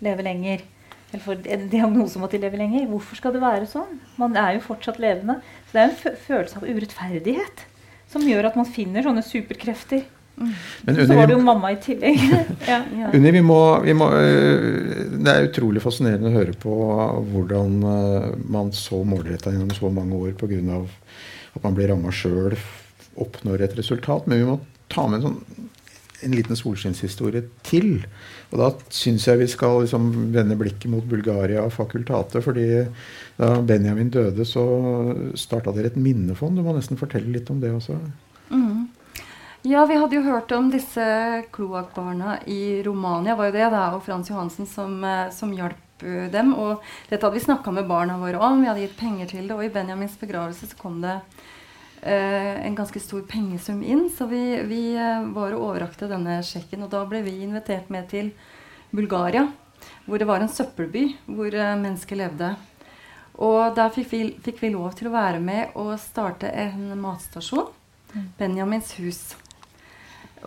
leve 0.00 0.24
lenger 0.24 0.64
eller 1.12 1.22
for 1.22 1.48
en 1.54 1.68
diagnose 1.70 2.18
om 2.18 2.26
at 2.26 2.34
de 2.34 2.42
lever 2.42 2.60
lenger. 2.60 2.88
Hvorfor 2.90 3.18
skal 3.20 3.34
det 3.36 3.44
være 3.44 3.68
sånn? 3.70 4.00
Man 4.20 4.36
er 4.38 4.56
jo 4.56 4.66
fortsatt 4.66 4.98
levende. 5.02 5.38
Så 5.68 5.76
det 5.76 5.82
er 5.82 5.92
en 5.92 6.20
følelse 6.26 6.60
av 6.60 6.66
urettferdighet 6.66 7.64
som 8.10 8.26
gjør 8.26 8.50
at 8.50 8.58
man 8.58 8.68
finner 8.68 9.06
sånne 9.06 9.24
superkrefter. 9.26 10.04
Mm. 10.36 10.50
Unni, 10.90 11.04
så 11.08 11.16
var 11.16 11.30
det 11.30 11.32
jo 11.32 11.44
mamma 11.44 11.70
i 11.72 11.78
tillegg. 11.80 12.20
ja. 12.70 12.80
Ja. 12.98 13.10
Unni, 13.16 13.32
vi 13.38 13.42
må, 13.44 13.60
vi 13.86 13.94
må, 13.96 14.10
øh, 14.12 15.06
det 15.16 15.32
er 15.32 15.48
utrolig 15.48 15.82
fascinerende 15.84 16.28
å 16.28 16.36
høre 16.36 16.56
på 16.60 16.74
hvordan 17.30 17.78
øh, 17.92 18.26
man 18.52 18.72
så 18.76 19.00
målretta 19.06 19.54
gjennom 19.54 19.72
så 19.76 19.92
mange 19.92 20.18
år 20.18 20.34
pga. 20.36 20.82
at 21.56 21.62
man 21.64 21.78
blir 21.78 21.88
ramma 21.92 22.12
sjøl, 22.12 22.58
oppnår 23.16 23.64
et 23.64 23.78
resultat. 23.78 24.26
Men 24.26 24.42
vi 24.42 24.50
må 24.50 24.58
ta 24.92 25.06
med 25.08 25.22
en 25.22 25.30
sånn 25.30 25.65
en 26.24 26.34
liten 26.36 26.56
solskinnshistorie 26.56 27.44
til. 27.66 28.04
Og 28.50 28.60
da 28.60 28.70
syns 28.94 29.26
jeg 29.28 29.40
vi 29.42 29.48
skal 29.50 29.82
liksom 29.84 30.10
vende 30.34 30.56
blikket 30.58 30.90
mot 30.92 31.04
Bulgaria 31.04 31.64
og 31.64 31.74
fakultatet. 31.74 32.44
fordi 32.44 32.86
da 33.36 33.60
Benjamin 33.60 34.10
døde, 34.10 34.44
så 34.44 34.64
starta 35.34 35.72
dere 35.72 35.92
et 35.92 35.96
minnefond. 35.96 36.56
Du 36.56 36.62
må 36.62 36.76
nesten 36.76 36.96
fortelle 36.96 37.32
litt 37.32 37.50
om 37.50 37.60
det 37.60 37.72
også. 37.74 37.98
Mm. 38.50 38.88
Ja, 39.66 39.82
vi 39.86 39.96
hadde 39.98 40.14
jo 40.14 40.22
hørt 40.22 40.52
om 40.54 40.70
disse 40.70 41.04
kloakkbarna 41.52 42.38
i 42.46 42.82
Romania. 42.86 43.34
var 43.34 43.48
jo 43.50 43.56
det, 43.56 43.64
det 43.72 43.80
er 43.80 43.96
jo 43.96 44.04
Frans 44.04 44.30
Johansen 44.30 44.66
som, 44.66 45.02
eh, 45.04 45.30
som 45.30 45.52
hjalp 45.52 46.04
eh, 46.04 46.30
dem. 46.30 46.54
Og 46.54 46.82
dette 47.10 47.26
hadde 47.26 47.34
vi 47.34 47.44
snakka 47.44 47.72
med 47.72 47.88
barna 47.88 48.18
våre 48.18 48.38
om. 48.38 48.60
Vi 48.62 48.68
hadde 48.68 48.84
gitt 48.84 48.96
penger 48.96 49.26
til 49.26 49.48
det. 49.48 49.56
Og 49.56 49.64
i 49.64 49.72
Benjamins 49.74 50.14
begravelse 50.20 50.70
så 50.70 50.78
kom 50.78 51.00
det 51.02 51.18
en 52.08 52.76
ganske 52.76 53.00
stor 53.00 53.22
pengesum 53.28 53.82
inn. 53.82 54.06
Så 54.10 54.26
vi, 54.30 54.42
vi 54.68 54.80
eh, 54.94 55.26
var 55.34 55.56
og 55.56 55.70
overrakte 55.70 56.08
denne 56.10 56.38
sjekken. 56.46 56.84
Og 56.86 56.92
da 56.92 57.02
ble 57.08 57.22
vi 57.26 57.38
invitert 57.44 57.90
med 57.92 58.08
til 58.12 58.32
Bulgaria, 58.94 59.46
hvor 60.06 60.22
det 60.22 60.28
var 60.28 60.42
en 60.42 60.52
søppelby 60.52 61.08
hvor 61.26 61.52
uh, 61.52 61.72
mennesker 61.80 62.20
levde. 62.20 62.52
Og 63.42 63.74
der 63.76 63.90
fikk 63.92 64.12
vi, 64.12 64.20
fikk 64.44 64.62
vi, 64.62 64.70
lov 64.72 64.94
til 64.96 65.10
å 65.10 65.16
være 65.16 65.42
med 65.42 65.74
og 65.76 65.96
starte 66.00 66.48
en 66.48 66.94
matstasjon. 67.00 67.68
Mm. 68.14 68.28
Benjamins 68.38 68.94
hus. 68.96 69.20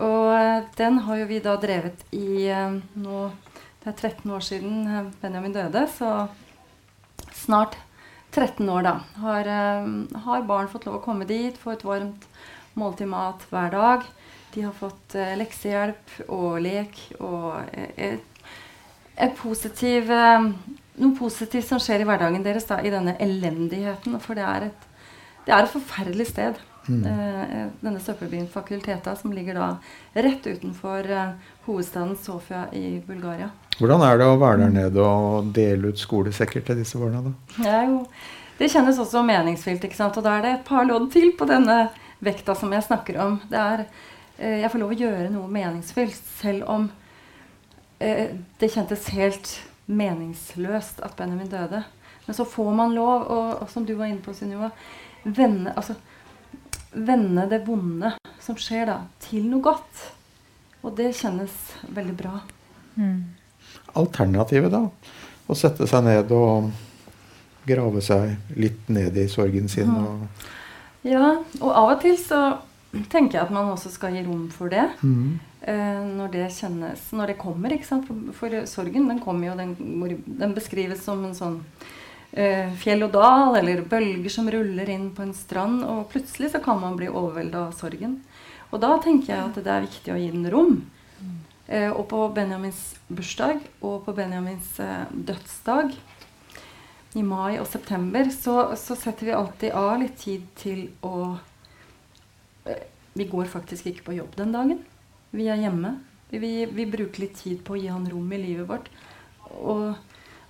Og 0.00 0.66
den 0.78 0.98
har 1.04 1.20
jo 1.20 1.28
vi 1.28 1.38
da 1.44 1.54
drevet 1.60 2.02
i 2.16 2.48
nå 2.48 3.22
Det 3.80 3.92
er 3.92 3.96
13 3.96 4.32
år 4.32 4.42
siden 4.44 5.12
Benjamin 5.22 5.54
døde, 5.54 5.86
så 5.88 6.28
snart 7.32 7.78
13 8.30 8.68
år, 8.70 8.86
da, 8.86 8.94
har, 9.22 9.50
uh, 9.50 10.20
har, 10.26 10.46
barn 10.48 10.70
fått 10.70 10.86
lov 10.86 11.00
å 11.00 11.04
komme 11.04 11.26
dit, 11.28 11.56
få 11.58 11.74
et 11.74 11.84
varmt 11.86 12.26
måltid 12.78 13.10
mat 13.10 13.42
hver 13.50 13.72
dag. 13.74 14.06
De 14.54 14.64
har 14.66 14.74
fått 14.76 15.16
uh, 15.18 15.34
leksehjelp 15.40 16.16
og 16.28 16.60
lek 16.62 17.00
og 17.18 17.58
uh, 17.66 19.32
positiv, 19.36 20.08
noe 20.08 21.16
positivt 21.18 21.66
som 21.68 21.80
skjer 21.82 22.04
i 22.04 22.06
hverdagen 22.08 22.44
deres 22.46 22.68
da, 22.70 22.78
i 22.80 22.92
denne 22.92 23.18
elendigheten. 23.20 24.16
For 24.22 24.38
det 24.38 24.46
er 24.46 24.70
et, 24.70 24.86
det 25.44 25.52
er 25.52 25.66
et 25.66 25.74
forferdelig 25.74 26.30
sted. 26.30 26.60
Mm. 26.88 27.02
denne 27.82 28.00
søppelbyen 28.00 28.48
Fakulteta, 28.50 29.12
som 29.16 29.34
ligger 29.36 29.54
da 29.54 29.66
rett 30.16 30.46
utenfor 30.46 31.06
hovedstaden 31.66 32.16
Sofia 32.18 32.64
i 32.72 33.02
Bulgaria. 33.06 33.50
Hvordan 33.80 34.02
er 34.04 34.18
det 34.20 34.26
å 34.28 34.36
være 34.40 34.58
der 34.64 34.72
nede 34.74 35.04
og 35.04 35.52
dele 35.56 35.92
ut 35.92 36.00
skolesekker 36.00 36.64
til 36.66 36.80
disse 36.82 36.98
barna? 37.00 37.22
da? 37.24 37.32
Det, 37.56 37.76
jo, 37.88 38.00
det 38.58 38.68
kjennes 38.74 38.98
også 39.00 39.22
meningsfylt. 39.24 39.86
ikke 39.86 39.96
sant? 39.96 40.18
Og 40.20 40.26
da 40.26 40.34
er 40.36 40.44
det 40.44 40.50
et 40.58 40.66
par 40.68 40.84
lodd 40.88 41.08
til 41.14 41.30
på 41.38 41.48
denne 41.48 41.78
vekta 42.20 42.56
som 42.58 42.72
jeg 42.76 42.84
snakker 42.84 43.16
om. 43.24 43.38
Det 43.48 43.56
er, 43.58 43.86
eh, 44.38 44.60
Jeg 44.60 44.70
får 44.70 44.82
lov 44.82 44.92
å 44.92 45.00
gjøre 45.00 45.30
noe 45.32 45.48
meningsfylt, 45.48 46.20
selv 46.42 46.68
om 46.68 46.90
eh, 48.00 48.36
det 48.58 48.72
kjentes 48.72 49.08
helt 49.16 49.60
meningsløst 49.88 51.00
at 51.00 51.16
Benjamin 51.16 51.48
døde. 51.48 51.84
Men 52.26 52.34
så 52.36 52.44
får 52.44 52.74
man 52.74 52.94
lov, 52.94 53.26
og, 53.30 53.62
og 53.62 53.70
som 53.70 53.86
du 53.86 53.94
var 53.94 54.06
inne 54.06 54.20
på, 54.20 54.34
Sunniva, 54.36 54.70
vende, 55.24 55.72
altså, 55.72 55.96
vende 56.92 57.48
det 57.50 57.62
vonde 57.66 58.14
som 58.42 58.56
skjer 58.58 58.88
da, 58.90 59.02
til 59.22 59.46
noe 59.50 59.64
godt. 59.64 60.06
Og 60.80 60.96
det 60.96 61.12
kjennes 61.18 61.54
veldig 61.92 62.16
bra. 62.16 62.38
Mm 62.96 63.40
alternativet, 63.98 64.72
da? 64.72 64.86
Å 65.50 65.56
sette 65.58 65.86
seg 65.90 66.06
ned 66.06 66.32
og 66.34 66.70
grave 67.68 68.02
seg 68.04 68.56
litt 68.58 68.88
ned 68.92 69.16
i 69.18 69.28
sorgen 69.30 69.68
sin. 69.70 69.90
Og 69.90 71.06
ja, 71.06 71.38
og 71.60 71.70
av 71.70 71.94
og 71.94 72.02
til 72.02 72.16
så 72.20 72.40
tenker 73.12 73.38
jeg 73.38 73.46
at 73.46 73.54
man 73.54 73.70
også 73.72 73.92
skal 73.92 74.14
gi 74.16 74.24
rom 74.26 74.48
for 74.52 74.72
det. 74.72 74.86
Mm. 75.02 75.38
Eh, 75.60 76.02
når 76.16 76.30
det 76.32 76.46
kjennes 76.56 77.00
Når 77.12 77.32
det 77.32 77.40
kommer, 77.40 77.72
ikke 77.74 77.88
sant. 77.88 78.06
For, 78.08 78.32
for 78.36 78.54
sorgen, 78.68 79.10
den 79.10 79.18
kommer 79.20 79.50
jo 79.50 79.56
Den, 79.58 79.74
den 80.24 80.54
beskrives 80.56 81.02
som 81.04 81.20
en 81.26 81.36
sånn 81.36 81.58
fjell 82.30 83.02
og 83.02 83.10
dal, 83.16 83.56
eller 83.58 83.80
bølger 83.90 84.30
som 84.30 84.46
ruller 84.50 84.86
inn 84.92 85.08
på 85.16 85.24
en 85.24 85.32
strand. 85.34 85.80
Og 85.82 86.04
plutselig 86.12 86.52
så 86.52 86.60
kan 86.62 86.78
man 86.78 86.94
bli 86.98 87.08
overvelda 87.10 87.64
av 87.66 87.74
sorgen. 87.74 88.20
Og 88.70 88.78
da 88.84 88.92
tenker 89.02 89.32
jeg 89.32 89.42
at 89.48 89.58
det 89.58 89.72
er 89.72 89.86
viktig 89.88 90.14
å 90.14 90.18
gi 90.20 90.30
den 90.30 90.46
rom. 90.52 90.76
Eh, 91.70 91.90
og 91.90 92.08
på 92.10 92.24
Benjamins 92.34 92.96
bursdag 93.06 93.60
og 93.86 94.00
på 94.02 94.14
Benjamins 94.16 94.72
eh, 94.82 95.04
dødsdag 95.12 95.92
i 97.14 97.22
mai 97.22 97.60
og 97.60 97.68
september 97.70 98.26
så, 98.34 98.72
så, 98.74 98.96
setter 98.98 99.28
vi 99.28 99.36
alltid 99.36 99.76
av 99.78 99.92
litt 100.02 100.16
tid 100.18 100.48
til 100.58 100.88
å 101.06 101.36
eh, 102.66 102.88
Vi 103.14 103.26
går 103.30 103.50
faktisk 103.50 103.86
ikke 103.90 104.08
på 104.08 104.16
jobb 104.16 104.34
den 104.38 104.52
dagen. 104.54 104.82
Vi 105.30 105.46
er 105.50 105.62
hjemme. 105.62 105.96
Vi, 106.30 106.66
vi, 106.66 106.86
bruker 106.86 107.24
litt 107.24 107.38
tid 107.38 107.62
på 107.66 107.74
å 107.74 107.78
gi 107.78 107.90
han 107.90 108.06
rom 108.10 108.30
i 108.34 108.38
livet 108.38 108.66
vårt. 108.66 108.90
Og 109.58 109.94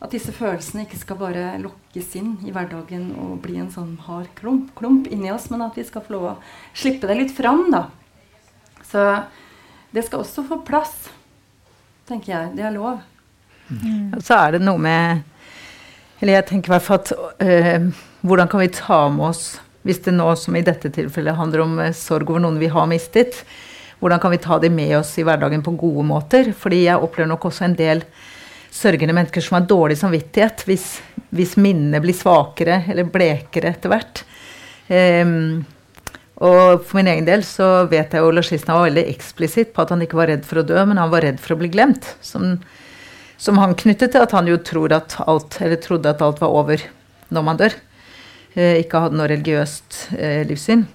at 0.01 0.15
disse 0.15 0.33
følelsene 0.33 0.87
ikke 0.87 0.99
skal 0.99 1.19
bare 1.21 1.45
lokkes 1.61 2.15
inn 2.17 2.33
i 2.49 2.53
hverdagen 2.55 3.11
og 3.21 3.41
bli 3.45 3.59
en 3.61 3.69
sånn 3.73 3.99
hard 4.07 4.31
klump, 4.39 4.71
klump 4.79 5.11
inni 5.13 5.29
oss, 5.33 5.51
men 5.53 5.65
at 5.67 5.77
vi 5.77 5.85
skal 5.85 6.05
få 6.07 6.15
lov 6.17 6.29
å 6.31 6.37
slippe 6.73 7.11
det 7.11 7.19
litt 7.19 7.35
fram, 7.37 7.67
da. 7.73 7.85
Så 8.89 9.05
det 9.93 10.07
skal 10.07 10.25
også 10.25 10.47
få 10.49 10.63
plass, 10.67 11.11
tenker 12.09 12.33
jeg. 12.33 12.55
Det 12.57 12.65
er 12.65 12.75
lov. 12.75 13.03
Mm. 13.71 14.17
Så 14.25 14.39
er 14.39 14.57
det 14.57 14.65
noe 14.65 14.81
med 14.83 15.21
Eller 16.19 16.41
jeg 16.41 16.47
tenker 16.49 16.73
i 16.73 16.73
hvert 16.73 16.83
fall 16.83 16.99
at 16.99 17.13
øh, 17.15 17.85
Hvordan 18.27 18.49
kan 18.51 18.61
vi 18.65 18.67
ta 18.75 18.97
med 19.15 19.29
oss 19.29 19.45
Hvis 19.87 20.01
det 20.03 20.17
nå, 20.17 20.27
som 20.35 20.57
i 20.59 20.65
dette 20.67 20.91
tilfellet, 20.91 21.39
handler 21.39 21.63
om 21.63 21.79
øh, 21.79 21.93
sorg 21.95 22.33
over 22.33 22.43
noen 22.43 22.59
vi 22.59 22.67
har 22.67 22.89
mistet, 22.91 23.45
hvordan 24.03 24.19
kan 24.19 24.35
vi 24.35 24.41
ta 24.43 24.59
de 24.59 24.73
med 24.75 24.97
oss 24.99 25.13
i 25.21 25.25
hverdagen 25.29 25.63
på 25.63 25.77
gode 25.79 26.03
måter? 26.09 26.51
Fordi 26.57 26.83
jeg 26.89 26.99
opplever 26.99 27.31
nok 27.31 27.47
også 27.47 27.69
en 27.69 27.79
del 27.79 28.03
sørgende 28.71 29.15
mennesker 29.17 29.45
som 29.45 29.59
har 29.59 29.69
dårlig 29.69 29.99
samvittighet 30.01 30.65
hvis, 30.69 30.87
hvis 31.35 31.57
minnene 31.61 32.01
blir 32.03 32.17
svakere 32.17 32.85
eller 32.91 33.11
blekere 33.11 33.75
etter 33.75 33.93
hvert. 33.93 34.23
Um, 34.91 35.63
og 36.41 36.87
for 36.87 36.99
min 36.99 37.11
egen 37.13 37.27
del 37.29 37.43
så 37.45 37.85
vet 37.91 38.15
jeg 38.17 38.25
jo 38.25 38.33
Lashisten 38.33 38.73
var 38.73 38.87
veldig 38.87 39.05
eksplisitt 39.13 39.75
på 39.77 39.85
at 39.85 39.93
han 39.93 40.01
ikke 40.05 40.19
var 40.19 40.31
redd 40.33 40.47
for 40.49 40.63
å 40.63 40.67
dø, 40.67 40.79
men 40.89 41.01
han 41.01 41.13
var 41.13 41.27
redd 41.27 41.43
for 41.43 41.55
å 41.55 41.61
bli 41.61 41.69
glemt. 41.73 42.15
Som, 42.25 42.55
som 43.37 43.61
han 43.61 43.77
knyttet 43.77 44.15
til 44.15 44.25
at 44.25 44.33
han 44.37 44.49
jo 44.49 44.57
at 44.97 45.19
alt, 45.27 45.61
trodde 45.85 46.15
at 46.15 46.25
alt 46.25 46.41
var 46.41 46.57
over 46.63 46.87
når 47.29 47.45
man 47.45 47.61
dør. 47.61 47.77
Uh, 48.57 48.81
ikke 48.81 49.05
hadde 49.05 49.21
noe 49.21 49.29
religiøst 49.31 50.01
uh, 50.17 50.41
livssyn. 50.49 50.87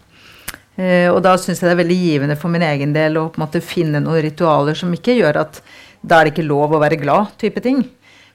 Uh, 0.75 1.13
og 1.13 1.21
da 1.23 1.37
syns 1.39 1.61
jeg 1.61 1.69
det 1.69 1.75
er 1.75 1.83
veldig 1.83 1.99
givende 2.01 2.39
for 2.39 2.51
min 2.51 2.65
egen 2.65 2.95
del 2.97 3.21
å 3.21 3.29
på 3.29 3.39
en 3.39 3.45
måte 3.45 3.61
finne 3.63 4.01
noen 4.03 4.25
ritualer 4.25 4.75
som 4.75 4.91
ikke 4.97 5.15
gjør 5.15 5.43
at 5.45 5.61
da 6.05 6.19
er 6.19 6.27
det 6.27 6.35
ikke 6.35 6.45
lov 6.47 6.75
å 6.75 6.81
være 6.81 7.01
glad, 7.01 7.33
type 7.41 7.63
ting 7.65 7.83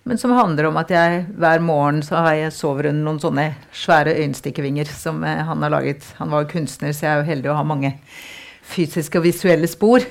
men 0.02 0.18
som 0.18 0.32
handler 0.32 0.70
om 0.70 0.78
at 0.80 0.90
jeg 0.92 1.24
hver 1.38 1.60
morgen 1.62 2.00
så 2.04 2.22
har 2.24 2.38
jeg 2.38 2.54
sover 2.56 2.88
under 2.90 3.04
noen 3.04 3.20
sånne 3.20 3.46
svære 3.76 4.14
øyenstikkvinger 4.16 4.88
som 4.88 5.20
eh, 5.28 5.42
han 5.44 5.60
har 5.62 5.74
laget. 5.74 6.06
Han 6.18 6.32
var 6.32 6.48
kunstner, 6.48 6.94
så 6.96 7.04
jeg 7.04 7.12
er 7.12 7.20
jo 7.20 7.28
heldig 7.28 7.50
å 7.52 7.58
ha 7.58 7.64
mange 7.66 7.92
fysiske 8.70 9.20
og 9.20 9.26
visuelle 9.28 9.68
spor. 9.68 10.06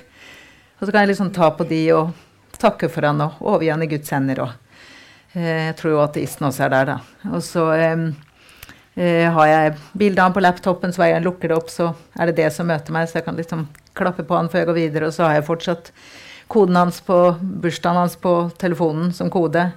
Og 0.79 0.85
så 0.85 0.91
kan 0.91 1.01
jeg 1.03 1.15
liksom 1.15 1.33
ta 1.35 1.49
på 1.57 1.65
de 1.67 1.81
og 1.97 2.13
takke 2.59 2.89
for 2.91 3.07
han 3.07 3.25
og 3.25 3.41
overgi 3.41 3.73
han 3.73 3.85
i 3.85 3.89
Guds 3.89 4.13
hender. 4.13 4.43
Og, 4.45 4.77
eh, 5.33 5.71
jeg 5.71 5.77
tror 5.81 5.95
jo 5.95 6.05
ateisten 6.05 6.47
også 6.51 6.67
er 6.67 6.73
der, 6.75 6.93
da. 6.93 7.33
Og 7.33 7.43
så 7.43 7.65
eh, 7.81 8.07
har 9.33 9.51
jeg 9.55 9.75
bildet 9.97 10.21
av 10.21 10.29
han 10.29 10.37
på 10.37 10.45
laptopen, 10.45 10.93
så 10.93 11.01
hver 11.01 11.15
gang 11.15 11.23
jeg 11.23 11.29
lukker 11.31 11.49
det 11.49 11.57
opp, 11.57 11.73
så 11.73 11.91
er 12.13 12.29
det 12.29 12.39
det 12.43 12.53
som 12.53 12.69
møter 12.69 12.93
meg. 12.93 13.09
Så 13.09 13.19
jeg 13.19 13.25
kan 13.25 13.41
liksom 13.41 13.65
klappe 13.97 14.21
på 14.21 14.37
han 14.37 14.53
før 14.53 14.67
jeg 14.67 14.69
går 14.69 14.81
videre, 14.83 15.09
og 15.09 15.17
så 15.17 15.25
har 15.25 15.39
jeg 15.39 15.49
fortsatt 15.49 15.91
koden 16.49 16.75
hans 16.79 16.99
på 17.05 17.15
bursdagen 17.61 17.99
hans 18.01 18.15
på 18.19 18.33
telefonen 18.59 19.11
som 19.15 19.29
kode. 19.33 19.67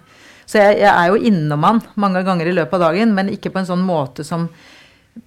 Så 0.49 0.59
jeg, 0.59 0.81
jeg 0.83 0.91
er 0.91 1.09
jo 1.13 1.21
innom 1.31 1.63
han 1.69 1.81
mange 2.01 2.23
ganger 2.27 2.49
i 2.51 2.55
løpet 2.57 2.75
av 2.81 2.87
dagen, 2.91 3.13
men 3.17 3.31
ikke 3.33 3.53
på 3.55 3.61
en 3.63 3.69
sånn 3.69 3.85
måte 3.87 4.25
som 4.27 4.49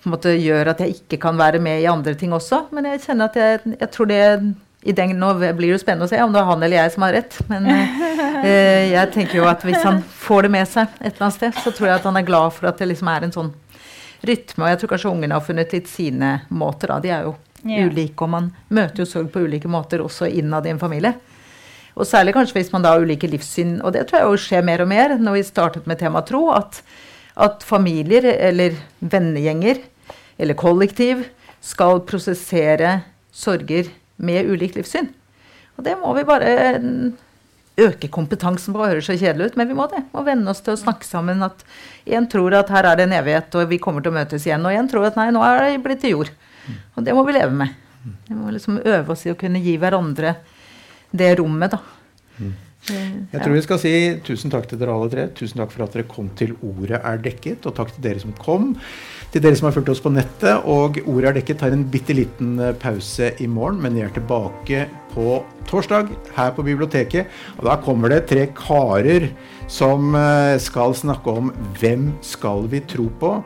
måte 0.09 0.33
gjør 0.33 0.71
at 0.73 0.79
jeg 0.81 0.95
ikke 0.99 1.19
kan 1.21 1.37
være 1.37 1.59
med 1.61 1.83
i 1.83 1.89
andre 1.89 2.15
ting 2.17 2.33
også. 2.33 2.63
Men 2.73 2.87
jeg 2.89 3.03
kjenner 3.05 3.29
at 3.29 3.35
jeg, 3.37 3.75
jeg 3.79 3.91
tror 3.93 4.09
det 4.09 4.21
i 4.85 4.93
den, 4.93 5.15
Nå 5.17 5.31
blir 5.39 5.55
det 5.65 5.71
jo 5.71 5.77
spennende 5.81 6.05
å 6.05 6.09
se 6.11 6.19
om 6.21 6.33
det 6.33 6.41
er 6.43 6.45
han 6.45 6.61
eller 6.65 6.77
jeg 6.77 6.91
som 6.93 7.05
har 7.07 7.15
rett. 7.17 7.37
Men 7.49 7.65
eh, 7.71 8.91
jeg 8.91 9.11
tenker 9.15 9.39
jo 9.39 9.47
at 9.49 9.63
hvis 9.65 9.81
han 9.85 10.01
får 10.25 10.45
det 10.45 10.51
med 10.53 10.69
seg 10.69 10.91
et 10.99 11.07
eller 11.15 11.25
annet 11.25 11.37
sted, 11.39 11.57
så 11.63 11.71
tror 11.73 11.87
jeg 11.89 11.95
at 11.99 12.05
han 12.09 12.19
er 12.19 12.27
glad 12.27 12.53
for 12.53 12.69
at 12.69 12.81
det 12.81 12.89
liksom 12.91 13.09
er 13.09 13.25
en 13.25 13.33
sånn 13.33 13.49
rytme. 14.25 14.61
Og 14.65 14.69
jeg 14.69 14.81
tror 14.83 14.91
kanskje 14.93 15.09
ungene 15.13 15.37
har 15.37 15.45
funnet 15.45 15.73
litt 15.73 15.89
sine 15.89 16.35
måter. 16.53 16.93
da, 16.93 16.99
De 17.01 17.13
er 17.17 17.25
jo 17.29 17.35
Ja. 17.65 17.81
ulike, 17.89 18.21
og 18.21 18.29
man 18.29 18.51
møter 18.69 19.01
jo 19.01 19.05
sorg 19.09 19.31
på 19.33 19.41
ulike 19.41 19.65
måter 19.67 19.97
også 20.05 20.27
innad 20.29 20.67
i 20.67 20.69
en 20.69 20.77
familie. 20.79 21.15
Og 21.95 22.07
særlig 22.07 22.35
kanskje 22.35 22.59
hvis 22.59 22.71
man 22.73 22.83
da 22.83 22.93
har 22.93 23.03
ulike 23.03 23.29
livssyn, 23.31 23.77
og 23.81 23.93
det 23.95 24.05
tror 24.09 24.19
jeg 24.19 24.29
jo 24.29 24.39
skjer 24.45 24.65
mer 24.67 24.83
og 24.83 24.89
mer 24.91 25.15
når 25.15 25.37
vi 25.37 25.43
startet 25.47 25.87
med 25.87 26.01
tema 26.01 26.21
tro, 26.27 26.49
at, 26.51 26.81
at 27.39 27.63
familier 27.63 28.27
eller 28.35 28.75
vennegjenger 28.99 29.79
eller 30.37 30.59
kollektiv 30.59 31.23
skal 31.63 32.03
prosessere 32.07 32.99
sorger 33.35 33.87
med 34.21 34.51
ulikt 34.51 34.75
livssyn. 34.79 35.07
Og 35.75 35.87
det 35.87 35.95
må 35.99 36.11
vi 36.15 36.25
bare 36.27 36.51
mm, 36.79 37.13
øke 37.83 38.09
kompetansen 38.11 38.75
på. 38.75 38.83
Høres 38.83 39.07
så 39.09 39.17
kjedelig 39.19 39.51
ut, 39.51 39.57
men 39.59 39.71
vi 39.71 39.77
må 39.77 39.87
det. 39.91 40.03
Må 40.15 40.23
venne 40.27 40.51
oss 40.51 40.63
til 40.63 40.75
å 40.75 40.79
snakke 40.79 41.07
sammen. 41.07 41.43
At 41.43 41.65
én 42.07 42.27
tror 42.31 42.55
at 42.59 42.71
her 42.71 42.87
er 42.87 42.99
det 42.99 43.07
en 43.09 43.17
evighet, 43.17 43.55
og 43.59 43.71
vi 43.71 43.79
kommer 43.83 44.03
til 44.03 44.13
å 44.13 44.19
møtes 44.19 44.47
igjen. 44.47 44.63
Og 44.67 44.75
én 44.75 44.91
tror 44.91 45.09
at 45.09 45.19
nei, 45.19 45.31
nå 45.35 45.43
er 45.43 45.63
det 45.63 45.81
blitt 45.83 46.03
til 46.03 46.15
jord. 46.15 46.31
Og 46.95 47.07
det 47.07 47.15
må 47.15 47.25
vi 47.27 47.35
leve 47.35 47.55
med. 47.55 47.75
Vi 48.29 48.37
må 48.37 48.53
liksom 48.53 48.79
øve 48.83 49.15
oss 49.15 49.25
i 49.25 49.33
å 49.33 49.39
kunne 49.39 49.61
gi 49.63 49.75
hverandre 49.81 50.35
det 51.17 51.35
rommet, 51.41 51.75
da. 51.75 51.81
Jeg 52.85 53.41
tror 53.41 53.55
vi 53.55 53.63
skal 53.65 53.79
si 53.81 53.91
tusen 54.25 54.51
takk 54.53 54.67
til 54.69 54.77
dere 54.77 54.93
alle 54.93 55.09
tre. 55.09 55.25
Tusen 55.33 55.57
takk 55.57 55.71
for 55.73 55.85
at 55.85 55.95
dere 55.95 56.05
kom 56.09 56.27
til 56.37 56.53
Ordet 56.65 56.99
er 56.99 57.21
dekket. 57.23 57.65
Og 57.65 57.73
takk 57.77 57.93
til 57.95 58.05
dere 58.05 58.21
som 58.21 58.35
kom. 58.37 58.73
Til 59.33 59.41
dere 59.41 59.57
som 59.57 59.67
har 59.67 59.75
fulgt 59.75 59.89
oss 59.95 60.03
på 60.03 60.13
nettet. 60.13 60.67
Og 60.69 60.99
Ordet 61.01 61.31
er 61.31 61.37
dekket 61.39 61.63
tar 61.63 61.73
en 61.73 61.85
bitte 61.89 62.13
liten 62.17 62.59
eh, 62.61 62.75
pause 62.77 63.31
i 63.41 63.49
morgen, 63.49 63.81
men 63.81 63.97
vi 63.97 64.05
er 64.05 64.13
tilbake 64.13 64.85
på 65.15 65.39
torsdag 65.69 66.13
her 66.37 66.53
på 66.53 66.65
biblioteket. 66.67 67.31
Og 67.57 67.65
da 67.71 67.79
kommer 67.81 68.13
det 68.13 68.27
tre 68.29 68.45
karer 68.53 69.31
som 69.71 70.13
eh, 70.19 70.59
skal 70.61 70.93
snakke 70.97 71.39
om 71.41 71.49
hvem 71.79 72.11
skal 72.25 72.69
vi 72.69 72.85
tro 72.85 73.09
på. 73.21 73.39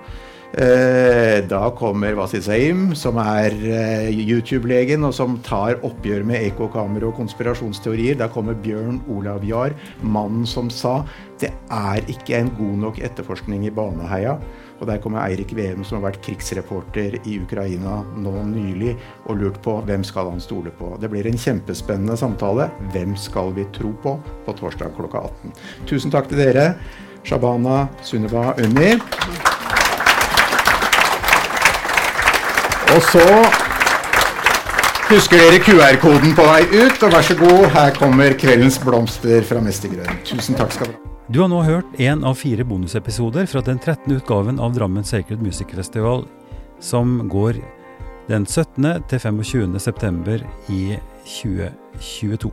Eh, 0.49 1.45
da 1.45 1.69
kommer 1.77 2.15
Wasit 2.17 2.43
Saim, 2.47 2.95
som 2.97 3.19
er 3.21 3.53
eh, 3.53 4.07
YouTube-legen, 4.09 5.03
og 5.05 5.13
som 5.13 5.35
tar 5.45 5.77
oppgjør 5.85 6.23
med 6.25 6.41
ekkokamera 6.47 7.11
og 7.11 7.19
konspirasjonsteorier. 7.19 8.17
Da 8.17 8.31
kommer 8.33 8.57
Bjørn 8.57 8.97
Olav 9.13 9.45
Jahr, 9.45 9.75
mannen 10.01 10.47
som 10.49 10.71
sa 10.73 11.03
det 11.39 11.51
er 11.71 12.01
ikke 12.11 12.35
en 12.35 12.49
god 12.57 12.81
nok 12.81 12.97
etterforskning 13.05 13.67
i 13.67 13.71
Baneheia. 13.71 14.39
Og 14.79 14.87
der 14.87 14.97
kommer 15.03 15.21
Eirik 15.21 15.53
Veum, 15.55 15.83
som 15.85 15.99
har 15.99 16.09
vært 16.09 16.23
krigsreporter 16.25 17.19
i 17.21 17.37
Ukraina 17.43 17.99
nå 18.17 18.33
nylig, 18.49 18.95
og 19.27 19.37
lurt 19.43 19.59
på 19.63 19.77
hvem 19.85 20.03
skal 20.07 20.31
han 20.33 20.41
stole 20.43 20.73
på. 20.75 20.95
Det 20.99 21.11
blir 21.11 21.29
en 21.29 21.39
kjempespennende 21.39 22.17
samtale. 22.19 22.71
Hvem 22.95 23.13
skal 23.19 23.53
vi 23.55 23.67
tro 23.75 23.93
på? 24.03 24.17
På 24.47 24.57
torsdag 24.57 24.97
klokka 24.97 25.27
18. 25.29 25.55
Tusen 25.93 26.15
takk 26.15 26.31
til 26.31 26.41
dere. 26.41 26.73
Shabana 27.27 27.85
Sunniba 28.01 28.55
Unni. 28.57 28.95
Og 32.99 33.05
så 33.07 33.21
husker 35.07 35.39
dere 35.39 35.59
QR-koden 35.63 36.33
på 36.35 36.43
vei 36.43 36.65
ut, 36.67 36.97
og 37.05 37.13
vær 37.13 37.23
så 37.23 37.35
god, 37.39 37.69
her 37.71 37.93
kommer 37.95 38.33
kveldens 38.35 38.75
blomster 38.83 39.45
fra 39.47 39.61
Mestergrønn. 39.63 40.17
Tusen 40.27 40.57
takk 40.59 40.73
skal 40.75 40.89
dere 40.89 40.97
ha. 40.97 41.11
Du 41.31 41.39
har 41.39 41.47
nå 41.47 41.61
hørt 41.63 41.93
én 41.95 42.25
av 42.27 42.35
fire 42.35 42.65
bonusepisoder 42.67 43.47
fra 43.47 43.61
den 43.63 43.79
13. 43.79 44.17
utgaven 44.17 44.59
av 44.59 44.73
Drammen 44.75 45.07
Sacred 45.07 45.39
Music 45.39 45.71
Festival, 45.77 46.25
som 46.83 47.29
går 47.31 47.61
den 48.27 48.43
17. 48.43 48.89
til 49.07 49.23
25. 49.23 49.79
september 49.79 50.43
i 50.67 50.97
2022. 51.23 52.51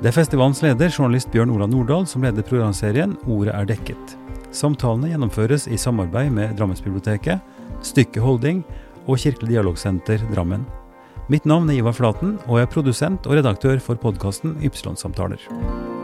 Det 0.00 0.08
er 0.14 0.16
festivalens 0.16 0.64
leder, 0.64 0.88
journalist 0.88 1.28
Bjørn 1.34 1.52
Ola 1.58 1.68
Nordahl, 1.68 2.08
som 2.08 2.24
leder 2.24 2.46
programserien 2.46 3.18
Ordet 3.26 3.52
er 3.52 3.68
dekket. 3.68 4.16
Samtalene 4.56 5.12
gjennomføres 5.12 5.68
i 5.68 5.76
samarbeid 5.76 6.32
med 6.32 6.56
Drammensbiblioteket, 6.56 7.44
Stykke 7.84 8.24
Holding 8.24 8.64
og 9.06 9.18
Kirkelig 9.22 9.54
dialogsenter 9.54 10.22
Drammen. 10.34 10.66
Mitt 11.32 11.46
navn 11.48 11.70
er 11.70 11.80
Ivar 11.80 11.96
Flaten, 11.96 12.36
og 12.46 12.60
jeg 12.60 12.68
er 12.68 12.74
produsent 12.76 13.26
og 13.26 13.40
redaktør 13.40 13.82
for 13.82 13.98
podkasten 13.98 14.58
Ypsilon-samtaler. 14.62 15.95